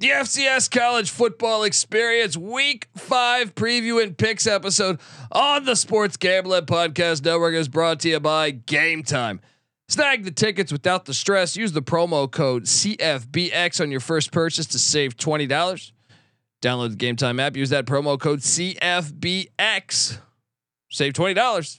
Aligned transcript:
the 0.00 0.08
FCS 0.08 0.70
College 0.70 1.10
Football 1.10 1.62
Experience 1.62 2.34
Week 2.34 2.88
Five 2.96 3.54
Preview 3.54 4.02
and 4.02 4.16
Picks 4.16 4.46
episode 4.46 4.98
on 5.30 5.66
the 5.66 5.76
Sports 5.76 6.16
Gambling 6.16 6.64
Podcast 6.64 7.22
Network 7.22 7.54
is 7.54 7.68
brought 7.68 8.00
to 8.00 8.08
you 8.08 8.18
by 8.18 8.50
Game 8.50 9.02
Time. 9.02 9.40
Snag 9.88 10.24
the 10.24 10.30
tickets 10.30 10.72
without 10.72 11.04
the 11.04 11.12
stress. 11.12 11.54
Use 11.54 11.72
the 11.72 11.82
promo 11.82 12.30
code 12.30 12.64
CFBX 12.64 13.78
on 13.82 13.90
your 13.90 14.00
first 14.00 14.32
purchase 14.32 14.64
to 14.68 14.78
save 14.78 15.18
twenty 15.18 15.46
dollars. 15.46 15.92
Download 16.62 16.90
the 16.90 16.96
Game 16.96 17.16
Time 17.16 17.38
app. 17.38 17.54
Use 17.54 17.68
that 17.68 17.84
promo 17.84 18.18
code 18.18 18.40
CFBX. 18.40 20.18
Save 20.88 21.12
twenty 21.12 21.34
dollars. 21.34 21.78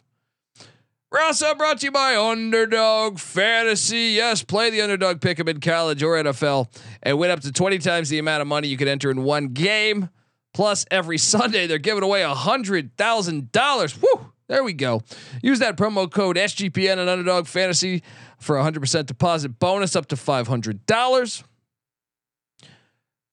We're 1.11 1.19
also 1.19 1.47
uh, 1.47 1.55
brought 1.55 1.79
to 1.79 1.87
you 1.87 1.91
by 1.91 2.15
Underdog 2.15 3.19
Fantasy. 3.19 4.13
Yes, 4.15 4.43
play 4.43 4.69
the 4.69 4.79
underdog 4.81 5.19
pick 5.19 5.41
'em 5.41 5.49
in 5.49 5.59
college 5.59 6.01
or 6.01 6.15
NFL 6.15 6.69
and 7.03 7.19
win 7.19 7.29
up 7.29 7.41
to 7.41 7.51
20 7.51 7.79
times 7.79 8.07
the 8.07 8.17
amount 8.17 8.41
of 8.41 8.47
money 8.47 8.69
you 8.69 8.77
could 8.77 8.87
enter 8.87 9.11
in 9.11 9.23
one 9.25 9.49
game. 9.49 10.09
Plus, 10.53 10.85
every 10.89 11.17
Sunday 11.17 11.67
they're 11.67 11.79
giving 11.79 12.03
away 12.03 12.21
a 12.21 12.33
hundred 12.33 12.95
thousand 12.95 13.51
dollars. 13.51 14.01
Woo! 14.01 14.31
There 14.47 14.63
we 14.63 14.71
go. 14.71 15.01
Use 15.41 15.59
that 15.59 15.75
promo 15.75 16.09
code 16.09 16.37
SGPN 16.37 16.97
and 16.97 17.09
Underdog 17.09 17.45
Fantasy 17.45 18.03
for 18.39 18.55
a 18.55 18.63
hundred 18.63 18.79
percent 18.79 19.07
deposit 19.07 19.59
bonus 19.59 19.97
up 19.97 20.07
to 20.07 20.15
five 20.15 20.47
hundred 20.47 20.85
dollars. 20.85 21.43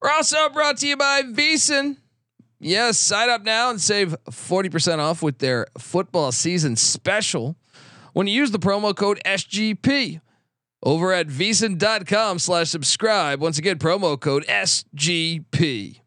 We're 0.02 0.10
also 0.10 0.38
uh, 0.38 0.48
brought 0.48 0.78
to 0.78 0.88
you 0.88 0.96
by 0.96 1.22
VSiN. 1.22 1.96
Yes, 2.58 2.98
sign 2.98 3.30
up 3.30 3.42
now 3.42 3.70
and 3.70 3.80
save 3.80 4.16
40% 4.28 4.98
off 4.98 5.22
with 5.22 5.38
their 5.38 5.68
football 5.78 6.32
season 6.32 6.74
special 6.74 7.54
when 8.18 8.26
you 8.26 8.34
use 8.34 8.50
the 8.50 8.58
promo 8.58 8.96
code 8.96 9.20
SGP 9.24 10.20
over 10.82 11.12
at 11.12 11.28
vsin.com 11.28 12.40
slash 12.40 12.68
subscribe. 12.68 13.40
Once 13.40 13.58
again, 13.58 13.78
promo 13.78 14.18
code 14.18 14.44
SGP. 14.48 16.00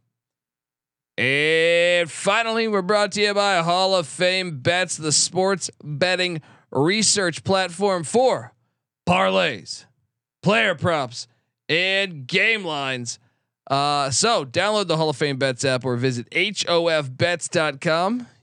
And 1.17 2.11
finally, 2.11 2.67
we're 2.67 2.81
brought 2.81 3.13
to 3.13 3.21
you 3.21 3.33
by 3.33 3.59
Hall 3.59 3.95
of 3.95 4.07
Fame 4.07 4.59
Bets, 4.59 4.97
the 4.97 5.13
sports 5.13 5.71
betting 5.81 6.41
research 6.69 7.45
platform 7.45 8.03
for 8.03 8.51
parlays, 9.07 9.85
player 10.43 10.75
props, 10.75 11.29
and 11.69 12.27
game 12.27 12.65
lines. 12.65 13.19
Uh, 13.69 14.09
so 14.09 14.43
download 14.43 14.87
the 14.87 14.97
Hall 14.97 15.07
of 15.07 15.15
Fame 15.15 15.37
Bets 15.37 15.63
app 15.63 15.85
or 15.85 15.95
visit 15.95 16.29
hofbets.com. 16.31 17.07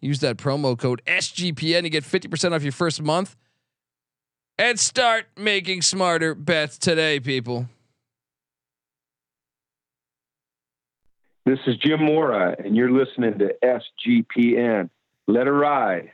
Use 0.01 0.21
that 0.21 0.39
promo 0.39 0.79
code 0.79 1.03
SGPN 1.07 1.83
to 1.83 1.91
get 1.91 2.03
50% 2.03 2.53
off 2.53 2.63
your 2.63 2.73
first 2.73 3.03
month 3.03 3.37
and 4.59 4.79
start 4.79 5.27
making 5.37 5.83
smarter 5.83 6.35
bets 6.35 6.79
today, 6.79 7.21
people. 7.21 7.67
This 11.47 11.61
is 11.67 11.77
Jim 11.79 12.05
Mora, 12.05 12.57
and 12.63 12.77
you're 12.77 12.91
listening 12.91 13.39
to 13.39 13.55
SGPN. 13.65 14.91
Let 15.27 15.47
it 15.47 15.53
ride. 15.53 16.11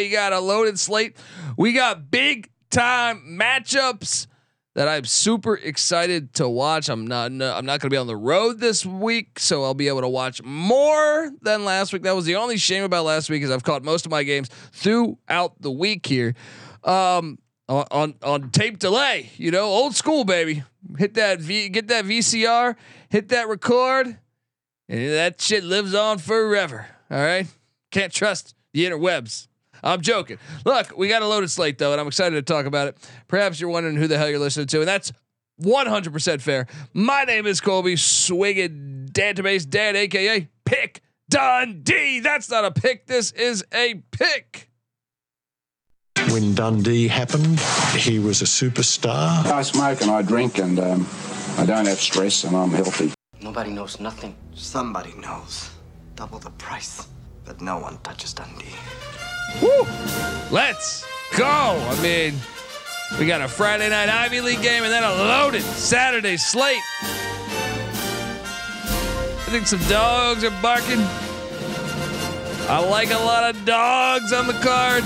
We 0.00 0.08
got 0.08 0.32
a 0.32 0.40
loaded 0.40 0.78
slate. 0.78 1.16
We 1.56 1.72
got 1.72 2.10
big 2.10 2.50
time 2.70 3.38
matchups 3.38 4.26
that 4.74 4.88
I'm 4.88 5.04
super 5.04 5.56
excited 5.56 6.32
to 6.34 6.48
watch. 6.48 6.88
I'm 6.88 7.06
not 7.06 7.32
no, 7.32 7.52
I'm 7.52 7.66
not 7.66 7.80
going 7.80 7.90
to 7.90 7.94
be 7.94 7.98
on 7.98 8.06
the 8.06 8.16
road 8.16 8.60
this 8.60 8.86
week, 8.86 9.38
so 9.38 9.62
I'll 9.62 9.74
be 9.74 9.88
able 9.88 10.00
to 10.00 10.08
watch 10.08 10.42
more 10.42 11.30
than 11.42 11.66
last 11.66 11.92
week. 11.92 12.02
That 12.02 12.14
was 12.14 12.24
the 12.24 12.36
only 12.36 12.56
shame 12.56 12.82
about 12.82 13.04
last 13.04 13.28
week 13.28 13.42
is 13.42 13.50
I've 13.50 13.62
caught 13.62 13.82
most 13.82 14.06
of 14.06 14.10
my 14.10 14.22
games 14.22 14.48
throughout 14.72 15.60
the 15.60 15.70
week 15.70 16.06
here. 16.06 16.34
Um, 16.82 17.38
on, 17.68 18.14
on 18.24 18.50
tape 18.50 18.80
delay, 18.80 19.30
you 19.36 19.50
know, 19.50 19.66
old 19.66 19.94
school 19.94 20.24
baby. 20.24 20.64
Hit 20.96 21.14
that 21.14 21.40
V 21.40 21.68
get 21.68 21.88
that 21.88 22.06
VCR, 22.06 22.74
hit 23.10 23.28
that 23.28 23.48
record, 23.48 24.18
and 24.88 25.12
that 25.12 25.40
shit 25.40 25.62
lives 25.62 25.94
on 25.94 26.18
forever. 26.18 26.86
All 27.10 27.20
right? 27.20 27.46
Can't 27.90 28.12
trust 28.12 28.54
the 28.72 28.86
interwebs. 28.86 29.48
I'm 29.82 30.00
joking. 30.00 30.38
Look, 30.64 30.96
we 30.96 31.08
got 31.08 31.22
a 31.22 31.26
loaded 31.26 31.50
slate 31.50 31.78
though, 31.78 31.92
and 31.92 32.00
I'm 32.00 32.06
excited 32.06 32.34
to 32.36 32.42
talk 32.42 32.66
about 32.66 32.88
it. 32.88 32.98
Perhaps 33.28 33.60
you're 33.60 33.70
wondering 33.70 33.96
who 33.96 34.06
the 34.06 34.18
hell 34.18 34.28
you're 34.28 34.38
listening 34.38 34.66
to, 34.68 34.80
and 34.80 34.88
that's 34.88 35.12
100% 35.62 36.40
fair. 36.40 36.66
My 36.94 37.24
name 37.24 37.46
is 37.46 37.60
Colby 37.60 37.96
Swinging 37.96 39.08
Database 39.12 39.68
Dan, 39.68 39.96
aka 39.96 40.48
Pick 40.64 41.02
Dundee. 41.28 42.20
That's 42.20 42.50
not 42.50 42.64
a 42.64 42.70
pick. 42.70 43.06
This 43.06 43.32
is 43.32 43.64
a 43.72 44.02
pick. 44.10 44.70
When 46.28 46.54
Dundee 46.54 47.08
happened, 47.08 47.58
he 47.96 48.18
was 48.18 48.42
a 48.42 48.44
superstar. 48.44 49.44
I 49.46 49.62
smoke 49.62 50.00
and 50.02 50.10
I 50.10 50.22
drink 50.22 50.58
and 50.58 50.78
um, 50.78 51.06
I 51.56 51.64
don't 51.66 51.86
have 51.86 52.00
stress 52.00 52.44
and 52.44 52.56
I'm 52.56 52.70
healthy. 52.70 53.12
Nobody 53.40 53.70
knows 53.70 53.98
nothing. 54.00 54.36
Somebody 54.54 55.12
knows. 55.14 55.70
Double 56.14 56.38
the 56.38 56.50
price. 56.50 57.08
But 57.44 57.60
no 57.60 57.78
one 57.78 57.98
touches 58.02 58.34
Dundee. 58.34 58.76
Woo! 59.62 59.86
Let's 60.50 61.04
go. 61.36 61.46
I 61.46 62.02
mean, 62.02 62.34
we 63.18 63.26
got 63.26 63.40
a 63.40 63.48
Friday 63.48 63.88
night 63.88 64.08
Ivy 64.08 64.40
League 64.40 64.62
game 64.62 64.84
and 64.84 64.92
then 64.92 65.04
a 65.04 65.12
loaded 65.12 65.62
Saturday 65.62 66.36
slate. 66.36 66.82
I 69.50 69.52
think 69.52 69.66
some 69.66 69.80
dogs 69.88 70.44
are 70.44 70.62
barking. 70.62 71.00
I 72.68 72.78
like 72.88 73.10
a 73.10 73.18
lot 73.18 73.52
of 73.54 73.64
dogs 73.64 74.32
on 74.32 74.46
the 74.46 74.52
card. 74.54 75.02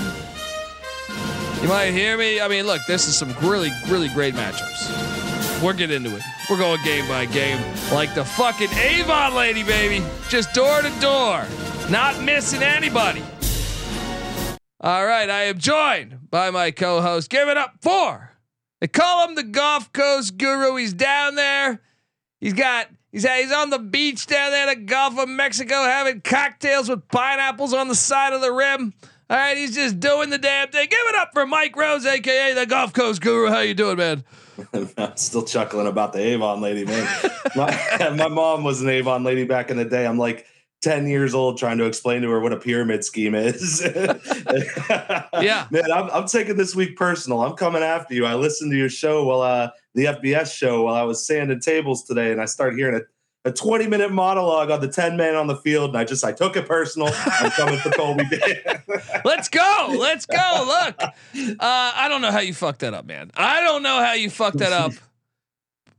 You 1.63 1.67
might 1.67 1.91
hear 1.91 2.15
me. 2.15 2.39
I 2.39 2.47
mean, 2.47 2.67
look, 2.67 2.81
this 2.87 3.07
is 3.07 3.17
some 3.17 3.33
really, 3.41 3.71
really 3.87 4.09
great 4.09 4.35
matchups. 4.35 5.63
We're 5.63 5.73
getting 5.73 5.95
into 5.95 6.15
it. 6.15 6.21
We're 6.47 6.59
going 6.59 6.79
game 6.83 7.07
by 7.07 7.25
game, 7.25 7.59
like 7.91 8.13
the 8.13 8.23
fucking 8.23 8.69
Avon 8.73 9.33
lady, 9.33 9.63
baby. 9.63 10.05
Just 10.29 10.53
door 10.53 10.83
to 10.83 10.91
door, 10.99 11.43
not 11.89 12.21
missing 12.21 12.61
anybody. 12.61 13.23
All 14.85 15.03
right, 15.03 15.27
I 15.31 15.45
am 15.45 15.57
joined 15.57 16.29
by 16.29 16.51
my 16.51 16.69
co-host. 16.69 17.31
Give 17.31 17.47
it 17.47 17.57
up 17.57 17.77
for. 17.81 18.33
They 18.79 18.87
call 18.87 19.27
him 19.27 19.33
the 19.33 19.41
Gulf 19.41 19.91
Coast 19.91 20.37
Guru. 20.37 20.75
He's 20.75 20.93
down 20.93 21.33
there. 21.33 21.81
He's 22.39 22.53
got. 22.53 22.89
He's 23.11 23.27
he's 23.27 23.51
on 23.51 23.71
the 23.71 23.79
beach 23.79 24.27
down 24.27 24.51
there 24.51 24.69
in 24.69 24.79
the 24.79 24.85
Gulf 24.85 25.17
of 25.17 25.27
Mexico, 25.27 25.85
having 25.85 26.21
cocktails 26.21 26.87
with 26.87 27.07
pineapples 27.07 27.73
on 27.73 27.87
the 27.87 27.95
side 27.95 28.33
of 28.33 28.41
the 28.41 28.51
rim. 28.51 28.93
All 29.27 29.37
right, 29.37 29.57
he's 29.57 29.73
just 29.73 29.99
doing 29.99 30.29
the 30.29 30.37
damn 30.37 30.69
thing. 30.69 30.87
Give 30.87 30.99
it 31.07 31.15
up 31.15 31.31
for 31.33 31.47
Mike 31.47 31.75
Rose, 31.75 32.05
aka 32.05 32.53
the 32.53 32.67
Gulf 32.67 32.93
Coast 32.93 33.21
Guru. 33.21 33.49
How 33.49 33.61
you 33.61 33.73
doing, 33.73 33.97
man? 33.97 34.23
I'm 34.99 35.17
still 35.17 35.45
chuckling 35.45 35.87
about 35.87 36.13
the 36.13 36.19
Avon 36.19 36.61
lady, 36.61 36.85
man. 36.85 37.07
my, 37.55 38.09
my 38.15 38.27
mom 38.27 38.63
was 38.63 38.83
an 38.83 38.89
Avon 38.89 39.23
lady 39.23 39.45
back 39.45 39.71
in 39.71 39.77
the 39.77 39.85
day. 39.85 40.05
I'm 40.05 40.19
like 40.19 40.45
10 40.85 41.07
years 41.07 41.33
old 41.33 41.57
trying 41.57 41.79
to 41.79 41.85
explain 41.85 42.21
to 42.21 42.29
her 42.29 42.39
what 42.39 42.53
a 42.53 42.57
pyramid 42.57 43.03
scheme 43.03 43.33
is. 43.33 43.81
Yeah. 45.41 45.67
Man, 45.69 45.91
I'm, 45.91 46.09
I'm 46.11 46.27
taking 46.27 46.55
this 46.55 46.75
week 46.75 46.95
personal. 46.95 47.41
I'm 47.41 47.55
coming 47.55 47.83
after 47.83 48.13
you. 48.13 48.25
I 48.25 48.35
listened 48.35 48.71
to 48.71 48.77
your 48.77 48.89
show 48.89 49.25
while 49.25 49.41
uh, 49.41 49.69
the 49.93 50.05
FBS 50.05 50.55
show 50.55 50.83
while 50.83 50.95
I 50.95 51.03
was 51.03 51.25
sanding 51.25 51.59
tables 51.59 52.03
today, 52.03 52.31
and 52.31 52.41
I 52.41 52.45
started 52.45 52.77
hearing 52.77 53.01
a, 53.43 53.49
a 53.49 53.51
20 53.51 53.87
minute 53.87 54.11
monologue 54.11 54.71
on 54.71 54.79
the 54.79 54.87
10 54.87 55.17
man 55.17 55.35
on 55.35 55.47
the 55.47 55.57
field, 55.57 55.89
and 55.89 55.97
I 55.97 56.05
just 56.05 56.23
I 56.23 56.31
took 56.31 56.55
it 56.55 56.67
personal. 56.67 57.09
I'm 57.13 57.51
coming 57.51 57.79
for 57.79 57.89
Colby. 57.91 58.23
Let's 59.25 59.49
go. 59.49 59.95
Let's 59.99 60.25
go. 60.25 60.63
Look, 60.65 61.01
uh, 61.01 61.13
I 61.59 62.07
don't 62.07 62.21
know 62.21 62.31
how 62.31 62.39
you 62.39 62.53
fucked 62.53 62.79
that 62.79 62.93
up, 62.93 63.05
man. 63.05 63.31
I 63.35 63.61
don't 63.61 63.83
know 63.83 64.03
how 64.03 64.13
you 64.13 64.29
fucked 64.29 64.59
that 64.59 64.71
up. 64.71 64.93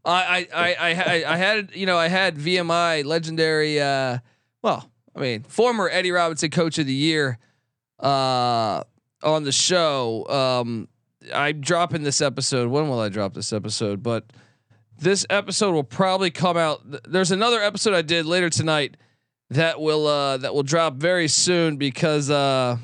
I, 0.04 0.48
I, 0.52 0.64
I, 0.64 0.74
I, 0.74 1.32
I 1.34 1.36
had, 1.36 1.70
you 1.74 1.84
know, 1.84 1.98
I 1.98 2.08
had 2.08 2.36
VMI 2.36 3.04
legendary, 3.04 3.80
uh, 3.80 4.18
well, 4.62 4.90
I 5.14 5.20
mean, 5.20 5.42
former 5.42 5.88
Eddie 5.88 6.12
Robinson 6.12 6.50
coach 6.50 6.78
of 6.78 6.86
the 6.86 6.94
year, 6.94 7.38
uh, 8.00 8.82
on 9.22 9.44
the 9.44 9.52
show. 9.52 10.26
Um, 10.28 10.88
I'm 11.34 11.60
dropping 11.60 12.02
this 12.02 12.20
episode. 12.20 12.68
When 12.70 12.88
will 12.88 13.00
I 13.00 13.08
drop 13.08 13.34
this 13.34 13.52
episode? 13.52 14.02
But 14.02 14.24
this 14.98 15.26
episode 15.28 15.72
will 15.72 15.84
probably 15.84 16.30
come 16.30 16.56
out. 16.56 16.82
There's 17.10 17.30
another 17.30 17.60
episode 17.60 17.94
I 17.94 18.02
did 18.02 18.26
later 18.26 18.50
tonight 18.50 18.96
that 19.50 19.80
will 19.80 20.06
uh 20.08 20.38
that 20.38 20.54
will 20.54 20.64
drop 20.64 20.94
very 20.94 21.28
soon 21.28 21.76
because 21.76 22.30
uh 22.30 22.76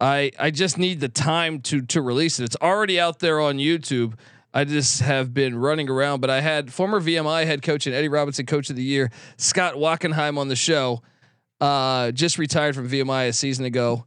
I 0.00 0.30
I 0.38 0.50
just 0.50 0.78
need 0.78 1.00
the 1.00 1.08
time 1.08 1.60
to 1.62 1.82
to 1.82 2.02
release 2.02 2.40
it. 2.40 2.44
It's 2.44 2.56
already 2.60 2.98
out 2.98 3.20
there 3.20 3.40
on 3.40 3.58
YouTube. 3.58 4.14
I 4.52 4.64
just 4.64 5.00
have 5.00 5.34
been 5.34 5.56
running 5.56 5.90
around, 5.90 6.20
but 6.20 6.30
I 6.30 6.40
had 6.40 6.72
former 6.72 7.00
VMI 7.00 7.44
head 7.44 7.62
coach 7.62 7.86
and 7.86 7.94
Eddie 7.94 8.08
Robinson 8.08 8.46
coach 8.46 8.70
of 8.70 8.76
the 8.76 8.82
year, 8.82 9.10
Scott 9.36 9.74
Wachenheim 9.74 10.38
on 10.38 10.48
the 10.48 10.56
show. 10.56 11.02
Uh, 11.60 12.12
just 12.12 12.38
retired 12.38 12.74
from 12.74 12.88
VMI 12.88 13.28
a 13.28 13.32
season 13.32 13.64
ago. 13.64 14.04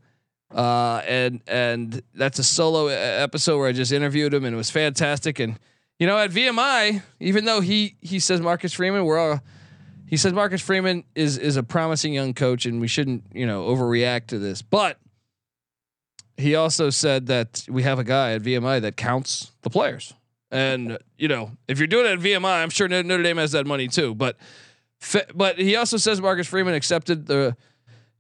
Uh, 0.54 1.02
and 1.08 1.42
and 1.48 2.02
that's 2.14 2.40
a 2.40 2.44
solo 2.44 2.88
episode 2.88 3.58
where 3.58 3.68
I 3.70 3.72
just 3.72 3.92
interviewed 3.92 4.34
him 4.34 4.46
and 4.46 4.54
it 4.54 4.58
was 4.58 4.70
fantastic. 4.70 5.40
And 5.40 5.58
you 6.00 6.08
know, 6.08 6.18
at 6.18 6.32
VMI, 6.32 7.04
even 7.20 7.46
though 7.46 7.62
he 7.62 7.96
he 8.02 8.20
says 8.20 8.42
Marcus 8.42 8.74
Freeman, 8.74 9.06
we're 9.06 9.20
all 9.20 9.42
he 10.08 10.18
says 10.18 10.34
Marcus 10.34 10.62
Freeman 10.62 11.04
is 11.16 11.38
is 11.38 11.56
a 11.56 11.64
promising 11.64 12.14
young 12.14 12.34
coach 12.34 12.66
and 12.66 12.82
we 12.82 12.88
shouldn't 12.88 13.24
you 13.34 13.46
know 13.46 13.68
overreact 13.68 14.28
to 14.28 14.40
this, 14.40 14.62
but 14.62 14.98
he 16.38 16.56
also 16.56 16.90
said 16.90 17.28
that 17.28 17.66
we 17.70 17.84
have 17.84 18.00
a 18.00 18.04
guy 18.04 18.34
at 18.34 18.42
VMI 18.42 18.82
that 18.82 18.98
counts 18.98 19.52
the 19.62 19.70
players. 19.70 20.14
And 20.52 20.98
you 21.18 21.28
know, 21.28 21.52
if 21.68 21.80
you're 21.80 21.88
doing 21.88 22.06
it 22.06 22.12
at 22.12 22.20
VMI, 22.20 22.62
I'm 22.62 22.70
sure 22.70 22.88
Notre 22.88 23.24
Dame 23.24 23.38
has 23.38 23.54
that 23.54 23.66
money 23.66 23.88
too. 23.88 24.14
But 24.14 24.38
but 25.34 25.58
he 25.58 25.76
also 25.76 25.98
says 25.98 26.22
Marcus 26.22 26.48
Freeman 26.48 26.74
accepted 26.74 27.26
the 27.26 27.56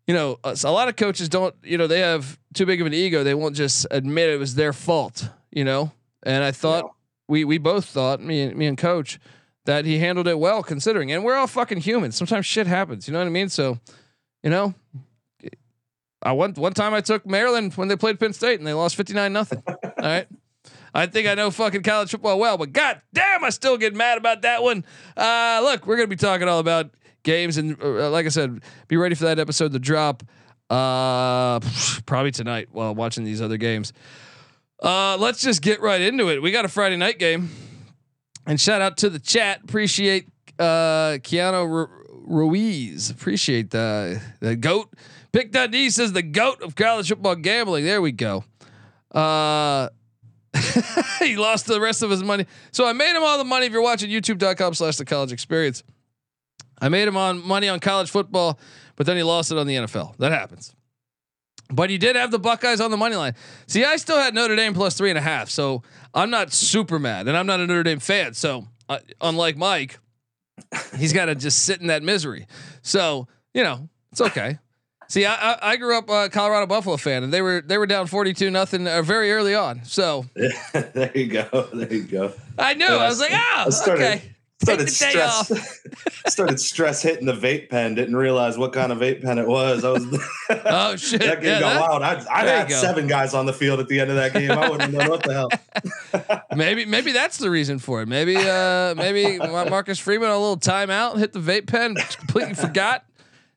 you 0.07 0.13
know, 0.13 0.39
a 0.43 0.71
lot 0.71 0.89
of 0.89 0.95
coaches 0.95 1.29
don't, 1.29 1.55
you 1.63 1.77
know, 1.77 1.87
they 1.87 1.99
have 1.99 2.37
too 2.53 2.65
big 2.65 2.81
of 2.81 2.87
an 2.87 2.93
ego. 2.93 3.23
They 3.23 3.33
won't 3.33 3.55
just 3.55 3.85
admit 3.91 4.29
it 4.29 4.39
was 4.39 4.55
their 4.55 4.73
fault, 4.73 5.29
you 5.51 5.63
know? 5.63 5.91
And 6.23 6.43
I 6.43 6.51
thought 6.51 6.85
yeah. 6.85 6.91
we 7.27 7.45
we 7.45 7.57
both 7.57 7.85
thought, 7.85 8.21
me 8.21 8.41
and 8.41 8.57
me 8.57 8.65
and 8.65 8.77
coach, 8.77 9.19
that 9.65 9.85
he 9.85 9.99
handled 9.99 10.27
it 10.27 10.39
well 10.39 10.63
considering. 10.63 11.11
And 11.11 11.23
we're 11.23 11.35
all 11.35 11.47
fucking 11.47 11.79
humans. 11.79 12.15
Sometimes 12.15 12.45
shit 12.45 12.67
happens, 12.67 13.07
you 13.07 13.13
know 13.13 13.19
what 13.19 13.27
I 13.27 13.31
mean? 13.31 13.49
So, 13.49 13.79
you 14.43 14.49
know, 14.49 14.73
I 16.23 16.33
one 16.33 16.53
one 16.53 16.73
time 16.73 16.93
I 16.93 17.01
took 17.01 17.25
Maryland 17.25 17.73
when 17.75 17.87
they 17.87 17.95
played 17.95 18.19
Penn 18.19 18.33
State 18.33 18.59
and 18.59 18.67
they 18.67 18.73
lost 18.73 18.95
59 18.95 19.31
nothing. 19.31 19.63
all 19.67 19.91
right. 19.97 20.27
I 20.93 21.05
think 21.05 21.27
I 21.27 21.35
know 21.35 21.51
fucking 21.51 21.83
college 21.83 22.11
football 22.11 22.39
well, 22.39 22.57
but 22.57 22.73
god 22.73 23.01
damn, 23.13 23.43
I 23.43 23.49
still 23.49 23.77
get 23.77 23.95
mad 23.95 24.17
about 24.17 24.41
that 24.41 24.61
one. 24.61 24.85
Uh, 25.15 25.61
look, 25.63 25.87
we're 25.87 25.95
gonna 25.95 26.07
be 26.07 26.15
talking 26.15 26.47
all 26.47 26.59
about 26.59 26.91
games. 27.23 27.57
And 27.57 27.81
uh, 27.81 28.09
like 28.09 28.25
I 28.25 28.29
said, 28.29 28.61
be 28.87 28.97
ready 28.97 29.15
for 29.15 29.25
that 29.25 29.39
episode 29.39 29.71
to 29.73 29.79
drop 29.79 30.23
uh, 30.69 31.59
probably 32.05 32.31
tonight 32.31 32.69
while 32.71 32.93
watching 32.95 33.23
these 33.23 33.41
other 33.41 33.57
games. 33.57 33.93
Uh, 34.81 35.15
let's 35.17 35.41
just 35.41 35.61
get 35.61 35.81
right 35.81 36.01
into 36.01 36.29
it. 36.29 36.41
We 36.41 36.51
got 36.51 36.65
a 36.65 36.69
Friday 36.69 36.97
night 36.97 37.19
game, 37.19 37.51
and 38.47 38.59
shout 38.59 38.81
out 38.81 38.97
to 38.97 39.09
the 39.09 39.19
chat. 39.19 39.61
Appreciate 39.63 40.27
uh, 40.57 41.19
Keanu 41.21 41.87
Ruiz. 42.09 43.09
Appreciate 43.11 43.69
the 43.69 44.21
the 44.39 44.55
goat. 44.55 44.91
Pick 45.31 45.51
Dundee 45.51 45.89
says 45.91 46.13
the 46.13 46.23
goat 46.23 46.61
of 46.61 46.75
college 46.75 47.09
football 47.09 47.35
gambling. 47.35 47.85
There 47.85 48.01
we 48.01 48.11
go. 48.11 48.43
Uh, 49.11 49.89
he 51.19 51.37
lost 51.37 51.65
the 51.65 51.79
rest 51.79 52.03
of 52.03 52.09
his 52.09 52.23
money. 52.23 52.45
So 52.71 52.85
I 52.85 52.93
made 52.93 53.15
him 53.15 53.23
all 53.23 53.37
the 53.37 53.43
money. 53.43 53.65
If 53.65 53.71
you're 53.71 53.81
watching 53.81 54.09
YouTube.com 54.09 54.73
slash 54.73 54.97
the 54.97 55.05
college 55.05 55.31
experience. 55.31 55.83
I 56.81 56.89
made 56.89 57.07
him 57.07 57.15
on 57.15 57.45
money 57.45 57.69
on 57.69 57.79
college 57.79 58.09
football, 58.09 58.59
but 58.95 59.05
then 59.05 59.15
he 59.15 59.23
lost 59.23 59.51
it 59.51 59.57
on 59.57 59.67
the 59.67 59.75
NFL. 59.75 60.17
That 60.17 60.31
happens. 60.31 60.73
But 61.71 61.89
he 61.89 61.97
did 61.97 62.15
have 62.15 62.31
the 62.31 62.39
Buckeyes 62.39 62.81
on 62.81 62.91
the 62.91 62.97
money 62.97 63.15
line. 63.15 63.35
See, 63.67 63.85
I 63.85 63.95
still 63.95 64.17
had 64.17 64.33
Notre 64.33 64.55
Dame 64.55 64.73
plus 64.73 64.95
three 64.95 65.09
and 65.09 65.17
a 65.17 65.21
half, 65.21 65.49
so 65.49 65.83
I'm 66.13 66.29
not 66.29 66.51
super 66.51 66.99
mad, 66.99 67.27
and 67.27 67.37
I'm 67.37 67.45
not 67.45 67.59
a 67.59 67.67
Notre 67.67 67.83
Dame 67.83 67.99
fan. 67.99 68.33
So, 68.33 68.65
uh, 68.89 68.99
unlike 69.21 69.55
Mike, 69.57 69.99
he's 70.97 71.13
got 71.13 71.25
to 71.25 71.35
just 71.35 71.63
sit 71.63 71.79
in 71.79 71.87
that 71.87 72.03
misery. 72.03 72.47
So, 72.81 73.27
you 73.53 73.63
know, 73.63 73.89
it's 74.11 74.21
okay. 74.21 74.57
See, 75.11 75.25
I, 75.25 75.57
I, 75.61 75.75
grew 75.75 75.97
up 75.97 76.09
a 76.09 76.29
Colorado 76.29 76.67
Buffalo 76.67 76.95
fan, 76.95 77.23
and 77.23 77.33
they 77.33 77.41
were 77.41 77.61
they 77.61 77.77
were 77.77 77.85
down 77.85 78.07
forty 78.07 78.33
two 78.33 78.49
nothing 78.49 78.87
uh, 78.87 79.01
very 79.01 79.33
early 79.33 79.53
on. 79.53 79.83
So 79.83 80.25
there 80.33 81.11
you 81.13 81.27
go, 81.27 81.67
there 81.73 81.93
you 81.93 82.03
go. 82.03 82.31
I 82.57 82.75
knew. 82.75 82.85
I 82.85 83.09
was 83.09 83.19
like, 83.19 83.31
oh, 83.33 83.69
okay 83.89 84.31
started 84.61 84.89
stress 84.89 85.81
started 86.27 86.59
stress 86.59 87.01
hitting 87.01 87.25
the 87.25 87.33
vape 87.33 87.69
pen. 87.69 87.95
Didn't 87.95 88.15
realize 88.15 88.57
what 88.57 88.73
kind 88.73 88.91
of 88.91 88.99
vape 88.99 89.21
pen 89.21 89.37
it 89.37 89.47
was. 89.47 89.83
I 89.83 89.89
was 89.91 90.03
oh 90.49 90.95
shit! 90.95 91.21
that 91.21 91.41
game 91.41 91.53
yeah, 91.53 91.59
got 91.59 91.73
that, 91.73 91.81
wild. 91.81 92.03
I, 92.03 92.25
I 92.31 92.45
had 92.45 92.71
seven 92.71 93.07
guys 93.07 93.33
on 93.33 93.45
the 93.45 93.53
field 93.53 93.79
at 93.79 93.87
the 93.87 93.99
end 93.99 94.09
of 94.09 94.15
that 94.17 94.33
game. 94.33 94.51
I 94.51 94.69
wouldn't 94.69 94.93
know 94.93 95.09
what 95.09 95.23
the 95.23 95.33
hell. 95.33 96.45
maybe 96.55 96.85
maybe 96.85 97.11
that's 97.11 97.37
the 97.37 97.49
reason 97.49 97.79
for 97.79 98.01
it. 98.01 98.07
Maybe 98.07 98.37
uh 98.37 98.95
maybe 98.95 99.37
Marcus 99.37 99.99
Freeman 99.99 100.29
a 100.29 100.37
little 100.37 100.57
timeout, 100.57 101.17
hit 101.17 101.33
the 101.33 101.39
vape 101.39 101.67
pen, 101.67 101.95
completely 101.95 102.53
forgot. 102.53 103.05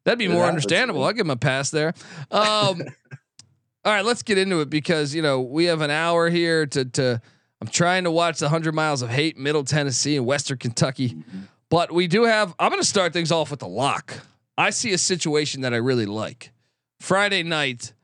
That'd 0.04 0.18
be 0.18 0.28
more 0.28 0.44
understandable. 0.44 1.02
I'll 1.04 1.12
give 1.12 1.26
him 1.26 1.30
a 1.30 1.36
pass 1.36 1.70
there. 1.70 1.94
Um, 2.30 2.82
all 3.84 3.92
right, 3.92 4.04
let's 4.04 4.22
get 4.22 4.38
into 4.38 4.60
it 4.60 4.70
because 4.70 5.14
you 5.14 5.22
know 5.22 5.40
we 5.40 5.64
have 5.64 5.80
an 5.80 5.90
hour 5.90 6.30
here 6.30 6.66
to 6.66 6.84
to 6.84 7.22
I'm 7.64 7.68
trying 7.68 8.04
to 8.04 8.10
watch 8.10 8.40
the 8.40 8.44
100 8.44 8.74
Miles 8.74 9.00
of 9.00 9.08
Hate, 9.08 9.38
Middle 9.38 9.64
Tennessee 9.64 10.18
and 10.18 10.26
Western 10.26 10.58
Kentucky. 10.58 11.10
Mm-hmm. 11.10 11.40
But 11.70 11.92
we 11.92 12.06
do 12.06 12.24
have, 12.24 12.54
I'm 12.58 12.68
going 12.68 12.82
to 12.82 12.86
start 12.86 13.14
things 13.14 13.32
off 13.32 13.50
with 13.50 13.60
the 13.60 13.66
lock. 13.66 14.20
I 14.58 14.68
see 14.68 14.92
a 14.92 14.98
situation 14.98 15.62
that 15.62 15.72
I 15.72 15.78
really 15.78 16.04
like. 16.04 16.52
Friday 17.00 17.42
night, 17.42 17.94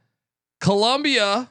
Columbia, 0.61 1.50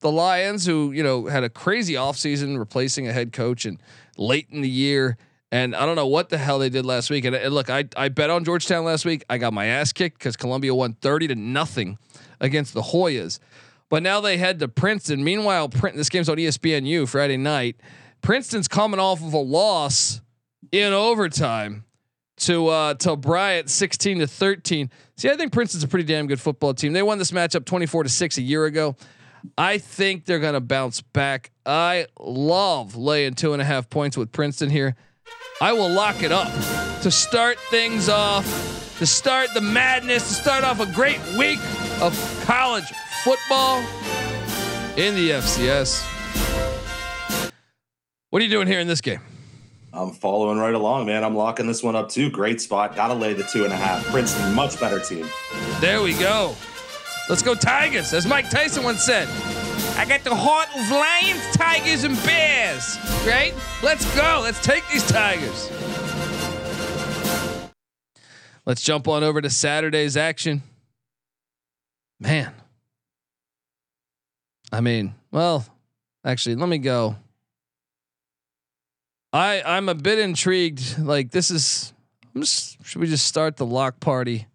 the 0.00 0.12
Lions, 0.12 0.66
who, 0.66 0.92
you 0.92 1.02
know, 1.02 1.28
had 1.28 1.42
a 1.42 1.48
crazy 1.48 1.94
offseason 1.94 2.58
replacing 2.58 3.08
a 3.08 3.12
head 3.12 3.32
coach 3.32 3.64
and 3.64 3.80
late 4.18 4.48
in 4.50 4.60
the 4.60 4.68
year. 4.68 5.16
And 5.52 5.74
I 5.74 5.84
don't 5.84 5.96
know 5.96 6.06
what 6.06 6.28
the 6.28 6.38
hell 6.38 6.60
they 6.60 6.68
did 6.68 6.86
last 6.86 7.10
week. 7.10 7.24
And, 7.24 7.34
and 7.34 7.52
look, 7.52 7.68
I, 7.68 7.84
I 7.96 8.08
bet 8.08 8.30
on 8.30 8.44
Georgetown 8.44 8.84
last 8.84 9.04
week. 9.04 9.24
I 9.28 9.38
got 9.38 9.52
my 9.52 9.66
ass 9.66 9.92
kicked 9.92 10.18
because 10.18 10.36
Columbia 10.36 10.74
won 10.74 10.92
30 10.94 11.28
to 11.28 11.34
nothing 11.34 11.98
against 12.40 12.72
the 12.72 12.82
Hoyas. 12.82 13.40
But 13.88 14.04
now 14.04 14.20
they 14.20 14.36
head 14.36 14.60
to 14.60 14.68
Princeton. 14.68 15.24
Meanwhile, 15.24 15.68
Print 15.68 15.96
this 15.96 16.08
game's 16.08 16.28
on 16.28 16.36
ESPNU 16.36 17.08
Friday 17.08 17.36
night. 17.36 17.76
Princeton's 18.22 18.68
coming 18.68 19.00
off 19.00 19.22
of 19.22 19.32
a 19.32 19.38
loss 19.38 20.20
in 20.70 20.92
overtime 20.92 21.84
to 22.36 22.68
uh, 22.68 22.94
to 22.94 23.16
Bryant, 23.16 23.68
sixteen 23.68 24.20
to 24.20 24.28
thirteen. 24.28 24.90
See, 25.16 25.28
I 25.28 25.36
think 25.36 25.52
Princeton's 25.52 25.82
a 25.82 25.88
pretty 25.88 26.06
damn 26.06 26.28
good 26.28 26.40
football 26.40 26.72
team. 26.72 26.92
They 26.92 27.02
won 27.02 27.18
this 27.18 27.32
matchup 27.32 27.64
twenty 27.64 27.86
four 27.86 28.04
to 28.04 28.08
six 28.08 28.38
a 28.38 28.42
year 28.42 28.64
ago. 28.64 28.96
I 29.58 29.78
think 29.78 30.24
they're 30.24 30.38
gonna 30.38 30.60
bounce 30.60 31.00
back. 31.00 31.50
I 31.66 32.06
love 32.20 32.94
laying 32.94 33.34
two 33.34 33.52
and 33.52 33.60
a 33.60 33.64
half 33.64 33.90
points 33.90 34.16
with 34.16 34.30
Princeton 34.30 34.70
here. 34.70 34.94
I 35.62 35.74
will 35.74 35.90
lock 35.90 36.22
it 36.22 36.32
up 36.32 36.50
to 37.02 37.10
start 37.10 37.58
things 37.70 38.08
off, 38.08 38.46
to 38.98 39.04
start 39.04 39.52
the 39.52 39.60
madness, 39.60 40.26
to 40.28 40.34
start 40.34 40.64
off 40.64 40.80
a 40.80 40.86
great 40.86 41.20
week 41.36 41.58
of 42.00 42.16
college 42.46 42.90
football 43.22 43.80
in 44.96 45.14
the 45.14 45.32
FCS. 45.32 46.02
What 48.30 48.40
are 48.40 48.44
you 48.44 48.50
doing 48.50 48.68
here 48.68 48.80
in 48.80 48.86
this 48.86 49.02
game? 49.02 49.20
I'm 49.92 50.12
following 50.12 50.56
right 50.56 50.72
along, 50.72 51.04
man. 51.04 51.22
I'm 51.24 51.34
locking 51.34 51.66
this 51.66 51.82
one 51.82 51.94
up 51.94 52.08
too. 52.08 52.30
Great 52.30 52.62
spot. 52.62 52.96
Gotta 52.96 53.12
lay 53.12 53.34
the 53.34 53.44
two 53.44 53.64
and 53.64 53.72
a 53.72 53.76
half. 53.76 54.02
Princeton, 54.06 54.54
much 54.54 54.80
better 54.80 54.98
team. 54.98 55.28
There 55.80 56.00
we 56.00 56.14
go. 56.14 56.56
Let's 57.28 57.42
go 57.42 57.54
Tigers, 57.54 58.14
as 58.14 58.26
Mike 58.26 58.48
Tyson 58.48 58.82
once 58.82 59.04
said. 59.04 59.28
I 60.00 60.06
got 60.06 60.24
the 60.24 60.34
heart 60.34 60.70
of 60.74 60.90
lions, 60.90 61.54
tigers, 61.54 62.04
and 62.04 62.16
bears. 62.24 62.96
Right? 63.26 63.52
Let's 63.82 64.02
go. 64.16 64.40
Let's 64.42 64.58
take 64.64 64.82
these 64.88 65.06
tigers. 65.06 65.70
Let's 68.64 68.80
jump 68.80 69.08
on 69.08 69.22
over 69.22 69.42
to 69.42 69.50
Saturday's 69.50 70.16
action. 70.16 70.62
Man, 72.18 72.50
I 74.72 74.80
mean, 74.80 75.14
well, 75.32 75.66
actually, 76.24 76.54
let 76.54 76.70
me 76.70 76.78
go. 76.78 77.16
I 79.34 79.62
I'm 79.66 79.90
a 79.90 79.94
bit 79.94 80.18
intrigued. 80.18 80.98
Like 80.98 81.30
this 81.30 81.50
is, 81.50 81.92
just, 82.34 82.82
should 82.86 83.02
we 83.02 83.06
just 83.06 83.26
start 83.26 83.58
the 83.58 83.66
lock 83.66 84.00
party? 84.00 84.46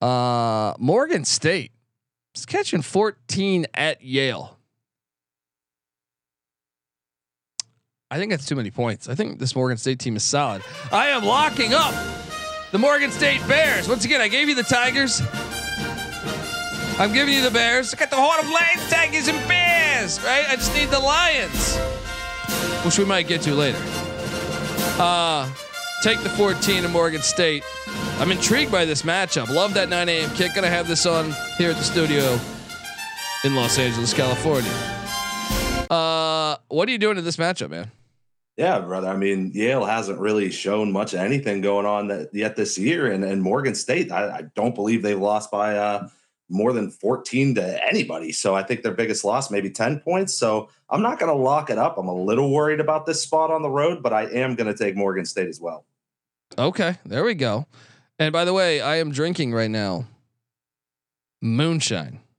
Uh, 0.00 0.74
Morgan 0.80 1.24
State 1.24 1.70
is 2.38 2.46
catching 2.46 2.82
14 2.82 3.66
at 3.74 4.02
Yale. 4.02 4.56
I 8.10 8.18
think 8.18 8.30
that's 8.30 8.46
too 8.46 8.56
many 8.56 8.70
points. 8.70 9.08
I 9.08 9.14
think 9.14 9.38
this 9.38 9.54
Morgan 9.54 9.76
State 9.76 9.98
team 9.98 10.16
is 10.16 10.24
solid. 10.24 10.62
I 10.90 11.08
am 11.08 11.24
locking 11.24 11.74
up 11.74 11.94
the 12.72 12.78
Morgan 12.78 13.10
State 13.10 13.46
Bears. 13.46 13.88
Once 13.88 14.04
again, 14.04 14.20
I 14.20 14.28
gave 14.28 14.48
you 14.48 14.54
the 14.54 14.62
Tigers. 14.62 15.20
I'm 16.98 17.12
giving 17.12 17.34
you 17.34 17.42
the 17.42 17.50
Bears. 17.50 17.92
Look 17.92 18.00
at 18.00 18.10
the 18.10 18.16
Heart 18.16 18.44
of 18.44 18.50
Lions, 18.50 18.90
Tigers, 18.90 19.28
and 19.28 19.36
Bears, 19.46 20.20
right? 20.22 20.48
I 20.48 20.56
just 20.56 20.74
need 20.74 20.88
the 20.88 20.98
Lions, 20.98 21.76
which 22.84 22.98
we 22.98 23.04
might 23.04 23.28
get 23.28 23.42
to 23.42 23.54
later. 23.54 23.78
Uh, 24.98 25.48
take 26.02 26.20
the 26.22 26.30
14 26.30 26.82
to 26.82 26.88
Morgan 26.88 27.22
State. 27.22 27.64
I'm 28.18 28.30
intrigued 28.30 28.70
by 28.70 28.84
this 28.84 29.02
matchup. 29.02 29.48
Love 29.48 29.74
that 29.74 29.88
9 29.88 30.08
a.m. 30.08 30.30
kick. 30.30 30.54
Gonna 30.54 30.68
have 30.68 30.88
this 30.88 31.06
on 31.06 31.32
here 31.56 31.70
at 31.70 31.76
the 31.76 31.84
studio 31.84 32.38
in 33.44 33.54
Los 33.54 33.78
Angeles, 33.78 34.12
California. 34.12 34.70
Uh, 35.90 36.56
what 36.68 36.88
are 36.88 36.92
you 36.92 36.98
doing 36.98 37.16
to 37.16 37.22
this 37.22 37.36
matchup, 37.36 37.70
man? 37.70 37.90
Yeah, 38.56 38.80
brother. 38.80 39.08
I 39.08 39.16
mean, 39.16 39.52
Yale 39.54 39.84
hasn't 39.84 40.18
really 40.18 40.50
shown 40.50 40.90
much 40.90 41.14
of 41.14 41.20
anything 41.20 41.60
going 41.60 41.86
on 41.86 42.08
that 42.08 42.34
yet 42.34 42.56
this 42.56 42.76
year, 42.76 43.10
and 43.10 43.24
and 43.24 43.40
Morgan 43.40 43.74
State, 43.74 44.10
I, 44.10 44.38
I 44.38 44.42
don't 44.56 44.74
believe 44.74 45.02
they've 45.02 45.18
lost 45.18 45.50
by 45.50 45.76
uh, 45.76 46.08
more 46.48 46.72
than 46.72 46.90
14 46.90 47.54
to 47.56 47.86
anybody. 47.86 48.32
So 48.32 48.54
I 48.54 48.62
think 48.62 48.82
their 48.82 48.94
biggest 48.94 49.24
loss, 49.24 49.50
maybe 49.50 49.70
10 49.70 50.00
points. 50.00 50.34
So 50.34 50.68
I'm 50.88 51.02
not 51.02 51.18
going 51.18 51.30
to 51.30 51.38
lock 51.38 51.70
it 51.70 51.78
up. 51.78 51.98
I'm 51.98 52.08
a 52.08 52.14
little 52.14 52.50
worried 52.50 52.80
about 52.80 53.06
this 53.06 53.22
spot 53.22 53.50
on 53.50 53.62
the 53.62 53.70
road, 53.70 54.02
but 54.02 54.12
I 54.12 54.24
am 54.24 54.54
going 54.54 54.72
to 54.72 54.76
take 54.76 54.96
Morgan 54.96 55.24
State 55.24 55.48
as 55.48 55.60
well. 55.60 55.84
Okay, 56.56 56.96
there 57.04 57.24
we 57.24 57.34
go. 57.34 57.66
And 58.18 58.32
by 58.32 58.44
the 58.44 58.54
way, 58.54 58.80
I 58.80 58.96
am 58.96 59.12
drinking 59.12 59.52
right 59.52 59.70
now 59.70 60.06
moonshine. 61.40 62.20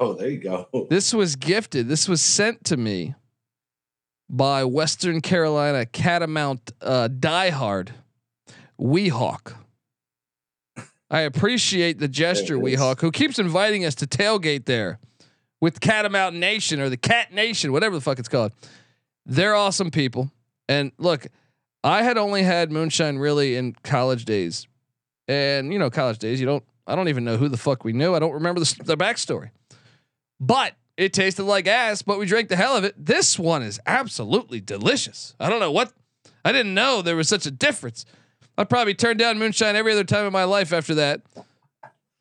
Oh, 0.00 0.14
there 0.14 0.30
you 0.30 0.38
go. 0.38 0.66
This 0.88 1.12
was 1.12 1.36
gifted. 1.36 1.88
This 1.88 2.08
was 2.08 2.22
sent 2.22 2.64
to 2.64 2.78
me 2.78 3.14
by 4.30 4.64
Western 4.64 5.20
Carolina 5.20 5.84
Catamount 5.84 6.72
uh, 6.80 7.10
diehard 7.10 7.90
Weehawk. 8.80 9.54
I 11.14 11.20
appreciate 11.20 12.00
the 12.00 12.08
gesture, 12.08 12.58
Weehawk, 12.58 13.00
who 13.00 13.12
keeps 13.12 13.38
inviting 13.38 13.84
us 13.84 13.94
to 13.96 14.06
tailgate 14.06 14.64
there 14.64 14.98
with 15.60 15.78
Catamount 15.78 16.34
Nation 16.34 16.80
or 16.80 16.88
the 16.88 16.96
Cat 16.96 17.32
Nation, 17.32 17.70
whatever 17.70 17.94
the 17.94 18.00
fuck 18.00 18.18
it's 18.18 18.28
called. 18.28 18.50
They're 19.24 19.54
awesome 19.54 19.92
people. 19.92 20.32
And 20.68 20.90
look, 20.98 21.28
I 21.84 22.02
had 22.02 22.18
only 22.18 22.42
had 22.42 22.72
moonshine 22.72 23.18
really 23.18 23.54
in 23.54 23.76
college 23.84 24.24
days, 24.24 24.66
and 25.28 25.72
you 25.72 25.78
know, 25.78 25.88
college 25.88 26.18
days, 26.18 26.40
you 26.40 26.46
don't. 26.46 26.64
I 26.84 26.96
don't 26.96 27.08
even 27.08 27.22
know 27.22 27.36
who 27.36 27.48
the 27.48 27.58
fuck 27.58 27.84
we 27.84 27.92
knew. 27.92 28.12
I 28.16 28.18
don't 28.18 28.32
remember 28.32 28.58
the, 28.58 28.82
the 28.84 28.96
backstory, 28.96 29.50
but 30.40 30.74
it 30.96 31.12
tasted 31.12 31.44
like 31.44 31.68
ass. 31.68 32.02
But 32.02 32.18
we 32.18 32.26
drank 32.26 32.48
the 32.48 32.56
hell 32.56 32.76
of 32.76 32.82
it. 32.82 32.94
This 32.98 33.38
one 33.38 33.62
is 33.62 33.78
absolutely 33.86 34.60
delicious. 34.60 35.36
I 35.38 35.48
don't 35.48 35.60
know 35.60 35.70
what. 35.70 35.92
I 36.44 36.50
didn't 36.50 36.74
know 36.74 37.02
there 37.02 37.14
was 37.14 37.28
such 37.28 37.46
a 37.46 37.52
difference. 37.52 38.04
I'd 38.56 38.68
probably 38.70 38.94
turned 38.94 39.18
down 39.18 39.38
moonshine 39.38 39.76
every 39.76 39.92
other 39.92 40.04
time 40.04 40.26
in 40.26 40.32
my 40.32 40.44
life 40.44 40.72
after 40.72 40.94
that, 40.96 41.22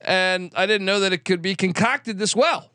and 0.01 0.51
I 0.55 0.65
didn't 0.65 0.85
know 0.85 0.99
that 1.01 1.13
it 1.13 1.25
could 1.25 1.41
be 1.41 1.55
concocted 1.55 2.17
this 2.17 2.35
well. 2.35 2.71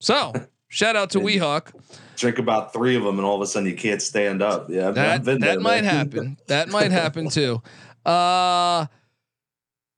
So 0.00 0.32
shout 0.68 0.96
out 0.96 1.10
to 1.10 1.20
Weehawk. 1.20 1.72
Drink 2.16 2.38
about 2.38 2.72
three 2.72 2.96
of 2.96 3.02
them, 3.04 3.18
and 3.18 3.26
all 3.26 3.36
of 3.36 3.42
a 3.42 3.46
sudden 3.46 3.68
you 3.68 3.76
can't 3.76 4.00
stand 4.02 4.42
up. 4.42 4.68
Yeah, 4.70 4.88
I've- 4.88 4.94
That 4.94 5.08
I've 5.14 5.24
that 5.26 5.40
there, 5.40 5.60
might 5.60 5.84
happen. 5.98 6.38
That 6.46 6.68
might 6.68 6.90
happen 6.90 7.28
too. 7.28 7.62
Uh 8.04 8.86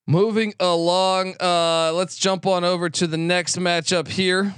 moving 0.07 0.53
along, 0.61 1.35
uh 1.41 1.93
let's 1.95 2.17
jump 2.17 2.47
on 2.47 2.65
over 2.65 2.91
to 2.91 3.07
the 3.07 3.17
next 3.17 3.57
matchup 3.59 4.09
here 4.09 4.55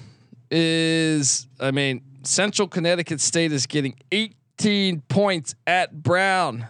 is 0.51 1.47
I 1.61 1.71
mean, 1.71 2.03
Central 2.23 2.67
Connecticut 2.69 3.21
State 3.21 3.53
is 3.53 3.67
getting 3.67 3.97
18 4.11 5.03
points 5.03 5.55
at 5.67 6.03
Brown. 6.03 6.67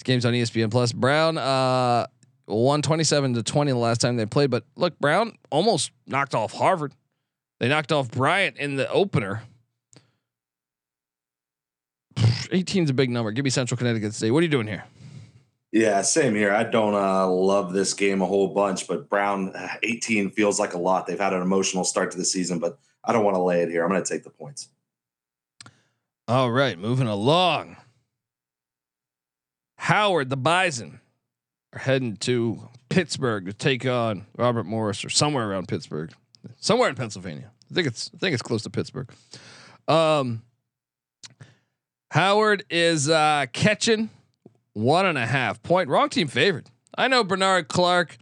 This 0.00 0.04
game's 0.04 0.24
on 0.24 0.32
ESPN 0.32 0.70
Plus. 0.70 0.92
Brown 0.92 1.36
uh 1.36 2.06
won 2.46 2.80
27 2.80 3.34
to 3.34 3.42
20 3.42 3.70
the 3.70 3.76
last 3.76 4.00
time 4.00 4.16
they 4.16 4.24
played, 4.24 4.50
but 4.50 4.64
look, 4.74 4.98
Brown 4.98 5.36
almost 5.50 5.90
knocked 6.06 6.34
off 6.34 6.54
Harvard. 6.54 6.94
They 7.58 7.68
knocked 7.68 7.92
off 7.92 8.10
Bryant 8.10 8.56
in 8.56 8.76
the 8.76 8.90
opener. 8.90 9.42
18 12.50 12.84
is 12.84 12.90
a 12.90 12.94
big 12.94 13.10
number. 13.10 13.30
Give 13.30 13.44
me 13.44 13.50
Central 13.50 13.76
Connecticut 13.76 14.14
State. 14.14 14.30
What 14.30 14.38
are 14.38 14.44
you 14.44 14.48
doing 14.48 14.66
here? 14.66 14.84
Yeah, 15.70 16.00
same 16.00 16.34
here. 16.34 16.50
I 16.50 16.64
don't 16.64 16.94
uh, 16.94 17.28
love 17.28 17.74
this 17.74 17.92
game 17.92 18.22
a 18.22 18.26
whole 18.26 18.54
bunch, 18.54 18.88
but 18.88 19.10
Brown 19.10 19.54
uh, 19.54 19.68
18 19.82 20.30
feels 20.30 20.58
like 20.58 20.72
a 20.72 20.78
lot. 20.78 21.06
They've 21.06 21.20
had 21.20 21.34
an 21.34 21.42
emotional 21.42 21.84
start 21.84 22.10
to 22.12 22.16
the 22.16 22.24
season, 22.24 22.58
but 22.58 22.78
I 23.04 23.12
don't 23.12 23.24
want 23.24 23.36
to 23.36 23.42
lay 23.42 23.60
it 23.60 23.68
here. 23.68 23.84
I'm 23.84 23.90
going 23.90 24.02
to 24.02 24.10
take 24.10 24.24
the 24.24 24.30
points. 24.30 24.68
All 26.26 26.50
right, 26.50 26.78
moving 26.78 27.06
along. 27.06 27.76
Howard, 29.80 30.28
the 30.28 30.36
Bison, 30.36 31.00
are 31.72 31.78
heading 31.78 32.16
to 32.18 32.68
Pittsburgh 32.90 33.46
to 33.46 33.54
take 33.54 33.86
on 33.86 34.26
Robert 34.36 34.64
Morris, 34.64 35.06
or 35.06 35.08
somewhere 35.08 35.50
around 35.50 35.68
Pittsburgh, 35.68 36.12
somewhere 36.58 36.90
in 36.90 36.94
Pennsylvania. 36.96 37.50
I 37.70 37.74
think 37.74 37.86
it's 37.86 38.10
I 38.14 38.18
think 38.18 38.34
it's 38.34 38.42
close 38.42 38.62
to 38.64 38.70
Pittsburgh. 38.70 39.10
Um, 39.88 40.42
Howard 42.10 42.64
is 42.68 43.08
uh, 43.08 43.46
catching 43.54 44.10
one 44.74 45.06
and 45.06 45.16
a 45.16 45.26
half 45.26 45.62
point. 45.62 45.88
Wrong 45.88 46.10
team 46.10 46.28
favored. 46.28 46.66
I 46.98 47.08
know 47.08 47.24
Bernard 47.24 47.68
Clark, 47.68 48.18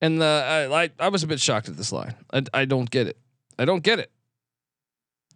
and 0.00 0.20
the 0.20 0.68
I, 0.70 0.84
I 0.84 0.90
I 1.00 1.08
was 1.08 1.24
a 1.24 1.26
bit 1.26 1.40
shocked 1.40 1.68
at 1.68 1.76
this 1.76 1.90
line. 1.90 2.14
I, 2.32 2.44
I 2.54 2.64
don't 2.66 2.88
get 2.88 3.08
it. 3.08 3.18
I 3.58 3.64
don't 3.64 3.82
get 3.82 3.98
it. 3.98 4.12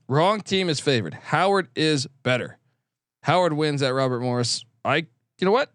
Wrong 0.09 0.41
team 0.41 0.69
is 0.69 0.79
favored. 0.79 1.15
Howard 1.15 1.69
is 1.75 2.07
better. 2.23 2.59
Howard 3.23 3.55
wins 3.55 3.83
at 3.83 3.89
Robert 3.89 4.21
Morris. 4.21 4.65
I, 4.85 5.07
you 5.39 5.45
know 5.45 5.53
what? 5.53 5.71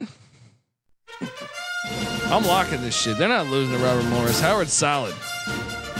I'm 2.31 2.45
locking 2.45 2.81
this 2.81 2.95
shit. 2.95 3.17
They're 3.17 3.27
not 3.27 3.47
losing 3.47 3.77
to 3.77 3.83
Robert 3.83 4.05
Morris. 4.05 4.39
Howard's 4.39 4.73
solid. 4.73 5.13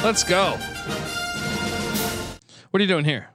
Let's 0.04 0.24
go. 0.24 0.58
What 2.72 2.80
are 2.80 2.84
you 2.84 2.88
doing 2.88 3.06
here? 3.06 3.30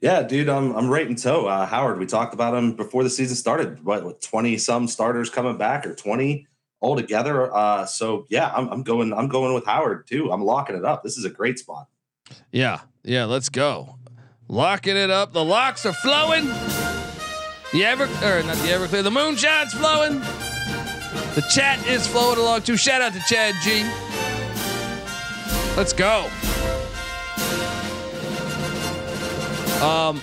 Yeah, 0.00 0.22
dude, 0.22 0.48
I'm 0.48 0.74
I'm 0.76 0.88
right 0.88 1.06
in 1.06 1.16
tow. 1.16 1.46
Uh, 1.46 1.66
Howard, 1.66 1.98
we 1.98 2.06
talked 2.06 2.34
about 2.34 2.54
him 2.54 2.74
before 2.74 3.02
the 3.02 3.10
season 3.10 3.36
started. 3.36 3.84
What 3.84 4.04
with 4.04 4.20
20 4.20 4.58
some 4.58 4.86
starters 4.86 5.30
coming 5.30 5.56
back 5.56 5.86
or 5.86 5.94
20 5.94 6.46
altogether. 6.80 7.54
Uh, 7.54 7.86
so 7.86 8.26
yeah, 8.28 8.52
I'm, 8.54 8.68
I'm 8.68 8.82
going 8.82 9.12
I'm 9.12 9.28
going 9.28 9.54
with 9.54 9.66
Howard 9.66 10.06
too. 10.06 10.30
I'm 10.30 10.44
locking 10.44 10.76
it 10.76 10.84
up. 10.84 11.02
This 11.02 11.16
is 11.16 11.24
a 11.24 11.30
great 11.30 11.58
spot. 11.58 11.88
Yeah, 12.50 12.80
yeah, 13.02 13.24
let's 13.24 13.48
go. 13.48 13.96
Locking 14.48 14.96
it 14.96 15.10
up. 15.10 15.32
The 15.32 15.44
locks 15.44 15.86
are 15.86 15.92
flowing. 15.92 16.46
The 17.72 17.86
ever 17.86 18.04
or 18.04 18.42
not 18.42 18.56
the 18.58 18.68
Everclear. 18.68 19.02
The 19.02 19.10
moonshine's 19.10 19.72
flowing. 19.72 20.20
The 21.34 21.42
chat 21.50 21.86
is 21.86 22.06
flowing 22.06 22.38
along 22.38 22.62
too. 22.62 22.76
Shout 22.76 23.00
out 23.00 23.14
to 23.14 23.20
Chad 23.20 23.54
G. 23.62 23.82
Let's 25.74 25.94
go. 25.94 26.28
Um, 29.82 30.22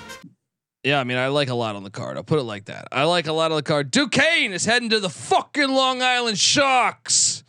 yeah, 0.83 0.99
I 0.99 1.03
mean, 1.03 1.17
I 1.17 1.27
like 1.29 1.49
a 1.49 1.55
lot 1.55 1.75
on 1.75 1.83
the 1.83 1.89
card. 1.89 2.17
I'll 2.17 2.23
put 2.23 2.37
it 2.37 2.43
like 2.43 2.65
that. 2.65 2.87
I 2.91 3.05
like 3.05 3.25
a 3.25 3.33
lot 3.33 3.51
on 3.51 3.57
the 3.57 3.63
card. 3.63 3.89
Duquesne 3.89 4.53
is 4.53 4.65
heading 4.65 4.91
to 4.91 4.99
the 4.99 5.09
fucking 5.09 5.69
Long 5.69 6.03
Island 6.03 6.37
Sharks. 6.37 7.43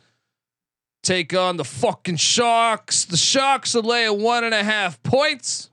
Take 1.03 1.35
on 1.35 1.59
the 1.59 1.65
fucking 1.65 2.17
Sharks. 2.17 3.05
The 3.05 3.19
Sharks 3.19 3.75
will 3.75 3.83
lay 3.83 4.07
a 4.07 4.15
one 4.15 4.45
and 4.45 4.55
a 4.55 4.65
half 4.65 5.03
points. 5.03 5.71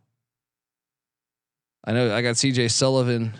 I 1.86 1.94
know 1.94 2.14
I 2.14 2.22
got 2.22 2.36
CJ 2.36 2.70
Sullivan 2.72 3.34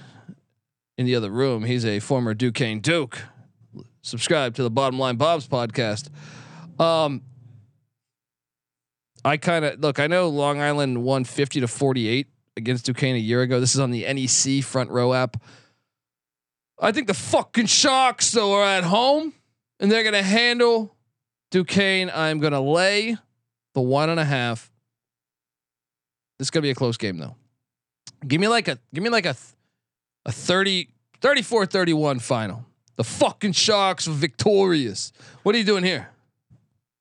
in 0.98 1.06
the 1.06 1.16
other 1.16 1.30
room. 1.30 1.64
He's 1.64 1.86
a 1.86 2.00
former 2.00 2.34
Duquesne 2.34 2.80
Duke. 2.80 3.22
Subscribe 4.02 4.56
to 4.56 4.64
the 4.64 4.70
Bottom 4.70 5.00
Line 5.00 5.18
Bob's 5.18 5.48
podcast. 5.48 6.10
Um, 6.80 7.24
I 9.24 9.38
kind 9.38 9.66
of 9.66 9.80
look. 9.80 10.00
I 10.00 10.08
know 10.08 10.30
Long 10.30 10.62
Island 10.62 11.04
won 11.04 11.24
fifty 11.24 11.60
to 11.60 11.68
forty-eight 11.68 12.28
against 12.56 12.86
Duquesne 12.86 13.16
a 13.16 13.20
year 13.20 13.42
ago. 13.42 13.60
This 13.60 13.76
is 13.76 13.82
on 13.82 13.92
the 13.92 14.06
NEC 14.12 14.64
front 14.64 14.90
row 14.90 15.14
app. 15.14 15.38
I 16.80 16.92
think 16.92 17.08
the 17.08 17.14
fucking 17.14 17.66
Sharks 17.66 18.32
though 18.32 18.54
are 18.54 18.64
at 18.64 18.84
home 18.84 19.34
and 19.80 19.92
they're 19.92 20.04
gonna 20.04 20.24
handle 20.24 20.96
Duquesne. 21.52 22.12
I'm 22.14 22.40
gonna 22.40 22.62
lay 22.62 23.18
the 23.74 23.82
one 23.82 24.10
and 24.10 24.20
a 24.20 24.26
half. 24.26 24.72
This 26.40 26.48
is 26.48 26.52
gonna 26.52 26.62
be 26.62 26.70
a 26.70 26.76
close 26.76 26.98
game 26.98 27.18
though. 27.18 27.36
Give 28.26 28.40
me 28.40 28.48
like 28.48 28.68
a 28.68 28.80
give 28.94 29.04
me 29.04 29.10
like 29.10 29.26
a 29.26 29.36
a 30.28 30.32
30 30.32 30.90
34 31.22 31.66
31 31.66 32.20
final. 32.20 32.66
The 32.98 33.04
fucking 33.04 33.54
Sharks 33.54 34.08
are 34.08 34.12
victorious. 34.12 35.12
What 35.44 35.56
are 35.56 35.58
you 35.58 35.64
doing 35.64 35.84
here? 35.84 36.10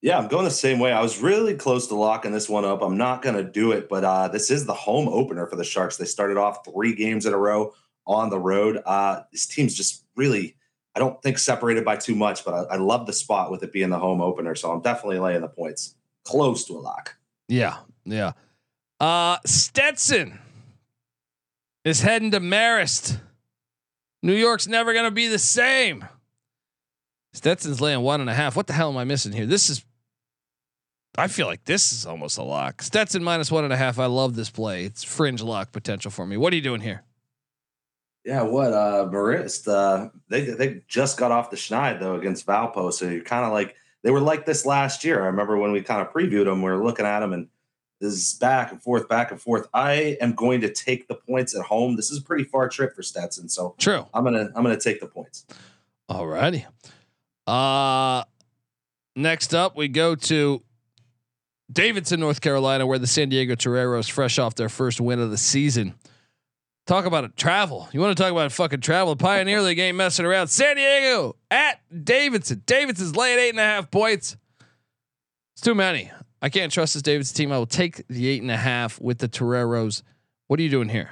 Yeah, 0.03 0.19
I'm 0.19 0.29
going 0.29 0.45
the 0.45 0.51
same 0.51 0.79
way. 0.79 0.93
I 0.93 1.03
was 1.03 1.21
really 1.21 1.55
close 1.55 1.89
to 1.89 1.95
locking 1.95 2.31
this 2.31 2.49
one 2.49 2.65
up. 2.65 2.83
I'm 2.83 2.97
not 2.97 3.23
going 3.23 3.35
to 3.35 3.43
do 3.43 3.73
it, 3.73 3.89
but 3.89 4.05
uh, 4.05 4.29
this 4.29 4.51
is 4.51 4.67
the 4.67 4.75
home 4.75 5.09
opener 5.09 5.47
for 5.47 5.57
the 5.57 5.65
Sharks. 5.65 5.97
They 5.97 6.05
started 6.05 6.37
off 6.37 6.65
three 6.65 6.95
games 6.95 7.27
in 7.27 7.33
a 7.33 7.39
row 7.39 7.75
on 8.07 8.31
the 8.31 8.39
road. 8.39 8.81
Uh, 8.87 9.23
this 9.33 9.47
team's 9.47 9.75
just 9.75 10.05
really, 10.15 10.55
I 10.95 11.01
don't 11.01 11.21
think 11.23 11.39
separated 11.39 11.85
by 11.85 11.97
too 11.97 12.15
much, 12.15 12.45
but 12.45 12.55
I, 12.55 12.75
I 12.75 12.77
love 12.77 13.07
the 13.07 13.13
spot 13.13 13.51
with 13.51 13.63
it 13.63 13.73
being 13.73 13.91
the 13.91 13.99
home 13.99 14.21
opener. 14.21 14.55
So 14.55 14.71
I'm 14.71 14.81
definitely 14.81 15.19
laying 15.19 15.41
the 15.41 15.49
points 15.49 15.95
close 16.25 16.65
to 16.67 16.75
a 16.75 16.81
lock. 16.81 17.17
Yeah, 17.49 17.79
yeah. 18.05 18.33
Uh 19.01 19.39
Stetson 19.45 20.39
is 21.87 22.01
heading 22.01 22.33
to 22.33 22.41
Marist. 22.41 23.21
New 24.21 24.35
York's 24.35 24.67
never 24.67 24.93
gonna 24.93 25.13
be 25.13 25.29
the 25.29 25.39
same. 25.39 26.05
Stetson's 27.33 27.81
laying 27.81 28.01
one 28.01 28.21
and 28.21 28.29
a 28.29 28.35
half. 28.35 28.57
What 28.57 28.67
the 28.67 28.73
hell 28.73 28.91
am 28.91 28.97
I 28.97 29.05
missing 29.05 29.31
here? 29.31 29.47
This 29.47 29.71
is 29.71 29.85
I 31.17 31.29
feel 31.29 31.47
like 31.47 31.65
this 31.65 31.93
is 31.93 32.05
almost 32.05 32.39
a 32.39 32.43
lock. 32.43 32.83
Stetson 32.83 33.23
minus 33.23 33.53
one 33.53 33.65
and 33.65 33.73
a 33.73 33.77
half. 33.77 34.01
I 34.01 34.07
love 34.07 34.35
this 34.35 34.51
play. 34.51 34.85
It's 34.85 35.05
fringe 35.05 35.41
lock 35.41 35.71
potential 35.71 36.11
for 36.11 36.27
me. 36.27 36.37
What 36.37 36.53
are 36.53 36.57
you 36.57 36.63
doing 36.63 36.81
here? 36.81 37.05
Yeah, 38.25 38.43
what 38.43 38.73
uh 38.73 39.09
Marist, 39.09 39.69
uh 39.69 40.09
they 40.29 40.43
they 40.43 40.83
just 40.89 41.17
got 41.17 41.31
off 41.31 41.51
the 41.51 41.57
schneid 41.57 42.01
though 42.01 42.17
against 42.17 42.47
Valpo. 42.47 42.93
So 42.93 43.09
you're 43.09 43.23
kind 43.23 43.45
of 43.45 43.53
like 43.53 43.77
they 44.03 44.11
were 44.11 44.21
like 44.21 44.45
this 44.45 44.67
last 44.67 45.05
year. 45.05 45.23
I 45.23 45.27
remember 45.27 45.57
when 45.57 45.71
we 45.71 45.83
kind 45.83 46.01
of 46.01 46.13
previewed 46.13 46.47
them, 46.47 46.63
we 46.63 46.71
were 46.71 46.85
looking 46.85 47.07
at 47.07 47.21
them 47.21 47.33
and 47.33 47.47
this 48.01 48.13
is 48.13 48.35
back 48.35 48.73
and 48.73 48.83
forth, 48.83 49.09
back 49.09 49.31
and 49.31 49.41
forth. 49.41 49.69
I 49.73 50.17
am 50.21 50.35
going 50.35 50.61
to 50.61 50.73
take 50.73 51.09
the 51.09 51.15
points 51.15 51.57
at 51.57 51.63
home. 51.63 51.97
This 51.97 52.11
is 52.11 52.19
a 52.19 52.23
pretty 52.23 52.45
far 52.45 52.69
trip 52.69 52.95
for 52.95 53.03
Stetson. 53.03 53.49
So 53.49 53.75
True. 53.79 54.07
I'm 54.13 54.25
gonna 54.25 54.51
I'm 54.55 54.63
gonna 54.63 54.79
take 54.79 55.01
the 55.01 55.07
points. 55.07 55.47
All 56.09 56.27
righty. 56.27 56.67
Uh 57.47 58.25
next 59.15 59.55
up 59.55 59.77
we 59.77 59.89
go 59.89 60.15
to 60.15 60.63
Davidson, 61.73 62.21
North 62.21 62.41
Carolina, 62.41 62.87
where 62.87 62.99
the 62.99 63.07
San 63.07 63.29
Diego 63.29 63.55
Toreros 63.55 64.09
fresh 64.09 64.39
off 64.39 64.55
their 64.55 64.69
first 64.69 65.01
win 65.01 65.19
of 65.19 65.31
the 65.31 65.39
season. 65.39 65.95
Talk 66.87 67.05
about 67.05 67.25
a 67.25 67.29
travel. 67.31 67.89
You 67.91 67.99
want 68.01 68.17
to 68.17 68.23
talk 68.23 68.31
about 68.31 68.53
fucking 68.53 68.81
travel? 68.81 69.17
Pioneer 69.17 69.61
League 69.61 69.81
ain't 69.81 69.97
messing 69.97 70.25
around. 70.25 70.47
San 70.49 70.77
Diego 70.77 71.35
at 71.51 71.81
Davidson. 72.05 72.63
Davidson's 72.65 73.17
laying 73.17 73.41
eight 73.41 73.51
and 73.51 73.59
a 73.59 73.65
half 73.65 73.91
points. 73.91 74.37
It's 75.55 75.63
too 75.63 75.75
many. 75.75 76.13
I 76.43 76.49
can't 76.49 76.73
trust 76.73 76.95
this 76.95 77.03
Davidson 77.03 77.37
team. 77.37 77.53
I 77.53 77.59
will 77.59 77.67
take 77.67 78.07
the 78.09 78.29
eight 78.29 78.43
and 78.43 78.51
a 78.51 78.57
half 78.57 79.01
with 79.01 79.19
the 79.19 79.29
Toreros. 79.29 80.03
What 80.47 80.61
are 80.61 80.63
you 80.63 80.69
doing 80.69 80.89
here? 80.89 81.11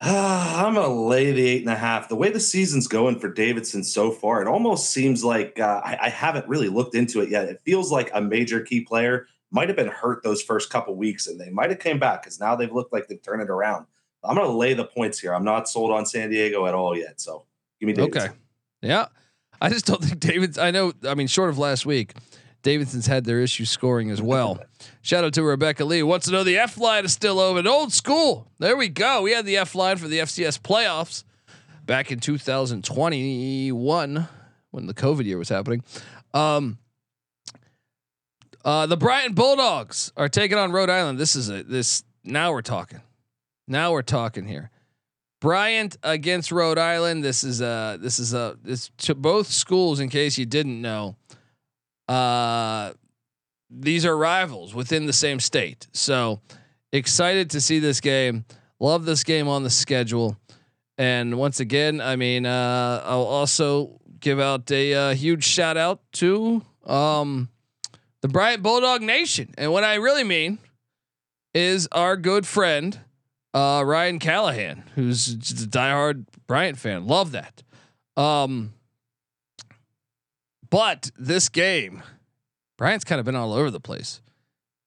Uh, 0.00 0.52
I'm 0.64 0.74
gonna 0.74 0.88
lay 0.88 1.32
the 1.32 1.46
eight 1.46 1.62
and 1.62 1.70
a 1.70 1.76
half. 1.76 2.08
The 2.08 2.16
way 2.16 2.30
the 2.30 2.40
season's 2.40 2.86
going 2.86 3.18
for 3.18 3.32
Davidson 3.32 3.82
so 3.84 4.10
far, 4.10 4.42
it 4.42 4.48
almost 4.48 4.90
seems 4.90 5.24
like 5.24 5.58
uh, 5.58 5.80
I, 5.84 5.98
I, 6.02 6.08
haven't 6.08 6.48
really 6.48 6.68
looked 6.68 6.94
into 6.94 7.20
it 7.20 7.30
yet. 7.30 7.48
It 7.48 7.60
feels 7.64 7.90
like 7.90 8.10
a 8.14 8.20
major 8.20 8.60
key 8.60 8.82
player 8.82 9.26
might 9.50 9.68
have 9.68 9.76
been 9.76 9.88
hurt 9.88 10.22
those 10.22 10.42
first 10.42 10.70
couple 10.70 10.94
weeks, 10.94 11.26
and 11.26 11.40
they 11.40 11.50
might 11.50 11.70
have 11.70 11.78
came 11.78 11.98
back 11.98 12.22
because 12.22 12.40
now 12.40 12.56
they've 12.56 12.72
looked 12.72 12.92
like 12.92 13.08
they've 13.08 13.22
turned 13.22 13.42
it 13.42 13.50
around. 13.50 13.86
I'm 14.22 14.36
gonna 14.36 14.48
lay 14.48 14.74
the 14.74 14.84
points 14.84 15.18
here. 15.18 15.34
I'm 15.34 15.44
not 15.44 15.68
sold 15.68 15.90
on 15.90 16.06
San 16.06 16.30
Diego 16.30 16.66
at 16.66 16.74
all 16.74 16.96
yet. 16.96 17.20
So 17.20 17.44
give 17.80 17.86
me 17.86 17.92
Davidson. 17.92 18.30
Okay. 18.30 18.38
Yeah, 18.82 19.06
I 19.60 19.68
just 19.68 19.86
don't 19.86 20.02
think 20.02 20.20
David's. 20.20 20.58
I 20.58 20.70
know. 20.70 20.92
I 21.06 21.14
mean, 21.14 21.26
short 21.26 21.50
of 21.50 21.58
last 21.58 21.86
week, 21.86 22.14
Davidson's 22.64 23.06
had 23.06 23.26
their 23.26 23.40
issues 23.40 23.70
scoring 23.70 24.10
as 24.10 24.22
well. 24.22 24.58
Shout 25.02 25.22
out 25.22 25.34
to 25.34 25.42
Rebecca 25.42 25.84
Lee. 25.84 26.02
Wants 26.02 26.24
to 26.26 26.32
know 26.32 26.42
the 26.42 26.58
F 26.58 26.78
line 26.78 27.04
is 27.04 27.12
still 27.12 27.38
open. 27.38 27.66
Old 27.66 27.92
school. 27.92 28.50
There 28.58 28.76
we 28.76 28.88
go. 28.88 29.20
We 29.22 29.32
had 29.32 29.44
the 29.44 29.58
F 29.58 29.74
line 29.74 29.98
for 29.98 30.08
the 30.08 30.20
FCS 30.20 30.60
playoffs 30.60 31.24
back 31.84 32.10
in 32.10 32.20
2021 32.20 34.28
when 34.70 34.86
the 34.86 34.94
COVID 34.94 35.26
year 35.26 35.36
was 35.36 35.50
happening. 35.50 35.84
Um, 36.32 36.78
uh, 38.64 38.86
the 38.86 38.96
Bryant 38.96 39.34
Bulldogs 39.34 40.10
are 40.16 40.30
taking 40.30 40.56
on 40.56 40.72
Rhode 40.72 40.88
Island. 40.88 41.18
This 41.18 41.36
is 41.36 41.50
a 41.50 41.62
this. 41.62 42.02
Now 42.24 42.52
we're 42.52 42.62
talking. 42.62 43.02
Now 43.68 43.92
we're 43.92 44.00
talking 44.00 44.46
here. 44.46 44.70
Bryant 45.42 45.98
against 46.02 46.50
Rhode 46.50 46.78
Island. 46.78 47.22
This 47.22 47.44
is 47.44 47.60
a 47.60 47.98
this 48.00 48.18
is 48.18 48.32
a 48.32 48.56
this 48.62 48.90
to 48.98 49.14
both 49.14 49.48
schools. 49.48 50.00
In 50.00 50.08
case 50.08 50.38
you 50.38 50.46
didn't 50.46 50.80
know, 50.80 51.16
uh, 52.08 52.92
these 53.70 54.04
are 54.04 54.16
rivals 54.16 54.74
within 54.74 55.06
the 55.06 55.12
same 55.12 55.40
state. 55.40 55.86
So 55.92 56.40
excited 56.92 57.50
to 57.50 57.60
see 57.60 57.78
this 57.78 58.00
game. 58.00 58.44
Love 58.80 59.04
this 59.04 59.24
game 59.24 59.48
on 59.48 59.62
the 59.62 59.70
schedule. 59.70 60.36
And 60.96 61.38
once 61.38 61.60
again, 61.60 62.00
I 62.00 62.16
mean, 62.16 62.46
uh, 62.46 63.02
I'll 63.04 63.24
also 63.24 64.00
give 64.20 64.38
out 64.38 64.70
a 64.70 64.94
uh, 64.94 65.14
huge 65.14 65.44
shout 65.44 65.76
out 65.76 66.00
to 66.12 66.62
um, 66.86 67.48
the 68.20 68.28
Bryant 68.28 68.62
Bulldog 68.62 69.02
Nation. 69.02 69.54
And 69.58 69.72
what 69.72 69.84
I 69.84 69.94
really 69.96 70.24
mean 70.24 70.58
is 71.52 71.88
our 71.92 72.16
good 72.16 72.46
friend 72.46 72.98
uh, 73.54 73.82
Ryan 73.86 74.18
Callahan, 74.18 74.82
who's 74.94 75.34
just 75.34 75.64
a 75.64 75.68
diehard 75.68 76.26
Bryant 76.46 76.78
fan. 76.78 77.06
Love 77.06 77.32
that. 77.32 77.62
Um, 78.16 78.74
but 80.74 81.12
this 81.16 81.48
game, 81.48 82.02
Bryant's 82.76 83.04
kind 83.04 83.20
of 83.20 83.24
been 83.24 83.36
all 83.36 83.52
over 83.52 83.70
the 83.70 83.78
place 83.78 84.20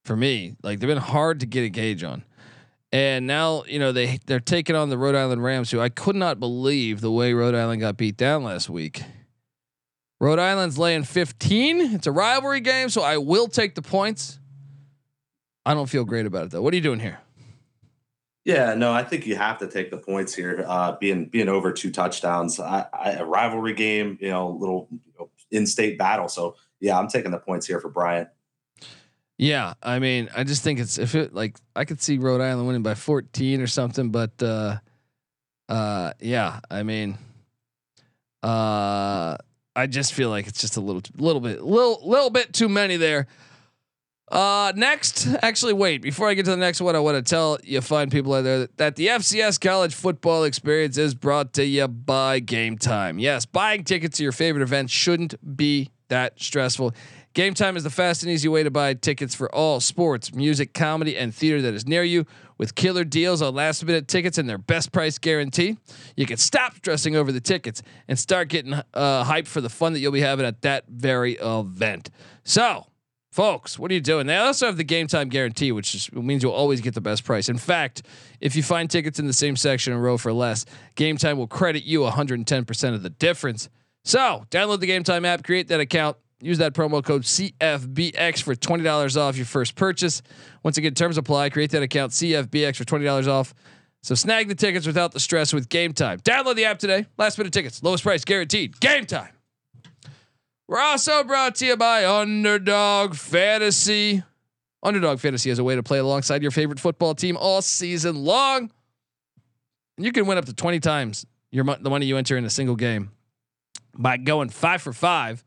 for 0.03 0.17
me. 0.17 0.58
Like 0.62 0.82
they've 0.82 0.88
been 0.88 0.98
hard 0.98 1.39
to 1.39 1.46
get 1.46 1.63
a 1.63 1.70
gauge 1.70 2.03
on. 2.03 2.25
And 2.91 3.25
now, 3.25 3.63
you 3.63 3.79
know, 3.79 3.94
they 3.94 4.20
they're 4.25 4.41
taking 4.41 4.75
on 4.75 4.89
the 4.89 4.98
Rhode 4.98 5.15
Island 5.15 5.46
Rams, 5.46 5.72
who 5.72 5.79
I 5.79 5.88
could 5.88 6.17
not 6.17 6.41
believe 6.41 7.00
the 7.00 7.10
way 7.10 7.32
Rhode 7.32 7.56
Island 7.56 7.79
got 7.79 7.96
beat 7.96 8.17
down 8.17 8.44
last 8.44 8.70
week. 8.70 9.01
Rhode 10.20 10.39
Island's 10.39 10.77
laying 10.77 11.06
15. 11.06 11.79
It's 11.79 12.06
a 12.06 12.12
rivalry 12.12 12.60
game, 12.60 12.89
so 12.89 13.01
I 13.01 13.17
will 13.17 13.48
take 13.48 13.75
the 13.75 13.82
points. 13.82 14.39
I 15.65 15.74
don't 15.74 15.88
feel 15.88 16.03
great 16.03 16.25
about 16.25 16.48
it 16.48 16.51
though. 16.51 16.62
What 16.62 16.74
are 16.74 16.75
you 16.75 16.84
doing 16.84 17.00
here? 17.00 17.20
Yeah, 18.44 18.74
no, 18.74 18.91
I 18.91 19.03
think 19.03 19.26
you 19.26 19.38
have 19.38 19.58
to 19.60 19.67
take 19.67 19.89
the 19.89 19.97
points 19.97 20.34
here. 20.36 20.65
Uh, 20.67 20.97
being 21.00 21.28
being 21.28 21.47
over 21.47 21.71
two 21.71 21.91
touchdowns, 21.91 22.60
I, 22.60 22.88
I, 22.91 23.12
a 23.12 23.23
rivalry 23.26 23.73
game, 23.73 24.17
you 24.19 24.30
know, 24.30 24.50
little 24.50 24.89
you 24.91 25.00
know, 25.17 25.30
in-state 25.51 25.97
battle. 25.97 26.27
So 26.27 26.55
yeah, 26.79 26.97
I'm 26.97 27.07
taking 27.07 27.31
the 27.31 27.39
points 27.39 27.65
here 27.65 27.79
for 27.79 27.89
Bryant. 27.89 28.29
Yeah, 29.38 29.75
I 29.83 29.99
mean, 29.99 30.29
I 30.36 30.43
just 30.43 30.63
think 30.63 30.79
it's 30.79 30.97
if 30.97 31.13
it 31.13 31.33
like 31.33 31.57
I 31.75 31.86
could 31.86 32.01
see 32.01 32.17
Rhode 32.17 32.41
Island 32.41 32.65
winning 32.65 32.83
by 32.83 32.95
14 32.95 33.62
or 33.62 33.67
something, 33.67 34.10
but 34.10 34.41
uh, 34.41 34.77
uh, 35.69 36.13
yeah, 36.19 36.60
I 36.71 36.83
mean, 36.83 37.17
uh, 38.41 39.38
I 39.75 39.88
just 39.88 40.13
feel 40.13 40.29
like 40.29 40.47
it's 40.47 40.60
just 40.60 40.77
a 40.77 40.81
little, 40.81 41.03
little 41.17 41.41
bit, 41.41 41.62
little, 41.62 41.99
little 42.03 42.29
bit 42.31 42.53
too 42.53 42.69
many 42.69 42.97
there. 42.97 43.27
Uh, 44.29 44.73
next, 44.75 45.27
actually, 45.41 45.73
wait. 45.73 46.01
Before 46.01 46.27
I 46.27 46.33
get 46.33 46.45
to 46.45 46.51
the 46.51 46.57
next 46.57 46.81
one, 46.81 46.95
I 46.95 46.99
want 46.99 47.15
to 47.15 47.27
tell 47.27 47.57
you 47.63 47.79
fine 47.79 48.09
people 48.09 48.33
out 48.33 48.43
there 48.43 48.67
that 48.75 48.97
the 48.97 49.07
FCS 49.07 49.59
college 49.59 49.93
football 49.93 50.43
experience 50.43 50.97
is 50.97 51.15
brought 51.15 51.53
to 51.53 51.65
you 51.65 51.87
by 51.87 52.39
Game 52.39 52.77
Time. 52.77 53.19
Yes, 53.19 53.45
buying 53.45 53.85
tickets 53.85 54.17
to 54.17 54.23
your 54.23 54.33
favorite 54.33 54.63
event 54.63 54.89
shouldn't 54.89 55.55
be 55.55 55.91
that 56.09 56.41
stressful. 56.41 56.93
Game 57.33 57.53
Time 57.53 57.77
is 57.77 57.83
the 57.83 57.89
fast 57.89 58.23
and 58.23 58.31
easy 58.31 58.49
way 58.49 58.63
to 58.63 58.71
buy 58.71 58.95
tickets 58.95 59.33
for 59.33 59.53
all 59.53 59.79
sports, 59.79 60.33
music, 60.33 60.73
comedy, 60.73 61.15
and 61.15 61.33
theater 61.33 61.61
that 61.61 61.73
is 61.73 61.87
near 61.87 62.03
you. 62.03 62.25
With 62.57 62.73
killer 62.73 63.03
deals 63.03 63.43
on 63.43 63.53
last 63.53 63.85
minute 63.85 64.07
tickets 64.07 64.39
and 64.39 64.49
their 64.49 64.57
best 64.57 64.91
price 64.91 65.19
guarantee, 65.19 65.77
you 66.15 66.25
can 66.25 66.37
stop 66.37 66.75
stressing 66.75 67.15
over 67.15 67.31
the 67.31 67.39
tickets 67.39 67.83
and 68.07 68.17
start 68.17 68.49
getting 68.49 68.73
uh, 68.73 68.83
hyped 69.23 69.47
for 69.47 69.61
the 69.61 69.69
fun 69.69 69.93
that 69.93 69.99
you'll 69.99 70.11
be 70.11 70.21
having 70.21 70.45
at 70.45 70.63
that 70.63 70.85
very 70.89 71.33
event. 71.33 72.09
So, 72.43 72.87
folks, 73.31 73.77
what 73.77 73.91
are 73.91 73.93
you 73.93 74.01
doing? 74.01 74.27
They 74.27 74.37
also 74.37 74.65
have 74.65 74.77
the 74.77 74.83
game 74.83 75.07
time 75.07 75.29
guarantee, 75.29 75.71
which 75.71 75.95
is, 75.95 76.11
means 76.13 76.43
you'll 76.43 76.51
always 76.51 76.81
get 76.81 76.93
the 76.93 77.01
best 77.01 77.23
price. 77.23 77.49
In 77.49 77.57
fact, 77.57 78.03
if 78.41 78.55
you 78.55 78.63
find 78.63 78.89
tickets 78.89 79.19
in 79.19 79.27
the 79.27 79.33
same 79.33 79.55
section 79.55 79.93
and 79.93 80.01
row 80.01 80.17
for 80.17 80.33
less, 80.33 80.65
game 80.95 81.17
time 81.17 81.37
will 81.37 81.47
credit 81.47 81.83
you 81.83 82.01
110% 82.01 82.93
of 82.93 83.03
the 83.03 83.09
difference. 83.09 83.69
So, 84.03 84.45
download 84.51 84.79
the 84.79 84.87
game 84.87 85.03
time 85.03 85.25
app, 85.25 85.43
create 85.43 85.67
that 85.67 85.79
account 85.79 86.17
Use 86.39 86.59
that 86.59 86.73
promo 86.73 87.03
code 87.03 87.23
CFBX 87.23 88.43
for 88.43 88.53
twenty 88.53 88.83
dollars 88.83 89.17
off 89.17 89.37
your 89.37 89.45
first 89.45 89.75
purchase. 89.75 90.21
Once 90.61 90.77
again, 90.77 90.93
terms 90.93 91.17
apply. 91.17 91.49
Create 91.49 91.71
that 91.71 91.81
account 91.81 92.11
CFBX 92.11 92.75
for 92.75 92.85
twenty 92.85 93.05
dollars 93.05 93.27
off. 93.27 93.55
So 94.03 94.13
snag 94.13 94.47
the 94.47 94.55
tickets 94.55 94.85
without 94.85 95.13
the 95.13 95.19
stress 95.19 95.51
with 95.51 95.67
Game 95.67 95.93
Time. 95.93 96.19
Download 96.19 96.55
the 96.55 96.65
app 96.65 96.77
today. 96.77 97.07
Last 97.17 97.39
minute 97.39 97.53
tickets, 97.53 97.81
lowest 97.81 98.03
price 98.03 98.23
guaranteed. 98.23 98.79
Game 98.79 99.05
Time. 99.05 99.37
We're 100.67 100.82
also 100.82 101.23
brought 101.23 101.56
to 101.56 101.65
you 101.65 101.77
by 101.77 102.06
Underdog 102.06 103.15
Fantasy. 103.15 104.23
Underdog 104.84 105.19
Fantasy 105.19 105.49
is 105.49 105.60
a 105.60 105.63
way 105.63 105.75
to 105.75 105.84
play 105.84 105.99
alongside 105.99 106.41
your 106.41 106.51
favorite 106.51 106.80
football 106.80 107.15
team 107.15 107.38
all 107.38 107.62
season 107.62 108.23
long. 108.23 108.71
And 109.97 110.06
you 110.06 110.12
can 110.12 110.27
win 110.27 110.38
up 110.38 110.45
to 110.45 110.53
20 110.53 110.80
times 110.80 111.25
your 111.51 111.63
the 111.63 111.89
money 111.89 112.06
you 112.06 112.17
enter 112.17 112.38
in 112.38 112.45
a 112.45 112.49
single 112.49 112.75
game 112.75 113.12
by 113.97 114.17
going 114.17 114.49
five 114.49 114.82
for 114.82 114.93
five 114.93 115.43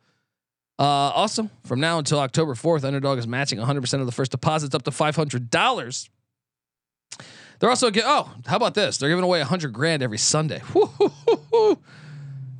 uh, 0.80 1.12
also, 1.14 1.50
from 1.64 1.78
now 1.78 1.98
until 1.98 2.18
October 2.20 2.54
4th, 2.54 2.84
Underdog 2.84 3.18
is 3.18 3.28
matching 3.28 3.58
100% 3.58 4.00
of 4.00 4.06
the 4.06 4.12
first 4.12 4.30
deposits 4.30 4.74
up 4.74 4.82
to 4.84 4.90
$500. 4.90 6.08
They're 7.58 7.68
also 7.68 7.90
get 7.90 8.04
oh, 8.06 8.32
how 8.46 8.56
about 8.56 8.72
this? 8.72 8.96
They're 8.96 9.10
giving 9.10 9.22
away 9.22 9.40
100 9.40 9.74
grand 9.74 10.02
every 10.02 10.16
Sunday. 10.16 10.62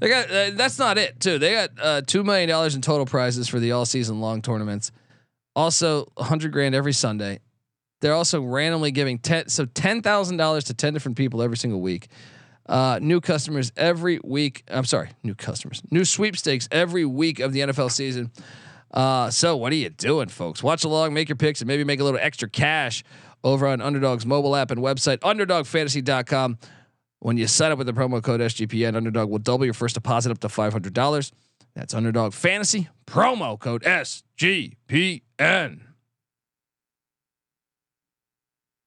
They 0.01 0.09
got 0.09 0.31
uh, 0.31 0.51
that's 0.55 0.79
not 0.79 0.99
it 0.99 1.21
too. 1.21 1.39
They 1.39 1.53
got 1.53 1.71
uh, 1.81 2.03
two 2.07 2.25
million 2.25 2.49
dollars 2.49 2.75
in 2.75 2.83
total 2.83 3.07
prizes 3.07 3.49
for 3.49 3.61
the 3.61 3.73
all 3.73 3.85
season 3.85 4.21
long 4.21 4.43
tournaments. 4.43 4.93
Also, 5.55 6.07
100 6.15 6.53
grand 6.53 6.75
every 6.75 6.93
Sunday. 6.93 7.41
They're 8.01 8.15
also 8.15 8.41
randomly 8.41 8.93
giving 8.93 9.19
ten 9.19 9.49
so 9.49 9.67
ten 9.67 10.01
thousand 10.01 10.39
dollars 10.39 10.65
to 10.65 10.75
ten 10.75 10.95
different 10.95 11.19
people 11.19 11.43
every 11.43 11.59
single 11.59 11.81
week. 11.81 12.09
Uh, 12.67 12.99
new 13.03 13.21
customers 13.21 13.73
every 13.77 14.21
week. 14.25 14.65
I'm 14.69 14.85
sorry, 14.85 15.11
new 15.23 15.35
customers, 15.35 15.83
new 15.91 16.05
sweepstakes 16.05 16.69
every 16.71 17.05
week 17.05 17.41
of 17.41 17.53
the 17.53 17.61
NFL 17.61 17.91
season. 17.91 18.31
Uh, 18.93 19.31
so 19.31 19.57
what 19.57 19.73
are 19.73 19.77
you 19.77 19.91
doing, 19.91 20.29
folks? 20.29 20.63
Watch 20.63 20.85
along, 20.85 21.13
make 21.13 21.29
your 21.29 21.37
picks, 21.37 21.61
and 21.61 21.69
maybe 21.69 21.85
make 21.85 22.01
a 22.01 22.05
little 22.05 22.21
extra 22.21 22.49
cash 22.49 23.05
over 23.45 23.67
on 23.67 23.81
Underdog's 23.81 24.25
mobile 24.25 24.57
app 24.57 24.71
and 24.71 24.81
website, 24.81 25.19
UnderdogFantasy.com. 25.19 26.59
When 27.21 27.37
you 27.37 27.47
sign 27.47 27.71
up 27.71 27.77
with 27.79 27.87
the 27.87 27.93
promo 27.93 28.23
code 28.23 28.41
SGPN, 28.41 28.97
Underdog 28.97 29.29
will 29.29 29.39
double 29.39 29.67
your 29.67 29.75
first 29.75 29.95
deposit 29.95 30.33
up 30.33 30.39
to 30.41 30.49
five 30.49 30.73
hundred 30.73 30.95
dollars. 30.95 31.33
That's 31.75 31.93
Underdog 31.95 32.33
Fantasy 32.33 32.89
promo 33.07 33.59
code 33.59 33.83
SGPN. 33.83 35.81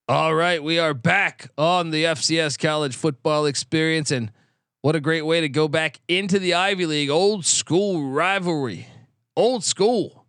All 0.09 0.35
right, 0.35 0.61
we 0.61 0.79
are 0.79 0.93
back 0.93 1.49
on 1.57 1.91
the 1.91 2.03
FCS 2.05 2.59
college 2.59 2.95
football 2.95 3.45
experience, 3.45 4.09
and 4.11 4.31
what 4.81 4.95
a 4.95 4.99
great 4.99 5.25
way 5.25 5.39
to 5.41 5.47
go 5.47 5.67
back 5.67 6.01
into 6.07 6.39
the 6.39 6.55
Ivy 6.55 6.87
League, 6.87 7.09
old 7.09 7.45
school 7.45 8.09
rivalry, 8.09 8.87
old 9.37 9.63
school. 9.63 10.25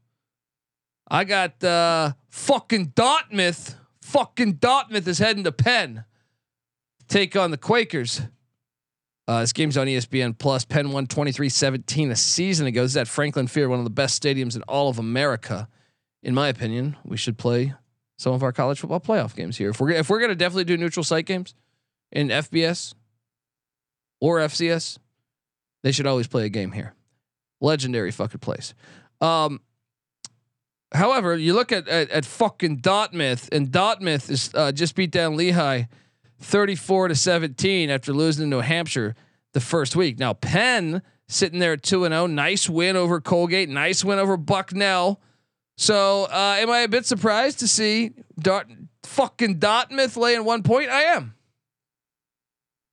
I 1.08 1.24
got 1.24 1.64
uh, 1.64 2.12
fucking 2.28 2.92
Dartmouth, 2.94 3.76
fucking 4.02 4.54
Dartmouth 4.54 5.08
is 5.08 5.18
heading 5.18 5.44
to 5.44 5.52
Penn, 5.52 6.04
take 7.14 7.36
on 7.36 7.50
the 7.50 7.56
Quakers. 7.56 8.20
Uh, 9.26 9.40
this 9.40 9.52
game's 9.52 9.76
on 9.76 9.86
ESPN 9.86 10.36
Plus. 10.36 10.64
Penn 10.64 10.90
won 10.90 11.06
23-17 11.06 12.10
a 12.10 12.16
season 12.16 12.66
ago. 12.66 12.82
This 12.82 12.92
is 12.92 12.96
at 12.96 13.08
Franklin 13.08 13.46
Field, 13.46 13.70
one 13.70 13.78
of 13.78 13.84
the 13.84 13.90
best 13.90 14.22
stadiums 14.22 14.56
in 14.56 14.62
all 14.62 14.88
of 14.88 14.98
America 14.98 15.68
in 16.24 16.34
my 16.34 16.48
opinion, 16.48 16.96
we 17.04 17.16
should 17.16 17.36
play 17.36 17.74
some 18.16 18.32
of 18.32 18.42
our 18.42 18.50
college 18.50 18.80
football 18.80 19.00
playoff 19.00 19.36
games 19.36 19.58
here. 19.58 19.70
If 19.70 19.80
we're 19.80 19.90
if 19.90 20.08
we're 20.08 20.20
gonna 20.20 20.34
definitely 20.34 20.64
do 20.64 20.76
neutral 20.76 21.04
site 21.04 21.26
games 21.26 21.54
in 22.10 22.28
FBS 22.28 22.94
or 24.20 24.38
FCS, 24.38 24.98
they 25.82 25.92
should 25.92 26.06
always 26.06 26.26
play 26.26 26.46
a 26.46 26.48
game 26.48 26.72
here. 26.72 26.94
Legendary 27.60 28.10
fucking 28.10 28.40
place. 28.40 28.74
Um, 29.20 29.60
however, 30.92 31.36
you 31.36 31.52
look 31.52 31.72
at, 31.72 31.86
at 31.88 32.08
at 32.10 32.24
fucking 32.24 32.78
Dartmouth, 32.78 33.50
and 33.52 33.70
Dartmouth 33.70 34.30
is 34.30 34.50
uh, 34.54 34.72
just 34.72 34.94
beat 34.94 35.10
down 35.10 35.36
Lehigh, 35.36 35.84
thirty-four 36.40 37.08
to 37.08 37.14
seventeen 37.14 37.90
after 37.90 38.12
losing 38.12 38.44
to 38.44 38.48
New 38.48 38.60
Hampshire 38.60 39.14
the 39.52 39.60
first 39.60 39.96
week. 39.96 40.18
Now 40.18 40.32
Penn 40.34 41.02
sitting 41.28 41.58
there 41.58 41.72
at 41.72 41.82
two 41.82 42.04
and 42.04 42.12
zero, 42.12 42.26
nice 42.26 42.68
win 42.68 42.96
over 42.96 43.20
Colgate, 43.20 43.68
nice 43.68 44.04
win 44.04 44.18
over 44.18 44.36
Bucknell. 44.36 45.20
So, 45.76 46.24
uh, 46.24 46.56
am 46.58 46.70
I 46.70 46.80
a 46.80 46.88
bit 46.88 47.04
surprised 47.04 47.58
to 47.60 47.66
see 47.66 48.12
Dart 48.38 48.68
fucking 49.02 49.58
Dartmouth 49.58 50.16
laying 50.16 50.44
one 50.44 50.62
point? 50.62 50.88
I 50.88 51.02
am. 51.02 51.34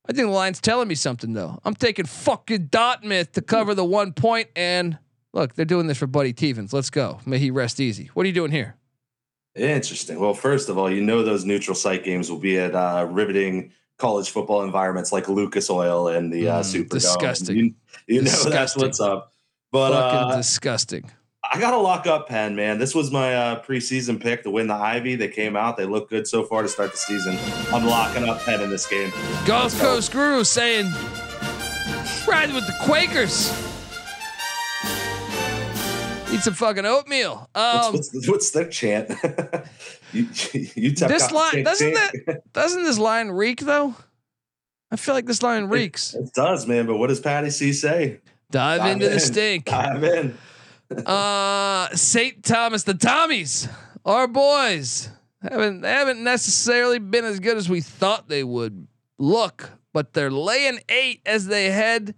I 0.08 0.12
think 0.12 0.26
the 0.26 0.32
line's 0.32 0.60
telling 0.60 0.88
me 0.88 0.96
something 0.96 1.32
though. 1.32 1.60
I'm 1.64 1.74
taking 1.74 2.06
fucking 2.06 2.66
Dartmouth 2.66 3.32
to 3.32 3.40
cover 3.42 3.74
the 3.74 3.84
one 3.84 4.12
point, 4.12 4.48
and 4.56 4.98
look, 5.32 5.54
they're 5.54 5.64
doing 5.64 5.86
this 5.86 5.98
for 5.98 6.08
Buddy 6.08 6.32
Teevens. 6.32 6.72
Let's 6.72 6.90
go. 6.90 7.20
May 7.24 7.38
he 7.38 7.52
rest 7.52 7.78
easy. 7.78 8.10
What 8.14 8.24
are 8.24 8.26
you 8.26 8.34
doing 8.34 8.50
here? 8.50 8.76
Interesting. 9.54 10.18
Well, 10.18 10.34
first 10.34 10.68
of 10.68 10.78
all, 10.78 10.90
you 10.90 11.02
know 11.02 11.22
those 11.22 11.44
neutral 11.44 11.74
site 11.74 12.04
games 12.04 12.30
will 12.30 12.38
be 12.38 12.58
at 12.58 12.74
uh, 12.74 13.06
riveting 13.10 13.72
college 13.98 14.30
football 14.30 14.62
environments 14.62 15.12
like 15.12 15.28
Lucas 15.28 15.68
Oil 15.70 16.08
and 16.08 16.32
the 16.32 16.48
uh, 16.48 16.60
Mm, 16.62 16.84
Superdome. 16.84 16.88
disgusting. 16.88 17.56
You, 17.56 17.74
you 18.06 18.16
know 18.22 18.30
that's 18.30 18.44
Disgusting. 18.44 18.82
what's 18.82 19.00
up. 19.00 19.32
But 19.70 19.90
fucking 19.92 20.32
uh, 20.32 20.36
disgusting. 20.36 21.10
I 21.52 21.58
gotta 21.60 21.76
lock 21.76 22.06
up 22.06 22.28
Penn, 22.28 22.56
man. 22.56 22.78
This 22.78 22.94
was 22.94 23.10
my 23.10 23.34
uh, 23.34 23.62
preseason 23.62 24.18
pick 24.20 24.42
to 24.44 24.50
win 24.50 24.68
the 24.68 24.74
Ivy. 24.74 25.16
They 25.16 25.28
came 25.28 25.54
out. 25.56 25.76
They 25.76 25.84
look 25.84 26.08
good 26.08 26.26
so 26.26 26.44
far 26.44 26.62
to 26.62 26.68
start 26.68 26.92
the 26.92 26.96
season. 26.96 27.36
I'm 27.74 27.84
locking 27.86 28.24
up 28.28 28.40
Penn 28.42 28.60
in 28.62 28.70
this 28.70 28.86
game. 28.86 29.12
Gulf 29.44 29.78
Coast 29.78 30.12
Guru 30.12 30.44
saying, 30.44 30.86
ride 32.26 32.52
with 32.54 32.66
the 32.66 32.74
Quakers. 32.82 33.50
Eat 36.32 36.40
some 36.40 36.54
fucking 36.54 36.86
oatmeal. 36.86 37.48
What's, 37.52 37.86
Um, 37.86 37.94
what's, 37.94 38.28
what's 38.28 38.50
their 38.50 38.68
chant? 38.68 39.10
you, 40.12 40.28
you 40.74 40.90
this 40.92 41.30
line 41.30 41.62
doesn't 41.64 41.94
that 41.94 42.42
doesn't 42.52 42.84
this 42.84 42.98
line 42.98 43.28
reek 43.28 43.60
though? 43.60 43.94
I 44.90 44.96
feel 44.96 45.14
like 45.14 45.26
this 45.26 45.42
line 45.42 45.66
reeks. 45.66 46.14
It 46.14 46.32
does, 46.34 46.66
man. 46.66 46.86
But 46.86 46.96
what 46.96 47.08
does 47.08 47.20
Patty 47.20 47.50
C 47.50 47.72
say? 47.72 48.20
Dive, 48.50 48.80
Dive 48.80 48.92
into 48.92 49.08
the 49.08 49.20
stink. 49.20 49.64
Dive 49.64 50.04
in. 50.04 50.36
Uh, 51.06 51.88
St. 51.94 52.44
Thomas, 52.44 52.82
the 52.82 52.92
Tommies, 52.92 53.70
our 54.04 54.28
boys 54.28 55.08
haven't 55.42 55.80
they 55.80 55.90
haven't 55.90 56.22
necessarily 56.22 56.98
been 56.98 57.24
as 57.24 57.40
good 57.40 57.56
as 57.56 57.68
we 57.68 57.80
thought 57.80 58.28
they 58.28 58.44
would 58.44 58.86
look, 59.18 59.70
but 59.92 60.12
they're 60.12 60.30
laying 60.30 60.78
eight 60.88 61.20
as 61.26 61.46
they 61.46 61.70
head 61.70 62.14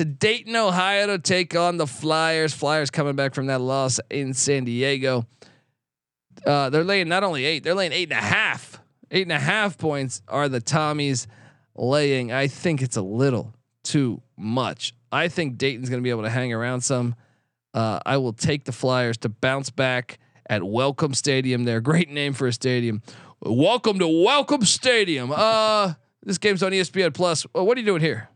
to 0.00 0.06
Dayton, 0.06 0.56
Ohio 0.56 1.08
to 1.08 1.18
take 1.18 1.54
on 1.54 1.76
the 1.76 1.86
Flyers. 1.86 2.54
Flyers 2.54 2.90
coming 2.90 3.16
back 3.16 3.34
from 3.34 3.48
that 3.48 3.60
loss 3.60 4.00
in 4.08 4.32
San 4.32 4.64
Diego. 4.64 5.26
Uh, 6.46 6.70
they're 6.70 6.84
laying 6.84 7.06
not 7.06 7.22
only 7.22 7.44
eight, 7.44 7.64
they're 7.64 7.74
laying 7.74 7.92
eight 7.92 8.10
and 8.10 8.18
a 8.18 8.22
half. 8.22 8.80
Eight 9.10 9.24
and 9.24 9.32
a 9.32 9.38
half 9.38 9.76
points 9.76 10.22
are 10.26 10.48
the 10.48 10.58
Tommies 10.58 11.26
laying. 11.74 12.32
I 12.32 12.46
think 12.46 12.80
it's 12.80 12.96
a 12.96 13.02
little 13.02 13.52
too 13.84 14.22
much. 14.38 14.94
I 15.12 15.28
think 15.28 15.58
Dayton's 15.58 15.90
going 15.90 16.00
to 16.00 16.02
be 16.02 16.08
able 16.08 16.22
to 16.22 16.30
hang 16.30 16.54
around 16.54 16.80
some. 16.80 17.14
Uh, 17.74 18.00
I 18.06 18.16
will 18.16 18.32
take 18.32 18.64
the 18.64 18.72
Flyers 18.72 19.18
to 19.18 19.28
bounce 19.28 19.68
back 19.68 20.18
at 20.48 20.62
Welcome 20.62 21.12
Stadium. 21.12 21.64
There, 21.64 21.82
great 21.82 22.08
name 22.08 22.32
for 22.32 22.46
a 22.46 22.54
stadium. 22.54 23.02
Welcome 23.42 23.98
to 23.98 24.08
Welcome 24.08 24.64
Stadium. 24.64 25.30
Uh, 25.30 25.92
this 26.22 26.38
game's 26.38 26.62
on 26.62 26.72
ESPN 26.72 27.12
Plus. 27.12 27.44
Uh, 27.54 27.62
what 27.62 27.76
are 27.76 27.80
you 27.82 27.86
doing 27.86 28.00
here? 28.00 28.30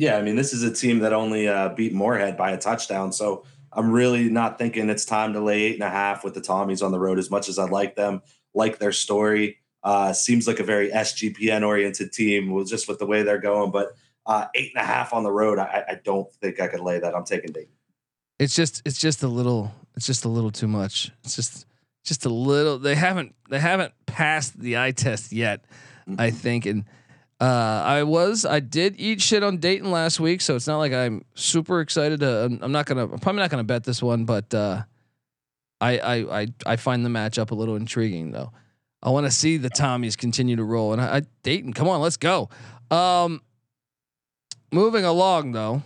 Yeah, 0.00 0.16
I 0.16 0.22
mean, 0.22 0.34
this 0.34 0.54
is 0.54 0.62
a 0.62 0.72
team 0.72 1.00
that 1.00 1.12
only 1.12 1.46
uh, 1.46 1.68
beat 1.74 1.92
Moorhead 1.92 2.38
by 2.38 2.52
a 2.52 2.56
touchdown. 2.56 3.12
So 3.12 3.44
I'm 3.70 3.92
really 3.92 4.30
not 4.30 4.56
thinking 4.56 4.88
it's 4.88 5.04
time 5.04 5.34
to 5.34 5.40
lay 5.40 5.64
eight 5.64 5.74
and 5.74 5.82
a 5.82 5.90
half 5.90 6.24
with 6.24 6.32
the 6.32 6.40
Tommies 6.40 6.82
on 6.82 6.90
the 6.90 6.98
road 6.98 7.18
as 7.18 7.30
much 7.30 7.50
as 7.50 7.58
I 7.58 7.66
like 7.66 7.96
them, 7.96 8.22
like 8.54 8.78
their 8.78 8.92
story. 8.92 9.58
Uh, 9.82 10.14
seems 10.14 10.46
like 10.46 10.58
a 10.58 10.64
very 10.64 10.88
SGPN 10.90 11.66
oriented 11.66 12.14
team 12.14 12.50
with 12.50 12.66
just 12.66 12.88
with 12.88 12.98
the 12.98 13.04
way 13.04 13.22
they're 13.22 13.42
going. 13.42 13.72
But 13.72 13.94
uh, 14.24 14.46
eight 14.54 14.72
and 14.74 14.82
a 14.82 14.86
half 14.86 15.12
on 15.12 15.22
the 15.22 15.30
road, 15.30 15.58
I, 15.58 15.84
I 15.86 16.00
don't 16.02 16.32
think 16.36 16.60
I 16.60 16.68
could 16.68 16.80
lay 16.80 16.98
that. 16.98 17.14
I'm 17.14 17.26
taking 17.26 17.52
Dayton. 17.52 17.68
It's 18.38 18.56
just 18.56 18.80
it's 18.86 18.98
just 18.98 19.22
a 19.22 19.28
little 19.28 19.70
it's 19.96 20.06
just 20.06 20.24
a 20.24 20.30
little 20.30 20.50
too 20.50 20.66
much. 20.66 21.10
It's 21.24 21.36
just 21.36 21.66
just 22.04 22.24
a 22.24 22.30
little. 22.30 22.78
They 22.78 22.94
haven't 22.94 23.34
they 23.50 23.58
haven't 23.58 23.92
passed 24.06 24.58
the 24.58 24.78
eye 24.78 24.92
test 24.92 25.30
yet. 25.30 25.62
I 26.16 26.30
think 26.30 26.64
and. 26.64 26.86
Uh, 27.40 27.82
I 27.86 28.02
was, 28.02 28.44
I 28.44 28.60
did 28.60 28.96
eat 28.98 29.22
shit 29.22 29.42
on 29.42 29.56
Dayton 29.56 29.90
last 29.90 30.20
week, 30.20 30.42
so 30.42 30.56
it's 30.56 30.66
not 30.66 30.76
like 30.76 30.92
I'm 30.92 31.24
super 31.34 31.80
excited 31.80 32.20
to. 32.20 32.44
I'm, 32.44 32.58
I'm 32.60 32.72
not 32.72 32.84
gonna, 32.84 33.04
I'm 33.04 33.18
probably 33.18 33.40
not 33.40 33.50
gonna 33.50 33.64
bet 33.64 33.82
this 33.82 34.02
one, 34.02 34.26
but 34.26 34.52
uh, 34.52 34.82
I, 35.80 35.98
I, 35.98 36.40
I, 36.40 36.46
I 36.66 36.76
find 36.76 37.04
the 37.04 37.08
matchup 37.08 37.50
a 37.50 37.54
little 37.54 37.76
intriguing 37.76 38.32
though. 38.32 38.52
I 39.02 39.08
want 39.08 39.24
to 39.24 39.30
see 39.30 39.56
the 39.56 39.70
Tommies 39.70 40.18
continue 40.18 40.56
to 40.56 40.64
roll, 40.64 40.92
and 40.92 41.00
I, 41.00 41.16
I 41.16 41.22
Dayton, 41.42 41.72
come 41.72 41.88
on, 41.88 42.02
let's 42.02 42.18
go. 42.18 42.50
Um, 42.90 43.40
moving 44.70 45.06
along 45.06 45.52
though. 45.52 45.82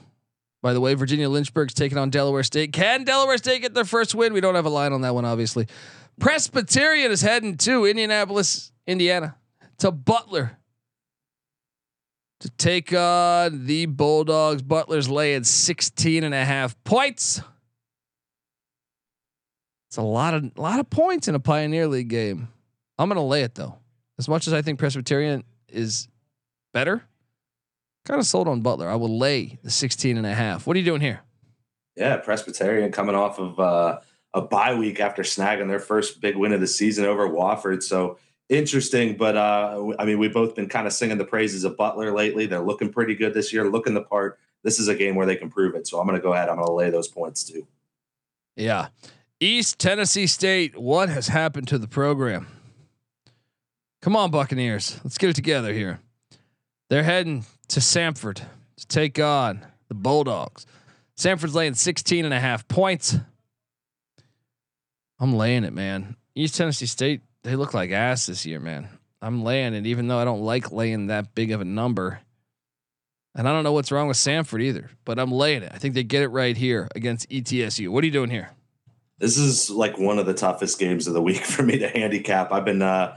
By 0.60 0.72
the 0.72 0.80
way, 0.80 0.94
Virginia 0.94 1.28
Lynchburg's 1.28 1.74
taking 1.74 1.98
on 1.98 2.10
Delaware 2.10 2.42
State. 2.42 2.72
Can 2.72 3.04
Delaware 3.04 3.36
State 3.36 3.62
get 3.62 3.74
their 3.74 3.84
first 3.84 4.14
win? 4.14 4.32
We 4.32 4.40
don't 4.40 4.54
have 4.54 4.64
a 4.64 4.70
line 4.70 4.92
on 4.92 5.02
that 5.02 5.14
one, 5.14 5.26
obviously. 5.26 5.68
Presbyterian 6.18 7.12
is 7.12 7.20
heading 7.20 7.58
to 7.58 7.84
Indianapolis, 7.84 8.72
Indiana, 8.86 9.36
to 9.78 9.92
Butler 9.92 10.58
to 12.44 12.50
take 12.50 12.92
on 12.92 13.64
the 13.64 13.86
Bulldogs. 13.86 14.60
Butler's 14.60 15.08
laying 15.08 15.44
16 15.44 16.24
and 16.24 16.34
a 16.34 16.44
half 16.44 16.76
points. 16.84 17.40
It's 19.88 19.96
a 19.96 20.02
lot 20.02 20.34
of 20.34 20.52
a 20.54 20.60
lot 20.60 20.78
of 20.78 20.90
points 20.90 21.26
in 21.26 21.34
a 21.34 21.40
Pioneer 21.40 21.86
League 21.86 22.08
game. 22.08 22.48
I'm 22.98 23.08
going 23.08 23.16
to 23.16 23.22
lay 23.22 23.44
it 23.44 23.54
though. 23.54 23.78
As 24.18 24.28
much 24.28 24.46
as 24.46 24.52
I 24.52 24.60
think 24.60 24.78
Presbyterian 24.78 25.42
is 25.68 26.06
better, 26.74 27.04
kind 28.04 28.20
of 28.20 28.26
sold 28.26 28.46
on 28.46 28.60
Butler. 28.60 28.90
I 28.90 28.96
will 28.96 29.18
lay 29.18 29.58
the 29.62 29.70
16 29.70 30.18
and 30.18 30.26
a 30.26 30.34
half. 30.34 30.66
What 30.66 30.76
are 30.76 30.80
you 30.80 30.84
doing 30.84 31.00
here? 31.00 31.20
Yeah, 31.96 32.18
Presbyterian 32.18 32.92
coming 32.92 33.14
off 33.14 33.38
of 33.38 33.58
uh, 33.58 34.00
a 34.34 34.42
bye 34.42 34.74
week 34.74 35.00
after 35.00 35.22
snagging 35.22 35.68
their 35.68 35.80
first 35.80 36.20
big 36.20 36.36
win 36.36 36.52
of 36.52 36.60
the 36.60 36.66
season 36.66 37.06
over 37.06 37.26
Wofford. 37.26 37.82
So 37.82 38.18
interesting, 38.48 39.16
but 39.16 39.36
uh, 39.36 39.92
I 39.98 40.04
mean, 40.04 40.18
we've 40.18 40.32
both 40.32 40.54
been 40.54 40.68
kind 40.68 40.86
of 40.86 40.92
singing 40.92 41.18
the 41.18 41.24
praises 41.24 41.64
of 41.64 41.76
Butler 41.76 42.12
lately. 42.12 42.46
They're 42.46 42.60
looking 42.60 42.92
pretty 42.92 43.14
good 43.14 43.34
this 43.34 43.52
year, 43.52 43.68
looking 43.70 43.94
the 43.94 44.02
part. 44.02 44.38
This 44.62 44.78
is 44.78 44.88
a 44.88 44.94
game 44.94 45.14
where 45.14 45.26
they 45.26 45.36
can 45.36 45.50
prove 45.50 45.74
it. 45.74 45.86
So 45.86 45.98
I'm 46.00 46.06
going 46.06 46.18
to 46.18 46.22
go 46.22 46.32
ahead. 46.32 46.48
I'm 46.48 46.56
going 46.56 46.66
to 46.66 46.72
lay 46.72 46.90
those 46.90 47.08
points 47.08 47.44
too. 47.44 47.66
Yeah. 48.56 48.88
East 49.40 49.78
Tennessee 49.78 50.26
State, 50.26 50.78
what 50.78 51.08
has 51.08 51.28
happened 51.28 51.68
to 51.68 51.78
the 51.78 51.88
program? 51.88 52.46
Come 54.00 54.16
on, 54.16 54.30
Buccaneers. 54.30 55.00
Let's 55.02 55.18
get 55.18 55.30
it 55.30 55.36
together 55.36 55.72
here. 55.72 56.00
They're 56.88 57.02
heading 57.02 57.44
to 57.68 57.80
Samford 57.80 58.42
to 58.76 58.86
take 58.86 59.18
on 59.18 59.64
the 59.88 59.94
Bulldogs. 59.94 60.66
Samford's 61.16 61.54
laying 61.54 61.74
16 61.74 62.24
and 62.24 62.34
a 62.34 62.40
half 62.40 62.66
points. 62.68 63.16
I'm 65.18 65.34
laying 65.34 65.64
it, 65.64 65.72
man. 65.72 66.16
East 66.34 66.56
Tennessee 66.56 66.86
State, 66.86 67.22
they 67.44 67.56
look 67.56 67.72
like 67.72 67.92
ass 67.92 68.26
this 68.26 68.44
year, 68.44 68.58
man. 68.58 68.88
I'm 69.22 69.44
laying 69.44 69.74
it, 69.74 69.86
even 69.86 70.08
though 70.08 70.18
I 70.18 70.24
don't 70.24 70.42
like 70.42 70.72
laying 70.72 71.06
that 71.06 71.34
big 71.34 71.52
of 71.52 71.60
a 71.60 71.64
number. 71.64 72.20
And 73.34 73.48
I 73.48 73.52
don't 73.52 73.64
know 73.64 73.72
what's 73.72 73.92
wrong 73.92 74.08
with 74.08 74.16
Samford 74.16 74.62
either, 74.62 74.90
but 75.04 75.18
I'm 75.18 75.30
laying 75.30 75.62
it. 75.62 75.72
I 75.72 75.78
think 75.78 75.94
they 75.94 76.04
get 76.04 76.22
it 76.22 76.28
right 76.28 76.56
here 76.56 76.88
against 76.94 77.28
ETSU. 77.30 77.88
What 77.88 78.02
are 78.02 78.06
you 78.06 78.12
doing 78.12 78.30
here? 78.30 78.50
This 79.18 79.38
is 79.38 79.70
like 79.70 79.98
one 79.98 80.18
of 80.18 80.26
the 80.26 80.34
toughest 80.34 80.78
games 80.78 81.06
of 81.06 81.14
the 81.14 81.22
week 81.22 81.44
for 81.44 81.62
me 81.62 81.78
to 81.78 81.88
handicap. 81.88 82.52
I've 82.52 82.64
been, 82.64 82.82
uh, 82.82 83.16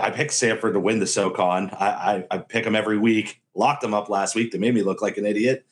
I 0.00 0.10
picked 0.10 0.32
Samford 0.32 0.72
to 0.72 0.80
win 0.80 0.98
the 0.98 1.06
SoCon. 1.06 1.70
I, 1.70 1.86
I, 1.86 2.26
I 2.30 2.38
pick 2.38 2.64
them 2.64 2.76
every 2.76 2.98
week. 2.98 3.40
Locked 3.54 3.82
them 3.82 3.94
up 3.94 4.08
last 4.08 4.34
week. 4.34 4.52
They 4.52 4.58
made 4.58 4.74
me 4.74 4.82
look 4.82 5.02
like 5.02 5.16
an 5.16 5.26
idiot. 5.26 5.64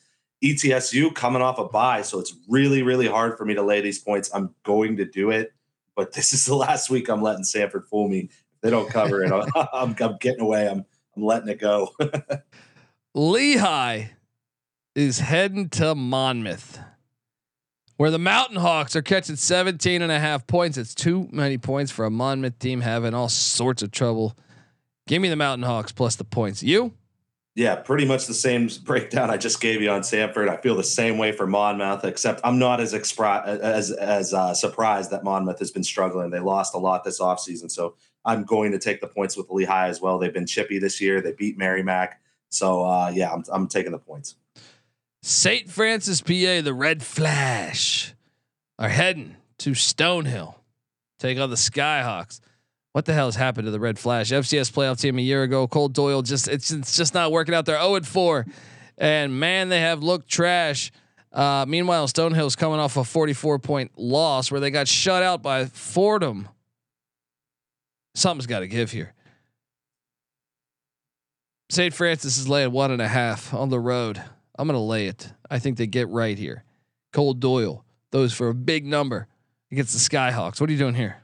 ETSU 0.43 1.13
coming 1.15 1.41
off 1.41 1.57
a 1.57 1.65
bye, 1.65 2.01
so 2.03 2.19
it's 2.19 2.35
really, 2.47 2.83
really 2.83 3.07
hard 3.07 3.37
for 3.37 3.45
me 3.45 3.55
to 3.55 3.63
lay 3.63 3.81
these 3.81 3.99
points. 3.99 4.29
I'm 4.33 4.53
going 4.63 4.97
to 4.97 5.05
do 5.05 5.31
it, 5.31 5.53
but 5.97 6.13
this 6.13 6.31
is 6.31 6.45
the 6.45 6.55
last 6.55 6.89
week 6.91 7.09
I'm 7.09 7.23
letting 7.23 7.43
Samford 7.43 7.85
fool 7.85 8.07
me. 8.07 8.29
If 8.29 8.61
they 8.61 8.69
don't 8.69 8.89
cover 8.89 9.23
it, 9.23 9.31
I'm, 9.55 9.67
I'm, 9.73 9.95
I'm 9.99 10.17
getting 10.17 10.41
away. 10.41 10.69
I'm, 10.69 10.85
I'm 11.17 11.23
letting 11.23 11.49
it 11.49 11.59
go. 11.59 11.89
Lehigh 13.15 14.11
is 14.95 15.19
heading 15.19 15.69
to 15.69 15.95
Monmouth, 15.95 16.79
where 17.97 18.11
the 18.11 18.19
Mountain 18.19 18.57
Hawks 18.57 18.95
are 18.95 19.01
catching 19.01 19.35
17 19.35 20.03
and 20.03 20.11
a 20.11 20.19
half 20.19 20.45
points. 20.45 20.77
It's 20.77 20.93
too 20.93 21.27
many 21.31 21.57
points 21.57 21.91
for 21.91 22.05
a 22.05 22.11
Monmouth 22.11 22.59
team 22.59 22.81
having 22.81 23.15
all 23.15 23.29
sorts 23.29 23.81
of 23.81 23.91
trouble. 23.91 24.37
Give 25.07 25.19
me 25.19 25.29
the 25.29 25.35
Mountain 25.35 25.65
Hawks 25.65 25.91
plus 25.91 26.15
the 26.15 26.23
points. 26.23 26.61
You? 26.61 26.93
Yeah, 27.57 27.73
pretty 27.73 28.05
much 28.05 28.27
the 28.27 28.35
same 28.35 28.69
breakdown 28.83 29.31
I 29.31 29.37
just 29.37 29.59
gave 29.59 29.81
you 29.81 29.89
on 29.89 30.01
Samford. 30.01 30.47
I 30.47 30.57
feel 30.57 30.75
the 30.75 30.83
same 30.83 31.17
way 31.17 31.31
for 31.31 31.47
Monmouth, 31.47 32.05
except 32.05 32.39
I'm 32.43 32.59
not 32.59 32.79
as 32.79 32.93
expri- 32.93 33.43
as 33.47 33.89
as 33.91 34.31
uh, 34.31 34.53
surprised 34.53 35.09
that 35.09 35.23
Monmouth 35.23 35.57
has 35.57 35.71
been 35.71 35.83
struggling. 35.83 36.29
They 36.29 36.39
lost 36.39 36.75
a 36.75 36.77
lot 36.77 37.03
this 37.03 37.19
offseason, 37.19 37.71
so 37.71 37.95
I'm 38.23 38.43
going 38.43 38.73
to 38.73 38.77
take 38.77 39.01
the 39.01 39.07
points 39.07 39.35
with 39.35 39.49
Lehigh 39.49 39.87
as 39.87 39.99
well. 39.99 40.19
They've 40.19 40.31
been 40.31 40.45
chippy 40.45 40.77
this 40.77 41.01
year. 41.01 41.19
They 41.19 41.31
beat 41.31 41.57
Merrimack, 41.57 42.21
so 42.49 42.85
uh, 42.85 43.11
yeah, 43.11 43.31
I'm 43.33 43.43
I'm 43.51 43.67
taking 43.67 43.91
the 43.91 43.97
points. 43.97 44.35
St. 45.23 45.67
Francis, 45.67 46.21
PA, 46.21 46.61
the 46.61 46.75
Red 46.75 47.01
Flash 47.01 48.13
are 48.77 48.89
heading 48.89 49.35
to 49.57 49.71
Stonehill, 49.71 50.53
take 51.17 51.39
on 51.39 51.49
the 51.49 51.55
Skyhawks. 51.55 52.39
What 52.97 53.05
the 53.05 53.13
hell 53.13 53.27
has 53.27 53.35
happened 53.35 53.65
to 53.65 53.71
the 53.71 53.79
Red 53.79 53.99
Flash? 53.99 54.31
FCS 54.31 54.71
playoff 54.71 54.99
team 54.99 55.19
a 55.19 55.21
year 55.21 55.43
ago. 55.43 55.67
Cole 55.67 55.87
Doyle 55.87 56.23
just 56.23 56.47
it's 56.47 56.71
it's 56.71 56.97
just 56.97 57.13
not 57.13 57.31
working 57.31 57.53
out. 57.53 57.67
They're 57.67 57.79
0 57.79 57.93
and 57.93 58.07
4, 58.07 58.47
and 58.97 59.39
man, 59.39 59.69
they 59.69 59.81
have 59.81 60.01
looked 60.01 60.27
trash. 60.27 60.91
Uh, 61.31 61.63
meanwhile, 61.67 62.07
Stonehill's 62.07 62.55
coming 62.55 62.79
off 62.79 62.97
a 62.97 63.03
44 63.03 63.59
point 63.59 63.91
loss 63.97 64.49
where 64.49 64.59
they 64.59 64.71
got 64.71 64.87
shut 64.87 65.21
out 65.21 65.43
by 65.43 65.65
Fordham. 65.65 66.49
Something's 68.15 68.47
got 68.47 68.61
to 68.61 68.67
give 68.67 68.89
here. 68.89 69.13
St. 71.69 71.93
Francis 71.93 72.39
is 72.39 72.49
laying 72.49 72.71
one 72.71 72.89
and 72.89 73.01
a 73.03 73.07
half 73.07 73.53
on 73.53 73.69
the 73.69 73.79
road. 73.79 74.19
I'm 74.57 74.67
going 74.67 74.73
to 74.73 74.79
lay 74.79 75.05
it. 75.05 75.31
I 75.51 75.59
think 75.59 75.77
they 75.77 75.85
get 75.85 76.09
right 76.09 76.35
here. 76.35 76.63
Cole 77.13 77.35
Doyle, 77.35 77.85
those 78.09 78.33
for 78.33 78.47
a 78.47 78.55
big 78.55 78.87
number 78.87 79.27
against 79.71 79.93
the 79.93 79.99
Skyhawks. 79.99 80.59
What 80.59 80.67
are 80.71 80.73
you 80.73 80.79
doing 80.79 80.95
here? 80.95 81.17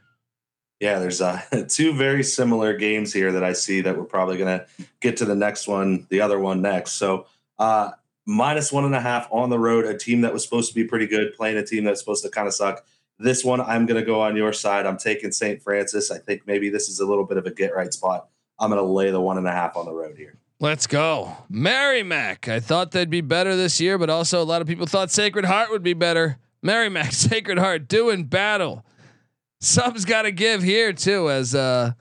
Yeah, 0.84 1.00
there's 1.00 1.22
uh, 1.22 1.40
two 1.70 1.94
very 1.94 2.26
similar 2.26 2.76
games 2.76 3.14
here 3.14 3.32
that 3.32 3.42
I 3.42 3.54
see 3.54 3.80
that 3.80 3.98
we're 3.98 4.04
probably 4.04 4.36
going 4.36 4.60
to 4.60 4.68
get 5.00 5.16
to 5.16 5.26
the 5.26 5.34
next 5.34 5.66
one, 5.66 6.06
the 6.10 6.20
other 6.20 6.38
one 6.38 6.62
next. 6.62 6.96
So, 6.96 7.26
uh, 7.58 7.92
minus 8.26 8.70
one 8.70 8.84
and 8.84 8.94
a 8.94 9.00
half 9.00 9.30
on 9.32 9.50
the 9.50 9.58
road, 9.58 9.86
a 9.86 9.98
team 9.98 10.20
that 10.22 10.34
was 10.34 10.44
supposed 10.44 10.68
to 10.68 10.76
be 10.76 10.84
pretty 10.84 11.08
good, 11.08 11.36
playing 11.36 11.56
a 11.56 11.66
team 11.66 11.86
that's 11.86 12.02
supposed 12.02 12.22
to 12.26 12.30
kind 12.30 12.50
of 12.50 12.54
suck. 12.54 12.86
This 13.18 13.46
one, 13.46 13.62
I'm 13.62 13.86
going 13.86 13.98
to 13.98 14.06
go 14.06 14.20
on 14.20 14.36
your 14.36 14.52
side. 14.52 14.86
I'm 14.86 14.98
taking 14.98 15.32
St. 15.32 15.64
Francis. 15.64 16.12
I 16.12 16.18
think 16.18 16.46
maybe 16.48 16.68
this 16.68 16.90
is 16.90 17.00
a 17.00 17.06
little 17.06 17.24
bit 17.24 17.38
of 17.38 17.46
a 17.46 17.52
get 17.52 17.74
right 17.74 17.94
spot. 17.94 18.28
I'm 18.60 18.70
going 18.70 18.82
to 18.82 18.86
lay 18.86 19.10
the 19.10 19.22
one 19.22 19.38
and 19.38 19.48
a 19.48 19.54
half 19.54 19.78
on 19.78 19.86
the 19.86 19.94
road 19.94 20.18
here. 20.18 20.36
Let's 20.60 20.86
go. 20.86 21.38
Merrimack. 21.48 22.50
I 22.50 22.60
thought 22.60 22.92
they'd 22.92 23.10
be 23.10 23.22
better 23.22 23.56
this 23.56 23.80
year, 23.80 23.98
but 23.98 24.10
also 24.10 24.42
a 24.42 24.44
lot 24.44 24.62
of 24.62 24.68
people 24.68 24.86
thought 24.86 25.12
Sacred 25.12 25.46
Heart 25.46 25.70
would 25.70 25.84
be 25.84 25.94
better. 25.94 26.40
Merrimack, 26.62 27.12
Sacred 27.14 27.58
Heart 27.58 27.88
doing 27.88 28.26
battle. 28.26 28.84
Something's 29.64 30.04
got 30.04 30.24
to 30.24 30.32
give 30.34 30.62
here 30.62 30.92
too, 30.92 31.32
as 31.32 31.56
uh, 31.56 31.94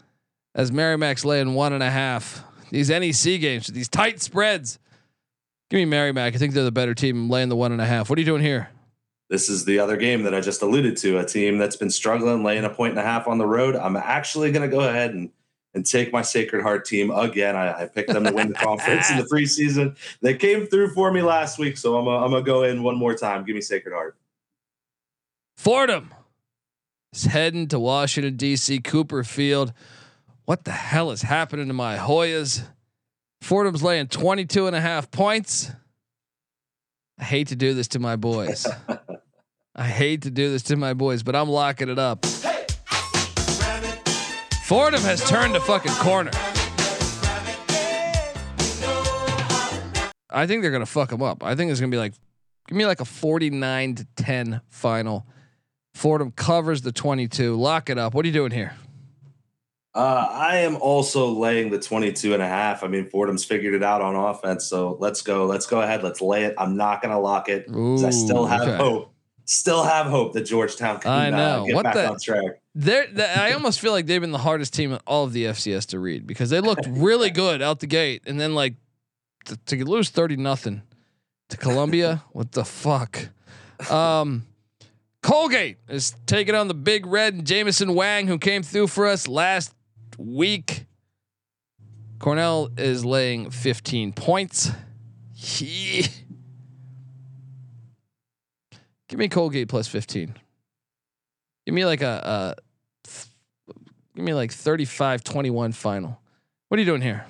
as 0.53 0.73
Merrimack's 0.73 1.25
laying 1.25 1.55
one 1.55 1.73
and 1.73 1.83
a 1.83 1.91
half. 1.91 2.43
These 2.73 2.91
NEC 2.91 3.41
games, 3.41 3.69
these 3.69 3.89
tight 3.89 4.21
spreads. 4.21 4.81
Give 5.71 5.79
me 5.79 5.85
Merrimack. 5.85 6.35
I 6.35 6.39
think 6.39 6.55
they're 6.55 6.65
the 6.65 6.73
better 6.73 6.93
team. 6.93 7.31
Laying 7.31 7.51
the 7.51 7.57
one 7.57 7.71
and 7.71 7.81
a 7.81 7.87
half. 7.87 8.11
What 8.11 8.19
are 8.19 8.21
you 8.21 8.27
doing 8.27 8.43
here? 8.43 8.69
This 9.31 9.49
is 9.49 9.65
the 9.65 9.79
other 9.79 9.97
game 9.97 10.25
that 10.25 10.35
I 10.35 10.41
just 10.41 10.61
alluded 10.61 10.97
to. 10.99 11.19
A 11.19 11.25
team 11.25 11.57
that's 11.57 11.77
been 11.77 11.91
struggling, 11.91 12.43
laying 12.43 12.65
a 12.65 12.69
point 12.69 12.91
and 12.91 12.99
a 12.99 13.05
half 13.05 13.29
on 13.29 13.39
the 13.39 13.47
road. 13.47 13.77
I'm 13.77 13.97
actually 13.97 14.51
going 14.51 14.69
to 14.69 14.77
go 14.77 14.81
ahead 14.81 15.15
and 15.15 15.31
and 15.73 15.87
take 15.87 16.13
my 16.13 16.21
Sacred 16.21 16.63
Heart 16.63 16.85
team 16.85 17.13
again. 17.13 17.55
I, 17.55 17.83
I 17.83 17.87
picked 17.87 18.13
them 18.13 18.25
to 18.25 18.33
win 18.33 18.49
the 18.49 18.55
conference 18.55 19.09
in 19.09 19.19
the 19.19 19.23
preseason. 19.23 19.97
They 20.21 20.35
came 20.35 20.67
through 20.67 20.95
for 20.95 21.13
me 21.13 21.23
last 21.23 21.61
week, 21.61 21.79
so 21.79 21.97
I'm 21.97 22.07
gonna, 22.07 22.25
I'm 22.25 22.33
gonna 22.33 22.43
go 22.43 22.65
in 22.65 22.83
one 22.83 22.97
more 22.97 23.15
time. 23.15 23.45
Give 23.45 23.55
me 23.55 23.63
Sacred 23.63 23.95
Heart. 23.95 24.17
Fordham 25.57 26.13
is 27.13 27.25
heading 27.25 27.69
to 27.69 27.79
Washington 27.79 28.37
D.C. 28.37 28.81
Cooper 28.81 29.23
Field. 29.23 29.73
What 30.45 30.65
the 30.65 30.73
hell 30.73 31.11
is 31.11 31.23
happening 31.23 31.69
to 31.69 31.75
my 31.75 31.97
Hoyas? 31.97 32.65
Fordham's 33.43 33.83
laying 33.83 34.07
22 34.07 34.67
and 34.67 34.75
a 34.75 34.81
half 34.81 35.11
points. 35.11 35.71
I 37.19 37.25
hate 37.25 37.49
to 37.49 37.57
do 37.57 37.75
this 37.75 37.89
to 37.89 37.99
my 37.99 38.17
boys. 38.17 38.67
I 39.77 39.87
hate 39.87 40.23
to 40.23 40.31
do 40.31 40.51
this 40.51 40.63
to 40.65 40.77
my 40.77 40.95
boys, 40.95 41.23
but 41.23 41.37
I'm 41.37 41.49
locking 41.49 41.89
it 41.89 41.99
up. 41.99 42.25
Fordham 44.65 45.03
has 45.03 45.29
turned 45.29 45.55
a 45.55 45.61
fucking 45.61 45.93
corner. 45.93 46.31
I 50.35 50.47
think 50.47 50.63
they're 50.63 50.71
gonna 50.71 50.87
fuck 50.87 51.11
them 51.11 51.23
up. 51.23 51.45
I 51.45 51.55
think 51.55 51.71
it's 51.71 51.81
gonna 51.81 51.91
be 51.91 51.99
like, 51.99 52.15
give 52.67 52.77
me 52.77 52.87
like 52.87 53.01
a 53.01 53.05
49 53.05 53.97
to 53.97 54.07
10 54.17 54.63
final. 54.69 55.27
Fordham 55.95 56.33
covers 56.33 56.83
the 56.83 56.93
22. 56.93 57.57
Lock 57.57 57.91
it 57.91 57.99
up. 57.99 58.15
What 58.15 58.25
are 58.25 58.29
you 58.29 58.35
doing 58.35 58.51
here? 58.51 58.75
Uh, 59.95 60.27
I 60.31 60.59
am 60.59 60.77
also 60.77 61.29
laying 61.29 61.71
the 61.71 61.79
22 61.79 62.33
and 62.33 62.43
a 62.43 62.49
half. 62.49 62.83
I 62.83 62.89
mean, 62.89 63.11
Fordham's 63.11 63.45
figured 63.45 63.75
it 63.75 63.83
out 63.83 64.01
on 64.01 64.17
offense. 64.17 64.65
So 64.65 64.97
let's 65.01 65.21
go. 65.21 65.45
Let's 65.45 65.67
go 65.67 65.83
ahead. 65.83 66.03
Let's 66.03 66.23
lay 66.23 66.45
it. 66.45 66.55
I'm 66.57 66.77
not 66.77 67.03
going 67.03 67.13
to 67.13 67.19
lock 67.19 67.49
it. 67.51 67.67
I 67.71 68.11
still 68.11 68.47
have 68.47 68.63
okay. 68.63 68.77
hope. 68.77 69.13
Still 69.45 69.83
have 69.83 70.07
hope 70.07 70.33
that 70.33 70.43
Georgetown 70.43 71.01
can 71.01 71.11
I 71.11 71.27
uh, 71.27 71.31
know. 71.31 71.63
Uh, 71.63 71.67
get 71.67 71.75
what 71.75 71.85
back 71.85 71.95
the, 71.95 72.09
on 72.11 72.19
track. 72.19 72.63
They're, 72.75 73.07
I 73.37 73.53
almost 73.53 73.81
feel 73.81 73.93
like 73.93 74.07
they've 74.07 74.21
been 74.21 74.31
the 74.33 74.39
hardest 74.39 74.73
team 74.73 74.93
in 74.93 75.01
all 75.07 75.25
of 75.25 75.33
the 75.33 75.47
FCS 75.47 75.87
to 75.89 75.99
read 75.99 76.27
because 76.27 76.49
they 76.49 76.61
looked 76.61 76.87
really 76.89 77.29
good 77.45 77.61
out 77.61 77.81
the 77.81 77.87
gate, 77.87 78.23
and 78.25 78.41
then 78.41 78.55
like 78.55 78.75
to, 79.47 79.57
to 79.57 79.85
lose 79.85 80.11
thirty 80.11 80.37
nothing 80.37 80.83
to 81.51 81.57
Columbia. 81.57 82.23
what 82.31 82.53
the 82.53 82.65
fuck? 82.65 83.29
Um, 83.91 84.47
Colgate 85.23 85.79
is 85.89 86.15
taking 86.27 86.55
on 86.55 86.69
the 86.69 86.75
Big 86.75 87.07
Red 87.07 87.35
and 87.35 87.47
Jameson 87.47 87.95
Wang, 87.95 88.27
who 88.27 88.39
came 88.39 88.63
through 88.63 88.89
for 88.89 89.07
us 89.07 89.29
last 89.29 89.73
week. 90.19 90.87
Cornell 92.19 92.71
is 92.77 93.05
laying 93.05 93.51
15 93.51 94.13
points. 94.13 94.71
Give 99.09 99.19
me 99.19 99.29
Colgate 99.29 99.69
plus 99.69 99.89
15. 99.89 100.35
Give 101.67 101.75
me 101.75 101.85
like 101.85 102.03
a, 102.03 102.57
a 102.57 103.11
give 104.15 104.25
me 104.25 104.35
like 104.35 104.51
35-21 104.51 105.75
final. 105.75 106.21
What 106.69 106.79
are 106.79 106.81
you 106.81 106.87
doing 106.87 107.03
here? 107.03 107.27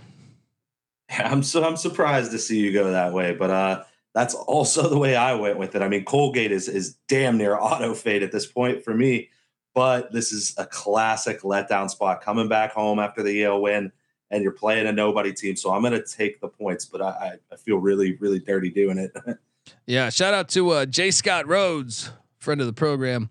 I'm 1.11 1.43
so 1.43 1.65
I'm 1.65 1.77
surprised 1.77 2.31
to 2.33 2.39
see 2.39 2.61
you 2.61 2.73
go 2.73 2.91
that 2.93 3.13
way, 3.13 3.35
but 3.35 3.51
uh 3.51 3.85
that's 4.15 4.35
also 4.35 4.89
the 4.89 4.99
way 4.99 5.17
I 5.17 5.35
went 5.35 5.59
with 5.59 5.75
it. 5.75 5.83
I 5.83 5.89
mean, 5.89 6.05
Colgate 6.05 6.53
is 6.53 6.69
is 6.69 6.97
damn 7.09 7.39
near 7.39 7.57
auto 7.61 7.95
fade 7.95 8.23
at 8.23 8.33
this 8.33 8.47
point 8.47 8.85
for 8.85 8.95
me, 8.95 9.31
but 9.75 10.13
this 10.13 10.33
is 10.33 10.55
a 10.59 10.67
classic 10.67 11.43
letdown 11.43 11.91
spot 11.91 12.23
coming 12.23 12.49
back 12.49 12.73
home 12.73 12.99
after 12.99 13.23
the 13.23 13.33
Yale 13.33 13.61
win, 13.61 13.93
and 14.31 14.43
you're 14.43 14.53
playing 14.53 14.87
a 14.87 14.93
nobody 14.93 15.33
team. 15.33 15.57
So 15.57 15.73
I'm 15.73 15.83
going 15.83 15.93
to 15.93 16.05
take 16.05 16.41
the 16.41 16.49
points, 16.49 16.85
but 16.85 17.01
I, 17.01 17.39
I 17.51 17.57
feel 17.57 17.79
really 17.79 18.17
really 18.17 18.39
dirty 18.39 18.71
doing 18.71 18.99
it. 18.99 19.17
yeah, 19.87 20.11
shout 20.11 20.35
out 20.35 20.49
to 20.51 20.71
uh, 20.71 20.87
J. 20.87 21.11
Scott 21.11 21.47
Rhodes, 21.47 22.11
friend 22.39 22.61
of 22.61 22.67
the 22.67 22.73
program. 22.73 23.31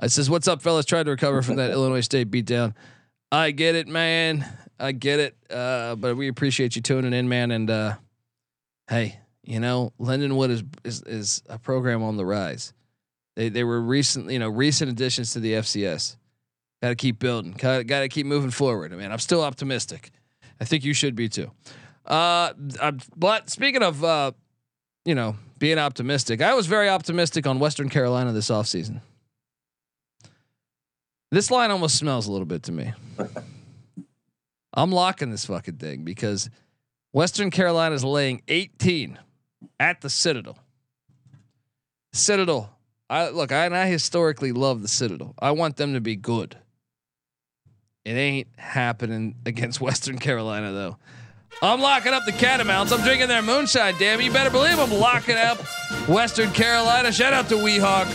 I 0.00 0.04
uh, 0.04 0.08
says, 0.08 0.30
"What's 0.30 0.46
up, 0.46 0.62
fellas? 0.62 0.84
Trying 0.84 1.06
to 1.06 1.10
recover 1.10 1.42
from 1.42 1.56
that 1.56 1.70
Illinois 1.72 2.02
State 2.02 2.30
beatdown. 2.30 2.74
I 3.32 3.50
get 3.50 3.74
it, 3.74 3.88
man. 3.88 4.46
I 4.78 4.92
get 4.92 5.20
it. 5.20 5.36
Uh, 5.50 5.96
but 5.96 6.16
we 6.16 6.28
appreciate 6.28 6.76
you 6.76 6.82
tuning 6.82 7.12
in, 7.12 7.28
man. 7.28 7.50
And 7.50 7.68
uh, 7.68 7.96
hey, 8.88 9.18
you 9.48 9.60
know, 9.60 9.94
Lindenwood 9.98 10.50
is, 10.50 10.62
is 10.84 11.02
is 11.02 11.42
a 11.48 11.58
program 11.58 12.02
on 12.02 12.18
the 12.18 12.26
rise. 12.26 12.74
They 13.34 13.48
they 13.48 13.64
were 13.64 13.80
recent, 13.80 14.30
you 14.30 14.38
know, 14.38 14.48
recent 14.50 14.90
additions 14.90 15.32
to 15.32 15.40
the 15.40 15.54
FCS. 15.54 16.16
Got 16.82 16.90
to 16.90 16.94
keep 16.94 17.18
building. 17.18 17.52
Got 17.52 17.86
to 17.86 18.08
keep 18.08 18.26
moving 18.26 18.50
forward. 18.50 18.92
I 18.92 18.96
mean, 18.96 19.10
I'm 19.10 19.18
still 19.18 19.42
optimistic. 19.42 20.10
I 20.60 20.66
think 20.66 20.84
you 20.84 20.92
should 20.92 21.14
be 21.14 21.30
too. 21.30 21.50
Uh, 22.04 22.52
I'm, 22.80 23.00
but 23.16 23.48
speaking 23.48 23.82
of, 23.82 24.04
uh, 24.04 24.32
you 25.06 25.14
know, 25.14 25.34
being 25.58 25.78
optimistic, 25.78 26.42
I 26.42 26.52
was 26.52 26.66
very 26.66 26.90
optimistic 26.90 27.46
on 27.46 27.58
Western 27.58 27.88
Carolina 27.88 28.32
this 28.32 28.50
offseason. 28.50 29.00
This 31.30 31.50
line 31.50 31.70
almost 31.70 31.96
smells 31.96 32.26
a 32.26 32.32
little 32.32 32.46
bit 32.46 32.64
to 32.64 32.72
me. 32.72 32.92
I'm 34.74 34.92
locking 34.92 35.30
this 35.30 35.46
fucking 35.46 35.78
thing 35.78 36.04
because 36.04 36.50
Western 37.12 37.50
Carolina 37.50 37.94
is 37.94 38.04
laying 38.04 38.42
18 38.48 39.18
at 39.80 40.00
the 40.00 40.10
Citadel. 40.10 40.58
Citadel. 42.12 42.70
I 43.10 43.30
look, 43.30 43.52
I, 43.52 43.66
I 43.66 43.86
historically 43.86 44.52
love 44.52 44.82
the 44.82 44.88
Citadel. 44.88 45.34
I 45.38 45.52
want 45.52 45.76
them 45.76 45.94
to 45.94 46.00
be 46.00 46.16
good. 46.16 46.56
It 48.04 48.12
ain't 48.12 48.48
happening 48.56 49.36
against 49.46 49.80
Western 49.80 50.18
Carolina 50.18 50.72
though. 50.72 50.96
I'm 51.62 51.80
locking 51.80 52.12
up 52.12 52.24
the 52.24 52.32
Catamounts. 52.32 52.92
I'm 52.92 53.02
drinking 53.02 53.28
their 53.28 53.42
moonshine. 53.42 53.94
Damn, 53.98 54.20
you 54.20 54.30
better 54.30 54.50
believe 54.50 54.78
I'm 54.78 54.92
locking 54.92 55.36
up 55.36 55.58
Western 56.06 56.50
Carolina. 56.52 57.10
Shout 57.10 57.32
out 57.32 57.48
to 57.48 57.56
Weehawk. 57.56 58.06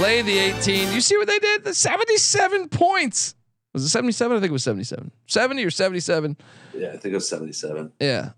Lay 0.00 0.22
the 0.22 0.38
18. 0.38 0.92
You 0.92 1.00
see 1.00 1.16
what 1.16 1.26
they 1.26 1.38
did? 1.38 1.64
The 1.64 1.74
77 1.74 2.68
points. 2.68 3.34
Was 3.74 3.84
it 3.84 3.88
77? 3.88 4.36
I 4.36 4.40
think 4.40 4.50
it 4.50 4.52
was 4.52 4.64
77. 4.64 5.10
70 5.26 5.64
or 5.64 5.70
77. 5.70 6.36
Yeah, 6.74 6.88
I 6.88 6.90
think 6.96 7.12
it 7.12 7.14
was 7.14 7.28
77. 7.28 7.92
Yeah. 8.00 8.30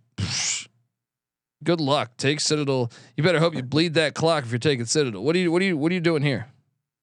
Good 1.62 1.80
luck. 1.80 2.16
Take 2.16 2.40
Citadel. 2.40 2.90
You 3.16 3.22
better 3.22 3.38
hope 3.40 3.54
you 3.54 3.62
bleed 3.62 3.94
that 3.94 4.14
clock 4.14 4.44
if 4.44 4.50
you're 4.50 4.58
taking 4.58 4.84
Citadel. 4.84 5.22
What 5.22 5.36
are 5.36 5.38
you 5.38 5.52
what 5.52 5.62
are 5.62 5.64
you 5.64 5.76
what 5.76 5.92
are 5.92 5.94
you 5.94 6.00
doing 6.00 6.22
here? 6.22 6.46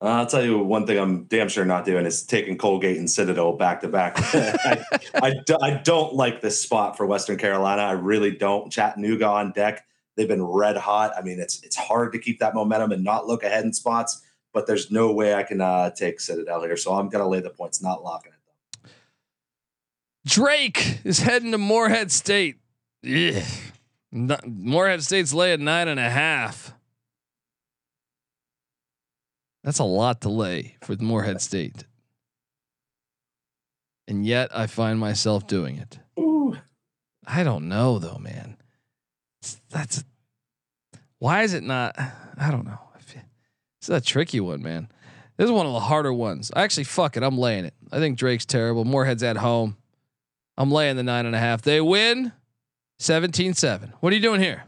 Uh, 0.02 0.06
I'll 0.06 0.26
tell 0.26 0.44
you 0.44 0.58
one 0.60 0.88
thing 0.88 0.98
I'm 0.98 1.26
damn 1.26 1.50
sure 1.50 1.66
not 1.66 1.86
doing 1.86 2.06
is 2.06 2.24
taking 2.24 2.58
Colgate 2.58 2.98
and 2.98 3.10
Citadel 3.10 3.54
back 3.54 3.82
to 3.82 3.90
back. 3.90 4.14
I, 4.18 4.86
I, 5.16 5.34
do, 5.46 5.58
I 5.62 5.72
don't 5.72 6.14
like 6.14 6.40
this 6.40 6.62
spot 6.62 6.96
for 6.96 7.06
Western 7.06 7.38
Carolina. 7.38 7.82
I 7.82 7.92
really 7.92 8.32
don't. 8.32 8.72
Chattanooga 8.72 9.28
on 9.28 9.52
deck. 9.52 9.86
They've 10.16 10.28
been 10.28 10.44
red 10.44 10.78
hot. 10.78 11.12
I 11.18 11.22
mean, 11.22 11.40
it's 11.40 11.62
it's 11.64 11.76
hard 11.76 12.14
to 12.14 12.20
keep 12.20 12.40
that 12.40 12.54
momentum 12.54 12.92
and 12.94 13.04
not 13.04 13.28
look 13.28 13.44
ahead 13.44 13.66
in 13.66 13.74
spots, 13.74 14.22
but 14.54 14.68
there's 14.68 14.90
no 14.90 15.12
way 15.12 15.34
I 15.34 15.44
can 15.44 15.60
uh, 15.60 15.92
take 15.92 16.20
Citadel 16.20 16.62
here. 16.64 16.78
So 16.78 16.94
I'm 16.94 17.10
going 17.10 17.24
to 17.24 17.30
lay 17.30 17.42
the 17.42 17.50
points, 17.50 17.82
not 17.82 18.04
locking 18.04 18.32
it. 18.32 18.40
Drake 20.26 21.00
is 21.04 21.20
heading 21.20 21.52
to 21.52 21.58
Morehead 21.58 22.12
State. 22.12 22.58
Morehead 24.12 25.04
State's 25.04 25.34
laying 25.34 25.64
nine 25.64 25.88
and 25.88 26.00
a 26.00 26.10
half. 26.10 26.74
That's 29.64 29.80
a 29.80 29.84
lot 29.84 30.22
to 30.22 30.30
lay 30.30 30.78
for 30.82 30.96
Morehead 31.00 31.42
State. 31.42 31.86
And 34.08 34.26
yet 34.26 34.50
I 34.56 34.68
find 34.68 35.00
myself 35.00 35.46
doing 35.46 35.78
it. 35.78 36.00
Ooh. 36.20 36.58
I 37.28 37.44
don't 37.44 37.68
know 37.68 38.00
though, 38.00 38.18
man. 38.18 38.58
That's 39.70 40.04
why 41.20 41.44
is 41.44 41.54
it 41.54 41.64
not? 41.64 41.96
I 41.98 42.50
don't 42.52 42.66
know. 42.66 42.80
It's 43.80 43.90
a 43.90 44.02
tricky 44.02 44.42
one, 44.42 44.62
man. 44.62 44.90
This 45.38 45.46
is 45.46 45.52
one 45.52 45.66
of 45.66 45.72
the 45.72 45.80
harder 45.80 46.12
ones. 46.12 46.52
Actually, 46.54 46.84
fuck 46.84 47.16
it. 47.16 47.24
I'm 47.24 47.38
laying 47.38 47.64
it. 47.64 47.74
I 47.94 48.00
think 48.00 48.18
Drake's 48.18 48.46
terrible. 48.46 48.84
Morehead's 48.84 49.24
at 49.24 49.38
home. 49.38 49.78
I'm 50.58 50.70
laying 50.70 50.98
the 50.98 51.04
nine 51.04 51.26
and 51.26 51.34
a 51.34 51.40
half. 51.40 51.62
They 51.62 51.80
win 51.80 52.34
17 53.00 53.54
7. 53.54 53.94
What 54.02 54.12
are 54.12 54.16
you 54.16 54.22
doing 54.22 54.42
here? 54.42 54.66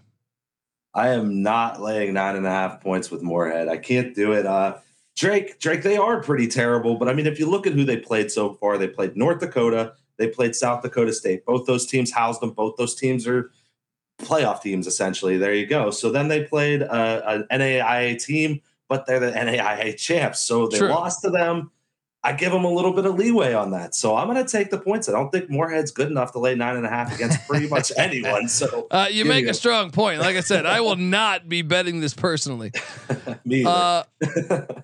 I 0.94 1.10
am 1.10 1.42
not 1.44 1.82
laying 1.82 2.14
nine 2.14 2.36
and 2.36 2.46
a 2.46 2.50
half 2.50 2.82
points 2.82 3.12
with 3.12 3.22
Morehead. 3.22 3.68
I 3.68 3.78
can't 3.78 4.16
do 4.16 4.32
it. 4.34 4.46
Uh, 4.46 4.78
Drake, 5.16 5.60
Drake, 5.60 5.84
they 5.84 5.98
are 5.98 6.24
pretty 6.24 6.48
terrible. 6.48 6.96
But 6.96 7.10
I 7.10 7.14
mean, 7.14 7.28
if 7.28 7.40
you 7.40 7.50
look 7.50 7.68
at 7.68 7.74
who 7.74 7.84
they 7.84 7.98
played 7.98 8.32
so 8.32 8.54
far, 8.56 8.78
they 8.78 8.88
played 8.88 9.16
North 9.16 9.40
Dakota, 9.40 9.94
they 10.18 10.28
played 10.28 10.56
South 10.56 10.82
Dakota 10.82 11.14
State. 11.14 11.46
Both 11.46 11.66
those 11.66 11.86
teams 11.86 12.12
housed 12.12 12.42
them. 12.42 12.52
Both 12.52 12.78
those 12.78 12.96
teams 12.96 13.28
are 13.28 13.52
playoff 14.22 14.62
teams, 14.62 14.88
essentially. 14.88 15.38
There 15.38 15.54
you 15.54 15.66
go. 15.66 15.92
So 15.92 16.12
then 16.12 16.28
they 16.28 16.44
played 16.44 16.84
an 16.84 17.46
NAIA 17.52 18.24
team, 18.24 18.62
but 18.88 19.06
they're 19.06 19.20
the 19.20 19.32
NAIA 19.32 19.98
champs. 19.98 20.40
So 20.40 20.68
they 20.68 20.78
True. 20.78 20.90
lost 20.90 21.22
to 21.24 21.30
them. 21.30 21.72
I 22.24 22.34
give 22.34 22.52
them 22.52 22.66
a 22.66 22.70
little 22.70 22.94
bit 22.94 23.06
of 23.06 23.16
leeway 23.16 23.54
on 23.54 23.72
that. 23.72 23.96
So 23.96 24.16
I'm 24.16 24.28
going 24.28 24.44
to 24.44 24.50
take 24.50 24.70
the 24.70 24.78
points. 24.78 25.10
I 25.10 25.12
don't 25.12 25.32
think 25.32 25.50
Morehead's 25.50 25.90
good 25.90 26.08
enough 26.08 26.34
to 26.34 26.40
lay 26.40 26.54
nine 26.54 26.76
and 26.76 26.86
a 26.86 26.90
half 26.90 27.14
against 27.14 27.48
pretty 27.48 27.68
much 27.68 27.92
anyone. 27.98 28.48
So 28.48 28.88
uh, 28.92 29.08
you 29.10 29.26
make 29.26 29.48
a 29.48 29.56
strong 29.56 29.90
point. 29.90 30.20
Like 30.20 30.36
I 30.36 30.42
said, 30.42 30.68
I 30.68 30.82
will 30.82 30.96
not 30.98 31.50
be 31.50 31.64
betting 31.64 32.00
this 32.00 32.14
personally. 32.14 32.74
Me 33.46 33.66
uh, 33.66 34.04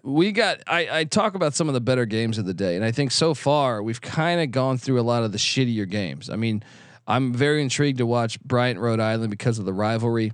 we 0.01 0.31
got, 0.31 0.61
I, 0.65 0.99
I 0.99 1.03
talk 1.03 1.35
about 1.35 1.53
some 1.53 1.67
of 1.67 1.75
the 1.75 1.81
better 1.81 2.07
games 2.07 2.39
of 2.39 2.45
the 2.45 2.55
day. 2.55 2.75
And 2.75 2.83
I 2.83 2.91
think 2.91 3.11
so 3.11 3.35
far 3.35 3.83
we've 3.83 4.01
kind 4.01 4.41
of 4.41 4.49
gone 4.49 4.79
through 4.79 4.99
a 4.99 5.03
lot 5.03 5.23
of 5.23 5.31
the 5.31 5.37
shittier 5.37 5.87
games. 5.87 6.31
I 6.31 6.37
mean, 6.37 6.63
I'm 7.05 7.33
very 7.33 7.61
intrigued 7.61 7.99
to 7.99 8.07
watch 8.07 8.41
Bryant, 8.41 8.79
Rhode 8.79 8.99
Island 8.99 9.29
because 9.29 9.59
of 9.59 9.65
the 9.65 9.73
rivalry. 9.73 10.33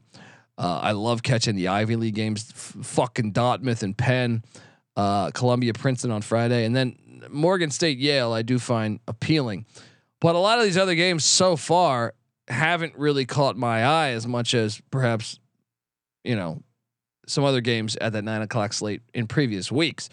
Uh, 0.58 0.80
I 0.82 0.92
love 0.92 1.22
catching 1.22 1.56
the 1.56 1.68
Ivy 1.68 1.98
League 1.98 2.16
games, 2.16 2.50
f- 2.52 2.86
fucking 2.86 3.32
Dartmouth 3.32 3.84
and 3.84 3.98
Penn 3.98 4.44
uh, 4.96 5.32
Columbia, 5.32 5.74
Princeton 5.74 6.12
on 6.12 6.22
Friday, 6.22 6.66
and 6.66 6.76
then 6.76 6.98
Morgan 7.30 7.72
State, 7.72 7.98
Yale. 7.98 8.34
I 8.34 8.42
do 8.42 8.60
find 8.60 9.00
appealing, 9.08 9.66
but 10.22 10.36
a 10.36 10.40
lot 10.40 10.60
of 10.60 10.66
these 10.66 10.78
other 10.78 10.96
games 10.96 11.26
so 11.26 11.56
far 11.56 12.14
haven't 12.48 12.96
really 12.98 13.26
caught 13.26 13.56
my 13.56 13.84
eye 13.84 14.10
as 14.10 14.28
much 14.28 14.54
as 14.54 14.82
perhaps 14.92 15.40
you 16.24 16.36
know 16.36 16.62
some 17.26 17.44
other 17.44 17.62
games 17.62 17.96
at 17.98 18.14
that 18.14 18.24
nine 18.24 18.42
o'clock 18.42 18.74
slate 18.74 19.02
in 19.14 19.28
previous 19.28 19.72
weeks. 19.72 20.10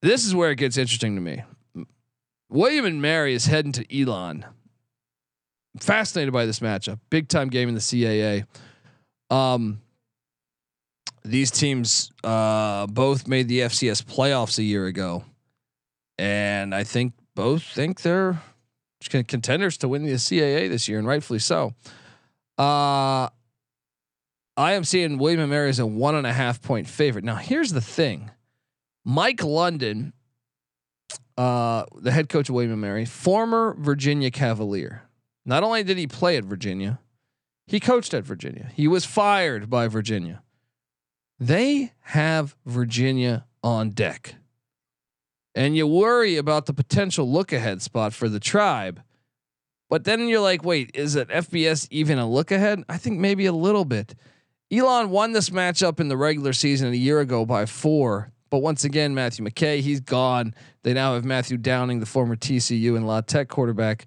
This 0.00 0.24
is 0.24 0.34
where 0.34 0.50
it 0.50 0.56
gets 0.56 0.76
interesting 0.76 1.14
to 1.16 1.20
me. 1.20 1.42
William 2.48 2.86
and 2.86 3.02
Mary 3.02 3.34
is 3.34 3.46
heading 3.46 3.72
to 3.72 4.00
Elon. 4.00 4.46
fascinated 5.80 6.32
by 6.32 6.46
this 6.46 6.60
matchup. 6.60 6.98
Big 7.10 7.28
time 7.28 7.48
game 7.48 7.68
in 7.68 7.74
the 7.74 7.80
CAA. 7.80 8.46
Um, 9.30 9.82
these 11.24 11.50
teams 11.50 12.10
uh, 12.24 12.86
both 12.86 13.26
made 13.26 13.48
the 13.48 13.60
FCS 13.60 14.04
playoffs 14.04 14.58
a 14.58 14.62
year 14.62 14.86
ago, 14.86 15.24
and 16.18 16.74
I 16.74 16.84
think 16.84 17.14
both 17.34 17.62
think 17.62 18.02
they're 18.02 18.40
contenders 19.08 19.76
to 19.78 19.88
win 19.88 20.04
the 20.04 20.12
CAA 20.14 20.68
this 20.68 20.88
year, 20.88 20.98
and 20.98 21.06
rightfully 21.06 21.38
so. 21.38 21.74
Uh, 22.58 23.28
I 24.56 24.72
am 24.72 24.82
seeing 24.82 25.18
William 25.18 25.40
and 25.40 25.50
Mary 25.50 25.68
as 25.68 25.78
a 25.78 25.86
one 25.86 26.16
and 26.16 26.26
a 26.26 26.32
half 26.32 26.60
point 26.60 26.88
favorite. 26.88 27.24
Now, 27.24 27.36
here's 27.36 27.72
the 27.72 27.80
thing: 27.80 28.30
Mike 29.04 29.42
London, 29.44 30.12
uh, 31.36 31.84
the 31.94 32.10
head 32.10 32.28
coach 32.28 32.48
of 32.48 32.54
William 32.54 32.72
and 32.72 32.80
Mary, 32.80 33.04
former 33.04 33.76
Virginia 33.78 34.30
Cavalier. 34.30 35.02
Not 35.46 35.62
only 35.62 35.82
did 35.82 35.96
he 35.96 36.06
play 36.06 36.36
at 36.36 36.44
Virginia, 36.44 36.98
he 37.66 37.80
coached 37.80 38.12
at 38.12 38.24
Virginia. 38.24 38.70
He 38.74 38.88
was 38.88 39.04
fired 39.04 39.70
by 39.70 39.88
Virginia. 39.88 40.42
They 41.38 41.92
have 42.00 42.56
Virginia 42.66 43.46
on 43.62 43.90
deck. 43.90 44.34
And 45.54 45.76
you 45.76 45.86
worry 45.86 46.36
about 46.36 46.66
the 46.66 46.72
potential 46.72 47.30
look 47.30 47.52
ahead 47.52 47.82
spot 47.82 48.12
for 48.12 48.28
the 48.28 48.40
tribe. 48.40 49.02
But 49.90 50.04
then 50.04 50.28
you're 50.28 50.40
like, 50.40 50.64
wait, 50.64 50.90
is 50.94 51.16
it 51.16 51.28
FBS 51.28 51.88
even 51.90 52.18
a 52.18 52.28
look 52.28 52.50
ahead? 52.50 52.82
I 52.88 52.98
think 52.98 53.18
maybe 53.18 53.46
a 53.46 53.52
little 53.52 53.84
bit. 53.84 54.14
Elon 54.70 55.10
won 55.10 55.32
this 55.32 55.50
matchup 55.50 55.98
in 55.98 56.08
the 56.08 56.16
regular 56.16 56.52
season 56.52 56.92
a 56.92 56.96
year 56.96 57.20
ago 57.20 57.46
by 57.46 57.64
four. 57.66 58.32
But 58.50 58.58
once 58.58 58.84
again, 58.84 59.14
Matthew 59.14 59.44
McKay, 59.44 59.80
he's 59.80 60.00
gone. 60.00 60.54
They 60.82 60.92
now 60.92 61.14
have 61.14 61.24
Matthew 61.24 61.56
Downing, 61.56 62.00
the 62.00 62.06
former 62.06 62.36
TCU 62.36 62.96
and 62.96 63.06
La 63.06 63.20
Tech 63.20 63.48
quarterback. 63.48 64.06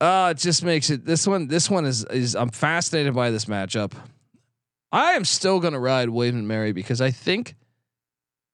Uh, 0.00 0.32
it 0.36 0.38
just 0.38 0.62
makes 0.62 0.90
it 0.90 1.04
this 1.04 1.26
one. 1.26 1.48
This 1.48 1.70
one 1.70 1.86
is 1.86 2.04
is 2.04 2.36
I'm 2.36 2.50
fascinated 2.50 3.14
by 3.14 3.30
this 3.30 3.46
matchup. 3.46 3.92
I 4.92 5.12
am 5.12 5.24
still 5.24 5.60
going 5.60 5.72
to 5.72 5.78
ride 5.78 6.10
William 6.10 6.36
and 6.36 6.48
Mary 6.48 6.72
because 6.72 7.00
I 7.00 7.10
think 7.10 7.56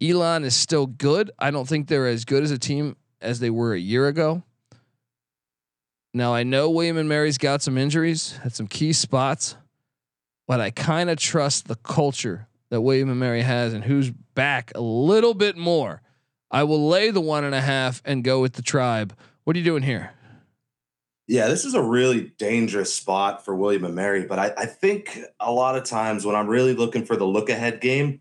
Elon 0.03 0.45
is 0.45 0.57
still 0.57 0.87
good. 0.87 1.31
I 1.39 1.51
don't 1.51 1.69
think 1.69 1.89
they're 1.89 2.09
as 2.09 2.25
good 2.25 2.43
as 2.43 2.51
a 2.51 2.59
team 2.59 2.97
as 3.21 3.41
they 3.41 3.51
were 3.51 3.75
a 3.75 3.79
year 3.79 4.09
ago. 4.09 4.43
Now 6.15 6.35
I 6.35 6.43
know 6.43 6.69
William 6.69 6.97
and 6.97 7.09
Mary's 7.09 7.39
got 7.39 7.63
some 7.63 7.79
injuries 7.79 8.39
at 8.45 8.55
some 8.55 8.67
key 8.67 8.93
spots, 8.93 9.57
but 10.47 10.61
I 10.61 10.71
kind 10.71 11.09
of 11.09 11.19
trust 11.19 11.69
the 11.69 11.77
culture 11.77 12.49
that 12.71 12.81
William 12.81 13.11
and 13.11 13.21
Mary 13.21 13.43
has 13.43 13.73
and 13.73 13.85
who's 13.85 14.11
back 14.11 14.73
a 14.75 14.81
little 14.81 15.35
bit 15.35 15.57
more. 15.57 16.03
I 16.51 16.65
will 16.65 16.89
lay 16.89 17.11
the 17.11 17.21
one 17.21 17.45
and 17.45 17.55
a 17.55 17.61
half 17.61 18.03
and 18.05 18.25
go 18.25 18.41
with 18.41 18.55
the 18.55 18.63
tribe. 18.63 19.17
What 19.45 19.57
are 19.57 19.59
you 19.59 19.65
doing 19.65 19.83
here? 19.83 20.13
Yeah, 21.33 21.49
this 21.49 21.65
is 21.65 21.73
a 21.73 21.81
really 21.81 22.35
dangerous 22.37 22.93
spot 22.93 23.43
for 23.43 23.57
William 23.57 23.87
and 23.87 23.95
Mary, 23.95 24.27
but 24.27 24.39
I, 24.39 24.53
I, 24.55 24.67
think 24.67 25.19
a 25.41 25.51
lot 25.51 25.79
of 25.79 25.85
times 25.85 26.27
when 26.27 26.37
I'm 26.37 26.47
really 26.47 26.75
looking 26.75 27.07
for 27.07 27.17
the 27.17 27.25
look 27.25 27.49
ahead 27.49 27.81
game, 27.81 28.21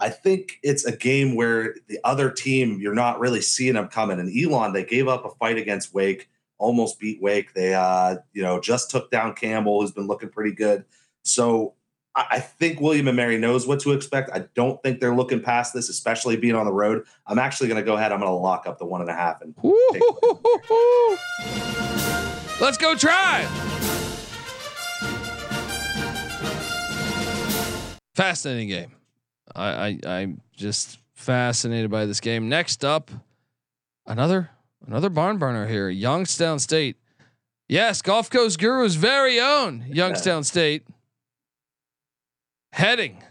I 0.00 0.08
think 0.08 0.58
it's 0.62 0.86
a 0.86 0.96
game 0.96 1.34
where 1.34 1.74
the 1.88 1.98
other 2.02 2.30
team, 2.30 2.78
you're 2.80 2.94
not 2.94 3.20
really 3.20 3.42
seeing 3.42 3.74
them 3.74 3.88
coming. 3.88 4.18
And 4.18 4.34
Elon, 4.34 4.72
they 4.72 4.86
gave 4.86 5.06
up 5.06 5.26
a 5.26 5.34
fight 5.34 5.58
against 5.58 5.92
Wake, 5.92 6.30
almost 6.56 6.98
beat 6.98 7.20
Wake. 7.20 7.52
They, 7.52 7.74
uh, 7.74 8.16
you 8.32 8.42
know, 8.42 8.58
just 8.58 8.90
took 8.90 9.10
down 9.10 9.34
Campbell, 9.34 9.82
who's 9.82 9.92
been 9.92 10.06
looking 10.06 10.30
pretty 10.30 10.52
good. 10.52 10.86
So 11.24 11.74
I, 12.14 12.40
think 12.40 12.80
William 12.80 13.06
and 13.06 13.18
Mary 13.18 13.36
knows 13.36 13.66
what 13.66 13.80
to 13.80 13.92
expect. 13.92 14.30
I 14.32 14.46
don't 14.54 14.82
think 14.82 15.00
they're 15.00 15.14
looking 15.14 15.42
past 15.42 15.74
this, 15.74 15.90
especially 15.90 16.38
being 16.38 16.54
on 16.54 16.64
the 16.64 16.72
road. 16.72 17.04
I'm 17.26 17.38
actually 17.38 17.68
going 17.68 17.82
to 17.82 17.84
go 17.84 17.98
ahead. 17.98 18.12
I'm 18.12 18.20
going 18.20 18.30
to 18.30 18.34
lock 18.34 18.66
up 18.66 18.78
the 18.78 18.86
one 18.86 19.02
and 19.02 19.10
a 19.10 19.14
half 19.14 19.42
and. 19.42 19.54
Let's 22.58 22.78
go 22.78 22.94
try. 22.94 23.44
Fascinating 28.14 28.68
game. 28.68 28.92
I, 29.54 29.98
I 30.06 30.08
I'm 30.08 30.40
just 30.56 30.98
fascinated 31.14 31.90
by 31.90 32.06
this 32.06 32.20
game. 32.20 32.48
Next 32.48 32.82
up, 32.82 33.10
another 34.06 34.50
another 34.86 35.10
barn 35.10 35.36
burner 35.36 35.66
here. 35.66 35.90
Youngstown 35.90 36.58
State. 36.58 36.96
Yes, 37.68 38.00
Gulf 38.00 38.30
Coast 38.30 38.58
Guru's 38.58 38.94
very 38.94 39.38
own 39.38 39.84
Youngstown 39.88 40.42
State. 40.44 40.86
Heading 42.72 43.22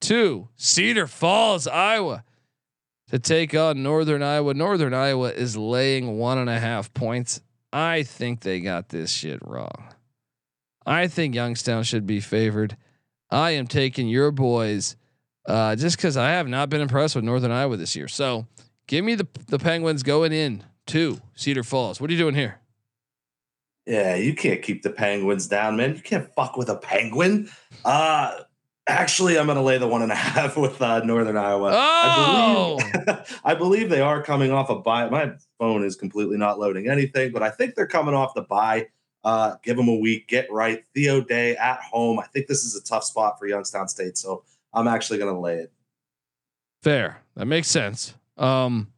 to 0.00 0.48
Cedar 0.56 1.06
Falls, 1.06 1.68
Iowa, 1.68 2.24
to 3.10 3.20
take 3.20 3.54
on 3.54 3.82
Northern 3.84 4.24
Iowa. 4.24 4.54
Northern 4.54 4.92
Iowa 4.92 5.30
is 5.30 5.56
laying 5.56 6.18
one 6.18 6.38
and 6.38 6.50
a 6.50 6.58
half 6.58 6.92
points 6.94 7.40
I 7.72 8.02
think 8.02 8.40
they 8.40 8.60
got 8.60 8.90
this 8.90 9.10
shit 9.10 9.40
wrong. 9.42 9.94
I 10.84 11.06
think 11.08 11.34
Youngstown 11.34 11.84
should 11.84 12.06
be 12.06 12.20
favored. 12.20 12.76
I 13.30 13.52
am 13.52 13.66
taking 13.66 14.08
your 14.08 14.30
boys 14.30 14.96
uh, 15.46 15.76
just 15.76 15.96
because 15.96 16.16
I 16.16 16.30
have 16.30 16.48
not 16.48 16.68
been 16.68 16.80
impressed 16.80 17.14
with 17.14 17.24
Northern 17.24 17.50
Iowa 17.50 17.76
this 17.76 17.96
year. 17.96 18.08
So 18.08 18.46
give 18.86 19.04
me 19.04 19.14
the 19.14 19.26
the 19.48 19.58
Penguins 19.58 20.02
going 20.02 20.32
in 20.32 20.64
to 20.88 21.20
Cedar 21.34 21.62
Falls. 21.62 22.00
What 22.00 22.10
are 22.10 22.12
you 22.12 22.18
doing 22.18 22.34
here? 22.34 22.60
Yeah, 23.86 24.14
you 24.14 24.34
can't 24.34 24.62
keep 24.62 24.82
the 24.82 24.90
Penguins 24.90 25.48
down, 25.48 25.76
man. 25.76 25.96
You 25.96 26.02
can't 26.02 26.32
fuck 26.34 26.56
with 26.56 26.68
a 26.68 26.76
penguin. 26.76 27.50
Uh 27.84 28.40
Actually, 28.88 29.38
I'm 29.38 29.46
going 29.46 29.56
to 29.56 29.62
lay 29.62 29.78
the 29.78 29.86
one 29.86 30.02
and 30.02 30.10
a 30.10 30.14
half 30.16 30.56
with 30.56 30.80
uh, 30.82 31.04
Northern 31.04 31.36
Iowa. 31.36 31.70
Oh, 31.72 32.78
I 32.80 32.90
believe, 32.98 33.40
I 33.44 33.54
believe 33.54 33.90
they 33.90 34.00
are 34.00 34.22
coming 34.22 34.50
off 34.50 34.70
a 34.70 34.76
bye. 34.76 35.08
My 35.08 35.32
phone 35.58 35.84
is 35.84 35.94
completely 35.96 36.36
not 36.36 36.58
loading 36.58 36.88
anything, 36.88 37.32
but 37.32 37.42
I 37.42 37.50
think 37.50 37.74
they're 37.74 37.86
coming 37.86 38.14
off 38.14 38.34
the 38.34 38.42
bye. 38.42 38.88
Uh, 39.24 39.54
give 39.62 39.76
them 39.76 39.86
a 39.88 39.94
week, 39.94 40.26
get 40.26 40.50
right. 40.50 40.82
Theo 40.96 41.20
Day 41.20 41.54
at 41.56 41.78
home. 41.80 42.18
I 42.18 42.26
think 42.26 42.48
this 42.48 42.64
is 42.64 42.74
a 42.74 42.82
tough 42.82 43.04
spot 43.04 43.38
for 43.38 43.46
Youngstown 43.46 43.86
State, 43.86 44.18
so 44.18 44.42
I'm 44.74 44.88
actually 44.88 45.18
going 45.20 45.32
to 45.32 45.38
lay 45.40 45.58
it. 45.58 45.72
fair. 46.82 47.18
That 47.36 47.46
makes 47.46 47.68
sense. 47.68 48.14
Um, 48.36 48.92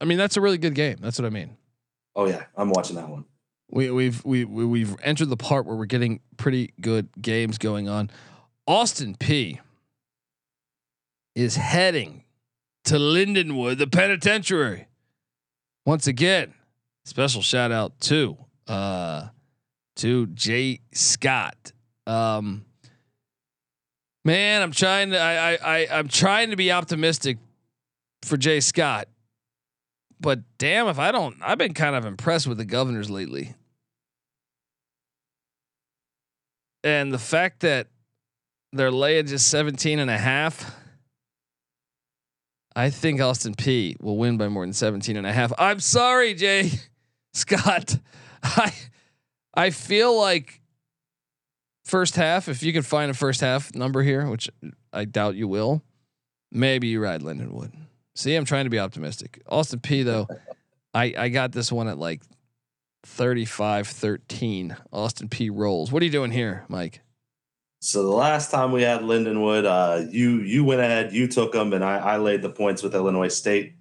I 0.00 0.04
mean, 0.06 0.16
that's 0.18 0.36
a 0.36 0.40
really 0.40 0.58
good 0.58 0.74
game. 0.74 0.96
That's 1.00 1.18
what 1.18 1.26
I 1.26 1.30
mean. 1.30 1.56
Oh 2.16 2.26
yeah, 2.26 2.44
I'm 2.56 2.70
watching 2.70 2.96
that 2.96 3.08
one. 3.08 3.24
We, 3.70 3.90
we've 3.90 4.24
we, 4.24 4.44
we 4.44 4.64
we've 4.64 4.96
entered 5.02 5.28
the 5.28 5.36
part 5.36 5.66
where 5.66 5.76
we're 5.76 5.84
getting 5.84 6.20
pretty 6.38 6.72
good 6.80 7.08
games 7.20 7.58
going 7.58 7.88
on. 7.88 8.10
Austin 8.68 9.14
Peay 9.14 9.60
is 11.34 11.56
heading 11.56 12.24
to 12.84 12.96
Lindenwood, 12.96 13.78
the 13.78 13.86
penitentiary. 13.86 14.88
Once 15.86 16.06
again, 16.06 16.52
special 17.06 17.40
shout 17.40 17.72
out 17.72 17.98
to 17.98 18.36
uh 18.66 19.28
to 19.96 20.26
Jay 20.26 20.80
Scott. 20.92 21.72
Um 22.06 22.66
man, 24.26 24.60
I'm 24.60 24.72
trying 24.72 25.12
to 25.12 25.18
I 25.18 25.52
I, 25.52 25.58
I 25.62 25.88
I'm 25.90 26.08
trying 26.08 26.50
to 26.50 26.56
be 26.56 26.70
optimistic 26.70 27.38
for 28.22 28.36
Jay 28.36 28.60
Scott. 28.60 29.08
But 30.20 30.40
damn 30.58 30.88
if 30.88 30.98
I 30.98 31.10
don't 31.10 31.36
I've 31.40 31.56
been 31.56 31.72
kind 31.72 31.96
of 31.96 32.04
impressed 32.04 32.46
with 32.46 32.58
the 32.58 32.66
governors 32.66 33.08
lately. 33.08 33.54
And 36.84 37.10
the 37.10 37.18
fact 37.18 37.60
that 37.60 37.86
they're 38.72 38.90
laying 38.90 39.26
just 39.26 39.48
17 39.48 39.98
and 39.98 40.10
a 40.10 40.18
half. 40.18 40.74
I 42.76 42.90
think 42.90 43.20
Austin 43.20 43.54
Peay 43.54 44.00
will 44.00 44.16
win 44.16 44.36
by 44.36 44.48
more 44.48 44.64
than 44.64 44.72
17 44.72 45.16
and 45.16 45.26
a 45.26 45.32
half. 45.32 45.52
I'm 45.58 45.80
sorry, 45.80 46.34
Jay 46.34 46.70
Scott. 47.32 47.98
I 48.42 48.72
I 49.52 49.70
feel 49.70 50.16
like 50.16 50.60
first 51.84 52.14
half, 52.14 52.48
if 52.48 52.62
you 52.62 52.72
can 52.72 52.82
find 52.82 53.10
a 53.10 53.14
first 53.14 53.40
half 53.40 53.74
number 53.74 54.02
here, 54.02 54.28
which 54.28 54.48
I 54.92 55.06
doubt 55.06 55.34
you 55.34 55.48
will, 55.48 55.82
maybe 56.52 56.86
you 56.86 57.02
ride 57.02 57.22
Lindenwood. 57.22 57.72
See, 58.14 58.36
I'm 58.36 58.44
trying 58.44 58.64
to 58.64 58.70
be 58.70 58.78
optimistic. 58.78 59.42
Austin 59.48 59.80
Peay 59.80 60.04
though, 60.04 60.28
I 60.94 61.14
I 61.18 61.28
got 61.30 61.50
this 61.50 61.72
one 61.72 61.88
at 61.88 61.98
like 61.98 62.22
35-13. 63.06 64.76
Austin 64.92 65.28
Peay 65.28 65.50
rolls. 65.52 65.90
What 65.90 66.02
are 66.02 66.04
you 66.06 66.12
doing 66.12 66.30
here, 66.30 66.64
Mike? 66.68 67.00
So 67.80 68.02
the 68.02 68.08
last 68.08 68.50
time 68.50 68.72
we 68.72 68.82
had 68.82 69.02
Lindenwood, 69.02 69.64
uh, 69.64 70.08
you 70.10 70.40
you 70.40 70.64
went 70.64 70.80
ahead, 70.80 71.12
you 71.12 71.28
took 71.28 71.52
them, 71.52 71.72
and 71.72 71.84
I, 71.84 71.98
I 71.98 72.16
laid 72.16 72.42
the 72.42 72.50
points 72.50 72.82
with 72.82 72.94
Illinois 72.94 73.28
State. 73.28 73.74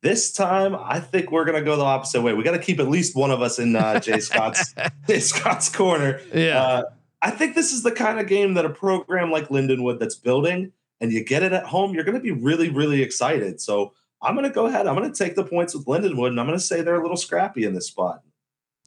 This 0.00 0.32
time, 0.32 0.74
I 0.74 1.00
think 1.00 1.30
we're 1.30 1.44
gonna 1.44 1.62
go 1.62 1.76
the 1.76 1.84
opposite 1.84 2.22
way. 2.22 2.32
We 2.32 2.42
got 2.42 2.52
to 2.52 2.58
keep 2.58 2.80
at 2.80 2.88
least 2.88 3.14
one 3.14 3.30
of 3.30 3.42
us 3.42 3.58
in 3.58 3.76
uh, 3.76 4.00
Jay 4.00 4.20
Scott's 4.20 4.74
Jay 5.06 5.20
Scott's 5.20 5.68
corner. 5.68 6.20
Yeah. 6.32 6.62
Uh, 6.62 6.82
I 7.20 7.30
think 7.30 7.54
this 7.54 7.72
is 7.72 7.82
the 7.82 7.92
kind 7.92 8.20
of 8.20 8.26
game 8.26 8.54
that 8.54 8.66
a 8.66 8.70
program 8.70 9.30
like 9.30 9.48
Lindenwood 9.48 9.98
that's 9.98 10.14
building, 10.14 10.72
and 11.00 11.10
you 11.10 11.24
get 11.24 11.42
it 11.42 11.52
at 11.52 11.64
home, 11.64 11.94
you're 11.94 12.04
going 12.04 12.16
to 12.16 12.20
be 12.20 12.32
really, 12.32 12.68
really 12.68 13.02
excited. 13.02 13.62
So 13.62 13.94
I'm 14.20 14.34
going 14.34 14.46
to 14.46 14.54
go 14.54 14.66
ahead. 14.66 14.86
I'm 14.86 14.94
going 14.94 15.10
to 15.10 15.16
take 15.16 15.34
the 15.34 15.44
points 15.44 15.74
with 15.74 15.86
Lindenwood, 15.86 16.28
and 16.28 16.40
I'm 16.40 16.46
going 16.46 16.58
to 16.58 16.64
say 16.64 16.82
they're 16.82 16.96
a 16.96 17.02
little 17.02 17.16
scrappy 17.16 17.64
in 17.64 17.72
this 17.72 17.86
spot. 17.86 18.20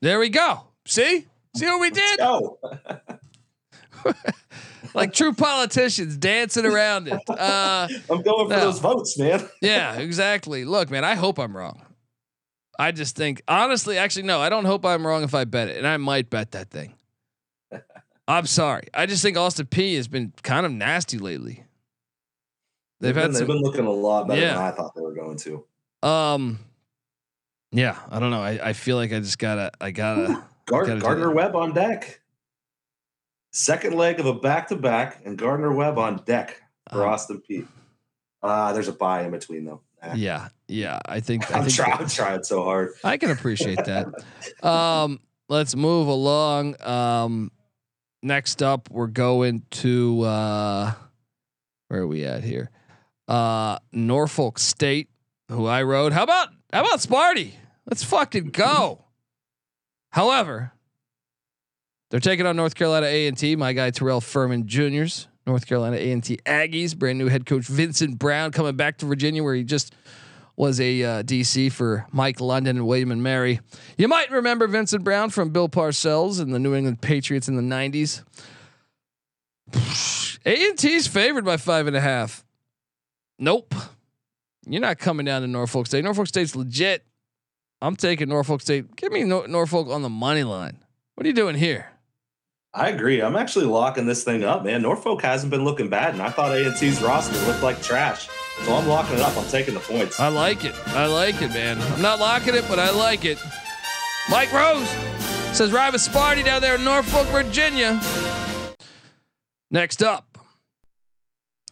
There 0.01 0.19
we 0.19 0.29
go. 0.29 0.67
See? 0.85 1.25
See 1.55 1.65
what 1.65 1.81
we 1.81 1.89
did? 1.89 2.19
Like 4.93 5.13
true 5.13 5.33
politicians 5.33 6.17
dancing 6.17 6.65
around 6.65 7.07
it. 7.07 7.19
Uh, 7.29 7.87
I'm 8.09 8.21
going 8.21 8.47
for 8.47 8.55
No. 8.55 8.59
those 8.61 8.79
votes, 8.79 9.17
man. 9.19 9.47
yeah, 9.61 9.95
exactly. 9.97 10.65
Look, 10.65 10.89
man, 10.89 11.03
I 11.03 11.15
hope 11.15 11.37
I'm 11.39 11.55
wrong. 11.55 11.81
I 12.79 12.91
just 12.91 13.15
think, 13.15 13.41
honestly, 13.47 13.97
actually, 13.97 14.23
no, 14.23 14.39
I 14.39 14.49
don't 14.49 14.65
hope 14.65 14.85
I'm 14.85 15.05
wrong 15.05 15.23
if 15.23 15.33
I 15.35 15.43
bet 15.45 15.67
it, 15.67 15.77
and 15.77 15.87
I 15.87 15.97
might 15.97 16.29
bet 16.29 16.51
that 16.51 16.69
thing. 16.69 16.93
I'm 18.27 18.45
sorry. 18.45 18.83
I 18.93 19.05
just 19.05 19.21
think 19.23 19.37
Austin 19.37 19.65
Peay 19.67 19.95
has 19.97 20.07
been 20.07 20.33
kind 20.43 20.65
of 20.65 20.71
nasty 20.71 21.17
lately. 21.17 21.63
They've 22.99 23.13
been, 23.13 23.23
had 23.23 23.33
they've 23.33 23.47
been 23.47 23.61
looking 23.61 23.85
a 23.85 23.91
lot 23.91 24.27
better 24.27 24.41
Yeah. 24.41 24.53
than 24.55 24.63
I 24.63 24.71
thought 24.71 24.93
they 24.95 25.01
were 25.01 25.13
going 25.13 25.37
to. 25.37 25.63
um, 26.07 26.59
yeah, 27.71 27.97
I 28.09 28.19
don't 28.19 28.31
know. 28.31 28.41
I, 28.41 28.69
I 28.69 28.73
feel 28.73 28.95
like 28.95 29.11
I 29.13 29.19
just 29.19 29.37
gotta, 29.39 29.71
I 29.81 29.91
gotta, 29.91 30.43
Gar- 30.65 30.85
Gotta 30.85 30.95
do 30.95 31.01
Gardner. 31.01 31.31
Webb 31.33 31.55
on 31.55 31.73
deck. 31.73 32.21
Second 33.51 33.95
leg 33.95 34.19
of 34.19 34.25
a 34.25 34.33
back 34.33 34.67
to 34.67 34.75
back, 34.75 35.21
and 35.25 35.37
Gardner 35.37 35.71
Webb 35.73 35.97
on 35.97 36.17
deck 36.25 36.61
for 36.91 37.03
Um, 37.03 37.09
Austin 37.13 37.41
Peay. 37.49 37.67
Uh, 38.43 38.73
there's 38.73 38.87
a 38.87 38.93
bye 38.93 39.23
in 39.23 39.31
between 39.31 39.65
though. 39.65 39.81
Eh. 40.03 40.13
yeah, 40.15 40.49
yeah. 40.67 40.99
I 41.05 41.19
think, 41.21 41.49
I 41.51 41.57
I'm, 41.57 41.63
think 41.63 41.75
try- 41.75 42.05
trying 42.05 42.43
so 42.43 42.63
hard. 42.63 42.91
I 43.03 43.17
can 43.17 43.31
appreciate 43.31 43.83
that. 43.85 44.07
Um, 44.63 45.19
let's 45.49 45.75
move 45.75 46.07
along. 46.07 46.79
Um, 46.83 47.51
next 48.21 48.61
up, 48.61 48.89
we're 48.91 49.07
going 49.07 49.63
to 49.71 50.21
uh, 50.21 50.91
where 51.87 52.01
are 52.01 52.07
we 52.07 52.25
at 52.25 52.43
here? 52.43 52.69
Uh, 53.27 53.79
Norfolk 53.91 54.59
State, 54.59 55.09
who 55.49 55.65
I 55.65 55.81
rode. 55.81 56.13
How 56.13 56.23
about 56.23 56.49
how 56.71 56.81
about 56.81 56.99
Sparty? 56.99 57.53
Let's 57.87 58.03
fucking 58.03 58.51
go. 58.51 59.05
However, 60.11 60.73
they're 62.09 62.19
taking 62.19 62.45
on 62.45 62.55
North 62.55 62.75
Carolina 62.75 63.07
A 63.07 63.27
and 63.27 63.37
T. 63.37 63.55
My 63.55 63.73
guy 63.73 63.91
Terrell 63.91 64.21
Furman 64.21 64.67
Jr.'s 64.67 65.27
North 65.47 65.65
Carolina 65.65 65.95
A 65.97 66.11
and 66.11 66.23
T 66.23 66.37
Aggies. 66.45 66.95
Brand 66.95 67.17
new 67.17 67.27
head 67.27 67.45
coach 67.45 67.65
Vincent 67.65 68.19
Brown 68.19 68.51
coming 68.51 68.75
back 68.75 68.97
to 68.97 69.05
Virginia, 69.05 69.43
where 69.43 69.55
he 69.55 69.63
just 69.63 69.95
was 70.57 70.79
a 70.79 71.03
uh, 71.03 71.23
DC 71.23 71.71
for 71.71 72.05
Mike 72.11 72.41
London 72.41 72.77
and 72.77 72.87
William 72.87 73.11
and 73.11 73.23
Mary. 73.23 73.59
You 73.97 74.07
might 74.07 74.29
remember 74.31 74.67
Vincent 74.67 75.03
Brown 75.03 75.29
from 75.29 75.51
Bill 75.51 75.69
Parcells 75.69 76.41
and 76.41 76.53
the 76.53 76.59
New 76.59 76.75
England 76.75 77.01
Patriots 77.01 77.47
in 77.47 77.55
the 77.55 77.61
'90s. 77.61 78.23
A 80.45 80.69
and 80.69 80.77
T's 80.77 81.07
favored 81.07 81.45
by 81.45 81.57
five 81.57 81.87
and 81.87 81.95
a 81.95 82.01
half. 82.01 82.43
Nope, 83.39 83.73
you're 84.65 84.81
not 84.81 84.97
coming 84.97 85.25
down 85.25 85.41
to 85.41 85.47
Norfolk 85.47 85.87
State. 85.87 86.03
Norfolk 86.03 86.27
State's 86.27 86.55
legit. 86.55 87.05
I'm 87.81 87.95
taking 87.95 88.29
Norfolk 88.29 88.61
State. 88.61 88.95
Give 88.95 89.11
me 89.11 89.23
Nor- 89.23 89.47
Norfolk 89.47 89.87
on 89.89 90.01
the 90.01 90.09
money 90.09 90.43
line. 90.43 90.79
What 91.15 91.25
are 91.25 91.29
you 91.29 91.35
doing 91.35 91.55
here? 91.55 91.91
I 92.77 92.89
agree. 92.89 93.21
I'm 93.21 93.35
actually 93.35 93.65
locking 93.65 94.05
this 94.05 94.23
thing 94.23 94.43
up, 94.43 94.63
man. 94.63 94.83
Norfolk 94.83 95.23
hasn't 95.23 95.49
been 95.49 95.63
looking 95.63 95.89
bad, 95.89 96.13
and 96.13 96.21
I 96.21 96.29
thought 96.29 96.55
A&T's 96.55 97.01
roster 97.01 97.35
looked 97.47 97.63
like 97.63 97.81
trash. 97.81 98.29
So 98.65 98.75
I'm 98.75 98.87
locking 98.87 99.15
it 99.15 99.21
up. 99.21 99.35
I'm 99.35 99.49
taking 99.49 99.73
the 99.73 99.79
points. 99.79 100.19
I 100.19 100.27
like 100.27 100.63
it. 100.63 100.75
I 100.89 101.07
like 101.07 101.41
it, 101.41 101.49
man. 101.49 101.81
I'm 101.81 102.03
not 102.03 102.19
locking 102.19 102.53
it, 102.53 102.65
but 102.69 102.77
I 102.77 102.91
like 102.91 103.25
it. 103.25 103.39
Mike 104.29 104.53
Rose 104.53 104.87
says 105.57 105.71
Riva 105.71 105.97
Sparty 105.97 106.45
down 106.45 106.61
there 106.61 106.75
in 106.75 106.83
Norfolk, 106.83 107.25
Virginia. 107.29 107.99
Next 109.71 110.03
up, 110.03 110.37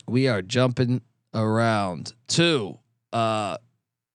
we 0.08 0.28
are 0.28 0.42
jumping 0.42 1.02
around 1.36 2.14
to 2.30 2.80
uh 3.14 3.58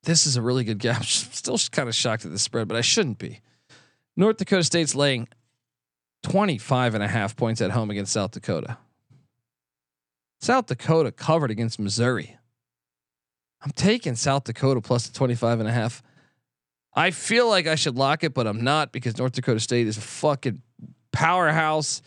this 0.03 0.27
is 0.27 0.37
a 0.37 0.43
really 0.43 0.65
good 0.65 0.79
game. 0.79 0.97
I'm 0.97 1.03
still 1.05 1.59
kind 1.71 1.89
of 1.89 1.95
shocked 1.95 2.25
at 2.25 2.33
the 2.33 2.39
spread, 2.39 2.67
but 2.67 2.77
I 2.77 2.81
shouldn't 2.81 3.19
be. 3.19 3.39
North 4.17 4.39
Dakota 4.39 4.65
State's 4.65 4.97
laying 4.97 5.29
25 6.23 6.95
and 6.95 7.03
a 7.03 7.09
half 7.09 7.37
points 7.37 7.61
at 7.61 7.71
home 7.71 7.91
against 7.91 8.13
South 8.13 8.33
Dakota. 8.33 8.79
South 10.41 10.67
Dakota 10.67 11.13
covered 11.13 11.51
against 11.51 11.79
Missouri. 11.79 12.37
I'm 13.63 13.73
taking 13.73 14.15
South 14.15 14.45
Dakota 14.45 14.81
plus 14.81 15.07
the 15.07 15.15
25 15.15 15.61
and 15.61 15.69
a 15.69 15.73
half. 15.73 16.03
I 16.95 17.11
feel 17.11 17.49
like 17.49 17.67
I 17.67 17.75
should 17.75 17.97
lock 17.97 18.25
it, 18.25 18.35
but 18.35 18.47
I'm 18.47 18.63
not 18.63 18.91
because 18.93 19.19
North 19.19 19.33
Dakota 19.33 19.61
State 19.61 19.87
is 19.87 19.99
a 19.99 20.01
fucking 20.01 20.63
powerhouse. 21.13 22.03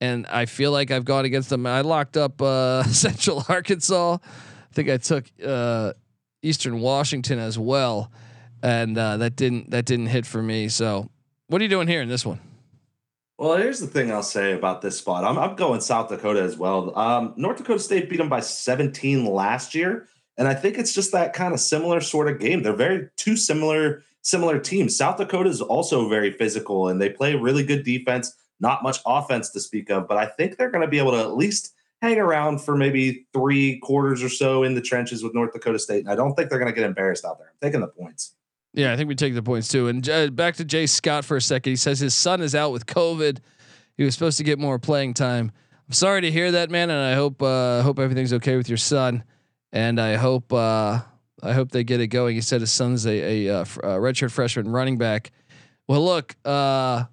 And 0.00 0.26
I 0.26 0.46
feel 0.46 0.70
like 0.70 0.90
I've 0.90 1.04
gone 1.04 1.24
against 1.24 1.50
them. 1.50 1.66
I 1.66 1.80
locked 1.80 2.16
up 2.16 2.40
uh, 2.40 2.82
Central 2.84 3.44
Arkansas. 3.48 4.18
I 4.22 4.74
think 4.74 4.88
I 4.90 4.98
took 4.98 5.24
uh, 5.44 5.94
Eastern 6.42 6.80
Washington 6.80 7.38
as 7.38 7.58
well, 7.58 8.12
and 8.62 8.96
uh, 8.96 9.16
that 9.16 9.34
didn't 9.34 9.70
that 9.70 9.86
didn't 9.86 10.06
hit 10.06 10.24
for 10.24 10.40
me. 10.40 10.68
So, 10.68 11.10
what 11.48 11.60
are 11.60 11.64
you 11.64 11.68
doing 11.68 11.88
here 11.88 12.00
in 12.00 12.08
this 12.08 12.24
one? 12.24 12.38
Well, 13.38 13.56
here's 13.56 13.78
the 13.78 13.86
thing 13.86 14.10
I'll 14.10 14.24
say 14.24 14.52
about 14.52 14.82
this 14.82 14.98
spot. 14.98 15.22
I'm, 15.22 15.38
I'm 15.38 15.54
going 15.54 15.80
South 15.80 16.08
Dakota 16.08 16.42
as 16.42 16.56
well. 16.56 16.96
Um, 16.98 17.34
North 17.36 17.58
Dakota 17.58 17.78
State 17.78 18.10
beat 18.10 18.16
them 18.16 18.28
by 18.28 18.40
17 18.40 19.24
last 19.24 19.76
year, 19.76 20.08
and 20.36 20.48
I 20.48 20.54
think 20.54 20.76
it's 20.76 20.92
just 20.92 21.12
that 21.12 21.34
kind 21.34 21.54
of 21.54 21.60
similar 21.60 22.00
sort 22.00 22.28
of 22.28 22.40
game. 22.40 22.64
They're 22.64 22.74
very 22.74 23.08
two 23.16 23.36
similar 23.36 24.02
similar 24.22 24.58
teams. 24.58 24.96
South 24.96 25.18
Dakota 25.18 25.48
is 25.48 25.60
also 25.60 26.08
very 26.08 26.32
physical, 26.32 26.88
and 26.88 27.00
they 27.00 27.10
play 27.10 27.36
really 27.36 27.62
good 27.62 27.84
defense. 27.84 28.36
Not 28.58 28.82
much 28.82 28.98
offense 29.06 29.50
to 29.50 29.60
speak 29.60 29.88
of, 29.88 30.08
but 30.08 30.16
I 30.16 30.26
think 30.26 30.56
they're 30.56 30.70
going 30.70 30.84
to 30.84 30.90
be 30.90 30.98
able 30.98 31.12
to 31.12 31.20
at 31.20 31.36
least 31.36 31.74
hang 32.02 32.18
around 32.18 32.60
for 32.60 32.76
maybe 32.76 33.28
three 33.32 33.78
quarters 33.78 34.20
or 34.20 34.28
so 34.28 34.64
in 34.64 34.74
the 34.74 34.80
trenches 34.80 35.22
with 35.22 35.32
North 35.34 35.52
Dakota 35.52 35.78
State. 35.78 36.00
And 36.00 36.10
I 36.10 36.16
don't 36.16 36.34
think 36.34 36.50
they're 36.50 36.58
going 36.58 36.72
to 36.72 36.78
get 36.78 36.84
embarrassed 36.84 37.24
out 37.24 37.38
there. 37.38 37.48
I'm 37.48 37.68
taking 37.68 37.80
the 37.80 37.86
points. 37.86 38.34
Yeah, 38.74 38.92
I 38.92 38.96
think 38.96 39.08
we 39.08 39.14
take 39.14 39.34
the 39.34 39.42
points 39.42 39.68
too. 39.68 39.88
And 39.88 40.08
uh, 40.08 40.30
back 40.30 40.56
to 40.56 40.64
Jay 40.64 40.86
Scott 40.86 41.24
for 41.24 41.36
a 41.36 41.40
second. 41.42 41.72
He 41.72 41.76
says 41.76 41.98
his 42.00 42.14
son 42.14 42.42
is 42.42 42.54
out 42.54 42.72
with 42.72 42.86
COVID. 42.86 43.38
He 43.96 44.04
was 44.04 44.14
supposed 44.14 44.38
to 44.38 44.44
get 44.44 44.58
more 44.58 44.78
playing 44.78 45.14
time. 45.14 45.50
I'm 45.88 45.92
sorry 45.92 46.20
to 46.20 46.30
hear 46.30 46.52
that, 46.52 46.70
man, 46.70 46.90
and 46.90 47.00
I 47.00 47.14
hope 47.14 47.42
uh, 47.42 47.82
hope 47.82 47.98
everything's 47.98 48.32
okay 48.34 48.56
with 48.56 48.68
your 48.68 48.76
son, 48.76 49.24
and 49.72 49.98
I 49.98 50.16
hope 50.16 50.52
uh, 50.52 51.00
I 51.42 51.52
hope 51.52 51.70
they 51.70 51.82
get 51.82 52.00
it 52.00 52.08
going. 52.08 52.34
He 52.34 52.42
said 52.42 52.60
his 52.60 52.70
son's 52.70 53.06
a, 53.06 53.46
a, 53.46 53.60
uh, 53.60 53.60
a 53.62 53.98
redshirt 53.98 54.30
freshman 54.30 54.68
running 54.68 54.98
back. 54.98 55.32
Well, 55.86 56.04
look, 56.04 56.36
uh, 56.44 57.04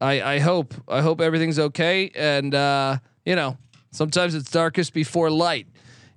I 0.00 0.22
I 0.22 0.38
hope 0.38 0.72
I 0.86 1.00
hope 1.00 1.20
everything's 1.20 1.58
okay, 1.58 2.12
and 2.14 2.54
uh, 2.54 2.98
you 3.26 3.34
know 3.34 3.58
sometimes 3.90 4.34
it's 4.36 4.50
darkest 4.50 4.92
before 4.92 5.28
light, 5.28 5.66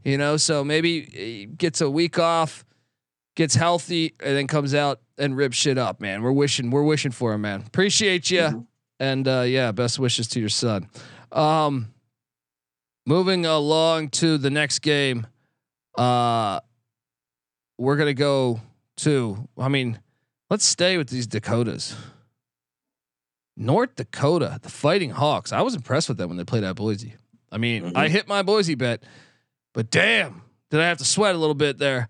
you 0.03 0.17
know. 0.17 0.37
So 0.37 0.63
maybe 0.63 1.01
he 1.05 1.45
gets 1.47 1.81
a 1.81 1.89
week 1.89 2.19
off, 2.19 2.65
gets 3.37 3.53
healthy, 3.53 4.15
and 4.19 4.35
then 4.35 4.47
comes 4.47 4.73
out 4.73 4.99
and 5.17 5.37
rips 5.37 5.55
shit 5.55 5.77
up, 5.77 6.01
man. 6.01 6.23
We're 6.23 6.31
wishing 6.31 6.71
we're 6.71 6.83
wishing 6.83 7.11
for 7.11 7.33
him, 7.33 7.41
man. 7.41 7.63
Appreciate 7.65 8.29
you, 8.29 8.41
mm-hmm. 8.41 8.59
and 8.99 9.27
uh, 9.27 9.41
yeah, 9.41 9.71
best 9.71 9.99
wishes 9.99 10.27
to 10.29 10.39
your 10.39 10.49
son. 10.49 10.89
Um, 11.31 11.93
moving 13.05 13.45
along 13.45 14.09
to 14.09 14.37
the 14.37 14.49
next 14.49 14.79
game, 14.79 15.27
uh, 15.97 16.59
we're 17.77 17.95
gonna 17.95 18.13
go 18.13 18.59
to. 18.97 19.47
I 19.57 19.69
mean, 19.69 19.99
let's 20.49 20.65
stay 20.65 20.97
with 20.97 21.07
these 21.07 21.27
Dakotas. 21.27 21.95
North 23.55 23.95
Dakota, 23.95 24.59
the 24.61 24.69
Fighting 24.69 25.11
Hawks. 25.11 25.51
I 25.51 25.61
was 25.61 25.73
impressed 25.75 26.09
with 26.09 26.17
them 26.17 26.29
when 26.29 26.37
they 26.37 26.43
played 26.43 26.63
at 26.63 26.75
Boise. 26.75 27.15
I 27.51 27.57
mean, 27.57 27.83
mm-hmm. 27.83 27.97
I 27.97 28.07
hit 28.07 28.27
my 28.27 28.41
Boise 28.41 28.75
bet, 28.75 29.03
but 29.73 29.89
damn, 29.89 30.41
did 30.69 30.79
I 30.79 30.87
have 30.87 30.97
to 30.97 31.05
sweat 31.05 31.33
a 31.33 31.37
little 31.37 31.55
bit 31.55 31.77
there. 31.77 32.09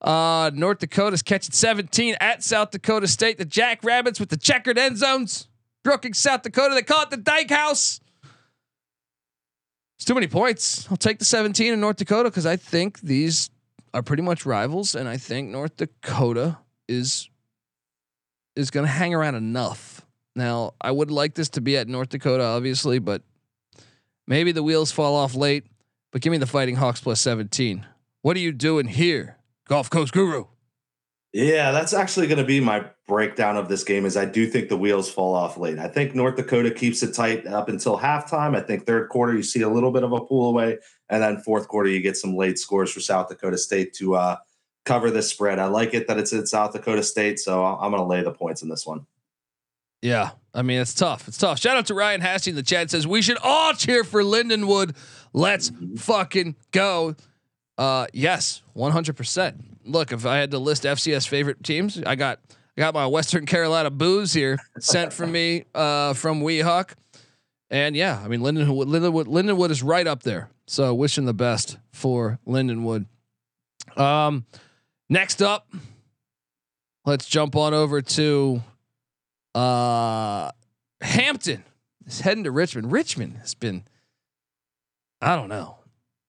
Uh, 0.00 0.50
North 0.54 0.78
Dakota's 0.78 1.22
catching 1.22 1.52
17 1.52 2.16
at 2.20 2.42
South 2.42 2.70
Dakota 2.70 3.08
State. 3.08 3.38
The 3.38 3.44
Jackrabbits 3.44 4.20
with 4.20 4.28
the 4.28 4.36
checkered 4.36 4.78
end 4.78 4.98
zones. 4.98 5.48
Brookings, 5.82 6.18
South 6.18 6.42
Dakota. 6.42 6.74
They 6.74 6.82
call 6.82 7.02
it 7.02 7.10
the 7.10 7.16
Dykhouse. 7.16 8.00
It's 9.96 10.04
too 10.04 10.14
many 10.14 10.26
points. 10.26 10.86
I'll 10.90 10.96
take 10.96 11.18
the 11.18 11.24
17 11.24 11.72
in 11.72 11.80
North 11.80 11.96
Dakota 11.96 12.28
because 12.28 12.44
I 12.44 12.56
think 12.56 13.00
these 13.00 13.50
are 13.94 14.02
pretty 14.02 14.22
much 14.22 14.44
rivals, 14.44 14.94
and 14.94 15.08
I 15.08 15.16
think 15.16 15.50
North 15.50 15.76
Dakota 15.76 16.58
is 16.86 17.30
is 18.54 18.70
going 18.70 18.84
to 18.84 18.92
hang 18.92 19.14
around 19.14 19.34
enough. 19.34 20.04
Now, 20.34 20.74
I 20.80 20.90
would 20.90 21.10
like 21.10 21.34
this 21.34 21.48
to 21.50 21.60
be 21.60 21.76
at 21.76 21.88
North 21.88 22.10
Dakota, 22.10 22.42
obviously, 22.42 22.98
but 22.98 23.22
maybe 24.26 24.52
the 24.52 24.62
wheels 24.62 24.92
fall 24.92 25.14
off 25.14 25.34
late. 25.34 25.64
But 26.10 26.22
give 26.22 26.30
me 26.30 26.38
the 26.38 26.46
Fighting 26.46 26.76
Hawks 26.76 27.00
plus 27.00 27.20
17. 27.20 27.86
What 28.22 28.36
are 28.36 28.40
you 28.40 28.52
doing 28.52 28.86
here, 28.86 29.35
Gulf 29.68 29.90
Coast 29.90 30.12
Guru? 30.12 30.44
Yeah, 31.32 31.70
that's 31.70 31.92
actually 31.92 32.28
going 32.28 32.38
to 32.38 32.44
be 32.44 32.60
my 32.60 32.86
breakdown 33.06 33.58
of 33.58 33.68
this 33.68 33.84
game. 33.84 34.06
Is 34.06 34.16
I 34.16 34.24
do 34.24 34.46
think 34.46 34.68
the 34.68 34.76
wheels 34.76 35.10
fall 35.10 35.34
off 35.34 35.58
late. 35.58 35.78
I 35.78 35.88
think 35.88 36.14
North 36.14 36.36
Dakota 36.36 36.70
keeps 36.70 37.02
it 37.02 37.14
tight 37.14 37.46
up 37.46 37.68
until 37.68 37.98
halftime. 37.98 38.56
I 38.56 38.60
think 38.60 38.86
third 38.86 39.10
quarter 39.10 39.34
you 39.34 39.42
see 39.42 39.60
a 39.60 39.68
little 39.68 39.90
bit 39.90 40.02
of 40.02 40.12
a 40.12 40.20
pull 40.20 40.48
away, 40.48 40.78
and 41.10 41.22
then 41.22 41.38
fourth 41.38 41.68
quarter 41.68 41.90
you 41.90 42.00
get 42.00 42.16
some 42.16 42.36
late 42.36 42.58
scores 42.58 42.90
for 42.90 43.00
South 43.00 43.28
Dakota 43.28 43.58
State 43.58 43.92
to 43.94 44.14
uh, 44.14 44.36
cover 44.86 45.10
this 45.10 45.28
spread. 45.28 45.58
I 45.58 45.66
like 45.66 45.92
it 45.92 46.08
that 46.08 46.18
it's 46.18 46.32
at 46.32 46.48
South 46.48 46.72
Dakota 46.72 47.02
State, 47.02 47.38
so 47.38 47.64
I'm 47.64 47.90
going 47.90 48.02
to 48.02 48.08
lay 48.08 48.22
the 48.22 48.32
points 48.32 48.62
in 48.62 48.70
this 48.70 48.86
one. 48.86 49.06
Yeah, 50.00 50.30
I 50.54 50.62
mean 50.62 50.80
it's 50.80 50.94
tough. 50.94 51.28
It's 51.28 51.38
tough. 51.38 51.58
Shout 51.58 51.76
out 51.76 51.86
to 51.86 51.94
Ryan 51.94 52.20
Hasty 52.20 52.50
in 52.50 52.56
the 52.56 52.62
chat 52.62 52.90
says 52.90 53.06
we 53.06 53.20
should 53.20 53.38
all 53.42 53.72
cheer 53.72 54.04
for 54.04 54.22
Lindenwood. 54.22 54.96
Let's 55.32 55.70
mm-hmm. 55.70 55.96
fucking 55.96 56.56
go. 56.70 57.16
Uh, 57.78 58.06
yes, 58.12 58.62
100. 58.74 59.16
percent 59.16 59.76
look, 59.86 60.12
if 60.12 60.26
I 60.26 60.38
had 60.38 60.50
to 60.50 60.58
list 60.58 60.82
FCS 60.82 61.28
favorite 61.28 61.62
teams, 61.62 62.02
I 62.04 62.16
got 62.16 62.40
I 62.76 62.80
got 62.80 62.94
my 62.94 63.06
Western 63.06 63.46
Carolina 63.46 63.90
booze 63.90 64.32
here 64.32 64.58
sent 64.78 65.12
for 65.12 65.26
me 65.26 65.64
uh, 65.74 66.12
from 66.12 66.40
Weehawk. 66.40 66.92
And 67.70 67.96
yeah, 67.96 68.20
I 68.22 68.28
mean 68.28 68.40
Lindenwood, 68.40 68.86
Lindenwood, 68.86 69.26
Lindenwood 69.26 69.70
is 69.70 69.82
right 69.82 70.06
up 70.06 70.22
there. 70.22 70.50
So 70.66 70.94
wishing 70.94 71.24
the 71.24 71.34
best 71.34 71.78
for 71.92 72.38
Lindenwood. 72.46 73.06
Um, 73.96 74.44
next 75.08 75.40
up, 75.42 75.68
let's 77.04 77.26
jump 77.26 77.56
on 77.56 77.72
over 77.72 78.02
to 78.02 78.62
uh, 79.54 80.50
Hampton. 81.00 81.64
Is 82.06 82.20
heading 82.20 82.44
to 82.44 82.52
Richmond. 82.52 82.92
Richmond 82.92 83.38
has 83.38 83.54
been, 83.54 83.82
I 85.20 85.34
don't 85.34 85.48
know. 85.48 85.75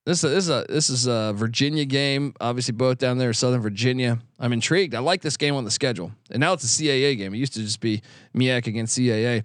This 0.07 0.23
is, 0.23 0.31
this 0.31 0.43
is 0.45 0.49
a 0.49 0.65
this 0.69 0.89
is 0.89 1.05
a 1.05 1.33
Virginia 1.35 1.83
game. 1.83 2.33
Obviously, 2.39 2.71
both 2.71 2.97
down 2.97 3.17
there, 3.17 3.33
Southern 3.33 3.59
Virginia. 3.59 4.19
I'm 4.39 4.53
intrigued. 4.53 4.95
I 4.95 4.99
like 4.99 5.21
this 5.21 5.35
game 5.35 5.53
on 5.53 5.65
the 5.65 5.69
schedule, 5.69 6.13
and 6.31 6.39
now 6.39 6.53
it's 6.53 6.63
a 6.63 6.67
CAA 6.67 7.17
game. 7.17 7.33
It 7.33 7.39
used 7.39 7.53
to 7.55 7.59
just 7.59 7.81
be 7.81 8.01
MEAC 8.33 8.67
against 8.67 8.97
CAA. 8.97 9.43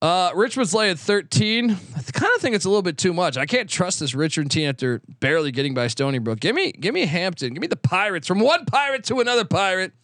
Uh, 0.00 0.30
Richmond's 0.36 0.72
at 0.72 1.00
13. 1.00 1.68
I 1.70 2.02
kind 2.12 2.32
of 2.36 2.42
think 2.42 2.54
it's 2.54 2.64
a 2.64 2.68
little 2.68 2.82
bit 2.82 2.96
too 2.96 3.12
much. 3.12 3.36
I 3.36 3.44
can't 3.44 3.68
trust 3.68 3.98
this 3.98 4.14
Richmond 4.14 4.52
team 4.52 4.68
after 4.68 5.02
barely 5.18 5.50
getting 5.50 5.74
by 5.74 5.88
Stony 5.88 6.18
Brook. 6.20 6.38
Give 6.38 6.54
me, 6.54 6.70
give 6.70 6.94
me 6.94 7.04
Hampton. 7.04 7.54
Give 7.54 7.60
me 7.60 7.66
the 7.66 7.74
Pirates 7.74 8.28
from 8.28 8.38
one 8.38 8.64
pirate 8.66 9.02
to 9.06 9.18
another 9.18 9.44
pirate. 9.44 9.94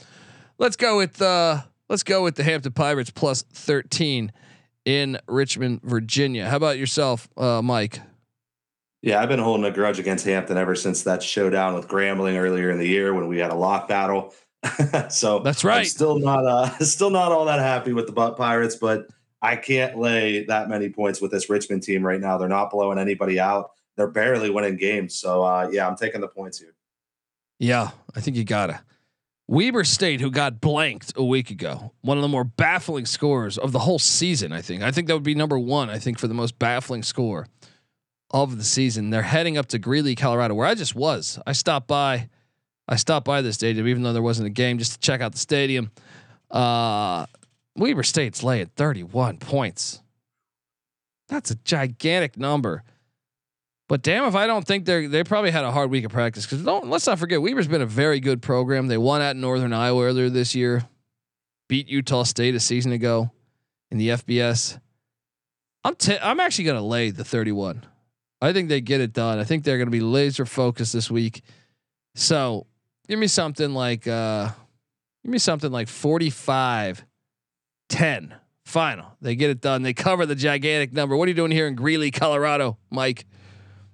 Let's 0.58 0.74
go 0.74 0.96
with 0.96 1.22
uh, 1.22 1.60
let's 1.88 2.02
go 2.02 2.24
with 2.24 2.34
the 2.34 2.42
Hampton 2.42 2.72
Pirates 2.72 3.10
plus 3.10 3.42
13 3.42 4.32
in 4.86 5.20
Richmond, 5.28 5.82
Virginia. 5.84 6.48
How 6.48 6.56
about 6.56 6.78
yourself, 6.78 7.28
uh, 7.36 7.62
Mike? 7.62 8.00
Yeah, 9.02 9.22
I've 9.22 9.30
been 9.30 9.38
holding 9.38 9.64
a 9.64 9.70
grudge 9.70 9.98
against 9.98 10.26
Hampton 10.26 10.58
ever 10.58 10.74
since 10.74 11.02
that 11.04 11.22
showdown 11.22 11.74
with 11.74 11.88
Grambling 11.88 12.38
earlier 12.38 12.70
in 12.70 12.78
the 12.78 12.86
year 12.86 13.14
when 13.14 13.28
we 13.28 13.38
had 13.38 13.50
a 13.50 13.54
lock 13.54 13.88
battle. 13.88 14.34
so 15.08 15.38
that's 15.38 15.64
right. 15.64 15.78
I'm 15.78 15.84
still 15.86 16.18
not 16.18 16.44
uh 16.44 16.78
still 16.80 17.08
not 17.08 17.32
all 17.32 17.46
that 17.46 17.60
happy 17.60 17.94
with 17.94 18.06
the 18.06 18.12
Butt 18.12 18.36
Pirates, 18.36 18.76
but 18.76 19.06
I 19.40 19.56
can't 19.56 19.98
lay 19.98 20.44
that 20.44 20.68
many 20.68 20.90
points 20.90 21.20
with 21.20 21.30
this 21.30 21.48
Richmond 21.48 21.82
team 21.82 22.04
right 22.04 22.20
now. 22.20 22.36
They're 22.36 22.48
not 22.48 22.70
blowing 22.70 22.98
anybody 22.98 23.40
out. 23.40 23.70
They're 23.96 24.10
barely 24.10 24.50
winning 24.50 24.76
games. 24.76 25.14
So 25.14 25.42
uh 25.44 25.70
yeah, 25.72 25.88
I'm 25.88 25.96
taking 25.96 26.20
the 26.20 26.28
points 26.28 26.58
here. 26.58 26.74
Yeah, 27.58 27.90
I 28.14 28.20
think 28.20 28.36
you 28.36 28.44
gotta. 28.44 28.82
Weber 29.48 29.82
State, 29.82 30.20
who 30.20 30.30
got 30.30 30.60
blanked 30.60 31.12
a 31.16 31.24
week 31.24 31.50
ago, 31.50 31.92
one 32.02 32.16
of 32.16 32.22
the 32.22 32.28
more 32.28 32.44
baffling 32.44 33.04
scores 33.04 33.58
of 33.58 33.72
the 33.72 33.80
whole 33.80 33.98
season. 33.98 34.52
I 34.52 34.60
think. 34.60 34.82
I 34.82 34.90
think 34.90 35.08
that 35.08 35.14
would 35.14 35.22
be 35.22 35.34
number 35.34 35.58
one. 35.58 35.88
I 35.88 35.98
think 35.98 36.18
for 36.18 36.28
the 36.28 36.34
most 36.34 36.58
baffling 36.58 37.02
score 37.02 37.46
of 38.30 38.56
the 38.56 38.64
season. 38.64 39.10
They're 39.10 39.22
heading 39.22 39.58
up 39.58 39.66
to 39.68 39.78
Greeley, 39.78 40.14
Colorado, 40.14 40.54
where 40.54 40.66
I 40.66 40.74
just 40.74 40.94
was. 40.94 41.38
I 41.46 41.52
stopped 41.52 41.88
by. 41.88 42.28
I 42.88 42.96
stopped 42.96 43.24
by 43.24 43.40
the 43.40 43.52
stadium, 43.52 43.86
even 43.86 44.02
though 44.02 44.12
there 44.12 44.22
wasn't 44.22 44.48
a 44.48 44.50
game, 44.50 44.78
just 44.78 44.94
to 44.94 44.98
check 44.98 45.20
out 45.20 45.32
the 45.32 45.38
stadium. 45.38 45.92
Uh, 46.50 47.26
Weber 47.76 48.02
State's 48.02 48.42
laying 48.42 48.66
31 48.66 49.38
points. 49.38 50.02
That's 51.28 51.52
a 51.52 51.54
gigantic 51.56 52.36
number. 52.36 52.82
But 53.88 54.02
damn, 54.02 54.24
if 54.24 54.34
I 54.36 54.46
don't 54.46 54.64
think 54.64 54.84
they're 54.84 55.08
they 55.08 55.24
probably 55.24 55.50
had 55.50 55.64
a 55.64 55.72
hard 55.72 55.90
week 55.90 56.04
of 56.04 56.12
practice 56.12 56.46
because 56.46 56.62
don't 56.64 56.90
let's 56.90 57.06
not 57.06 57.18
forget 57.18 57.42
Weber's 57.42 57.66
been 57.66 57.82
a 57.82 57.86
very 57.86 58.20
good 58.20 58.40
program. 58.40 58.86
They 58.86 58.98
won 58.98 59.20
at 59.20 59.34
Northern 59.34 59.72
Iowa 59.72 60.04
earlier 60.04 60.30
this 60.30 60.54
year, 60.54 60.88
beat 61.68 61.88
Utah 61.88 62.22
State 62.22 62.54
a 62.54 62.60
season 62.60 62.92
ago 62.92 63.32
in 63.90 63.98
the 63.98 64.10
FBS. 64.10 64.78
I'm 65.82 65.96
t- 65.96 66.18
I'm 66.22 66.38
actually 66.38 66.66
gonna 66.66 66.86
lay 66.86 67.10
the 67.10 67.24
31. 67.24 67.84
I 68.42 68.52
think 68.52 68.68
they 68.68 68.80
get 68.80 69.00
it 69.00 69.12
done. 69.12 69.38
I 69.38 69.44
think 69.44 69.64
they're 69.64 69.76
going 69.76 69.88
to 69.88 69.92
be 69.92 70.00
laser 70.00 70.46
focused 70.46 70.92
this 70.92 71.10
week. 71.10 71.42
So 72.14 72.66
give 73.08 73.18
me 73.18 73.26
something 73.26 73.74
like 73.74 74.06
uh, 74.06 74.48
give 75.24 75.32
me 75.32 75.38
something 75.38 75.70
like 75.70 75.88
45 75.88 77.04
10 77.90 78.34
final. 78.64 79.16
They 79.20 79.34
get 79.34 79.50
it 79.50 79.60
done. 79.60 79.82
They 79.82 79.92
cover 79.92 80.24
the 80.24 80.34
gigantic 80.34 80.92
number. 80.92 81.16
What 81.16 81.26
are 81.26 81.30
you 81.30 81.36
doing 81.36 81.50
here 81.50 81.66
in 81.66 81.74
Greeley, 81.74 82.10
Colorado, 82.10 82.78
Mike? 82.90 83.26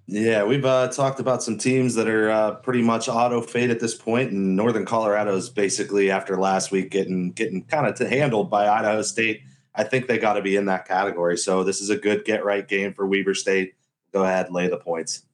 Yeah, 0.09 0.45
we've 0.45 0.65
uh, 0.65 0.87
talked 0.89 1.19
about 1.19 1.43
some 1.43 1.59
teams 1.59 1.97
that 1.97 2.09
are 2.09 2.31
uh, 2.31 2.55
pretty 2.57 2.83
much 2.83 3.09
auto 3.09 3.41
fade 3.41 3.71
at 3.71 3.81
this 3.81 3.95
point, 3.95 4.31
and 4.31 4.55
Northern 4.55 4.85
Colorado 4.85 5.35
is 5.35 5.49
basically 5.49 6.13
after 6.13 6.39
last 6.39 6.71
week 6.71 6.91
getting 6.91 7.33
getting 7.33 7.65
kind 7.65 7.89
of 7.89 7.99
handled 7.99 8.49
by 8.49 8.69
Idaho 8.69 9.03
State. 9.03 9.43
I 9.75 9.83
think 9.83 10.07
they 10.07 10.19
got 10.19 10.35
to 10.35 10.43
be 10.43 10.55
in 10.55 10.67
that 10.67 10.87
category. 10.87 11.37
So 11.37 11.65
this 11.65 11.81
is 11.81 11.91
a 11.91 11.97
good 11.97 12.25
get 12.25 12.45
right 12.45 12.67
game 12.67 12.95
for 12.95 13.05
Weber 13.05 13.35
State 13.35 13.75
go 14.17 14.25
ahead, 14.25 14.51
lay 14.51 14.67
the 14.67 14.79
points. 14.79 15.25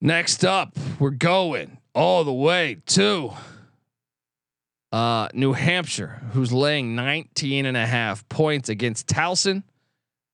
Next 0.00 0.44
up, 0.44 0.76
we're 1.00 1.10
going 1.10 1.78
all 1.92 2.22
the 2.22 2.32
way 2.32 2.82
to 2.86 3.32
uh, 4.92 5.28
New 5.34 5.52
Hampshire, 5.52 6.22
who's 6.32 6.52
laying 6.52 6.94
19 6.94 7.66
and 7.66 7.76
a 7.76 7.84
half 7.84 8.28
points 8.28 8.68
against 8.68 9.08
Towson. 9.08 9.64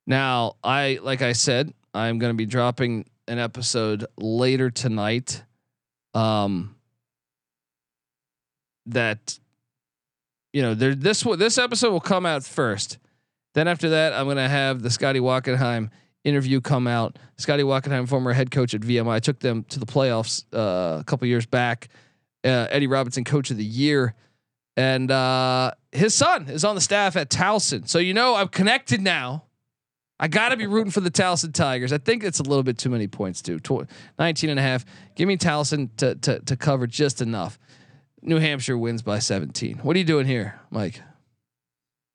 Now, 0.06 0.56
I 0.62 0.98
like 1.02 1.22
I 1.22 1.32
said, 1.32 1.72
I'm 1.94 2.18
going 2.18 2.32
to 2.32 2.36
be 2.36 2.44
dropping 2.44 3.06
an 3.26 3.38
episode 3.38 4.04
later 4.18 4.68
tonight. 4.68 5.42
Um, 6.12 6.76
that 8.84 9.38
you 10.52 10.60
know, 10.60 10.74
there 10.74 10.94
this 10.94 11.22
this 11.22 11.56
episode 11.56 11.92
will 11.92 12.00
come 12.00 12.26
out 12.26 12.44
first. 12.44 12.98
Then 13.54 13.66
after 13.66 13.90
that, 13.90 14.12
I'm 14.12 14.26
going 14.26 14.36
to 14.36 14.48
have 14.48 14.82
the 14.82 14.90
Scotty 14.90 15.20
Wackenheim 15.20 15.90
interview 16.24 16.60
come 16.60 16.86
out. 16.86 17.18
Scotty 17.36 17.62
Wackenheim, 17.62 18.08
former 18.08 18.32
head 18.32 18.50
coach 18.50 18.74
at 18.74 18.82
VMI, 18.82 19.20
took 19.20 19.40
them 19.40 19.64
to 19.64 19.78
the 19.78 19.86
playoffs 19.86 20.44
uh, 20.52 21.00
a 21.00 21.04
couple 21.04 21.26
years 21.26 21.46
back. 21.46 21.88
Uh, 22.44 22.66
Eddie 22.70 22.86
Robinson, 22.86 23.24
coach 23.24 23.50
of 23.50 23.56
the 23.56 23.64
year, 23.64 24.14
and 24.76 25.10
uh, 25.10 25.72
his 25.92 26.14
son 26.14 26.48
is 26.48 26.64
on 26.64 26.74
the 26.74 26.80
staff 26.80 27.16
at 27.16 27.30
Towson. 27.30 27.88
So 27.88 27.98
you 27.98 28.14
know 28.14 28.34
I'm 28.34 28.48
connected 28.48 29.00
now. 29.00 29.44
I 30.18 30.28
got 30.28 30.50
to 30.50 30.56
be 30.56 30.66
rooting 30.66 30.92
for 30.92 31.00
the 31.00 31.10
Towson 31.10 31.52
Tigers. 31.52 31.92
I 31.92 31.98
think 31.98 32.22
it's 32.22 32.38
a 32.38 32.44
little 32.44 32.62
bit 32.62 32.78
too 32.78 32.90
many 32.90 33.08
points. 33.08 33.42
Tw- 33.42 33.88
19 34.18 34.50
and 34.50 34.58
a 34.58 34.62
half. 34.62 34.84
Give 35.16 35.26
me 35.26 35.36
Towson 35.36 35.90
to, 35.96 36.14
to, 36.14 36.38
to 36.40 36.56
cover 36.56 36.86
just 36.86 37.20
enough. 37.20 37.58
New 38.22 38.38
Hampshire 38.38 38.78
wins 38.78 39.02
by 39.02 39.18
17. 39.18 39.78
What 39.78 39.96
are 39.96 39.98
you 39.98 40.04
doing 40.04 40.26
here, 40.26 40.60
Mike? 40.70 41.02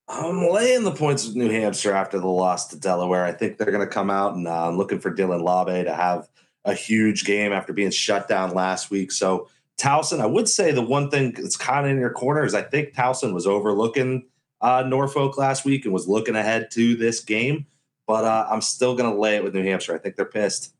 I'm 0.07 0.49
laying 0.49 0.83
the 0.83 0.91
points 0.91 1.25
with 1.25 1.35
New 1.35 1.49
Hampshire 1.49 1.93
after 1.93 2.19
the 2.19 2.27
loss 2.27 2.67
to 2.67 2.79
Delaware. 2.79 3.25
I 3.25 3.33
think 3.33 3.57
they're 3.57 3.71
going 3.71 3.85
to 3.85 3.93
come 3.93 4.09
out 4.09 4.35
and 4.35 4.47
uh, 4.47 4.67
I'm 4.67 4.77
looking 4.77 4.99
for 4.99 5.13
Dylan 5.13 5.43
Laube 5.43 5.83
to 5.83 5.93
have 5.93 6.29
a 6.63 6.73
huge 6.73 7.25
game 7.25 7.51
after 7.51 7.73
being 7.73 7.91
shut 7.91 8.27
down 8.27 8.53
last 8.53 8.89
week. 8.89 9.11
So 9.11 9.49
Towson, 9.77 10.21
I 10.21 10.25
would 10.25 10.47
say 10.47 10.71
the 10.71 10.81
one 10.81 11.09
thing 11.09 11.33
that's 11.33 11.57
kind 11.57 11.85
of 11.85 11.91
in 11.91 11.99
your 11.99 12.11
corner 12.11 12.45
is 12.45 12.55
I 12.55 12.61
think 12.61 12.93
Towson 12.93 13.33
was 13.33 13.45
overlooking 13.45 14.25
uh, 14.61 14.83
Norfolk 14.87 15.37
last 15.37 15.65
week 15.65 15.85
and 15.85 15.93
was 15.93 16.07
looking 16.07 16.35
ahead 16.35 16.71
to 16.71 16.95
this 16.95 17.19
game. 17.19 17.65
But 18.05 18.23
uh, 18.23 18.47
I'm 18.49 18.61
still 18.61 18.95
going 18.95 19.11
to 19.11 19.19
lay 19.19 19.35
it 19.35 19.43
with 19.43 19.53
New 19.53 19.63
Hampshire. 19.63 19.93
I 19.93 19.97
think 19.97 20.15
they're 20.15 20.25
pissed. 20.25 20.73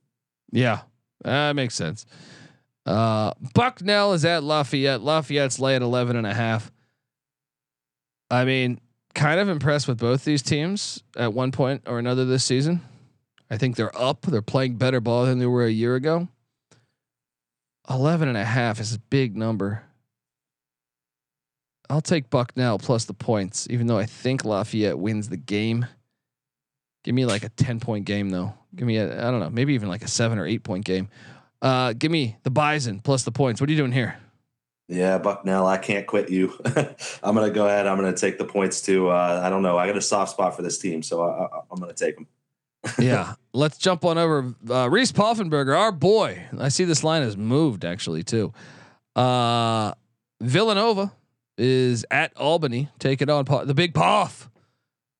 Yeah, 0.51 0.81
that 1.23 1.55
makes 1.57 1.75
sense. 1.75 2.05
Uh, 2.85 3.33
Bucknell 3.53 4.13
is 4.13 4.23
at 4.23 4.43
Lafayette. 4.43 5.01
Lafayette's 5.01 5.59
laying 5.59 5.81
11 5.81 6.15
and 6.15 6.25
a 6.25 6.33
half. 6.33 6.71
I 8.31 8.45
mean, 8.45 8.79
kind 9.17 9.39
of 9.39 9.49
impressed 9.49 9.87
with 9.87 9.97
both 9.97 10.23
these 10.23 10.43
teams 10.43 11.03
at 11.17 11.33
one 11.33 11.51
point 11.51 11.81
or 11.87 11.99
another 11.99 12.23
this 12.23 12.45
season. 12.45 12.81
I 13.49 13.57
think 13.57 13.75
they're 13.75 13.97
up. 13.99 14.21
They're 14.21 14.41
playing 14.41 14.75
better 14.75 15.01
ball 15.01 15.25
than 15.25 15.39
they 15.39 15.45
were 15.45 15.65
a 15.65 15.71
year 15.71 15.95
ago. 15.95 16.27
11 17.89 18.27
and 18.27 18.37
a 18.37 18.45
half 18.45 18.79
is 18.79 18.93
a 18.93 18.99
big 18.99 19.35
number. 19.35 19.83
I'll 21.89 22.01
take 22.01 22.29
Bucknell 22.29 22.77
plus 22.77 23.05
the 23.05 23.13
points, 23.13 23.67
even 23.69 23.87
though 23.87 23.97
I 23.97 24.05
think 24.05 24.45
Lafayette 24.45 24.99
wins 24.99 25.29
the 25.29 25.37
game. 25.37 25.87
Give 27.03 27.15
me 27.15 27.25
like 27.25 27.43
a 27.43 27.49
10 27.49 27.79
point 27.79 28.05
game 28.05 28.29
though. 28.29 28.53
Give 28.75 28.85
me 28.85 28.97
a, 28.97 29.27
I 29.27 29.31
don't 29.31 29.39
know, 29.39 29.49
maybe 29.49 29.73
even 29.73 29.89
like 29.89 30.03
a 30.03 30.07
seven 30.07 30.37
or 30.37 30.45
eight 30.45 30.63
point 30.63 30.85
game. 30.85 31.09
Uh, 31.61 31.93
give 31.93 32.11
me 32.11 32.35
the 32.43 32.51
Bison 32.51 32.99
plus 32.99 33.23
the 33.23 33.31
points. 33.31 33.61
What 33.61 33.69
are 33.69 33.71
you 33.71 33.77
doing 33.77 33.93
here? 33.93 34.19
Yeah, 34.87 35.17
Bucknell, 35.17 35.67
I 35.67 35.77
can't 35.77 36.07
quit 36.07 36.29
you. 36.29 36.53
I'm 37.23 37.35
going 37.35 37.47
to 37.47 37.53
go 37.53 37.65
ahead. 37.65 37.87
I'm 37.87 37.97
going 37.97 38.13
to 38.13 38.19
take 38.19 38.37
the 38.37 38.45
points 38.45 38.81
too. 38.81 39.09
Uh, 39.09 39.41
I 39.43 39.49
don't 39.49 39.61
know. 39.61 39.77
I 39.77 39.85
got 39.85 39.97
a 39.97 40.01
soft 40.01 40.31
spot 40.31 40.55
for 40.55 40.61
this 40.61 40.77
team, 40.77 41.03
so 41.03 41.23
I, 41.23 41.47
I'm 41.69 41.79
going 41.79 41.93
to 41.93 42.05
take 42.05 42.15
them. 42.15 42.27
yeah, 42.99 43.33
let's 43.53 43.77
jump 43.77 44.05
on 44.05 44.17
over. 44.17 44.53
Uh, 44.69 44.89
Reese 44.89 45.11
Poffenberger, 45.11 45.77
our 45.77 45.91
boy. 45.91 46.43
I 46.57 46.69
see 46.69 46.85
this 46.85 47.03
line 47.03 47.21
has 47.21 47.35
moved 47.35 47.83
actually 47.83 48.23
too. 48.23 48.53
Uh, 49.15 49.93
Villanova 50.41 51.11
is 51.57 52.05
at 52.11 52.35
Albany. 52.37 52.89
Take 52.99 53.21
it 53.21 53.29
on 53.29 53.45
the 53.65 53.73
big 53.73 53.93
Poff. 53.93 54.49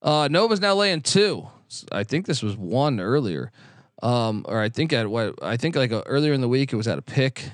Uh, 0.01 0.27
Nova's 0.29 0.61
now 0.61 0.75
laying 0.75 1.01
two. 1.01 1.47
I 1.91 2.03
think 2.03 2.25
this 2.25 2.41
was 2.41 2.55
one 2.55 2.99
earlier, 2.99 3.51
um, 4.01 4.45
or 4.47 4.61
I 4.61 4.69
think 4.69 4.93
at 4.93 5.09
what 5.09 5.35
I 5.41 5.57
think 5.57 5.75
like 5.75 5.91
a, 5.91 6.01
earlier 6.03 6.31
in 6.31 6.39
the 6.41 6.47
week 6.47 6.71
it 6.71 6.77
was 6.77 6.87
at 6.87 6.97
a 6.97 7.01
pick. 7.01 7.51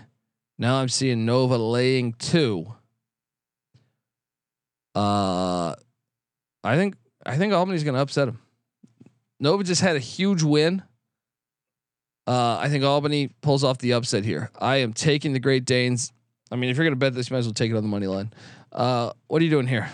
Now 0.63 0.75
I'm 0.77 0.87
seeing 0.87 1.25
Nova 1.25 1.57
laying 1.57 2.13
two. 2.13 2.73
Uh, 4.95 5.75
I 6.63 6.77
think 6.77 6.95
I 7.25 7.35
think 7.35 7.51
Albany's 7.51 7.83
going 7.83 7.95
to 7.95 7.99
upset 7.99 8.29
him. 8.29 8.39
Nova 9.41 9.65
just 9.65 9.81
had 9.81 9.97
a 9.97 9.99
huge 9.99 10.41
win. 10.41 10.81
Uh, 12.25 12.59
I 12.61 12.69
think 12.69 12.85
Albany 12.85 13.35
pulls 13.41 13.65
off 13.65 13.79
the 13.79 13.91
upset 13.91 14.23
here. 14.23 14.51
I 14.57 14.77
am 14.77 14.93
taking 14.93 15.33
the 15.33 15.39
Great 15.41 15.65
Danes. 15.65 16.13
I 16.49 16.55
mean, 16.55 16.69
if 16.69 16.77
you're 16.77 16.85
going 16.85 16.93
to 16.93 16.97
bet 16.97 17.13
this, 17.13 17.29
you 17.29 17.33
might 17.33 17.39
as 17.39 17.45
well 17.45 17.53
take 17.53 17.69
it 17.69 17.75
on 17.75 17.83
the 17.83 17.89
money 17.89 18.07
line. 18.07 18.31
Uh, 18.71 19.11
what 19.27 19.41
are 19.41 19.43
you 19.43 19.51
doing 19.51 19.67
here? 19.67 19.89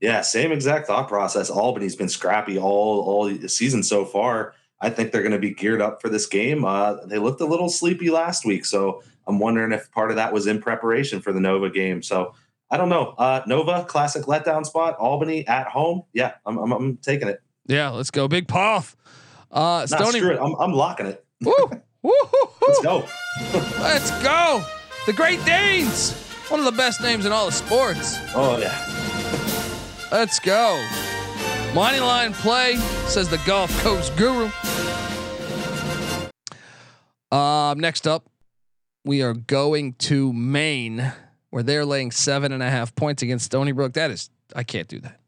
Yeah, 0.00 0.20
same 0.20 0.52
exact 0.52 0.86
thought 0.86 1.08
process. 1.08 1.50
Albany's 1.50 1.96
been 1.96 2.08
scrappy 2.08 2.58
all 2.58 3.00
all 3.00 3.48
season 3.48 3.82
so 3.82 4.04
far. 4.04 4.54
I 4.80 4.90
think 4.90 5.10
they're 5.10 5.22
going 5.22 5.32
to 5.32 5.40
be 5.40 5.50
geared 5.50 5.82
up 5.82 6.00
for 6.00 6.08
this 6.08 6.26
game. 6.26 6.64
Uh, 6.64 7.04
they 7.06 7.18
looked 7.18 7.40
a 7.40 7.46
little 7.46 7.68
sleepy 7.68 8.08
last 8.08 8.46
week, 8.46 8.64
so 8.64 9.02
I'm 9.30 9.38
wondering 9.38 9.70
if 9.70 9.90
part 9.92 10.10
of 10.10 10.16
that 10.16 10.32
was 10.32 10.48
in 10.48 10.60
preparation 10.60 11.20
for 11.20 11.32
the 11.32 11.38
Nova 11.38 11.70
game. 11.70 12.02
So 12.02 12.34
I 12.68 12.76
don't 12.76 12.88
know. 12.88 13.14
Uh, 13.16 13.42
Nova 13.46 13.84
classic 13.84 14.24
letdown 14.24 14.66
spot. 14.66 14.96
Albany 14.98 15.46
at 15.46 15.68
home. 15.68 16.02
Yeah, 16.12 16.34
I'm, 16.44 16.58
I'm, 16.58 16.72
I'm 16.72 16.96
taking 16.96 17.28
it. 17.28 17.40
Yeah, 17.66 17.90
let's 17.90 18.10
go, 18.10 18.26
Big 18.26 18.48
Poff. 18.48 18.96
Uh, 19.52 19.86
Stony. 19.86 20.20
Nah, 20.20 20.30
it. 20.30 20.38
I'm, 20.40 20.54
I'm 20.56 20.72
locking 20.72 21.06
it. 21.06 21.24
Woo, 21.42 21.54
woo, 22.02 22.12
Let's 22.66 22.80
go. 22.82 23.08
let's 23.80 24.10
go. 24.22 24.64
The 25.06 25.12
Great 25.12 25.44
Danes. 25.44 26.12
One 26.48 26.58
of 26.58 26.66
the 26.66 26.72
best 26.72 27.00
names 27.00 27.24
in 27.24 27.32
all 27.32 27.46
of 27.46 27.54
sports. 27.54 28.18
Oh 28.34 28.58
yeah. 28.58 28.76
Let's 30.10 30.40
go. 30.40 30.84
Money 31.74 32.00
line 32.00 32.32
play 32.32 32.76
says 33.06 33.28
the 33.28 33.38
Gulf 33.46 33.70
Coast 33.82 34.16
Guru. 34.16 34.50
Um, 37.32 37.78
next 37.78 38.08
up, 38.08 38.29
we 39.04 39.22
are 39.22 39.34
going 39.34 39.94
to 39.94 40.32
Maine, 40.32 41.12
where 41.50 41.62
they're 41.62 41.84
laying 41.84 42.10
seven 42.10 42.52
and 42.52 42.62
a 42.62 42.70
half 42.70 42.94
points 42.94 43.22
against 43.22 43.46
Stony 43.46 43.72
Brook. 43.72 43.94
That 43.94 44.10
is, 44.10 44.30
I 44.54 44.62
can't 44.62 44.88
do 44.88 45.00
that. 45.00 45.20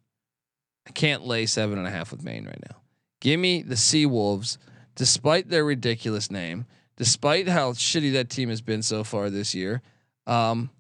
I 0.87 0.91
can't 0.91 1.27
lay 1.27 1.47
seven 1.47 1.79
and 1.79 1.87
a 1.87 1.91
half 1.91 2.11
with 2.11 2.23
Maine 2.23 2.45
right 2.45 2.61
now. 2.68 2.77
Give 3.20 3.39
me 3.39 3.62
the 3.62 3.77
Sea 3.77 4.07
Wolves, 4.07 4.59
despite 4.97 5.49
their 5.49 5.64
ridiculous 5.64 6.31
name, 6.31 6.66
despite 6.97 7.49
how 7.49 7.73
shitty 7.73 8.12
that 8.14 8.31
team 8.31 8.49
has 8.49 8.61
been 8.61 8.83
so 8.83 9.05
far 9.05 9.31
this 9.31 9.55
year. 9.55 9.81
Um, 10.27 10.70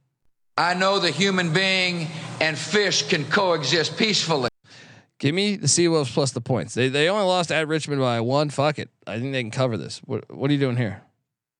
I 0.58 0.74
know 0.74 0.98
the 0.98 1.10
human 1.10 1.52
being 1.52 2.08
and 2.40 2.58
fish 2.58 3.08
can 3.08 3.24
coexist 3.24 3.96
peacefully. 3.96 4.48
Give 5.18 5.34
me 5.34 5.56
the 5.56 5.68
Sea 5.68 5.86
Wolves 5.86 6.12
plus 6.12 6.32
the 6.32 6.40
points. 6.40 6.74
They 6.74 6.88
they 6.88 7.08
only 7.08 7.24
lost 7.24 7.52
at 7.52 7.68
Richmond 7.68 8.00
by 8.00 8.20
one. 8.20 8.50
Fuck 8.50 8.80
it. 8.80 8.90
I 9.06 9.20
think 9.20 9.32
they 9.32 9.42
can 9.42 9.52
cover 9.52 9.76
this. 9.76 10.00
What 10.04 10.24
what 10.34 10.50
are 10.50 10.52
you 10.52 10.58
doing 10.58 10.76
here? 10.76 11.02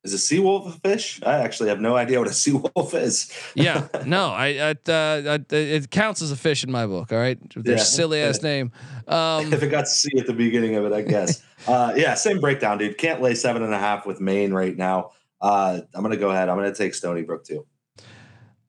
Is 0.05 0.13
a 0.13 0.17
seawolf 0.17 0.67
a 0.67 0.73
fish? 0.81 1.21
I 1.25 1.39
actually 1.39 1.69
have 1.69 1.81
no 1.81 1.95
idea 1.95 2.19
what 2.19 2.27
a 2.27 2.31
seawolf 2.33 2.93
is. 3.01 3.33
yeah, 3.55 3.87
no, 4.05 4.31
I, 4.31 4.47
I, 4.49 4.91
uh, 4.91 5.39
I, 5.39 5.55
it 5.55 5.91
counts 5.91 6.23
as 6.23 6.33
a 6.33 6.37
fish 6.37 6.65
in 6.65 6.73
my 6.73 6.87
book. 6.87 7.13
All 7.13 7.19
right, 7.19 7.39
their 7.55 7.77
yeah. 7.77 7.83
silly 7.83 8.21
ass 8.21 8.43
name. 8.43 8.73
Um, 9.07 9.53
if 9.53 9.63
it 9.63 9.69
got 9.69 9.87
C 9.87 10.11
at 10.19 10.27
the 10.27 10.33
beginning 10.33 10.75
of 10.75 10.85
it, 10.85 10.93
I 10.93 11.03
guess. 11.03 11.43
uh, 11.69 11.93
yeah, 11.97 12.15
same 12.15 12.41
breakdown, 12.41 12.79
dude. 12.79 12.99
Can't 12.99 13.23
lay 13.23 13.35
seven 13.35 13.63
and 13.63 13.73
a 13.73 13.79
half 13.79 14.05
with 14.05 14.21
Maine 14.21 14.53
right 14.53 14.77
now. 14.77 15.13
Uh, 15.41 15.81
I'm 15.95 16.03
gonna 16.03 16.17
go 16.17 16.31
ahead. 16.31 16.49
I'm 16.49 16.57
gonna 16.57 16.75
take 16.75 16.95
Stony 16.95 17.23
Brook 17.23 17.45
too. 17.45 17.65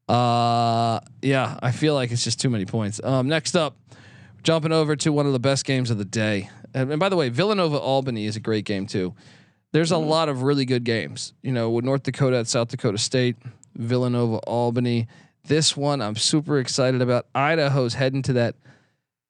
Uh, 0.07 0.99
yeah, 1.23 1.57
I 1.63 1.71
feel 1.71 1.95
like 1.95 2.11
it's 2.11 2.23
just 2.23 2.39
too 2.39 2.49
many 2.51 2.65
points. 2.65 3.01
Um, 3.03 3.27
next 3.27 3.55
up, 3.55 3.77
jumping 4.43 4.71
over 4.71 4.95
to 4.97 5.11
one 5.11 5.25
of 5.25 5.33
the 5.33 5.39
best 5.39 5.65
games 5.65 5.89
of 5.89 5.97
the 5.97 6.05
day. 6.05 6.51
And, 6.75 6.91
and 6.91 6.99
by 6.99 7.09
the 7.09 7.15
way, 7.15 7.29
Villanova 7.29 7.77
Albany 7.77 8.25
is 8.25 8.35
a 8.35 8.39
great 8.39 8.65
game 8.65 8.85
too. 8.85 9.15
There's 9.73 9.91
a 9.91 9.95
mm-hmm. 9.95 10.09
lot 10.09 10.29
of 10.29 10.43
really 10.43 10.65
good 10.65 10.85
games. 10.85 11.33
You 11.41 11.51
know, 11.51 11.69
with 11.69 11.83
North 11.83 12.03
Dakota 12.03 12.37
at 12.37 12.47
South 12.47 12.69
Dakota 12.69 12.97
State, 12.97 13.35
Villanova 13.75 14.37
Albany. 14.37 15.07
This 15.45 15.75
one 15.75 16.01
I'm 16.01 16.15
super 16.15 16.59
excited 16.59 17.01
about. 17.01 17.25
Idaho's 17.35 17.95
heading 17.95 18.21
to 18.23 18.33
that. 18.33 18.55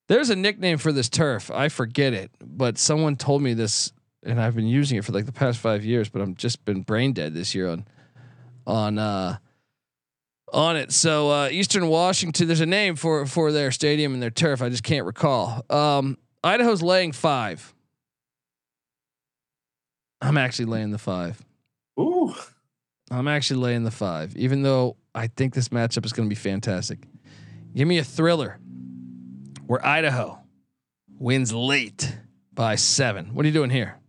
There's 0.10 0.30
a 0.30 0.36
nickname 0.36 0.78
for 0.78 0.92
this 0.92 1.10
turf. 1.10 1.50
I 1.50 1.70
forget 1.70 2.14
it, 2.14 2.30
but 2.40 2.78
someone 2.78 3.16
told 3.16 3.42
me 3.42 3.54
this, 3.54 3.94
and 4.22 4.40
I've 4.40 4.54
been 4.56 4.68
using 4.68 4.98
it 4.98 5.06
for 5.06 5.14
like 5.14 5.26
the 5.26 5.32
past 5.32 5.58
five 5.60 5.84
years. 5.84 6.10
But 6.10 6.22
I'm 6.22 6.36
just 6.36 6.64
been 6.66 6.82
brain 6.82 7.14
dead 7.14 7.34
this 7.34 7.56
year 7.56 7.70
on 7.70 7.88
on 8.68 9.00
uh, 9.00 9.38
on 10.52 10.76
it. 10.76 10.92
So 10.92 11.32
uh, 11.32 11.50
Eastern 11.50 11.88
Washington, 11.88 12.48
there's 12.48 12.60
a 12.60 12.66
name 12.66 12.96
for 12.96 13.26
for 13.26 13.52
their 13.52 13.72
stadium 13.72 14.14
and 14.14 14.22
their 14.22 14.30
turf. 14.30 14.62
I 14.62 14.70
just 14.70 14.84
can't 14.84 15.06
recall. 15.06 15.66
Um, 15.70 16.18
Idaho's 16.44 16.84
laying 16.84 17.14
five. 17.14 17.73
I'm 20.24 20.38
actually 20.38 20.66
laying 20.66 20.92
the 20.92 20.98
five. 20.98 21.44
Ooh. 22.00 22.34
I'm 23.12 23.28
actually 23.28 23.60
laying 23.60 23.84
the 23.84 23.92
five, 23.92 24.36
even 24.38 24.64
though 24.64 24.96
I 25.14 25.28
think 25.28 25.54
this 25.54 25.70
matchup 25.70 26.06
is 26.06 26.14
going 26.14 26.28
to 26.28 26.30
be 26.30 26.40
fantastic. 26.40 27.00
Give 27.76 27.88
me 27.88 27.98
a 27.98 28.04
thriller 28.04 28.58
where 29.68 29.86
Idaho 29.86 30.40
wins 31.20 31.54
late 31.54 32.18
by 32.54 32.76
seven. 32.76 33.34
What 33.34 33.44
are 33.46 33.48
you 33.50 33.54
doing 33.54 33.70
here? 33.70 34.00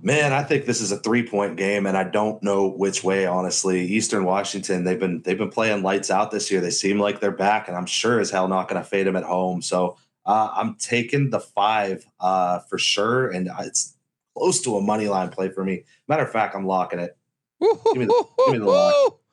Man, 0.00 0.32
I 0.32 0.42
think 0.42 0.64
this 0.64 0.80
is 0.80 0.90
a 0.90 0.96
three 0.96 1.28
point 1.28 1.56
game, 1.56 1.86
and 1.86 1.96
I 1.96 2.04
don't 2.04 2.42
know 2.42 2.66
which 2.66 3.04
way. 3.04 3.26
Honestly, 3.26 3.84
Eastern 3.86 4.24
Washington 4.24 4.82
they've 4.82 4.98
been 4.98 5.22
they've 5.22 5.38
been 5.38 5.50
playing 5.50 5.82
lights 5.82 6.10
out 6.10 6.32
this 6.32 6.50
year. 6.50 6.60
They 6.60 6.70
seem 6.70 6.98
like 6.98 7.20
they're 7.20 7.30
back, 7.30 7.68
and 7.68 7.76
I'm 7.76 7.86
sure 7.86 8.18
as 8.18 8.30
hell 8.30 8.48
not 8.48 8.68
going 8.68 8.82
to 8.82 8.88
fade 8.88 9.06
them 9.06 9.14
at 9.14 9.22
home. 9.22 9.62
So 9.62 9.96
uh, 10.26 10.50
I'm 10.56 10.74
taking 10.74 11.30
the 11.30 11.38
five 11.38 12.04
uh, 12.18 12.60
for 12.60 12.78
sure, 12.78 13.28
and 13.28 13.48
it's 13.60 13.96
close 14.36 14.60
to 14.62 14.76
a 14.76 14.80
money 14.82 15.08
line 15.08 15.30
play 15.30 15.50
for 15.50 15.64
me. 15.64 15.84
Matter 16.08 16.24
of 16.24 16.32
fact, 16.32 16.54
I'm 16.54 16.66
locking 16.66 16.98
it. 16.98 17.16
Give 17.60 17.96
me 17.96 18.04
the, 18.06 18.24
give 18.46 18.52
me 18.52 18.58
the 18.58 18.64
lock. 18.64 19.18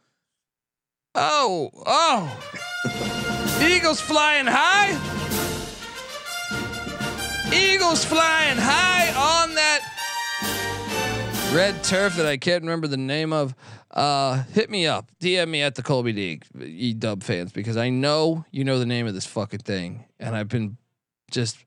Oh, 1.16 1.72
oh! 1.88 3.60
Eagles 3.68 4.00
flying 4.00 4.45
high. 4.47 4.91
Eagles 7.52 8.06
flying 8.06 8.58
high 8.60 9.10
on 9.41 9.56
that 9.56 9.82
red 11.52 11.84
turf 11.84 12.16
that 12.16 12.28
I 12.28 12.38
can't 12.38 12.62
remember 12.64 12.88
the 12.88 12.95
name 12.97 13.34
of. 13.34 13.56
Uh, 13.89 14.43
hit 14.54 14.70
me 14.70 14.86
up, 14.86 15.12
DM 15.20 15.50
me 15.50 15.64
at 15.64 15.74
the 15.74 15.82
Colby 15.82 16.14
D, 16.14 16.41
E 16.64 16.93
Dub 16.93 17.24
fans, 17.24 17.52
because 17.52 17.76
I 17.76 17.89
know 17.89 18.45
you 18.52 18.64
know 18.64 18.78
the 18.78 18.86
name 18.86 19.08
of 19.08 19.16
this 19.16 19.26
fucking 19.26 19.62
thing, 19.62 20.06
and 20.20 20.36
I've 20.36 20.47
been 20.47 20.78
just, 21.32 21.58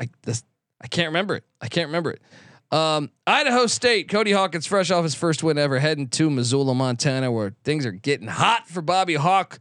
I 0.00 0.08
this, 0.22 0.42
I 0.84 0.86
can't 0.86 1.08
remember 1.08 1.34
it. 1.34 1.44
I 1.62 1.68
can't 1.68 1.88
remember 1.88 2.10
it. 2.10 2.22
Um, 2.70 3.10
Idaho 3.26 3.66
State, 3.66 4.08
Cody 4.08 4.32
Hawkins, 4.32 4.66
fresh 4.66 4.90
off 4.90 5.02
his 5.02 5.14
first 5.14 5.42
win 5.42 5.56
ever, 5.56 5.78
heading 5.78 6.08
to 6.08 6.28
Missoula, 6.28 6.74
Montana, 6.74 7.32
where 7.32 7.54
things 7.64 7.86
are 7.86 7.92
getting 7.92 8.28
hot 8.28 8.68
for 8.68 8.82
Bobby 8.82 9.14
Hauck. 9.14 9.58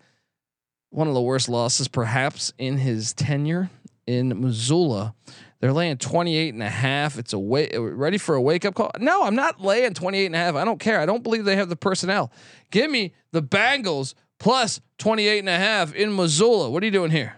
One 0.89 1.07
of 1.07 1.13
the 1.13 1.21
worst 1.21 1.47
losses, 1.47 1.87
perhaps, 1.87 2.51
in 2.57 2.77
his 2.77 3.13
tenure 3.13 3.69
in 4.05 4.41
Missoula. 4.41 5.15
They're 5.61 5.71
laying 5.71 5.97
28 5.97 6.53
and 6.53 6.61
a 6.61 6.69
half. 6.69 7.17
It's 7.17 7.31
a 7.31 7.39
way 7.39 7.69
ready 7.77 8.17
for 8.17 8.35
a 8.35 8.41
wake 8.41 8.65
up 8.65 8.75
call. 8.75 8.91
No, 8.99 9.23
I'm 9.23 9.35
not 9.35 9.61
laying 9.61 9.93
28 9.93 10.25
and 10.25 10.35
a 10.35 10.39
half. 10.39 10.55
I 10.55 10.65
don't 10.65 10.79
care. 10.79 10.99
I 10.99 11.05
don't 11.05 11.23
believe 11.23 11.45
they 11.45 11.55
have 11.55 11.69
the 11.69 11.77
personnel. 11.77 12.33
Give 12.69 12.91
me 12.91 13.13
the 13.31 13.41
Bengals 13.41 14.13
plus 14.39 14.81
28 14.97 15.39
and 15.39 15.49
a 15.49 15.57
half 15.57 15.93
in 15.93 16.13
Missoula. 16.15 16.69
What 16.69 16.83
are 16.83 16.85
you 16.85 16.91
doing 16.91 17.11
here? 17.11 17.37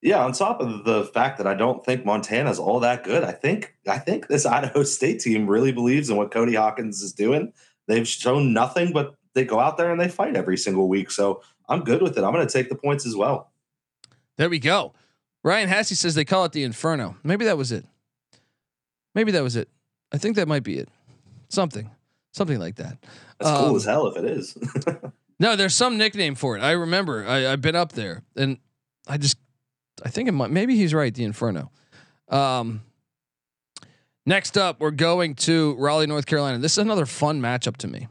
Yeah, 0.00 0.24
on 0.24 0.32
top 0.32 0.60
of 0.60 0.84
the 0.84 1.04
fact 1.06 1.38
that 1.38 1.46
I 1.46 1.54
don't 1.54 1.84
think 1.84 2.04
Montana's 2.04 2.58
all 2.58 2.80
that 2.80 3.02
good, 3.02 3.24
I 3.24 3.32
think 3.32 3.74
I 3.88 3.98
think 3.98 4.28
this 4.28 4.46
Idaho 4.46 4.82
State 4.84 5.20
team 5.20 5.46
really 5.46 5.72
believes 5.72 6.10
in 6.10 6.16
what 6.16 6.30
Cody 6.30 6.54
Hawkins 6.54 7.02
is 7.02 7.12
doing. 7.12 7.52
They've 7.86 8.06
shown 8.06 8.52
nothing 8.52 8.92
but 8.92 9.14
they 9.34 9.44
go 9.44 9.60
out 9.60 9.76
there 9.76 9.90
and 9.90 10.00
they 10.00 10.08
fight 10.08 10.36
every 10.36 10.56
single 10.56 10.88
week. 10.88 11.10
So 11.10 11.42
I'm 11.68 11.84
good 11.84 12.02
with 12.02 12.16
it. 12.16 12.24
I'm 12.24 12.32
going 12.32 12.46
to 12.46 12.52
take 12.52 12.68
the 12.68 12.74
points 12.74 13.06
as 13.06 13.14
well. 13.14 13.50
There 14.36 14.48
we 14.48 14.58
go. 14.58 14.94
Ryan 15.42 15.68
Hassey 15.68 15.96
says 15.96 16.14
they 16.14 16.24
call 16.24 16.44
it 16.44 16.52
the 16.52 16.64
Inferno. 16.64 17.16
Maybe 17.22 17.44
that 17.44 17.56
was 17.56 17.72
it. 17.72 17.84
Maybe 19.14 19.32
that 19.32 19.42
was 19.42 19.56
it. 19.56 19.68
I 20.12 20.18
think 20.18 20.36
that 20.36 20.48
might 20.48 20.62
be 20.62 20.78
it. 20.78 20.88
Something, 21.48 21.90
something 22.32 22.58
like 22.58 22.76
that. 22.76 22.98
That's 23.38 23.50
um, 23.50 23.66
cool 23.66 23.76
as 23.76 23.84
hell 23.84 24.06
if 24.08 24.16
it 24.16 24.24
is. 24.24 24.56
no, 25.40 25.56
there's 25.56 25.74
some 25.74 25.96
nickname 25.96 26.34
for 26.34 26.56
it. 26.56 26.60
I 26.60 26.72
remember. 26.72 27.26
I, 27.26 27.40
have 27.40 27.60
been 27.60 27.76
up 27.76 27.92
there, 27.92 28.22
and 28.36 28.58
I 29.06 29.16
just, 29.16 29.38
I 30.04 30.10
think 30.10 30.28
it 30.28 30.32
might. 30.32 30.50
Maybe 30.50 30.76
he's 30.76 30.94
right. 30.94 31.14
The 31.14 31.24
Inferno. 31.24 31.70
Um, 32.28 32.82
next 34.26 34.56
up, 34.56 34.80
we're 34.80 34.90
going 34.90 35.34
to 35.36 35.74
Raleigh, 35.76 36.06
North 36.06 36.26
Carolina. 36.26 36.58
This 36.58 36.72
is 36.72 36.78
another 36.78 37.06
fun 37.06 37.40
matchup 37.40 37.76
to 37.78 37.88
me. 37.88 38.08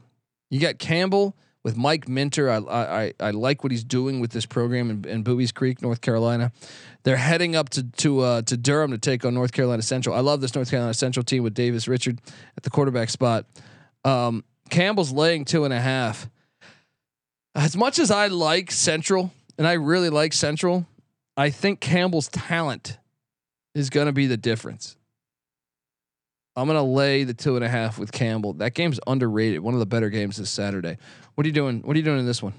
You 0.50 0.60
got 0.60 0.78
Campbell 0.78 1.36
with 1.62 1.76
Mike 1.76 2.08
Minter. 2.08 2.50
I 2.50 2.58
I 2.58 3.12
I 3.20 3.30
like 3.30 3.62
what 3.62 3.70
he's 3.70 3.84
doing 3.84 4.20
with 4.20 4.30
this 4.30 4.46
program 4.46 4.90
in, 4.90 5.04
in 5.04 5.22
Boobies 5.22 5.52
Creek, 5.52 5.82
North 5.82 6.00
Carolina. 6.00 6.52
They're 7.02 7.16
heading 7.16 7.56
up 7.56 7.68
to 7.70 7.82
to 7.82 8.20
uh, 8.20 8.42
to 8.42 8.56
Durham 8.56 8.90
to 8.92 8.98
take 8.98 9.24
on 9.24 9.34
North 9.34 9.52
Carolina 9.52 9.82
Central. 9.82 10.14
I 10.14 10.20
love 10.20 10.40
this 10.40 10.54
North 10.54 10.70
Carolina 10.70 10.94
Central 10.94 11.24
team 11.24 11.42
with 11.42 11.54
Davis 11.54 11.88
Richard 11.88 12.20
at 12.56 12.62
the 12.62 12.70
quarterback 12.70 13.10
spot. 13.10 13.46
Um, 14.04 14.44
Campbell's 14.70 15.12
laying 15.12 15.44
two 15.44 15.64
and 15.64 15.74
a 15.74 15.80
half. 15.80 16.28
As 17.54 17.76
much 17.76 17.98
as 17.98 18.10
I 18.10 18.28
like 18.28 18.70
Central, 18.70 19.32
and 19.56 19.66
I 19.66 19.72
really 19.74 20.10
like 20.10 20.32
Central, 20.32 20.86
I 21.38 21.50
think 21.50 21.78
Campbell's 21.78 22.26
talent 22.28 22.98
is 23.72 23.90
going 23.90 24.06
to 24.06 24.12
be 24.12 24.26
the 24.26 24.36
difference. 24.36 24.96
I'm 26.56 26.66
gonna 26.66 26.82
lay 26.82 27.22
the 27.22 27.34
two 27.34 27.54
and 27.54 27.64
a 27.64 27.68
half 27.68 28.00
with 28.00 28.10
Campbell. 28.10 28.54
That 28.54 28.74
game's 28.74 28.98
underrated. 29.06 29.60
One 29.60 29.74
of 29.74 29.80
the 29.80 29.86
better 29.86 30.10
games 30.10 30.38
this 30.38 30.50
Saturday. 30.50 30.98
What 31.36 31.44
are 31.44 31.48
you 31.48 31.52
doing? 31.52 31.82
What 31.82 31.94
are 31.94 31.98
you 32.00 32.04
doing 32.04 32.18
in 32.18 32.26
this 32.26 32.42
one? 32.42 32.52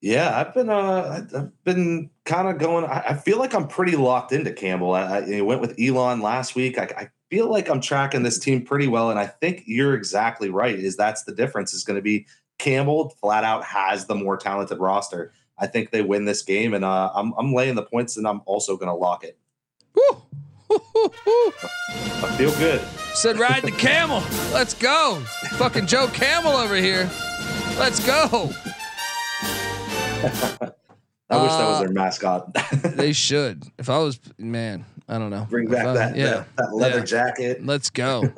Yeah, 0.00 0.40
I've 0.40 0.54
been 0.54 0.70
uh, 0.70 1.26
I've 1.36 1.64
been 1.64 2.08
kind 2.24 2.48
of 2.48 2.56
going. 2.56 2.86
I, 2.86 3.08
I, 3.08 3.14
feel 3.16 3.38
like 3.38 3.54
I'm 3.54 3.68
pretty 3.68 3.96
locked 3.96 4.32
into 4.32 4.50
Campbell. 4.54 4.94
I, 4.94 5.18
I 5.18 5.40
went 5.42 5.60
with 5.60 5.78
Elon 5.78 6.22
last 6.22 6.54
week. 6.54 6.78
I, 6.78 6.84
I, 6.96 7.10
feel 7.28 7.50
like 7.50 7.68
I'm 7.68 7.82
tracking 7.82 8.22
this 8.22 8.38
team 8.38 8.64
pretty 8.64 8.88
well, 8.88 9.10
and 9.10 9.18
I 9.18 9.26
think 9.26 9.64
you're 9.66 9.92
exactly 9.92 10.48
right. 10.48 10.74
Is 10.74 10.96
that's 10.96 11.24
the 11.24 11.34
difference? 11.34 11.74
Is 11.74 11.84
going 11.84 11.98
to 11.98 12.02
be 12.02 12.26
Campbell 12.58 13.10
flat 13.20 13.44
out 13.44 13.62
has 13.62 14.06
the 14.06 14.14
more 14.14 14.38
talented 14.38 14.78
roster. 14.78 15.32
I 15.60 15.66
think 15.66 15.90
they 15.90 16.02
win 16.02 16.24
this 16.24 16.42
game, 16.42 16.74
and 16.74 16.84
uh, 16.84 17.10
I'm 17.14 17.32
I'm 17.36 17.52
laying 17.52 17.74
the 17.74 17.82
points, 17.82 18.16
and 18.16 18.26
I'm 18.26 18.42
also 18.46 18.76
going 18.76 18.88
to 18.88 18.94
lock 18.94 19.24
it. 19.24 19.38
Woo. 19.94 20.22
I 22.22 22.34
feel 22.38 22.52
good. 22.52 22.80
Said 23.14 23.38
ride 23.38 23.62
the 23.62 23.72
camel. 23.72 24.22
Let's 24.52 24.74
go. 24.74 25.20
Fucking 25.52 25.86
Joe 25.86 26.06
Camel 26.08 26.52
over 26.52 26.76
here. 26.76 27.10
Let's 27.78 28.04
go. 28.04 28.50
I 31.30 31.42
wish 31.42 31.52
that 31.52 31.68
was 31.68 31.80
their 31.80 31.88
uh, 31.88 31.92
mascot. 31.92 32.54
they 32.96 33.12
should. 33.12 33.64
If 33.78 33.88
I 33.88 33.98
was 33.98 34.20
man, 34.38 34.84
I 35.08 35.18
don't 35.18 35.30
know. 35.30 35.46
Bring 35.48 35.68
back 35.68 35.86
I, 35.86 35.92
that, 35.94 36.16
yeah, 36.16 36.24
that, 36.24 36.56
that 36.56 36.74
leather 36.74 36.98
yeah. 36.98 37.04
jacket. 37.04 37.64
Let's 37.64 37.90
go. 37.90 38.32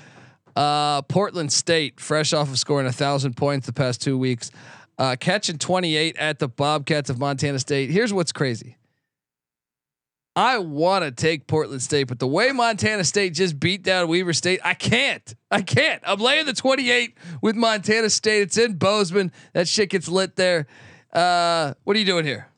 uh, 0.56 1.02
Portland 1.02 1.52
State, 1.52 2.00
fresh 2.00 2.32
off 2.32 2.50
of 2.50 2.58
scoring 2.58 2.86
a 2.86 2.92
thousand 2.92 3.36
points 3.36 3.66
the 3.66 3.72
past 3.72 4.02
two 4.02 4.18
weeks, 4.18 4.50
uh, 4.98 5.16
catching 5.18 5.58
28 5.58 6.16
at 6.16 6.38
the 6.38 6.48
Bobcats 6.48 7.10
of 7.10 7.18
Montana 7.18 7.58
State. 7.58 7.90
Here's 7.90 8.12
what's 8.12 8.32
crazy. 8.32 8.76
I 10.34 10.58
want 10.58 11.04
to 11.04 11.10
take 11.10 11.46
Portland 11.46 11.82
State, 11.82 12.04
but 12.04 12.18
the 12.18 12.26
way 12.26 12.52
Montana 12.52 13.04
State 13.04 13.34
just 13.34 13.60
beat 13.60 13.82
down 13.82 14.08
Weber 14.08 14.32
State, 14.32 14.60
I 14.64 14.72
can't. 14.72 15.34
I 15.50 15.60
can't. 15.60 16.02
I'm 16.06 16.20
laying 16.20 16.46
the 16.46 16.54
28 16.54 17.14
with 17.42 17.54
Montana 17.54 18.08
State. 18.08 18.42
It's 18.42 18.56
in 18.56 18.76
Bozeman. 18.76 19.30
That 19.52 19.68
shit 19.68 19.90
gets 19.90 20.08
lit 20.08 20.36
there. 20.36 20.66
Uh, 21.12 21.74
what 21.84 21.96
are 21.96 21.98
you 21.98 22.06
doing 22.06 22.24
here? 22.24 22.48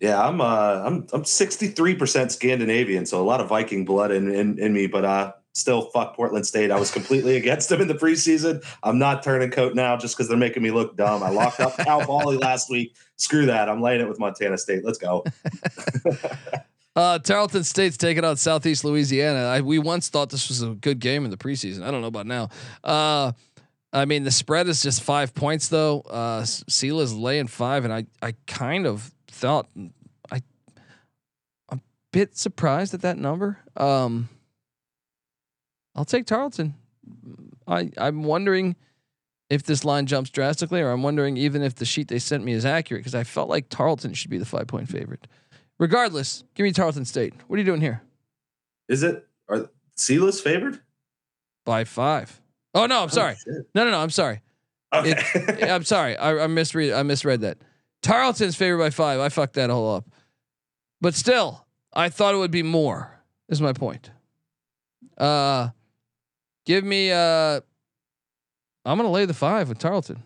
Yeah, 0.00 0.26
I'm 0.26 0.40
uh 0.40 0.82
I'm 0.84 1.06
I'm 1.12 1.24
63% 1.24 2.30
Scandinavian, 2.30 3.04
so 3.04 3.20
a 3.20 3.24
lot 3.24 3.40
of 3.40 3.48
Viking 3.48 3.84
blood 3.84 4.10
in 4.10 4.34
in, 4.34 4.58
in 4.58 4.72
me, 4.72 4.86
but 4.86 5.04
uh 5.04 5.32
still 5.52 5.82
fuck 5.90 6.14
Portland 6.14 6.46
State. 6.46 6.70
I 6.70 6.78
was 6.78 6.90
completely 6.90 7.36
against 7.38 7.68
them 7.68 7.80
in 7.80 7.88
the 7.88 7.94
preseason. 7.94 8.64
I'm 8.82 8.98
not 8.98 9.22
turning 9.22 9.50
coat 9.50 9.74
now 9.74 9.96
just 9.96 10.16
because 10.16 10.28
they're 10.28 10.38
making 10.38 10.62
me 10.62 10.70
look 10.70 10.96
dumb. 10.96 11.22
I 11.22 11.30
locked 11.30 11.60
up 11.60 11.76
Cal 11.76 12.04
Poly 12.04 12.36
last 12.38 12.70
week. 12.70 12.94
Screw 13.16 13.46
that. 13.46 13.68
I'm 13.68 13.80
laying 13.80 14.00
it 14.00 14.08
with 14.08 14.18
Montana 14.18 14.58
State. 14.58 14.84
Let's 14.84 14.98
go. 14.98 15.24
uh, 16.96 17.18
Tarleton 17.18 17.64
State's 17.64 17.96
taking 17.96 18.24
on 18.24 18.36
Southeast 18.36 18.84
Louisiana. 18.84 19.46
I, 19.46 19.60
we 19.60 19.78
once 19.78 20.08
thought 20.08 20.30
this 20.30 20.48
was 20.48 20.62
a 20.62 20.70
good 20.70 21.00
game 21.00 21.24
in 21.24 21.30
the 21.30 21.36
preseason. 21.36 21.82
I 21.82 21.90
don't 21.90 22.00
know 22.00 22.06
about 22.06 22.26
now. 22.26 22.48
Uh, 22.82 23.32
I 23.92 24.04
mean, 24.04 24.22
the 24.22 24.30
spread 24.30 24.68
is 24.68 24.82
just 24.82 25.02
five 25.02 25.34
points 25.34 25.68
though. 25.68 26.00
Uh, 26.02 26.42
Sela's 26.42 27.12
laying 27.12 27.48
five, 27.48 27.84
and 27.84 27.92
I, 27.92 28.06
I 28.22 28.34
kind 28.46 28.86
of 28.86 29.12
thought 29.26 29.68
I, 30.30 30.42
I'm 31.68 31.78
a 31.78 31.80
bit 32.12 32.36
surprised 32.36 32.94
at 32.94 33.02
that 33.02 33.18
number. 33.18 33.58
Um, 33.76 34.28
I'll 35.94 36.04
take 36.04 36.26
Tarleton. 36.26 36.74
I 37.66 37.90
I'm 37.98 38.22
wondering 38.24 38.76
if 39.48 39.64
this 39.64 39.84
line 39.84 40.06
jumps 40.06 40.30
drastically, 40.30 40.80
or 40.80 40.90
I'm 40.90 41.02
wondering 41.02 41.36
even 41.36 41.62
if 41.62 41.74
the 41.74 41.84
sheet 41.84 42.08
they 42.08 42.18
sent 42.18 42.44
me 42.44 42.52
is 42.52 42.64
accurate 42.64 43.00
because 43.00 43.14
I 43.14 43.24
felt 43.24 43.48
like 43.48 43.68
Tarleton 43.68 44.14
should 44.14 44.30
be 44.30 44.38
the 44.38 44.44
five 44.44 44.66
point 44.66 44.88
favorite. 44.88 45.26
Regardless, 45.78 46.44
give 46.54 46.64
me 46.64 46.72
Tarleton 46.72 47.04
State. 47.04 47.34
What 47.46 47.56
are 47.56 47.60
you 47.60 47.66
doing 47.66 47.80
here? 47.80 48.02
Is 48.88 49.02
it 49.02 49.26
are 49.48 49.70
Sela's 49.96 50.40
favored 50.40 50.80
by 51.64 51.84
five? 51.84 52.40
Oh 52.74 52.86
no, 52.86 53.00
I'm 53.00 53.04
oh, 53.04 53.08
sorry. 53.08 53.36
no, 53.74 53.84
no, 53.84 53.90
no, 53.90 53.98
I'm 53.98 54.10
sorry. 54.10 54.40
Okay. 54.92 55.14
It, 55.34 55.70
I'm 55.70 55.84
sorry. 55.84 56.16
I, 56.16 56.44
I 56.44 56.46
misread. 56.46 56.92
I 56.92 57.02
misread 57.02 57.40
that. 57.42 57.58
Tarleton's 58.02 58.56
favored 58.56 58.78
by 58.78 58.90
five. 58.90 59.20
I 59.20 59.28
fucked 59.28 59.54
that 59.54 59.70
all 59.70 59.96
up. 59.96 60.08
But 61.00 61.14
still, 61.14 61.66
I 61.92 62.08
thought 62.08 62.34
it 62.34 62.38
would 62.38 62.50
be 62.50 62.62
more. 62.62 63.20
Is 63.48 63.60
my 63.60 63.72
point. 63.72 64.10
Uh, 65.18 65.70
Give 66.70 66.84
me 66.84 67.10
uh 67.10 67.60
I'm 68.84 68.96
gonna 68.96 69.10
lay 69.10 69.24
the 69.24 69.34
five 69.34 69.68
with 69.68 69.78
Tarleton. 69.78 70.22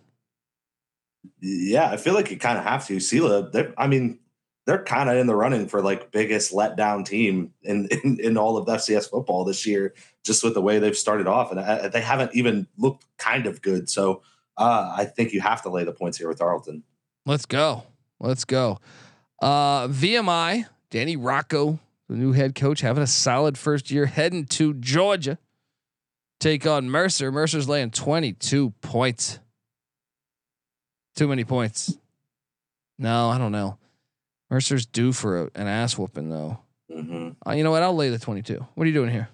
Yeah, 1.40 1.88
I 1.88 1.96
feel 1.96 2.12
like 2.12 2.30
you 2.30 2.36
kind 2.36 2.58
of 2.58 2.64
have 2.64 2.86
to. 2.88 2.96
Sela, 2.96 3.72
I 3.78 3.86
mean, 3.86 4.18
they're 4.66 4.84
kind 4.84 5.08
of 5.08 5.16
in 5.16 5.26
the 5.26 5.34
running 5.34 5.68
for 5.68 5.80
like 5.80 6.10
biggest 6.10 6.52
letdown 6.52 7.06
team 7.06 7.54
in, 7.62 7.88
in, 8.04 8.20
in 8.20 8.36
all 8.36 8.58
of 8.58 8.66
FCS 8.66 9.08
football 9.08 9.46
this 9.46 9.64
year, 9.66 9.94
just 10.22 10.44
with 10.44 10.52
the 10.52 10.60
way 10.60 10.78
they've 10.78 10.94
started 10.94 11.26
off, 11.26 11.50
and 11.50 11.60
I, 11.60 11.88
they 11.88 12.02
haven't 12.02 12.34
even 12.34 12.66
looked 12.76 13.06
kind 13.16 13.46
of 13.46 13.62
good. 13.62 13.88
So 13.88 14.20
uh, 14.58 14.92
I 14.94 15.06
think 15.06 15.32
you 15.32 15.40
have 15.40 15.62
to 15.62 15.70
lay 15.70 15.84
the 15.84 15.92
points 15.92 16.18
here 16.18 16.28
with 16.28 16.40
Tarleton. 16.40 16.82
Let's 17.24 17.46
go. 17.46 17.84
Let's 18.20 18.44
go. 18.44 18.80
Uh, 19.40 19.88
VMI, 19.88 20.66
Danny 20.90 21.16
Rocco, 21.16 21.78
the 22.06 22.16
new 22.16 22.32
head 22.32 22.54
coach, 22.54 22.82
having 22.82 23.02
a 23.02 23.06
solid 23.06 23.56
first 23.56 23.90
year, 23.90 24.04
heading 24.04 24.44
to 24.44 24.74
Georgia 24.74 25.38
take 26.44 26.66
on 26.66 26.90
Mercer. 26.90 27.32
Mercer's 27.32 27.68
laying 27.68 27.90
22 27.90 28.70
points. 28.82 29.38
Too 31.16 31.26
many 31.26 31.44
points. 31.44 31.96
No, 32.98 33.30
I 33.30 33.38
don't 33.38 33.52
know. 33.52 33.78
Mercer's 34.50 34.84
due 34.84 35.12
for 35.12 35.44
a, 35.44 35.50
an 35.54 35.66
ass 35.66 35.96
whooping 35.96 36.28
though. 36.28 36.60
Mm-hmm. 36.92 37.30
Uh, 37.48 37.52
you 37.52 37.64
know 37.64 37.70
what? 37.70 37.82
I'll 37.82 37.96
lay 37.96 38.10
the 38.10 38.18
22. 38.18 38.64
What 38.74 38.84
are 38.84 38.86
you 38.86 38.92
doing 38.92 39.10
here? 39.10 39.30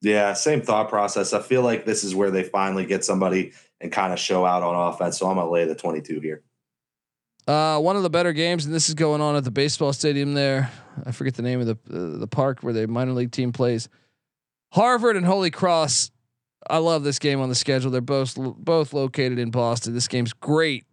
Yeah, 0.00 0.32
same 0.32 0.62
thought 0.62 0.88
process. 0.88 1.32
I 1.32 1.40
feel 1.40 1.62
like 1.62 1.84
this 1.84 2.02
is 2.02 2.14
where 2.14 2.30
they 2.30 2.42
finally 2.42 2.86
get 2.86 3.04
somebody 3.04 3.52
and 3.80 3.92
kind 3.92 4.12
of 4.12 4.18
show 4.18 4.46
out 4.46 4.62
on 4.62 4.74
offense. 4.74 5.18
So 5.18 5.28
I'm 5.28 5.36
gonna 5.36 5.50
lay 5.50 5.66
the 5.66 5.74
22 5.74 6.20
here. 6.20 6.42
Uh, 7.46 7.78
one 7.78 7.96
of 7.96 8.02
the 8.02 8.10
better 8.10 8.32
games, 8.32 8.64
and 8.64 8.74
this 8.74 8.88
is 8.88 8.94
going 8.94 9.20
on 9.20 9.36
at 9.36 9.44
the 9.44 9.50
baseball 9.50 9.92
stadium 9.92 10.32
there. 10.32 10.70
I 11.04 11.12
forget 11.12 11.34
the 11.34 11.42
name 11.42 11.60
of 11.60 11.66
the 11.66 11.76
uh, 11.90 12.18
the 12.18 12.26
park 12.26 12.60
where 12.60 12.72
the 12.72 12.86
minor 12.88 13.12
league 13.12 13.32
team 13.32 13.52
plays. 13.52 13.88
Harvard 14.72 15.16
and 15.16 15.26
Holy 15.26 15.50
Cross 15.50 16.10
I 16.68 16.78
love 16.78 17.04
this 17.04 17.18
game 17.18 17.40
on 17.40 17.48
the 17.48 17.54
schedule. 17.54 17.90
They're 17.90 18.00
both 18.00 18.36
both 18.36 18.92
located 18.92 19.38
in 19.38 19.50
Boston. 19.50 19.94
This 19.94 20.08
game's 20.08 20.32
great. 20.32 20.86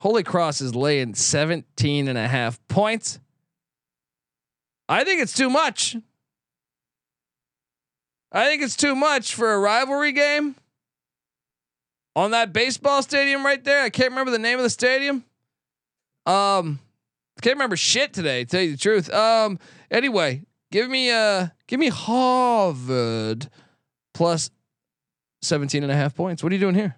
Holy 0.00 0.22
Cross 0.22 0.60
is 0.60 0.74
laying 0.74 1.14
17 1.14 2.08
and 2.08 2.18
a 2.18 2.28
half 2.28 2.60
points. 2.68 3.18
I 4.88 5.04
think 5.04 5.22
it's 5.22 5.32
too 5.32 5.48
much. 5.48 5.96
I 8.30 8.46
think 8.46 8.62
it's 8.62 8.76
too 8.76 8.94
much 8.94 9.34
for 9.34 9.52
a 9.52 9.58
rivalry 9.58 10.12
game. 10.12 10.56
On 12.16 12.32
that 12.32 12.52
baseball 12.52 13.02
stadium 13.02 13.44
right 13.44 13.62
there, 13.64 13.82
I 13.82 13.90
can't 13.90 14.10
remember 14.10 14.30
the 14.30 14.38
name 14.38 14.58
of 14.58 14.62
the 14.62 14.70
stadium. 14.70 15.24
Um, 16.26 16.78
can't 17.44 17.56
remember 17.56 17.76
shit 17.76 18.14
today. 18.14 18.44
To 18.44 18.50
tell 18.50 18.62
you 18.62 18.72
the 18.72 18.78
truth. 18.78 19.12
Um, 19.12 19.58
anyway, 19.90 20.42
give 20.72 20.88
me 20.88 21.10
uh, 21.10 21.48
give 21.66 21.78
me 21.78 21.88
Harvard 21.88 23.50
plus 24.14 24.50
17 25.44 25.82
and 25.82 25.92
a 25.92 25.94
half 25.94 26.14
points. 26.14 26.42
What 26.42 26.52
are 26.52 26.54
you 26.54 26.60
doing 26.60 26.74
here? 26.74 26.96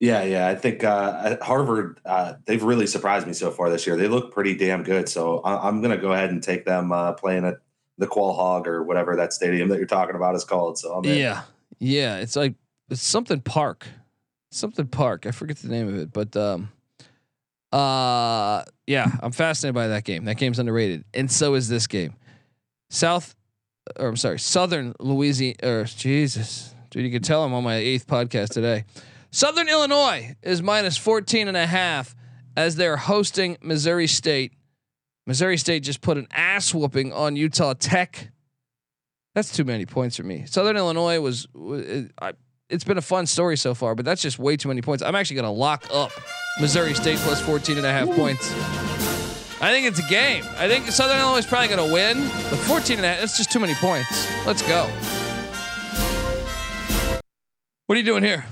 Yeah, 0.00 0.22
yeah. 0.22 0.46
I 0.48 0.54
think 0.54 0.84
uh, 0.84 1.36
Harvard, 1.42 2.00
uh, 2.04 2.34
they've 2.44 2.62
really 2.62 2.86
surprised 2.86 3.26
me 3.26 3.32
so 3.32 3.50
far 3.50 3.68
this 3.68 3.86
year. 3.86 3.96
They 3.96 4.06
look 4.06 4.32
pretty 4.32 4.56
damn 4.56 4.84
good. 4.84 5.08
So 5.08 5.38
I- 5.40 5.68
am 5.68 5.80
going 5.80 5.90
to 5.90 6.00
go 6.00 6.12
ahead 6.12 6.30
and 6.30 6.42
take 6.42 6.64
them 6.64 6.92
uh, 6.92 7.12
playing 7.14 7.44
at 7.44 7.56
the 7.98 8.06
Qual 8.06 8.32
Hog 8.32 8.68
or 8.68 8.84
whatever 8.84 9.16
that 9.16 9.32
stadium 9.32 9.68
that 9.70 9.78
you're 9.78 9.86
talking 9.86 10.14
about 10.14 10.36
is 10.36 10.44
called. 10.44 10.78
So 10.78 10.94
I'm 10.94 11.04
in. 11.04 11.18
yeah, 11.18 11.42
yeah. 11.80 12.18
It's 12.18 12.36
like 12.36 12.54
it's 12.90 13.02
something 13.02 13.40
park, 13.40 13.88
something 14.52 14.86
park. 14.86 15.26
I 15.26 15.32
forget 15.32 15.56
the 15.56 15.68
name 15.68 15.88
of 15.88 15.96
it, 15.96 16.12
but 16.12 16.36
um, 16.36 16.70
uh, 17.72 18.62
yeah, 18.86 19.10
I'm 19.20 19.32
fascinated 19.32 19.74
by 19.74 19.88
that 19.88 20.04
game. 20.04 20.24
That 20.26 20.36
game's 20.36 20.60
underrated, 20.60 21.04
and 21.12 21.30
so 21.30 21.54
is 21.54 21.68
this 21.68 21.88
game. 21.88 22.14
South, 22.88 23.34
or 23.98 24.08
I'm 24.08 24.16
sorry, 24.16 24.38
Southern 24.38 24.94
Louisiana. 25.00 25.56
Or 25.64 25.84
Jesus, 25.84 26.74
dude, 26.90 27.04
you 27.04 27.10
can 27.10 27.22
tell 27.22 27.44
I'm 27.44 27.52
on 27.54 27.64
my 27.64 27.76
eighth 27.76 28.06
podcast 28.06 28.50
today. 28.50 28.84
Southern 29.30 29.68
Illinois 29.68 30.34
is 30.42 30.62
minus 30.62 30.96
14 30.96 31.48
and 31.48 31.56
a 31.56 31.66
half 31.66 32.14
as 32.56 32.76
they're 32.76 32.96
hosting 32.96 33.56
Missouri 33.62 34.06
State. 34.06 34.52
Missouri 35.26 35.58
State 35.58 35.82
just 35.82 36.00
put 36.00 36.16
an 36.16 36.26
ass 36.32 36.72
whooping 36.72 37.12
on 37.12 37.36
Utah 37.36 37.74
Tech. 37.74 38.30
That's 39.34 39.54
too 39.54 39.64
many 39.64 39.86
points 39.86 40.16
for 40.16 40.22
me. 40.22 40.46
Southern 40.46 40.76
Illinois 40.76 41.20
was, 41.20 41.46
it, 41.54 42.10
has 42.70 42.84
been 42.84 42.98
a 42.98 43.02
fun 43.02 43.26
story 43.26 43.56
so 43.56 43.74
far, 43.74 43.94
but 43.94 44.04
that's 44.04 44.22
just 44.22 44.38
way 44.38 44.56
too 44.56 44.68
many 44.68 44.82
points. 44.82 45.02
I'm 45.02 45.14
actually 45.14 45.36
going 45.36 45.44
to 45.44 45.50
lock 45.50 45.86
up 45.92 46.10
Missouri 46.60 46.94
State 46.94 47.18
plus 47.18 47.40
14 47.40 47.76
and 47.76 47.86
a 47.86 47.92
half 47.92 48.08
Ooh. 48.08 48.14
points. 48.14 48.50
I 49.60 49.72
think 49.72 49.86
it's 49.86 49.98
a 49.98 50.08
game. 50.08 50.44
I 50.56 50.68
think 50.68 50.86
Southern 50.86 51.18
Illinois 51.18 51.38
is 51.38 51.46
probably 51.46 51.68
going 51.68 51.86
to 51.86 51.92
win, 51.92 52.28
but 52.48 52.58
14 52.60 52.96
and 52.96 53.04
a 53.04 53.08
half, 53.08 53.20
that's 53.20 53.36
just 53.36 53.52
too 53.52 53.60
many 53.60 53.74
points. 53.74 54.28
Let's 54.46 54.62
go. 54.62 54.88
What 57.88 57.94
are 57.94 58.00
you 58.00 58.04
doing 58.04 58.22
here? 58.22 58.44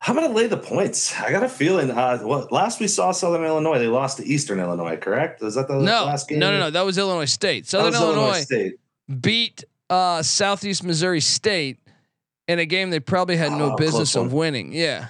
I'm 0.00 0.16
going 0.16 0.26
to 0.26 0.34
lay 0.34 0.46
the 0.46 0.56
points. 0.56 1.14
I 1.20 1.30
got 1.30 1.42
a 1.42 1.50
feeling. 1.50 1.90
Uh, 1.90 2.16
what 2.20 2.50
last 2.50 2.80
we 2.80 2.88
saw 2.88 3.12
Southern 3.12 3.44
Illinois, 3.44 3.78
they 3.78 3.88
lost 3.88 4.16
to 4.16 4.26
Eastern 4.26 4.58
Illinois. 4.58 4.96
Correct? 4.96 5.42
Is 5.42 5.54
that 5.56 5.68
the 5.68 5.74
no, 5.74 6.06
last 6.06 6.28
game? 6.28 6.38
No, 6.38 6.50
no, 6.50 6.58
no. 6.58 6.70
That 6.70 6.86
was 6.86 6.96
Illinois 6.96 7.26
State. 7.26 7.66
Southern 7.66 7.92
Illinois, 7.92 8.14
Illinois 8.14 8.40
State. 8.40 8.74
beat 9.20 9.64
uh, 9.90 10.22
Southeast 10.22 10.82
Missouri 10.82 11.20
State 11.20 11.78
in 12.48 12.58
a 12.58 12.64
game 12.64 12.88
they 12.88 13.00
probably 13.00 13.36
had 13.36 13.52
no 13.52 13.72
oh, 13.72 13.76
business 13.76 14.16
of 14.16 14.32
winning. 14.32 14.72
Yeah. 14.72 15.08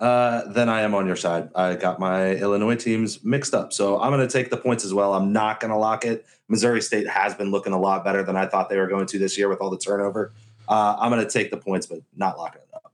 Uh, 0.00 0.50
then 0.50 0.70
I 0.70 0.80
am 0.80 0.94
on 0.94 1.06
your 1.06 1.16
side. 1.16 1.50
I 1.54 1.74
got 1.74 2.00
my 2.00 2.36
Illinois 2.36 2.76
teams 2.76 3.22
mixed 3.22 3.52
up, 3.52 3.74
so 3.74 4.00
I'm 4.00 4.12
going 4.12 4.26
to 4.26 4.32
take 4.32 4.48
the 4.48 4.56
points 4.56 4.82
as 4.82 4.94
well. 4.94 5.12
I'm 5.12 5.30
not 5.30 5.60
going 5.60 5.72
to 5.72 5.76
lock 5.76 6.06
it. 6.06 6.24
Missouri 6.48 6.80
State 6.80 7.06
has 7.06 7.34
been 7.34 7.50
looking 7.50 7.74
a 7.74 7.78
lot 7.78 8.02
better 8.02 8.22
than 8.22 8.34
I 8.34 8.46
thought 8.46 8.70
they 8.70 8.78
were 8.78 8.86
going 8.86 9.06
to 9.08 9.18
this 9.18 9.36
year 9.36 9.50
with 9.50 9.60
all 9.60 9.68
the 9.68 9.76
turnover. 9.76 10.32
Uh, 10.68 10.96
I'm 10.98 11.10
going 11.10 11.24
to 11.24 11.30
take 11.30 11.50
the 11.50 11.56
points, 11.56 11.86
but 11.86 12.00
not 12.16 12.38
lock 12.38 12.56
it. 12.56 12.66
Up. 12.74 12.92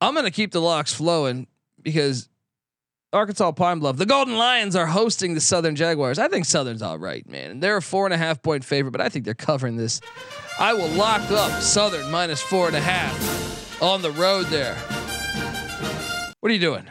I'm 0.00 0.14
going 0.14 0.26
to 0.26 0.30
keep 0.30 0.52
the 0.52 0.60
locks 0.60 0.92
flowing 0.92 1.46
because 1.82 2.28
Arkansas 3.12 3.52
Pine 3.52 3.78
Bluff, 3.78 3.96
the 3.96 4.06
Golden 4.06 4.36
Lions 4.36 4.74
are 4.74 4.86
hosting 4.86 5.34
the 5.34 5.40
Southern 5.40 5.76
Jaguars. 5.76 6.18
I 6.18 6.28
think 6.28 6.44
Southern's 6.44 6.82
all 6.82 6.98
right, 6.98 7.26
man. 7.28 7.60
They're 7.60 7.76
a 7.76 7.82
four 7.82 8.06
and 8.06 8.12
a 8.12 8.18
half 8.18 8.42
point 8.42 8.64
favorite, 8.64 8.90
but 8.90 9.00
I 9.00 9.08
think 9.08 9.24
they're 9.24 9.34
covering 9.34 9.76
this. 9.76 10.00
I 10.58 10.72
will 10.72 10.88
lock 10.88 11.30
up 11.30 11.62
Southern 11.62 12.10
minus 12.10 12.42
four 12.42 12.66
and 12.66 12.76
a 12.76 12.80
half 12.80 13.82
on 13.82 14.02
the 14.02 14.10
road 14.10 14.46
there. 14.46 14.74
What 16.40 16.50
are 16.50 16.54
you 16.54 16.60
doing? 16.60 16.90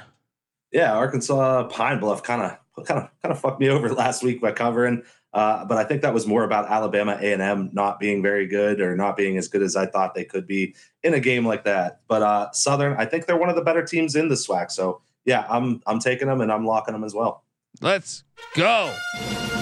Yeah, 0.72 0.94
Arkansas 0.94 1.68
Pine 1.68 2.00
Bluff 2.00 2.24
kind 2.24 2.42
of 2.42 2.86
kind 2.86 3.02
of 3.02 3.10
kind 3.22 3.32
of 3.32 3.40
fucked 3.40 3.60
me 3.60 3.70
over 3.70 3.90
last 3.94 4.24
week 4.24 4.42
by 4.42 4.52
covering. 4.52 5.04
Uh, 5.34 5.66
but 5.66 5.78
I 5.78 5.84
think 5.84 6.04
that 6.04 6.14
was 6.14 6.28
more 6.28 6.44
about 6.44 6.70
Alabama 6.70 7.18
A&M 7.20 7.72
not 7.74 8.00
being 8.00 8.22
very 8.22 8.46
good 8.46 8.80
or 8.80 8.96
not 8.96 9.18
being 9.18 9.38
as 9.38 9.48
good 9.48 9.64
as 9.64 9.76
I 9.76 9.88
thought 9.88 10.14
they 10.14 10.26
could 10.26 10.46
be 10.46 10.76
in 11.02 11.16
a 11.16 11.20
game 11.20 11.46
like 11.46 11.64
that. 11.64 12.02
But 12.08 12.22
uh, 12.22 12.52
Southern, 12.52 12.96
I 12.98 13.06
think 13.06 13.26
they're 13.26 13.38
one 13.38 13.50
of 13.50 13.56
the 13.56 13.64
better 13.64 13.84
teams 13.84 14.16
in 14.16 14.30
the 14.30 14.36
SWAC. 14.36 14.72
So 14.72 15.02
yeah, 15.26 15.46
I'm 15.50 15.82
I'm 15.88 16.00
taking 16.00 16.28
them 16.28 16.42
and 16.42 16.52
I'm 16.52 16.66
locking 16.66 16.94
them 16.94 17.04
as 17.04 17.14
well. 17.16 17.44
Let's 17.82 18.24
go, 18.56 18.94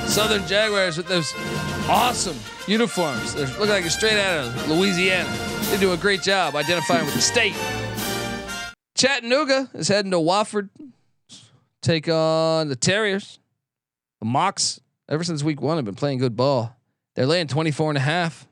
Southern 0.06 0.46
Jaguars 0.46 0.98
with 0.98 1.08
those 1.08 1.34
awesome 1.88 2.38
uniforms. 2.68 3.34
They 3.34 3.46
look 3.58 3.70
like 3.70 3.82
you're 3.82 3.90
straight 3.90 4.20
out 4.20 4.48
of 4.48 4.70
Louisiana. 4.70 5.30
They 5.70 5.78
do 5.78 5.94
a 5.94 5.98
great 5.98 6.22
job 6.22 6.56
identifying 6.56 7.06
with 7.06 7.14
the 7.14 7.22
state. 7.22 7.56
Chattanooga 8.96 9.70
is 9.74 9.88
heading 9.88 10.12
to 10.12 10.18
Wofford, 10.18 10.70
take 11.82 12.10
on 12.10 12.68
the 12.68 12.76
Terriers. 12.76 13.40
The 14.20 14.28
Mocs 14.28 14.81
ever 15.12 15.24
since 15.24 15.44
week 15.44 15.62
one 15.62 15.76
have 15.76 15.86
been 15.86 15.94
playing 15.94 16.18
good 16.18 16.36
ball. 16.36 16.76
They're 17.16 17.28
laying 17.28 17.48
24 17.48 17.92
and 17.92 17.98
a 17.98 18.02
half. 18.02 18.48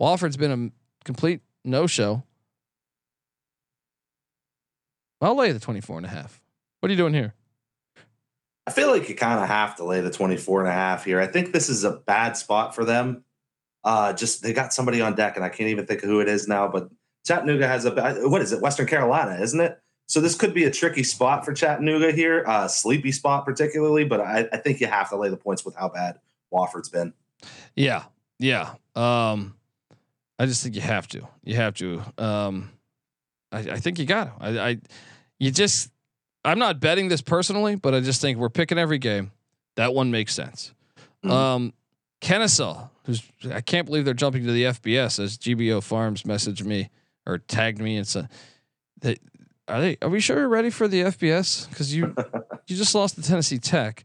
Wofford's 0.00 0.38
been 0.38 0.50
a 0.50 1.04
complete 1.04 1.42
no 1.64 1.86
show. 1.86 2.24
I'll 5.20 5.36
lay 5.36 5.52
the 5.52 5.60
24 5.60 5.98
and 5.98 6.06
a 6.06 6.08
half. 6.08 6.40
What 6.80 6.88
are 6.88 6.92
you 6.92 6.96
doing 6.96 7.12
here? 7.12 7.34
I 8.66 8.70
feel 8.70 8.88
like 8.88 9.08
you 9.10 9.14
kind 9.14 9.40
of 9.40 9.48
have 9.48 9.76
to 9.76 9.84
lay 9.84 10.00
the 10.00 10.10
24 10.10 10.60
and 10.60 10.70
a 10.70 10.72
half 10.72 11.04
here. 11.04 11.20
I 11.20 11.26
think 11.26 11.52
this 11.52 11.68
is 11.68 11.84
a 11.84 11.90
bad 11.90 12.38
spot 12.38 12.74
for 12.74 12.86
them. 12.86 13.24
Uh, 13.84 14.14
just 14.14 14.42
they 14.42 14.54
got 14.54 14.72
somebody 14.72 15.02
on 15.02 15.14
deck, 15.14 15.36
and 15.36 15.44
I 15.44 15.48
can't 15.50 15.70
even 15.70 15.86
think 15.86 16.02
of 16.02 16.08
who 16.08 16.20
it 16.20 16.28
is 16.28 16.48
now. 16.48 16.68
But 16.68 16.88
Chattanooga 17.26 17.66
has 17.66 17.84
a 17.84 17.90
what 18.28 18.40
is 18.40 18.52
it? 18.52 18.60
Western 18.60 18.86
Carolina, 18.86 19.40
isn't 19.42 19.60
it? 19.60 19.78
So 20.10 20.20
this 20.20 20.34
could 20.34 20.52
be 20.52 20.64
a 20.64 20.72
tricky 20.72 21.04
spot 21.04 21.44
for 21.44 21.52
Chattanooga 21.52 22.10
here, 22.10 22.42
uh, 22.44 22.66
sleepy 22.66 23.12
spot 23.12 23.44
particularly. 23.44 24.02
But 24.02 24.20
I, 24.20 24.48
I, 24.52 24.56
think 24.56 24.80
you 24.80 24.88
have 24.88 25.08
to 25.10 25.16
lay 25.16 25.28
the 25.28 25.36
points 25.36 25.64
with 25.64 25.76
how 25.76 25.88
bad 25.88 26.18
Wofford's 26.52 26.88
been. 26.88 27.12
Yeah, 27.76 28.02
yeah. 28.40 28.74
Um, 28.96 29.54
I 30.36 30.46
just 30.46 30.64
think 30.64 30.74
you 30.74 30.80
have 30.80 31.06
to. 31.08 31.28
You 31.44 31.54
have 31.54 31.74
to. 31.74 32.02
Um, 32.18 32.72
I, 33.52 33.58
I 33.58 33.76
think 33.76 34.00
you 34.00 34.04
got 34.04 34.36
to. 34.36 34.44
I, 34.44 34.68
I, 34.70 34.78
you 35.38 35.52
just. 35.52 35.92
I'm 36.44 36.58
not 36.58 36.80
betting 36.80 37.06
this 37.06 37.22
personally, 37.22 37.76
but 37.76 37.94
I 37.94 38.00
just 38.00 38.20
think 38.20 38.36
we're 38.36 38.48
picking 38.48 38.78
every 38.78 38.98
game. 38.98 39.30
That 39.76 39.94
one 39.94 40.10
makes 40.10 40.34
sense. 40.34 40.74
Mm-hmm. 41.24 41.30
Um, 41.30 41.72
Kennesaw, 42.20 42.88
who's 43.04 43.22
I 43.48 43.60
can't 43.60 43.86
believe 43.86 44.04
they're 44.04 44.14
jumping 44.14 44.44
to 44.44 44.50
the 44.50 44.64
FBS 44.64 45.22
as 45.22 45.38
GBO 45.38 45.80
Farms 45.80 46.24
messaged 46.24 46.64
me 46.64 46.90
or 47.26 47.38
tagged 47.38 47.80
me 47.80 47.96
and 47.96 48.08
said 48.08 48.28
they 49.00 49.18
are 49.70 49.80
they? 49.80 49.96
Are 50.02 50.08
we 50.08 50.20
sure 50.20 50.38
you're 50.38 50.48
ready 50.48 50.70
for 50.70 50.88
the 50.88 51.02
FBS? 51.02 51.68
Because 51.68 51.94
you 51.94 52.14
you 52.66 52.76
just 52.76 52.94
lost 52.94 53.14
to 53.14 53.22
Tennessee 53.22 53.58
Tech, 53.58 54.04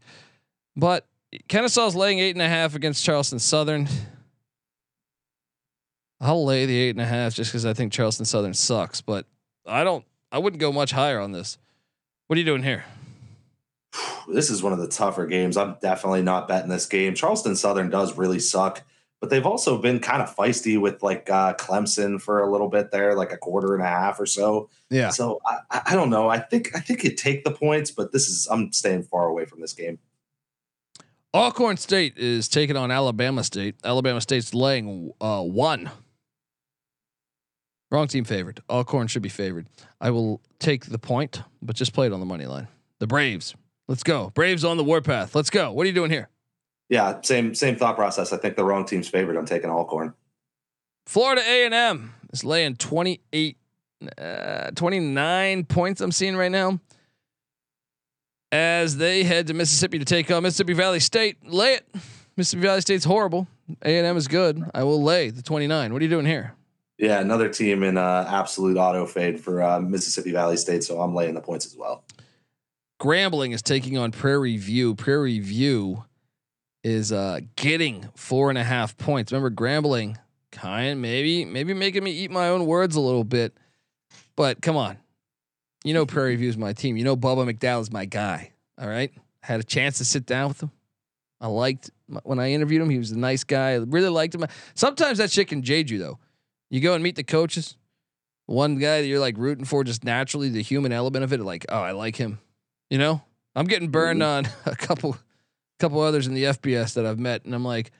but 0.76 1.06
Kennesaw's 1.48 1.94
laying 1.94 2.18
eight 2.18 2.34
and 2.34 2.42
a 2.42 2.48
half 2.48 2.74
against 2.74 3.04
Charleston 3.04 3.38
Southern. 3.38 3.88
I'll 6.20 6.44
lay 6.44 6.64
the 6.64 6.76
eight 6.76 6.90
and 6.90 7.00
a 7.00 7.06
half 7.06 7.34
just 7.34 7.50
because 7.50 7.66
I 7.66 7.74
think 7.74 7.92
Charleston 7.92 8.24
Southern 8.24 8.54
sucks, 8.54 9.00
but 9.00 9.26
I 9.66 9.84
don't. 9.84 10.04
I 10.32 10.38
wouldn't 10.38 10.60
go 10.60 10.72
much 10.72 10.92
higher 10.92 11.20
on 11.20 11.32
this. 11.32 11.58
What 12.26 12.36
are 12.36 12.40
you 12.40 12.46
doing 12.46 12.62
here? 12.62 12.84
This 14.28 14.50
is 14.50 14.62
one 14.62 14.72
of 14.72 14.78
the 14.78 14.88
tougher 14.88 15.26
games. 15.26 15.56
I'm 15.56 15.76
definitely 15.80 16.22
not 16.22 16.48
betting 16.48 16.68
this 16.68 16.86
game. 16.86 17.14
Charleston 17.14 17.54
Southern 17.54 17.90
does 17.90 18.16
really 18.16 18.40
suck 18.40 18.82
but 19.20 19.30
they've 19.30 19.46
also 19.46 19.78
been 19.78 19.98
kind 19.98 20.22
of 20.22 20.34
feisty 20.34 20.80
with 20.80 21.02
like 21.02 21.30
uh, 21.30 21.54
Clemson 21.54 22.20
for 22.20 22.40
a 22.40 22.50
little 22.50 22.68
bit 22.68 22.90
there, 22.90 23.14
like 23.14 23.32
a 23.32 23.36
quarter 23.36 23.74
and 23.74 23.82
a 23.82 23.88
half 23.88 24.20
or 24.20 24.26
so. 24.26 24.68
Yeah. 24.90 25.10
So 25.10 25.40
I, 25.46 25.82
I 25.86 25.94
don't 25.94 26.10
know. 26.10 26.28
I 26.28 26.38
think 26.38 26.74
I 26.74 26.80
think 26.80 27.02
you 27.04 27.14
take 27.14 27.44
the 27.44 27.50
points, 27.50 27.90
but 27.90 28.12
this 28.12 28.28
is 28.28 28.46
I'm 28.50 28.72
staying 28.72 29.04
far 29.04 29.26
away 29.26 29.46
from 29.46 29.60
this 29.60 29.72
game. 29.72 29.98
Alcorn 31.32 31.76
State 31.76 32.16
is 32.16 32.48
taking 32.48 32.76
on 32.76 32.90
Alabama 32.90 33.44
State. 33.44 33.76
Alabama 33.84 34.20
State's 34.20 34.54
laying 34.54 35.12
uh, 35.20 35.42
one. 35.42 35.90
Wrong 37.90 38.08
team 38.08 38.24
favored. 38.24 38.62
Alcorn 38.68 39.06
should 39.06 39.22
be 39.22 39.28
favored. 39.28 39.66
I 40.00 40.10
will 40.10 40.40
take 40.58 40.86
the 40.86 40.98
point, 40.98 41.42
but 41.62 41.76
just 41.76 41.92
play 41.92 42.06
it 42.06 42.12
on 42.12 42.20
the 42.20 42.26
money 42.26 42.46
line. 42.46 42.68
The 42.98 43.06
Braves. 43.06 43.54
Let's 43.86 44.02
go. 44.02 44.30
Braves 44.30 44.64
on 44.64 44.76
the 44.76 44.84
warpath. 44.84 45.34
Let's 45.34 45.50
go. 45.50 45.72
What 45.72 45.84
are 45.84 45.86
you 45.86 45.94
doing 45.94 46.10
here? 46.10 46.28
Yeah, 46.88 47.20
same 47.22 47.54
same 47.54 47.76
thought 47.76 47.96
process. 47.96 48.32
I 48.32 48.36
think 48.36 48.56
the 48.56 48.64
wrong 48.64 48.84
team's 48.84 49.08
favorite. 49.08 49.36
I'm 49.36 49.46
taking 49.46 49.70
Alcorn. 49.70 50.14
Florida 51.06 51.42
A 51.46 51.64
and 51.64 51.74
M 51.74 52.14
is 52.32 52.44
laying 52.44 52.76
28, 52.76 53.56
uh, 54.18 54.70
29 54.72 55.64
points. 55.64 56.00
I'm 56.00 56.12
seeing 56.12 56.36
right 56.36 56.50
now 56.50 56.80
as 58.52 58.96
they 58.96 59.22
head 59.22 59.46
to 59.48 59.54
Mississippi 59.54 59.98
to 59.98 60.04
take 60.04 60.30
on 60.30 60.42
Mississippi 60.42 60.72
Valley 60.72 61.00
State. 61.00 61.38
Lay 61.46 61.74
it. 61.74 61.86
Mississippi 62.36 62.62
Valley 62.62 62.80
State's 62.80 63.04
horrible. 63.04 63.46
A 63.84 63.98
and 63.98 64.06
M 64.06 64.16
is 64.16 64.28
good. 64.28 64.62
I 64.74 64.84
will 64.84 65.02
lay 65.02 65.30
the 65.30 65.42
29. 65.42 65.92
What 65.92 66.00
are 66.00 66.04
you 66.04 66.10
doing 66.10 66.26
here? 66.26 66.54
Yeah, 66.98 67.20
another 67.20 67.48
team 67.48 67.82
in 67.82 67.98
uh, 67.98 68.26
absolute 68.28 68.78
auto 68.78 69.06
fade 69.06 69.40
for 69.40 69.62
uh, 69.62 69.80
Mississippi 69.80 70.32
Valley 70.32 70.56
State, 70.56 70.82
so 70.82 71.00
I'm 71.00 71.14
laying 71.14 71.34
the 71.34 71.40
points 71.40 71.66
as 71.66 71.76
well. 71.76 72.04
Grambling 73.00 73.52
is 73.52 73.60
taking 73.60 73.98
on 73.98 74.12
Prairie 74.12 74.56
View. 74.56 74.94
Prairie 74.94 75.40
View 75.40 76.04
is 76.86 77.10
uh, 77.10 77.40
getting 77.56 78.08
four 78.14 78.48
and 78.48 78.56
a 78.56 78.62
half 78.62 78.96
points. 78.96 79.32
Remember, 79.32 79.50
Grambling 79.50 80.16
kind 80.52 81.02
maybe 81.02 81.44
maybe 81.44 81.74
making 81.74 82.04
me 82.04 82.12
eat 82.12 82.30
my 82.30 82.48
own 82.48 82.64
words 82.64 82.94
a 82.94 83.00
little 83.00 83.24
bit, 83.24 83.58
but 84.36 84.62
come 84.62 84.76
on, 84.76 84.96
you 85.82 85.92
know 85.92 86.06
Prairie 86.06 86.36
View 86.36 86.48
is 86.48 86.56
my 86.56 86.72
team. 86.72 86.96
You 86.96 87.02
know 87.02 87.16
Bubba 87.16 87.52
McDowell 87.52 87.80
is 87.80 87.92
my 87.92 88.04
guy. 88.04 88.52
All 88.80 88.88
right, 88.88 89.12
had 89.40 89.58
a 89.58 89.64
chance 89.64 89.98
to 89.98 90.04
sit 90.04 90.26
down 90.26 90.48
with 90.48 90.62
him. 90.62 90.70
I 91.40 91.48
liked 91.48 91.90
when 92.22 92.38
I 92.38 92.52
interviewed 92.52 92.82
him. 92.82 92.90
He 92.90 92.98
was 92.98 93.10
a 93.10 93.18
nice 93.18 93.42
guy. 93.42 93.72
I 93.72 93.76
really 93.78 94.08
liked 94.08 94.36
him. 94.36 94.44
Sometimes 94.74 95.18
that 95.18 95.32
shit 95.32 95.48
can 95.48 95.62
jade 95.62 95.90
you 95.90 95.98
though. 95.98 96.20
You 96.70 96.80
go 96.80 96.94
and 96.94 97.02
meet 97.02 97.16
the 97.16 97.24
coaches. 97.24 97.76
One 98.46 98.78
guy 98.78 99.00
that 99.00 99.08
you're 99.08 99.18
like 99.18 99.36
rooting 99.38 99.64
for 99.64 99.82
just 99.82 100.04
naturally, 100.04 100.50
the 100.50 100.62
human 100.62 100.92
element 100.92 101.24
of 101.24 101.32
it, 101.32 101.40
like, 101.40 101.66
oh, 101.68 101.80
I 101.80 101.90
like 101.90 102.14
him. 102.14 102.38
You 102.90 102.98
know, 102.98 103.22
I'm 103.56 103.66
getting 103.66 103.88
burned 103.88 104.22
on 104.22 104.46
a 104.66 104.76
couple, 104.76 105.16
couple 105.78 106.00
others 106.00 106.26
in 106.26 106.34
the 106.34 106.44
FBS 106.44 106.94
that 106.94 107.06
I've 107.06 107.18
met, 107.18 107.44
and 107.44 107.54
I'm 107.54 107.64
like, 107.64 107.90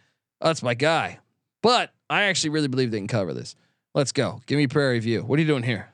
oh, 0.41 0.49
that's 0.49 0.63
my 0.63 0.75
guy. 0.75 1.19
But 1.63 1.93
I 2.09 2.23
actually 2.25 2.51
really 2.51 2.69
believe 2.69 2.91
they 2.91 2.99
can 2.99 3.09
cover 3.09 3.35
this. 3.35 3.57
Let's 3.95 4.13
go. 4.13 4.41
Give 4.47 4.59
me 4.59 4.67
Prairie 4.67 4.99
View. 5.01 5.23
What 5.23 5.39
are 5.39 5.43
you 5.43 5.49
doing 5.49 5.63
here? 5.63 5.89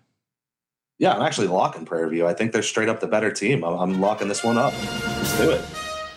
Yeah, 0.99 1.15
I'm 1.15 1.23
actually 1.23 1.49
locking 1.49 1.85
Prairie 1.85 2.11
View. 2.11 2.27
I 2.27 2.35
think 2.35 2.53
they're 2.53 2.63
straight 2.63 2.89
up 2.89 3.01
the 3.01 3.07
better 3.07 3.31
team. 3.33 3.65
I'm, 3.65 3.75
I'm 3.79 4.01
locking 4.01 4.29
this 4.29 4.45
one 4.45 4.59
up. 4.59 4.73
Let's 4.83 5.37
do 5.39 5.51
it. 5.51 5.65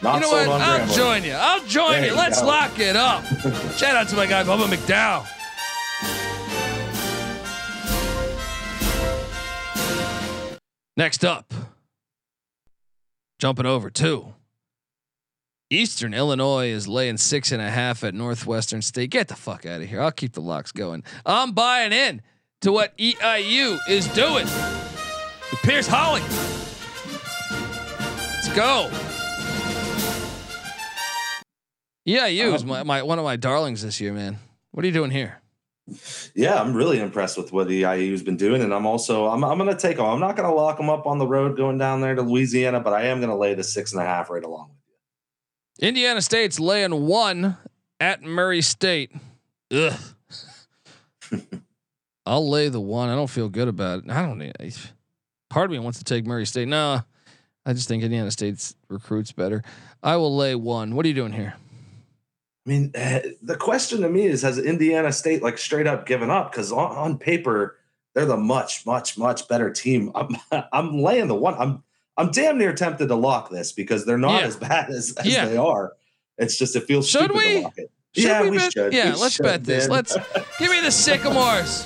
Not 0.02 0.16
you 0.16 0.22
know 0.22 0.30
what? 0.30 0.48
I'll 0.62 0.80
Grambling. 0.88 0.96
join 0.96 1.24
you. 1.24 1.32
I'll 1.34 1.66
join 1.66 1.92
There 1.94 2.06
you. 2.06 2.12
you 2.12 2.18
Let's 2.18 2.42
go. 2.42 2.48
lock 2.48 2.78
it 2.80 2.96
up. 2.96 3.24
Shout 3.78 3.96
out 3.96 4.08
to 4.10 4.16
my 4.16 4.26
guy 4.28 4.44
Bubba 4.44 4.66
McDowell. 4.68 5.26
Next 10.98 11.26
up, 11.26 11.54
jumping 13.40 13.66
over 13.66 13.90
to 13.90 14.34
Eastern 15.72 16.14
Illinois 16.14 16.68
is 16.68 16.88
laying 16.88 17.18
six 17.18 17.52
and 17.52 17.60
a 17.60 17.70
half 17.70 18.04
at 18.04 18.14
Northwestern 18.14 18.84
State. 18.84 19.10
Get 19.10 19.30
the 19.30 19.36
fuck 19.36 19.66
out 19.66 19.82
of 19.82 19.88
here. 19.88 20.00
I'll 20.00 20.12
keep 20.12 20.34
the 20.34 20.42
locks 20.42 20.72
going. 20.72 21.04
I'm 21.26 21.54
buying 21.54 21.92
in 21.92 22.22
to 22.62 22.72
what 22.72 22.96
EIU 23.00 23.80
is 23.90 24.08
doing. 24.10 24.46
With 24.46 25.60
Pierce 25.64 25.88
Holley. 25.90 26.22
Let's 28.32 28.56
go. 28.56 28.92
EIU 32.08 32.54
is 32.54 32.62
um, 32.62 32.68
my, 32.68 32.84
my 32.84 33.02
one 33.02 33.18
of 33.18 33.26
my 33.26 33.36
darlings 33.36 33.82
this 33.82 34.00
year, 34.00 34.14
man. 34.14 34.38
What 34.70 34.84
are 34.84 34.88
you 34.88 34.94
doing 34.94 35.10
here? 35.10 35.42
Yeah, 36.36 36.62
I'm 36.62 36.76
really 36.76 37.00
impressed 37.00 37.38
with 37.38 37.52
what 37.52 37.68
the 37.68 37.82
IU's 37.82 38.22
been 38.22 38.38
doing, 38.38 38.62
and 38.62 38.72
I'm 38.72 38.86
also 38.86 39.26
I'm 39.28 39.44
I'm 39.44 39.58
going 39.58 39.76
to 39.76 39.80
take 39.80 39.98
them. 39.98 40.06
I'm 40.06 40.20
not 40.20 40.36
going 40.36 40.48
to 40.48 40.54
lock 40.54 40.78
them 40.78 40.92
up 40.92 41.08
on 41.08 41.18
the 41.18 41.26
road 41.26 41.58
going 41.58 41.80
down 41.80 42.02
there 42.02 42.14
to 42.14 42.22
Louisiana, 42.22 42.80
but 42.80 42.94
I 42.94 43.06
am 43.06 43.20
going 43.20 43.32
to 43.32 43.36
lay 43.36 43.56
the 43.56 43.64
six 43.64 43.94
and 43.94 44.02
a 44.02 44.06
half 44.06 44.30
right 44.30 44.44
along 44.44 44.70
with. 44.70 44.85
Indiana 45.80 46.22
State's 46.22 46.60
laying 46.60 47.06
one 47.06 47.58
at 48.00 48.22
Murray 48.24 48.62
State. 48.62 49.12
Ugh. 49.72 49.94
I'll 52.26 52.50
lay 52.50 52.70
the 52.70 52.80
one. 52.82 53.10
I 53.10 53.16
don't 53.16 53.30
feel 53.30 53.50
good 53.50 53.68
about 53.68 54.00
it. 54.04 54.10
I 54.10 54.22
don't 54.26 54.38
need. 54.40 54.54
I- 54.60 54.72
Part 55.48 55.66
of 55.66 55.72
me 55.72 55.80
wants 55.80 56.00
to 56.00 56.04
take 56.04 56.26
Murray 56.26 56.46
State. 56.46 56.68
No, 56.68 57.02
I 57.66 57.72
just 57.74 57.88
think 57.88 58.04
Indiana 58.04 58.30
State's 58.30 58.76
recruits 58.90 59.32
better. 59.32 59.64
I 60.04 60.18
will 60.18 60.36
lay 60.36 60.54
one. 60.56 60.96
What 60.96 61.06
are 61.06 61.08
you 61.08 61.14
doing 61.14 61.32
here? 61.32 61.54
I 62.66 62.70
mean, 62.70 62.92
eh, 62.94 63.22
the 63.42 63.56
question 63.56 64.02
to 64.02 64.10
me 64.10 64.26
is: 64.26 64.42
Has 64.42 64.58
Indiana 64.58 65.14
State 65.14 65.42
like 65.42 65.58
straight 65.58 65.88
up 65.88 66.06
given 66.08 66.30
up? 66.30 66.52
Because 66.52 66.74
on, 66.74 66.92
on 66.98 67.18
paper, 67.18 67.78
they're 68.16 68.26
the 68.26 68.36
much, 68.36 68.86
much, 68.86 69.18
much 69.18 69.48
better 69.48 69.72
team. 69.72 70.12
I'm 70.14 70.36
I'm 70.74 71.00
laying 71.02 71.28
the 71.30 71.36
one. 71.36 71.54
I'm 71.58 71.84
I'm 72.18 72.32
damn 72.32 72.58
near 72.58 72.74
tempted 72.74 73.08
to 73.10 73.16
lock 73.16 73.50
this 73.50 73.72
because 73.74 74.06
they're 74.06 74.18
not 74.18 74.42
Yeah. 74.42 74.48
as 74.48 74.56
bad 74.56 74.90
as, 74.90 75.14
as 75.18 75.26
Yeah. 75.26 75.46
they 75.46 75.58
are. 75.58 75.94
It's 76.38 76.58
just 76.58 76.76
it 76.76 76.86
feels 76.86 77.08
Should 77.08 77.26
stupid 77.32 77.38
we? 77.38 77.54
to 77.56 77.60
lock 77.62 77.78
it. 77.78 77.92
Should 78.16 78.24
yeah, 78.24 78.42
we 78.44 78.50
we, 78.52 78.58
bet? 78.58 78.72
should. 78.74 78.94
Yeah, 78.94 79.14
We 79.14 79.20
let's 79.20 79.36
should, 79.36 79.44
bet 79.44 79.64
this. 79.66 79.88
man. 79.88 79.96
Let's 79.98 80.16
give 80.60 80.72
me 80.72 80.80
the 80.82 80.92
Sycamores. 80.92 81.86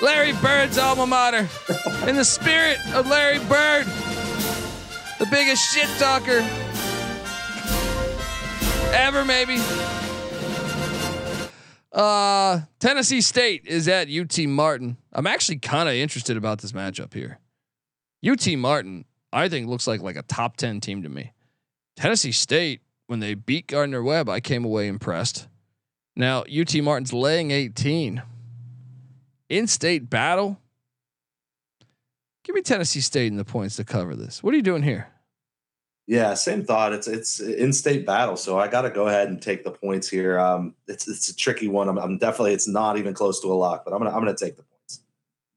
Larry 0.00 0.32
Bird's 0.42 0.78
alma 0.78 1.06
mater. 1.06 1.48
In 2.08 2.16
the 2.16 2.24
spirit 2.24 2.78
of 2.94 3.06
Larry 3.06 3.38
Bird, 3.40 3.86
the 5.20 5.26
biggest 5.30 5.72
shit 5.72 5.88
talker 6.00 6.40
ever, 8.92 9.24
maybe. 9.24 9.58
Uh, 11.92 12.60
Tennessee 12.80 13.20
State 13.20 13.62
is 13.66 13.86
at 13.86 14.08
UT 14.08 14.36
Martin. 14.48 14.96
I'm 15.12 15.26
actually 15.26 15.58
kind 15.58 15.88
of 15.88 15.94
interested 15.94 16.36
about 16.36 16.60
this 16.60 16.72
matchup 16.72 17.12
here. 17.14 17.38
UT 18.26 18.46
Martin, 18.56 19.04
I 19.32 19.48
think 19.48 19.68
looks 19.68 19.86
like 19.86 20.00
like 20.00 20.16
a 20.16 20.22
top 20.22 20.56
10 20.56 20.80
team 20.80 21.02
to 21.02 21.08
me. 21.08 21.32
Tennessee 21.96 22.32
State, 22.32 22.80
when 23.06 23.20
they 23.20 23.34
beat 23.34 23.66
Gardner 23.66 24.02
Webb, 24.02 24.28
I 24.28 24.40
came 24.40 24.64
away 24.64 24.88
impressed. 24.88 25.48
Now, 26.16 26.42
UT 26.42 26.74
Martin's 26.82 27.12
laying 27.12 27.50
18. 27.50 28.22
In 29.48 29.66
state 29.66 30.08
battle. 30.08 30.58
Give 32.44 32.54
me 32.54 32.62
Tennessee 32.62 33.00
State 33.00 33.28
in 33.28 33.36
the 33.36 33.44
points 33.44 33.76
to 33.76 33.84
cover 33.84 34.16
this. 34.16 34.42
What 34.42 34.52
are 34.52 34.56
you 34.56 34.62
doing 34.62 34.82
here? 34.82 35.08
Yeah, 36.06 36.34
same 36.34 36.64
thought. 36.64 36.92
It's 36.92 37.06
it's 37.06 37.38
in 37.38 37.72
state 37.72 38.04
battle, 38.04 38.36
so 38.36 38.58
I 38.58 38.66
got 38.66 38.82
to 38.82 38.90
go 38.90 39.06
ahead 39.06 39.28
and 39.28 39.40
take 39.40 39.62
the 39.62 39.70
points 39.70 40.08
here. 40.08 40.38
Um, 40.38 40.74
it's 40.88 41.06
it's 41.06 41.28
a 41.28 41.36
tricky 41.36 41.68
one. 41.68 41.88
I'm, 41.88 41.96
I'm 41.96 42.18
definitely 42.18 42.54
it's 42.54 42.66
not 42.66 42.98
even 42.98 43.14
close 43.14 43.40
to 43.42 43.52
a 43.52 43.54
lock, 43.54 43.84
but 43.84 43.92
I'm 43.92 43.98
gonna 44.00 44.10
I'm 44.10 44.18
gonna 44.18 44.34
take 44.36 44.56
the 44.56 44.64
points. 44.64 45.00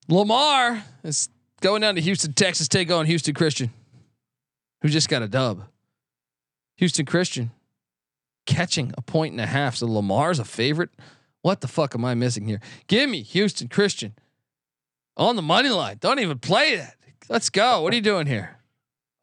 Lamar 0.07 0.84
is 1.03 1.30
going 1.66 1.82
down 1.82 1.95
to 1.95 2.01
Houston, 2.01 2.32
Texas, 2.34 2.68
take 2.68 2.91
on 2.91 3.07
Houston 3.07 3.34
Christian, 3.34 3.74
who 4.84 4.89
just 4.89 5.09
got 5.09 5.24
a 5.24 5.28
dub. 5.28 5.63
Houston 6.78 7.07
Christian 7.07 7.49
catching 8.45 8.93
a 8.95 9.01
point 9.01 9.32
and 9.32 9.41
a 9.41 9.47
half. 9.47 9.76
So 9.76 9.88
Lamar's 9.88 10.38
a 10.38 10.45
favorite. 10.45 10.91
What 11.41 11.61
the 11.61 11.68
fuck 11.68 11.95
am 11.95 12.05
I 12.05 12.13
missing 12.13 12.45
here? 12.47 12.59
Give 12.86 13.09
me 13.09 13.24
Houston 13.24 13.68
Christian 13.68 14.13
on 15.18 15.36
the 15.36 15.41
money 15.41 15.70
line. 15.70 15.97
Don't 15.99 16.20
even 16.20 16.38
play 16.38 16.76
that. 16.76 16.97
Let's 17.30 17.49
go. 17.49 17.82
What 17.82 17.93
are 17.93 17.95
you 17.95 18.01
doing 18.03 18.28
here? 18.28 18.57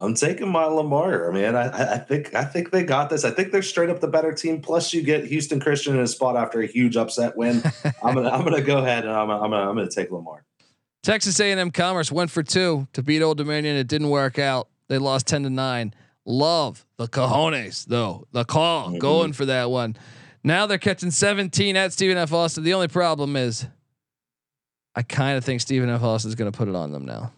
I'm 0.01 0.13
taking 0.13 0.49
my 0.49 0.65
Lamar, 0.65 1.31
man. 1.31 1.55
I, 1.55 1.67
I- 1.69 1.93
I 1.93 1.97
think 1.97 2.35
I 2.35 2.43
think 2.43 2.71
they 2.71 2.83
got 2.83 3.09
this. 3.09 3.23
I 3.23 3.31
think 3.31 3.53
they're 3.53 3.61
straight 3.61 3.89
up 3.89 4.01
the 4.01 4.07
better 4.09 4.33
team. 4.33 4.59
Plus, 4.61 4.93
you 4.93 5.01
get 5.01 5.23
Houston 5.27 5.61
Christian 5.61 5.95
in 5.95 6.01
a 6.01 6.07
spot 6.07 6.35
after 6.35 6.59
a 6.59 6.65
huge 6.67 6.97
upset 6.97 7.37
win. 7.37 7.63
I'm 8.03 8.13
gonna 8.15 8.29
I'm 8.29 8.43
gonna 8.43 8.61
go 8.61 8.79
ahead 8.79 9.05
and 9.05 9.13
I'm 9.13 9.27
gonna, 9.29 9.41
I'm 9.41 9.49
gonna, 9.51 9.69
I'm 9.69 9.75
gonna 9.77 9.89
take 9.89 10.11
Lamar. 10.11 10.43
Texas 11.03 11.39
A&M 11.39 11.71
Commerce 11.71 12.11
went 12.11 12.31
for 12.31 12.41
two 12.43 12.87
to 12.93 13.03
beat 13.03 13.21
Old 13.21 13.37
Dominion. 13.37 13.75
It 13.75 13.87
didn't 13.87 14.09
work 14.09 14.39
out. 14.39 14.69
They 14.87 14.97
lost 14.97 15.27
ten 15.27 15.43
to 15.43 15.49
nine. 15.49 15.93
Love 16.25 16.85
the 16.97 17.07
cojones 17.07 17.85
though. 17.85 18.25
The 18.31 18.45
call 18.45 18.91
Mhm. 18.91 18.99
going 18.99 19.33
for 19.33 19.45
that 19.45 19.69
one. 19.69 19.97
Now 20.45 20.65
they're 20.65 20.77
catching 20.77 21.11
17 21.11 21.75
at 21.75 21.91
Stephen 21.93 22.17
F. 22.17 22.31
Austin. 22.33 22.63
The 22.63 22.73
only 22.73 22.87
problem 22.87 23.35
is, 23.35 23.65
I 24.95 25.01
kind 25.01 25.37
of 25.37 25.43
think 25.43 25.61
Stephen 25.61 25.89
F. 25.89 26.01
Austin 26.03 26.29
is 26.29 26.35
going 26.35 26.51
to 26.51 26.57
put 26.57 26.67
it 26.67 26.75
on 26.75 26.91
them 26.91 27.05
now. 27.05 27.31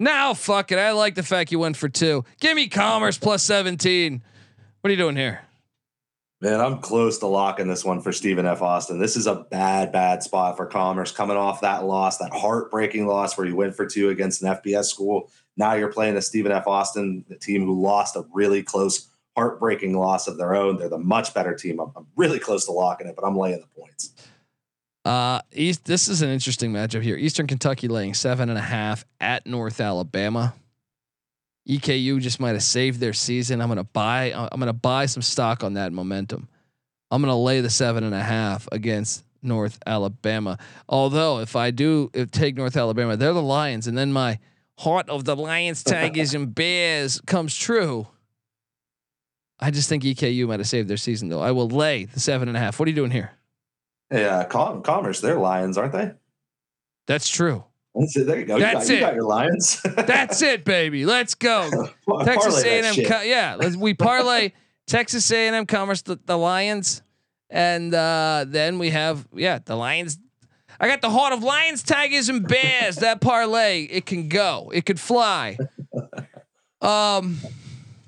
Now, 0.00 0.34
fuck 0.34 0.72
it. 0.72 0.78
I 0.78 0.92
like 0.92 1.14
the 1.14 1.22
fact 1.22 1.52
you 1.52 1.58
went 1.58 1.76
for 1.76 1.88
two. 1.88 2.24
Give 2.40 2.54
me 2.56 2.68
Commerce 2.68 3.16
plus 3.18 3.42
17. 3.42 4.22
What 4.80 4.88
are 4.88 4.90
you 4.90 4.96
doing 4.98 5.16
here? 5.16 5.42
Man, 6.44 6.60
I'm 6.60 6.76
close 6.76 7.16
to 7.20 7.26
locking 7.26 7.68
this 7.68 7.86
one 7.86 8.02
for 8.02 8.12
Stephen 8.12 8.44
F. 8.44 8.60
Austin. 8.60 8.98
This 8.98 9.16
is 9.16 9.26
a 9.26 9.46
bad, 9.50 9.92
bad 9.92 10.22
spot 10.22 10.58
for 10.58 10.66
Commerce 10.66 11.10
coming 11.10 11.38
off 11.38 11.62
that 11.62 11.86
loss, 11.86 12.18
that 12.18 12.34
heartbreaking 12.34 13.06
loss 13.06 13.38
where 13.38 13.46
you 13.46 13.56
went 13.56 13.74
for 13.74 13.86
two 13.86 14.10
against 14.10 14.42
an 14.42 14.54
FBS 14.54 14.84
school. 14.84 15.30
Now 15.56 15.72
you're 15.72 15.90
playing 15.90 16.18
a 16.18 16.20
Stephen 16.20 16.52
F. 16.52 16.66
Austin, 16.66 17.24
the 17.30 17.36
team 17.36 17.64
who 17.64 17.80
lost 17.80 18.14
a 18.14 18.26
really 18.34 18.62
close, 18.62 19.08
heartbreaking 19.34 19.96
loss 19.96 20.28
of 20.28 20.36
their 20.36 20.54
own. 20.54 20.76
They're 20.76 20.90
the 20.90 20.98
much 20.98 21.32
better 21.32 21.54
team. 21.54 21.80
I'm, 21.80 21.92
I'm 21.96 22.08
really 22.14 22.38
close 22.38 22.66
to 22.66 22.72
locking 22.72 23.06
it, 23.06 23.16
but 23.16 23.24
I'm 23.24 23.38
laying 23.38 23.62
the 23.62 23.80
points. 23.80 24.12
Uh, 25.02 25.40
East. 25.50 25.86
This 25.86 26.08
is 26.08 26.20
an 26.20 26.28
interesting 26.28 26.74
matchup 26.74 27.00
here. 27.00 27.16
Eastern 27.16 27.46
Kentucky 27.46 27.88
laying 27.88 28.12
seven 28.12 28.50
and 28.50 28.58
a 28.58 28.62
half 28.62 29.06
at 29.18 29.46
North 29.46 29.80
Alabama. 29.80 30.52
EKU 31.68 32.20
just 32.20 32.40
might 32.40 32.50
have 32.52 32.62
saved 32.62 33.00
their 33.00 33.12
season. 33.12 33.60
I'm 33.60 33.68
gonna 33.68 33.84
buy. 33.84 34.32
Uh, 34.32 34.48
I'm 34.52 34.60
gonna 34.60 34.72
buy 34.72 35.06
some 35.06 35.22
stock 35.22 35.64
on 35.64 35.74
that 35.74 35.92
momentum. 35.92 36.48
I'm 37.10 37.22
gonna 37.22 37.38
lay 37.38 37.60
the 37.60 37.70
seven 37.70 38.04
and 38.04 38.14
a 38.14 38.22
half 38.22 38.68
against 38.72 39.24
North 39.42 39.78
Alabama. 39.86 40.58
Although 40.88 41.40
if 41.40 41.56
I 41.56 41.70
do 41.70 42.10
if 42.12 42.30
take 42.30 42.56
North 42.56 42.76
Alabama, 42.76 43.16
they're 43.16 43.32
the 43.32 43.42
Lions, 43.42 43.86
and 43.86 43.96
then 43.96 44.12
my 44.12 44.38
heart 44.78 45.08
of 45.08 45.24
the 45.24 45.36
Lions, 45.36 45.82
Tigers, 45.82 46.34
and 46.34 46.54
Bears 46.54 47.20
comes 47.22 47.56
true. 47.56 48.08
I 49.60 49.70
just 49.70 49.88
think 49.88 50.02
EKU 50.02 50.46
might 50.48 50.60
have 50.60 50.68
saved 50.68 50.88
their 50.88 50.96
season 50.96 51.28
though. 51.28 51.40
I 51.40 51.52
will 51.52 51.68
lay 51.68 52.04
the 52.04 52.20
seven 52.20 52.48
and 52.48 52.56
a 52.56 52.60
half. 52.60 52.78
What 52.78 52.86
are 52.86 52.90
you 52.90 52.96
doing 52.96 53.10
here? 53.12 53.32
Yeah, 54.12 54.44
Com- 54.44 54.82
Commerce, 54.82 55.20
they're 55.20 55.38
Lions, 55.38 55.78
aren't 55.78 55.92
they? 55.92 56.12
That's 57.06 57.28
true. 57.28 57.64
That's 58.00 58.16
it. 58.16 58.26
There 58.26 58.38
you 58.38 58.44
go. 58.44 58.58
That's 58.58 58.88
you 58.88 58.96
got, 58.96 58.96
it. 58.96 59.00
You 59.00 59.06
got 59.06 59.14
your 59.14 59.24
Lions. 59.24 59.82
That's 59.96 60.42
it, 60.42 60.64
baby. 60.64 61.06
Let's 61.06 61.34
go. 61.34 61.70
Texas 62.24 62.64
A&M. 62.64 62.94
Co- 63.06 63.22
yeah, 63.22 63.56
let's, 63.56 63.76
we 63.76 63.94
parlay 63.94 64.52
Texas 64.86 65.30
A&M 65.30 65.66
Commerce 65.66 66.02
the, 66.02 66.18
the 66.26 66.36
Lions, 66.36 67.02
and 67.50 67.94
uh, 67.94 68.44
then 68.48 68.78
we 68.78 68.90
have 68.90 69.26
yeah 69.32 69.60
the 69.64 69.76
Lions. 69.76 70.18
I 70.80 70.88
got 70.88 71.02
the 71.02 71.10
heart 71.10 71.32
of 71.32 71.44
Lions, 71.44 71.84
Tigers, 71.84 72.28
and 72.28 72.46
Bears. 72.46 72.96
that 72.96 73.20
parlay 73.20 73.84
it 73.84 74.06
can 74.06 74.28
go. 74.28 74.72
It 74.74 74.86
could 74.86 74.98
fly. 74.98 75.56
Um, 76.80 77.38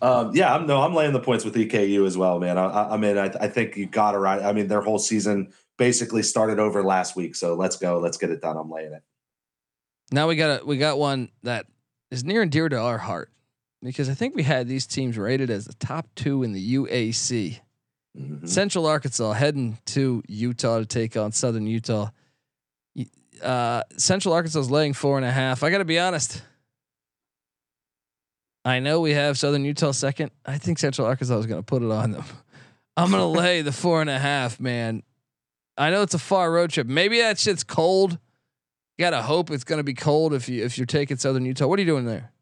Um, 0.03 0.32
yeah, 0.34 0.55
I'm 0.55 0.66
no, 0.66 0.82
I'm 0.82 0.95
laying 0.95 1.12
the 1.12 1.20
points 1.20 1.45
with 1.45 1.55
EKU 1.55 2.07
as 2.07 2.18
well, 2.18 2.39
man. 2.39 2.59
I, 2.59 2.95
I, 2.95 2.97
mean, 2.97 3.16
I, 3.16 3.32
I 3.41 3.49
think 3.49 3.76
you 3.76 3.87
got 3.87 4.12
to 4.12 4.18
right. 4.18 4.43
I 4.43 4.53
mean, 4.53 4.68
their 4.68 4.82
whole 4.82 4.99
season 4.99 5.53
basically 5.78 6.22
started 6.22 6.59
over 6.59 6.82
last 6.82 7.16
week, 7.16 7.34
so 7.34 7.55
let's 7.55 7.76
go, 7.76 7.99
let's 7.99 8.18
get 8.18 8.30
it 8.30 8.43
done. 8.43 8.57
I'm 8.57 8.70
laying 8.70 8.93
it. 8.93 9.03
Now 10.13 10.29
we 10.29 10.37
got 10.37 10.63
a, 10.63 10.65
we 10.65 10.79
got 10.79 10.99
one 10.99 11.31
that 11.43 11.67
is 12.11 12.25
near 12.25 12.43
and 12.43 12.51
dear 12.51 12.69
to 12.69 12.79
our 12.79 12.99
heart 12.99 13.31
because 13.83 14.09
I 14.09 14.15
think 14.15 14.35
we 14.35 14.43
had 14.45 14.69
these 14.69 14.87
teams 14.87 15.19
rated 15.19 15.51
as 15.51 15.65
the 15.65 15.75
top 15.75 16.07
two 16.15 16.43
in 16.43 16.53
the 16.53 16.75
UAC. 16.75 17.61
Mhm. 18.17 18.49
Central 18.49 18.87
Arkansas 18.87 19.33
heading 19.33 19.79
to 19.87 20.23
Utah 20.29 20.79
to 20.79 20.87
take 20.87 21.17
on 21.17 21.33
Southern 21.33 21.67
Utah. 21.67 22.11
Uh, 23.43 23.83
Central 23.99 24.33
Arkansas 24.33 24.61
is 24.61 24.71
laying 24.71 24.95
four 24.95 25.19
and 25.19 25.27
a 25.27 25.31
half. 25.31 25.63
I 25.63 25.71
got 25.71 25.79
to 25.79 25.85
be 25.85 25.99
honest. 25.99 26.43
I 28.65 28.81
know 28.81 29.01
we 29.01 29.13
have 29.13 29.39
Southern 29.39 29.65
Utah 29.65 29.93
second. 29.93 30.31
I 30.45 30.57
think 30.59 30.79
Central 30.79 31.07
Arkansas 31.07 31.39
is 31.39 31.47
going 31.47 31.61
to 31.61 31.65
put 31.67 31.83
it 31.83 31.91
on 31.91 32.13
them. 32.13 32.25
I'm 32.97 33.11
going 33.11 33.21
to 33.35 33.41
lay 33.41 33.61
the 33.63 33.73
four 33.73 34.01
and 34.01 34.09
a 34.09 34.19
half, 34.19 34.59
man. 34.59 35.03
I 35.77 35.91
know 35.91 36.01
it's 36.03 36.15
a 36.15 36.19
far 36.19 36.51
road 36.51 36.71
trip. 36.71 36.87
Maybe 36.87 37.19
that 37.19 37.39
shit's 37.39 37.63
cold. 37.63 38.19
You 38.99 39.05
gotta 39.05 39.22
hope 39.22 39.51
it's 39.51 39.64
going 39.64 39.78
to 39.78 39.84
be 39.84 39.94
cold 39.94 40.32
if 40.32 40.49
you 40.49 40.64
if 40.64 40.78
you're 40.78 40.86
taking 40.86 41.16
Southern 41.18 41.44
Utah. 41.44 41.66
What 41.66 41.78
are 41.78 41.82
you 41.82 41.86
doing 41.88 42.07
there? 42.07 42.32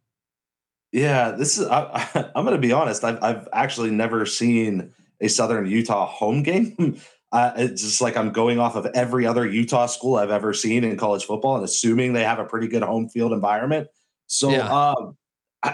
Yeah, 0.92 1.32
this 1.32 1.58
is. 1.58 1.66
I, 1.66 2.08
I'm 2.36 2.44
going 2.44 2.54
to 2.56 2.60
be 2.60 2.72
honest. 2.72 3.02
I've 3.04 3.22
I've 3.22 3.48
actually 3.52 3.90
never 3.90 4.24
seen 4.26 4.92
a 5.20 5.28
Southern 5.28 5.66
Utah 5.66 6.06
home 6.06 6.42
game. 6.42 7.00
Uh, 7.32 7.52
it's 7.56 7.82
just 7.82 8.00
like 8.00 8.16
I'm 8.16 8.30
going 8.30 8.60
off 8.60 8.76
of 8.76 8.86
every 8.94 9.26
other 9.26 9.44
Utah 9.44 9.86
school 9.86 10.14
I've 10.14 10.30
ever 10.30 10.54
seen 10.54 10.84
in 10.84 10.96
college 10.96 11.24
football 11.24 11.56
and 11.56 11.64
assuming 11.64 12.12
they 12.12 12.22
have 12.22 12.38
a 12.38 12.44
pretty 12.44 12.68
good 12.68 12.84
home 12.84 13.08
field 13.08 13.32
environment. 13.32 13.88
So 14.28 14.50
Yeah. 14.50 14.92
um, 14.92 15.16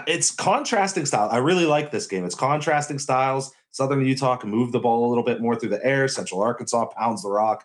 it's 0.07 0.31
contrasting 0.31 1.05
style. 1.05 1.29
I 1.31 1.37
really 1.37 1.67
like 1.67 1.91
this 1.91 2.07
game. 2.07 2.25
It's 2.25 2.33
contrasting 2.33 2.97
styles. 2.97 3.53
Southern 3.69 4.03
Utah 4.03 4.37
can 4.37 4.49
move 4.49 4.71
the 4.71 4.79
ball 4.79 5.05
a 5.05 5.09
little 5.09 5.23
bit 5.23 5.39
more 5.39 5.55
through 5.55 5.69
the 5.69 5.85
air. 5.85 6.07
Central 6.07 6.41
Arkansas 6.41 6.85
pounds 6.97 7.21
the 7.21 7.29
rock. 7.29 7.63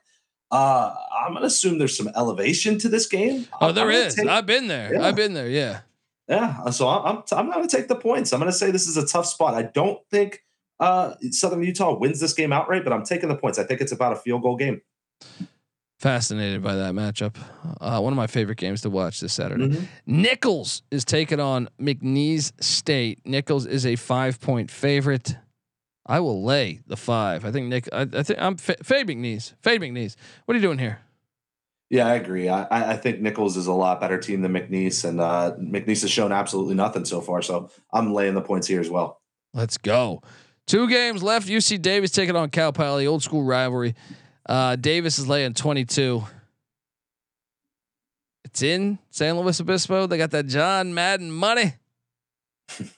Uh, 0.50 0.94
I'm 1.24 1.32
going 1.32 1.42
to 1.42 1.46
assume 1.46 1.78
there's 1.78 1.96
some 1.96 2.10
elevation 2.14 2.78
to 2.78 2.88
this 2.88 3.06
game. 3.06 3.46
Oh, 3.60 3.72
there 3.72 3.86
gonna 3.86 3.96
is. 3.96 4.14
take- 4.14 4.28
I've 4.28 4.46
been 4.46 4.68
there. 4.68 4.94
Yeah. 4.94 5.06
I've 5.06 5.16
been 5.16 5.34
there. 5.34 5.48
Yeah. 5.48 5.80
yeah, 6.28 6.70
so 6.70 6.88
I'm 6.88 7.22
I'm, 7.32 7.62
to 7.62 7.68
take 7.68 7.88
the 7.88 7.96
points. 7.96 8.32
I'm 8.32 8.40
going 8.40 8.50
to 8.50 8.56
say 8.56 8.70
this 8.70 8.86
is 8.86 8.96
a 8.96 9.06
tough 9.06 9.26
spot. 9.26 9.54
I 9.54 9.62
don't 9.62 9.98
think 10.10 10.44
uh, 10.78 11.14
Southern 11.30 11.62
Utah 11.62 11.98
wins 11.98 12.20
this 12.20 12.32
game 12.32 12.52
outright, 12.52 12.84
but 12.84 12.92
I'm 12.92 13.04
taking 13.04 13.28
the 13.28 13.36
points. 13.36 13.58
I 13.58 13.64
think 13.64 13.80
it's 13.80 13.92
about 13.92 14.12
a 14.12 14.16
field 14.16 14.42
goal 14.42 14.56
game. 14.56 14.82
Fascinated 15.98 16.62
by 16.62 16.74
that 16.74 16.92
matchup. 16.92 17.36
Uh, 17.80 18.00
one 18.00 18.12
of 18.12 18.18
my 18.18 18.26
favorite 18.26 18.58
games 18.58 18.82
to 18.82 18.90
watch 18.90 19.20
this 19.20 19.32
Saturday. 19.32 19.68
Mm-hmm. 19.68 19.84
Nicholls 20.06 20.82
is 20.90 21.06
taking 21.06 21.40
on 21.40 21.68
McNeese 21.80 22.52
State. 22.62 23.20
Nicholls 23.24 23.64
is 23.64 23.86
a 23.86 23.96
five 23.96 24.38
point 24.38 24.70
favorite. 24.70 25.36
I 26.06 26.20
will 26.20 26.44
lay 26.44 26.80
the 26.86 26.96
five. 26.96 27.44
I 27.44 27.50
think 27.50 27.66
Nick. 27.66 27.88
I, 27.92 28.02
I 28.02 28.22
think 28.22 28.40
I'm 28.40 28.56
fa- 28.56 28.76
fade 28.82 29.08
McNeese. 29.08 29.54
Fade 29.60 29.80
McNeese. 29.80 30.14
What 30.44 30.54
are 30.54 30.58
you 30.58 30.62
doing 30.62 30.78
here? 30.78 31.00
Yeah, 31.90 32.06
I 32.06 32.14
agree. 32.14 32.48
I, 32.48 32.62
I 32.64 32.92
I 32.92 32.96
think 32.96 33.20
Nicholls 33.20 33.56
is 33.56 33.66
a 33.66 33.72
lot 33.72 34.00
better 34.00 34.18
team 34.18 34.42
than 34.42 34.52
McNeese, 34.52 35.04
and 35.04 35.20
uh, 35.20 35.54
McNeese 35.60 36.02
has 36.02 36.10
shown 36.10 36.32
absolutely 36.32 36.74
nothing 36.74 37.04
so 37.04 37.20
far. 37.20 37.42
So 37.42 37.70
I'm 37.92 38.12
laying 38.12 38.34
the 38.34 38.40
points 38.40 38.66
here 38.66 38.80
as 38.80 38.88
well. 38.88 39.20
Let's 39.52 39.78
go. 39.78 40.22
Two 40.66 40.88
games 40.88 41.22
left. 41.22 41.48
UC 41.48 41.80
Davis 41.82 42.10
taking 42.10 42.36
on 42.36 42.50
Cal 42.50 42.72
Poly. 42.72 43.06
Old 43.06 43.22
school 43.22 43.44
rivalry. 43.44 43.94
Uh, 44.48 44.76
Davis 44.76 45.18
is 45.18 45.28
laying 45.28 45.54
22. 45.54 46.24
It's 48.44 48.62
in 48.62 48.98
San 49.10 49.38
Luis 49.38 49.60
Obispo. 49.60 50.06
They 50.06 50.18
got 50.18 50.30
that 50.32 50.46
John 50.46 50.94
Madden 50.94 51.30
money. 51.30 51.74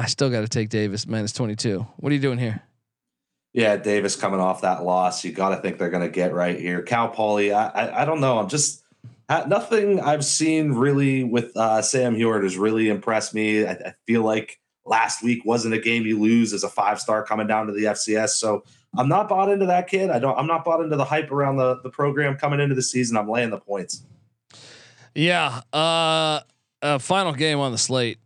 I 0.00 0.06
still 0.06 0.30
got 0.30 0.40
to 0.40 0.48
take 0.48 0.70
Davis 0.70 1.06
minus 1.06 1.30
22. 1.34 1.86
What 1.98 2.10
are 2.10 2.14
you 2.14 2.22
doing 2.22 2.38
here? 2.38 2.62
Yeah, 3.52 3.76
Davis 3.76 4.16
coming 4.16 4.40
off 4.40 4.62
that 4.62 4.82
loss, 4.82 5.22
you 5.24 5.32
got 5.32 5.50
to 5.50 5.56
think 5.56 5.76
they're 5.76 5.90
going 5.90 6.02
to 6.02 6.08
get 6.08 6.32
right 6.32 6.58
here. 6.58 6.80
Cal 6.80 7.08
Poly, 7.08 7.52
I, 7.52 7.68
I 7.68 8.02
I 8.02 8.04
don't 8.06 8.20
know. 8.20 8.38
I'm 8.38 8.48
just 8.48 8.82
nothing 9.28 10.00
I've 10.00 10.24
seen 10.24 10.72
really 10.72 11.22
with 11.22 11.54
uh, 11.54 11.82
Sam 11.82 12.14
Huard 12.14 12.44
has 12.44 12.56
really 12.56 12.88
impressed 12.88 13.34
me. 13.34 13.66
I, 13.66 13.72
I 13.72 13.94
feel 14.06 14.22
like 14.22 14.58
last 14.86 15.22
week 15.22 15.44
wasn't 15.44 15.74
a 15.74 15.78
game 15.78 16.06
you 16.06 16.18
lose 16.18 16.54
as 16.54 16.64
a 16.64 16.68
five 16.70 16.98
star 16.98 17.22
coming 17.22 17.46
down 17.46 17.66
to 17.66 17.72
the 17.72 17.84
FCS. 17.84 18.30
So 18.30 18.64
I'm 18.96 19.08
not 19.08 19.28
bought 19.28 19.50
into 19.50 19.66
that 19.66 19.86
kid. 19.86 20.08
I 20.08 20.18
don't. 20.18 20.38
I'm 20.38 20.46
not 20.46 20.64
bought 20.64 20.80
into 20.80 20.96
the 20.96 21.04
hype 21.04 21.30
around 21.30 21.56
the 21.56 21.78
the 21.82 21.90
program 21.90 22.38
coming 22.38 22.60
into 22.60 22.74
the 22.74 22.82
season. 22.82 23.18
I'm 23.18 23.28
laying 23.28 23.50
the 23.50 23.60
points. 23.60 24.02
Yeah. 25.14 25.60
Uh, 25.74 26.40
uh 26.80 26.98
final 26.98 27.34
game 27.34 27.58
on 27.58 27.72
the 27.72 27.78
slate. 27.78 28.18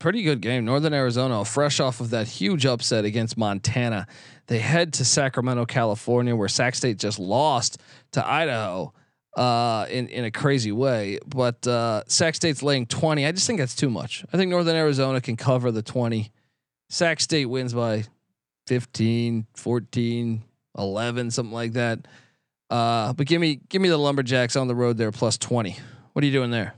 Pretty 0.00 0.22
good 0.22 0.40
game. 0.40 0.64
Northern 0.64 0.94
Arizona, 0.94 1.44
fresh 1.44 1.78
off 1.78 2.00
of 2.00 2.10
that 2.10 2.26
huge 2.26 2.64
upset 2.64 3.04
against 3.04 3.36
Montana. 3.36 4.06
They 4.46 4.58
head 4.58 4.94
to 4.94 5.04
Sacramento, 5.04 5.66
California, 5.66 6.34
where 6.34 6.48
Sac 6.48 6.74
State 6.74 6.96
just 6.96 7.18
lost 7.18 7.78
to 8.12 8.26
Idaho 8.26 8.94
uh, 9.36 9.84
in 9.90 10.08
in 10.08 10.24
a 10.24 10.30
crazy 10.30 10.72
way. 10.72 11.18
But 11.26 11.66
uh, 11.66 12.04
Sac 12.06 12.34
State's 12.34 12.62
laying 12.62 12.86
20. 12.86 13.26
I 13.26 13.32
just 13.32 13.46
think 13.46 13.58
that's 13.58 13.76
too 13.76 13.90
much. 13.90 14.24
I 14.32 14.38
think 14.38 14.50
Northern 14.50 14.74
Arizona 14.74 15.20
can 15.20 15.36
cover 15.36 15.70
the 15.70 15.82
20. 15.82 16.32
Sac 16.88 17.20
State 17.20 17.46
wins 17.46 17.74
by 17.74 18.04
15, 18.68 19.46
14, 19.54 20.42
11, 20.78 21.30
something 21.30 21.52
like 21.52 21.74
that. 21.74 22.08
Uh, 22.70 23.12
but 23.12 23.26
give 23.26 23.40
me 23.40 23.60
give 23.68 23.82
me 23.82 23.90
the 23.90 23.98
Lumberjacks 23.98 24.56
on 24.56 24.66
the 24.66 24.74
road 24.74 24.96
there 24.96 25.12
plus 25.12 25.36
20. 25.36 25.76
What 26.14 26.22
are 26.22 26.26
you 26.26 26.32
doing 26.32 26.50
there? 26.50 26.74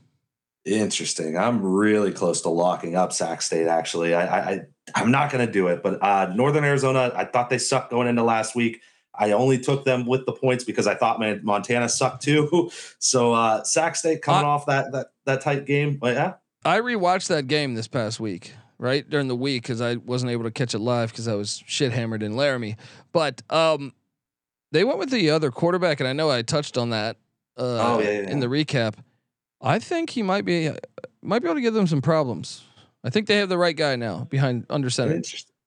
Interesting. 0.65 1.37
I'm 1.37 1.61
really 1.63 2.13
close 2.13 2.41
to 2.43 2.49
locking 2.49 2.95
up 2.95 3.13
Sac 3.13 3.43
State. 3.43 3.67
Actually, 3.67 4.15
I, 4.15 4.53
I 4.53 4.61
I'm 4.95 5.11
not 5.11 5.33
going 5.33 5.45
to 5.45 5.53
do 5.53 5.67
it. 5.69 5.83
But 5.83 6.03
uh, 6.03 6.33
Northern 6.35 6.65
Arizona, 6.65 7.11
I 7.17 7.25
thought 7.25 7.51
they 7.51 7.59
sucked 7.59 7.91
going 7.91 8.07
into 8.07 8.23
last 8.23 8.55
week. 8.55 8.81
I 9.15 9.33
only 9.33 9.59
took 9.59 9.85
them 9.85 10.07
with 10.07 10.25
the 10.25 10.33
points 10.33 10.65
because 10.65 10.87
I 10.87 10.95
thought 10.95 11.19
man, 11.21 11.41
Montana 11.43 11.89
sucked 11.89 12.23
too. 12.23 12.71
So 13.01 13.33
uh, 13.35 13.65
Sac 13.65 13.97
State 13.97 14.23
coming 14.23 14.45
Uh, 14.45 14.51
off 14.51 14.67
that 14.67 14.93
that 14.93 15.09
that 15.27 15.41
tight 15.41 15.67
game. 15.67 15.97
But 15.97 16.15
yeah, 16.15 16.35
I 16.65 16.79
rewatched 16.81 17.27
that 17.29 17.49
game 17.49 17.75
this 17.75 17.89
past 17.89 18.21
week, 18.21 18.53
right 18.79 19.09
during 19.09 19.27
the 19.29 19.37
week 19.37 19.65
because 19.65 19.81
I 19.81 19.97
wasn't 19.97 20.31
able 20.31 20.45
to 20.45 20.53
catch 20.53 20.75
it 20.75 20.79
live 20.79 21.11
because 21.11 21.27
I 21.27 21.35
was 21.35 21.63
shit 21.67 21.91
hammered 21.93 22.23
in 22.23 22.37
Laramie. 22.37 22.77
But 23.13 23.43
um, 23.51 23.93
they 24.71 24.85
went 24.85 24.99
with 25.01 25.11
the 25.11 25.31
other 25.31 25.51
quarterback, 25.51 25.99
and 25.99 26.09
I 26.09 26.13
know 26.13 26.31
I 26.31 26.43
touched 26.43 26.79
on 26.79 26.91
that 26.91 27.17
uh, 27.59 27.97
Oh, 27.97 28.01
yeah, 28.01 28.11
yeah, 28.11 28.31
in 28.31 28.39
the 28.41 28.47
recap. 28.47 28.95
I 29.63 29.79
think 29.79 30.11
he 30.11 30.23
might 30.23 30.45
be 30.45 30.71
might 31.23 31.41
be 31.41 31.47
able 31.47 31.55
to 31.55 31.61
give 31.61 31.75
them 31.75 31.87
some 31.87 32.03
problems. 32.03 32.65
I 33.05 33.11
think 33.11 33.27
they 33.27 33.37
have 33.37 33.49
the 33.49 33.59
right 33.59 33.77
guy 33.77 33.97
now 33.97 34.25
behind 34.25 34.67
under 34.71 34.91
center. 34.91 35.21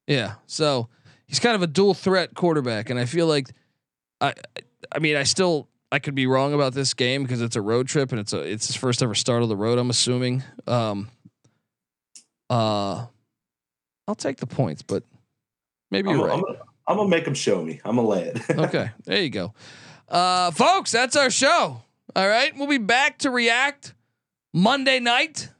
Yeah. 0.06 0.34
So 0.46 0.88
he's 1.26 1.40
kind 1.40 1.54
of 1.54 1.62
a 1.62 1.66
dual 1.66 1.94
threat 1.94 2.34
quarterback, 2.34 2.90
and 2.90 2.98
I 2.98 3.04
feel 3.04 3.26
like 3.26 3.48
I 4.20 4.34
I 4.92 4.98
mean 4.98 5.16
I 5.16 5.22
still 5.22 5.68
I 5.90 5.98
could 5.98 6.14
be 6.14 6.26
wrong 6.26 6.52
about 6.52 6.74
this 6.74 6.94
game 6.94 7.22
because 7.22 7.42
it's 7.42 7.56
a 7.56 7.62
road 7.62 7.88
trip 7.88 8.10
and 8.10 8.20
it's 8.20 8.32
a 8.32 8.40
it's 8.40 8.66
his 8.66 8.76
first 8.76 9.02
ever 9.02 9.14
start 9.14 9.42
of 9.42 9.48
the 9.48 9.56
road. 9.56 9.78
I'm 9.78 9.90
assuming. 9.90 10.42
Um. 10.66 11.10
Uh, 12.48 13.06
I'll 14.06 14.14
take 14.14 14.36
the 14.36 14.46
points, 14.46 14.82
but 14.82 15.02
maybe 15.90 16.10
I'm, 16.10 16.16
you're 16.16 16.30
I'm, 16.30 16.40
right. 16.40 16.46
gonna, 16.46 16.58
I'm 16.86 16.96
gonna 16.96 17.08
make 17.08 17.24
them 17.24 17.34
show 17.34 17.62
me. 17.62 17.80
I'm 17.84 17.96
gonna 17.96 18.08
lay 18.08 18.22
it. 18.22 18.50
okay, 18.58 18.90
there 19.04 19.20
you 19.20 19.30
go, 19.30 19.52
uh, 20.08 20.52
folks. 20.52 20.92
That's 20.92 21.16
our 21.16 21.30
show. 21.30 21.82
All 22.14 22.28
right, 22.28 22.56
we'll 22.56 22.68
be 22.68 22.78
back 22.78 23.18
to 23.18 23.30
react 23.30 23.94
Monday 24.56 25.00
night. 25.00 25.50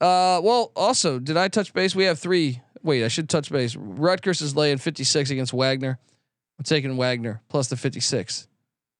Uh, 0.00 0.40
well, 0.42 0.70
also, 0.76 1.18
did 1.18 1.36
I 1.36 1.48
touch 1.48 1.74
base? 1.74 1.92
We 1.94 2.04
have 2.04 2.20
three. 2.20 2.62
Wait, 2.84 3.04
I 3.04 3.08
should 3.08 3.28
touch 3.28 3.50
base. 3.50 3.74
Rutgers 3.74 4.40
is 4.40 4.54
laying 4.54 4.78
56 4.78 5.30
against 5.30 5.52
Wagner. 5.52 5.98
I'm 6.58 6.64
taking 6.64 6.96
Wagner 6.96 7.42
plus 7.48 7.66
the 7.66 7.76
56. 7.76 8.46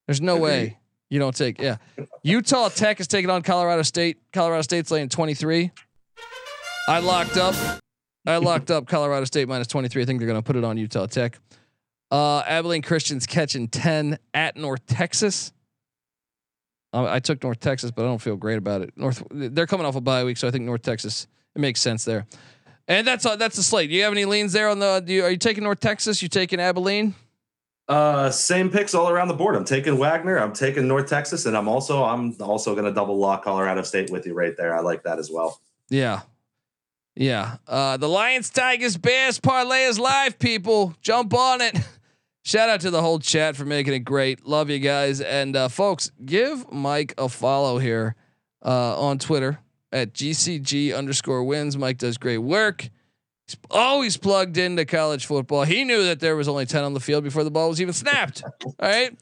There's 0.07 0.19
no 0.19 0.35
way 0.35 0.77
you 1.09 1.19
don't 1.19 1.35
take. 1.35 1.61
Yeah, 1.61 1.77
Utah 2.21 2.67
Tech 2.67 2.99
is 2.99 3.07
taking 3.07 3.29
on 3.29 3.43
Colorado 3.43 3.81
State. 3.81 4.19
Colorado 4.33 4.61
State's 4.61 4.91
laying 4.91 5.07
23. 5.07 5.71
I 6.89 6.99
locked 6.99 7.37
up. 7.37 7.55
I 8.25 8.37
locked 8.37 8.71
up 8.71 8.87
Colorado 8.87 9.23
State 9.23 9.47
minus 9.47 9.67
23. 9.67 10.01
I 10.01 10.05
think 10.05 10.19
they're 10.19 10.27
going 10.27 10.41
to 10.41 10.45
put 10.45 10.57
it 10.57 10.65
on 10.65 10.77
Utah 10.77 11.05
Tech. 11.05 11.39
Uh, 12.11 12.43
Abilene 12.45 12.81
Christians 12.81 13.25
catching 13.25 13.69
10 13.69 14.17
at 14.33 14.57
North 14.57 14.85
Texas. 14.85 15.53
I 16.93 17.19
took 17.19 17.41
North 17.43 17.59
Texas, 17.59 17.91
but 17.91 18.03
I 18.03 18.05
don't 18.05 18.21
feel 18.21 18.35
great 18.35 18.57
about 18.57 18.81
it. 18.81 18.93
North, 18.95 19.23
they're 19.31 19.65
coming 19.65 19.85
off 19.85 19.95
a 19.95 20.01
bye 20.01 20.23
week, 20.23 20.37
so 20.37 20.47
I 20.47 20.51
think 20.51 20.65
North 20.65 20.83
Texas 20.83 21.27
it 21.55 21.59
makes 21.59 21.81
sense 21.81 22.05
there. 22.05 22.25
And 22.87 23.07
that's 23.07 23.25
uh, 23.25 23.35
that's 23.35 23.55
the 23.55 23.63
slate. 23.63 23.89
Do 23.89 23.95
you 23.95 24.03
have 24.03 24.11
any 24.11 24.25
leans 24.25 24.53
there 24.53 24.69
on 24.69 24.79
the? 24.79 25.01
Do 25.03 25.13
you, 25.13 25.23
are 25.23 25.31
you 25.31 25.37
taking 25.37 25.63
North 25.63 25.79
Texas? 25.79 26.21
You 26.21 26.27
taking 26.27 26.59
Abilene? 26.59 27.15
Uh, 27.87 28.29
same 28.29 28.69
picks 28.69 28.93
all 28.93 29.09
around 29.09 29.27
the 29.27 29.33
board. 29.33 29.55
I'm 29.55 29.65
taking 29.65 29.97
Wagner. 29.97 30.37
I'm 30.37 30.53
taking 30.53 30.87
North 30.87 31.07
Texas, 31.07 31.45
and 31.45 31.55
I'm 31.55 31.67
also 31.67 32.03
I'm 32.03 32.35
also 32.41 32.75
gonna 32.75 32.93
double 32.93 33.17
lock 33.17 33.43
Colorado 33.43 33.83
State 33.83 34.11
with 34.11 34.25
you 34.25 34.33
right 34.33 34.55
there. 34.57 34.75
I 34.75 34.81
like 34.81 35.03
that 35.03 35.17
as 35.17 35.31
well. 35.31 35.61
Yeah, 35.89 36.21
yeah. 37.15 37.57
Uh, 37.67 37.97
the 37.97 38.09
Lions, 38.09 38.49
Tigers, 38.49 38.97
Bears 38.97 39.39
parlay 39.39 39.83
is 39.83 39.97
live. 39.97 40.37
People, 40.37 40.93
jump 41.01 41.33
on 41.33 41.61
it. 41.61 41.77
Shout 42.45 42.69
out 42.69 42.81
to 42.81 42.91
the 42.91 43.01
whole 43.01 43.19
chat 43.19 43.55
for 43.55 43.63
making 43.63 43.93
it 43.93 43.99
great. 43.99 44.45
Love 44.45 44.69
you 44.69 44.79
guys, 44.79 45.21
and 45.21 45.55
uh, 45.55 45.69
folks, 45.69 46.11
give 46.25 46.69
Mike 46.71 47.13
a 47.17 47.29
follow 47.29 47.77
here 47.77 48.15
uh, 48.65 48.99
on 48.99 49.17
Twitter 49.17 49.59
at 49.93 50.13
GCG 50.13 50.95
underscore 50.95 51.45
wins. 51.45 51.77
Mike 51.77 51.97
does 51.97 52.17
great 52.17 52.39
work. 52.39 52.89
He's 53.47 53.55
always 53.71 54.17
plugged 54.17 54.57
into 54.57 54.83
college 54.83 55.25
football. 55.25 55.63
He 55.63 55.85
knew 55.85 56.03
that 56.03 56.19
there 56.19 56.35
was 56.35 56.49
only 56.49 56.65
10 56.65 56.83
on 56.83 56.93
the 56.93 56.99
field 56.99 57.23
before 57.23 57.45
the 57.45 57.51
ball 57.51 57.69
was 57.69 57.81
even 57.81 57.93
snapped. 57.93 58.43
All 58.43 58.73
right. 58.81 59.17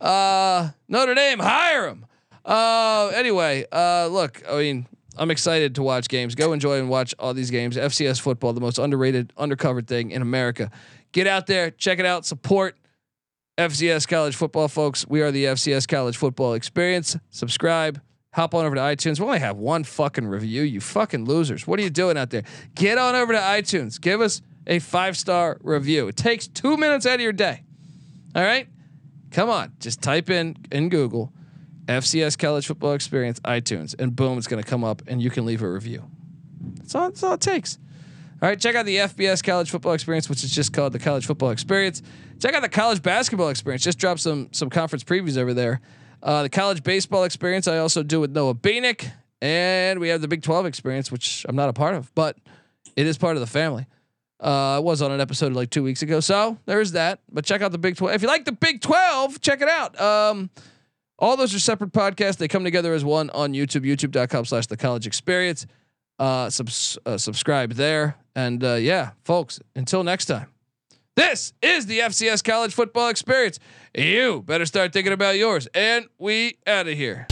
Uh, 0.00 0.70
Notre 0.88 1.14
Dame, 1.14 1.38
hire 1.38 1.88
him. 1.88 2.06
Uh, 2.44 3.12
anyway, 3.14 3.64
uh, 3.70 4.08
look, 4.08 4.42
I 4.48 4.58
mean, 4.58 4.86
I'm 5.16 5.30
excited 5.30 5.76
to 5.76 5.82
watch 5.82 6.08
games. 6.08 6.34
Go 6.34 6.52
enjoy 6.52 6.78
and 6.78 6.88
watch 6.88 7.14
all 7.18 7.34
these 7.34 7.50
games. 7.50 7.76
FCS 7.76 8.20
football, 8.20 8.52
the 8.52 8.60
most 8.60 8.78
underrated, 8.78 9.32
undercovered 9.38 9.86
thing 9.86 10.10
in 10.10 10.22
America. 10.22 10.70
Get 11.14 11.28
out 11.28 11.46
there, 11.46 11.70
check 11.70 12.00
it 12.00 12.06
out, 12.06 12.26
support 12.26 12.76
FCS 13.56 14.08
college 14.08 14.34
football, 14.34 14.66
folks. 14.66 15.06
We 15.06 15.22
are 15.22 15.30
the 15.30 15.44
FCS 15.44 15.86
college 15.86 16.16
football 16.16 16.54
experience. 16.54 17.16
Subscribe. 17.30 18.00
Hop 18.32 18.52
on 18.52 18.66
over 18.66 18.74
to 18.74 18.80
iTunes. 18.80 19.20
We 19.20 19.26
only 19.26 19.38
have 19.38 19.56
one 19.56 19.84
fucking 19.84 20.26
review. 20.26 20.62
You 20.62 20.80
fucking 20.80 21.24
losers. 21.24 21.68
What 21.68 21.78
are 21.78 21.84
you 21.84 21.90
doing 21.90 22.18
out 22.18 22.30
there? 22.30 22.42
Get 22.74 22.98
on 22.98 23.14
over 23.14 23.32
to 23.32 23.38
iTunes. 23.38 24.00
Give 24.00 24.20
us 24.20 24.42
a 24.66 24.80
five 24.80 25.16
star 25.16 25.56
review. 25.62 26.08
It 26.08 26.16
takes 26.16 26.48
two 26.48 26.76
minutes 26.76 27.06
out 27.06 27.14
of 27.14 27.20
your 27.20 27.32
day. 27.32 27.62
All 28.34 28.42
right. 28.42 28.66
Come 29.30 29.50
on. 29.50 29.72
Just 29.78 30.02
type 30.02 30.30
in 30.30 30.56
in 30.72 30.88
Google 30.88 31.32
FCS 31.86 32.36
college 32.36 32.66
football 32.66 32.94
experience 32.94 33.38
iTunes, 33.40 33.94
and 34.00 34.16
boom, 34.16 34.36
it's 34.36 34.48
going 34.48 34.60
to 34.60 34.68
come 34.68 34.82
up, 34.82 35.02
and 35.06 35.22
you 35.22 35.30
can 35.30 35.44
leave 35.44 35.62
a 35.62 35.70
review. 35.70 36.10
That's 36.78 36.94
all. 36.96 37.08
That's 37.08 37.22
all 37.22 37.34
it 37.34 37.40
takes. 37.40 37.78
All 38.44 38.50
right, 38.50 38.60
check 38.60 38.74
out 38.74 38.84
the 38.84 38.96
FBS 38.96 39.42
College 39.42 39.70
Football 39.70 39.94
Experience, 39.94 40.28
which 40.28 40.44
is 40.44 40.50
just 40.50 40.74
called 40.74 40.92
the 40.92 40.98
College 40.98 41.24
Football 41.24 41.48
Experience. 41.48 42.02
Check 42.38 42.52
out 42.52 42.60
the 42.60 42.68
College 42.68 43.00
Basketball 43.00 43.48
Experience. 43.48 43.82
Just 43.82 43.96
dropped 43.96 44.20
some 44.20 44.50
some 44.52 44.68
conference 44.68 45.02
previews 45.02 45.38
over 45.38 45.54
there. 45.54 45.80
Uh, 46.22 46.42
the 46.42 46.50
College 46.50 46.82
Baseball 46.82 47.24
Experience 47.24 47.66
I 47.66 47.78
also 47.78 48.02
do 48.02 48.20
with 48.20 48.32
Noah 48.32 48.54
Beanick, 48.54 49.10
and 49.40 49.98
we 49.98 50.10
have 50.10 50.20
the 50.20 50.28
Big 50.28 50.42
Twelve 50.42 50.66
Experience, 50.66 51.10
which 51.10 51.46
I'm 51.48 51.56
not 51.56 51.70
a 51.70 51.72
part 51.72 51.94
of, 51.94 52.14
but 52.14 52.36
it 52.96 53.06
is 53.06 53.16
part 53.16 53.38
of 53.38 53.40
the 53.40 53.46
family. 53.46 53.86
Uh, 54.42 54.76
I 54.76 54.78
was 54.80 55.00
on 55.00 55.10
an 55.10 55.22
episode 55.22 55.54
like 55.54 55.70
two 55.70 55.82
weeks 55.82 56.02
ago, 56.02 56.20
so 56.20 56.58
there's 56.66 56.92
that. 56.92 57.20
But 57.32 57.46
check 57.46 57.62
out 57.62 57.72
the 57.72 57.78
Big 57.78 57.96
Twelve. 57.96 58.14
If 58.14 58.20
you 58.20 58.28
like 58.28 58.44
the 58.44 58.52
Big 58.52 58.82
Twelve, 58.82 59.40
check 59.40 59.62
it 59.62 59.70
out. 59.70 59.98
Um, 59.98 60.50
all 61.18 61.38
those 61.38 61.54
are 61.54 61.60
separate 61.60 61.92
podcasts. 61.92 62.36
They 62.36 62.48
come 62.48 62.64
together 62.64 62.92
as 62.92 63.06
one 63.06 63.30
on 63.30 63.54
YouTube, 63.54 63.86
youtube.com 63.86 64.44
slash 64.44 64.66
the 64.66 64.76
college 64.76 65.06
experience. 65.06 65.66
Uh, 66.18 66.50
subs- 66.50 66.98
uh, 67.06 67.16
subscribe 67.16 67.72
there. 67.72 68.18
And 68.34 68.62
uh, 68.64 68.74
yeah, 68.74 69.10
folks, 69.24 69.60
until 69.76 70.04
next 70.04 70.26
time, 70.26 70.48
this 71.16 71.52
is 71.62 71.86
the 71.86 72.00
FCS 72.00 72.42
college 72.42 72.74
football 72.74 73.08
experience. 73.08 73.58
You 73.96 74.42
better 74.42 74.66
start 74.66 74.92
thinking 74.92 75.12
about 75.12 75.36
yours. 75.36 75.68
And 75.74 76.06
we 76.18 76.58
out 76.66 76.88
of 76.88 76.94
here. 76.94 77.26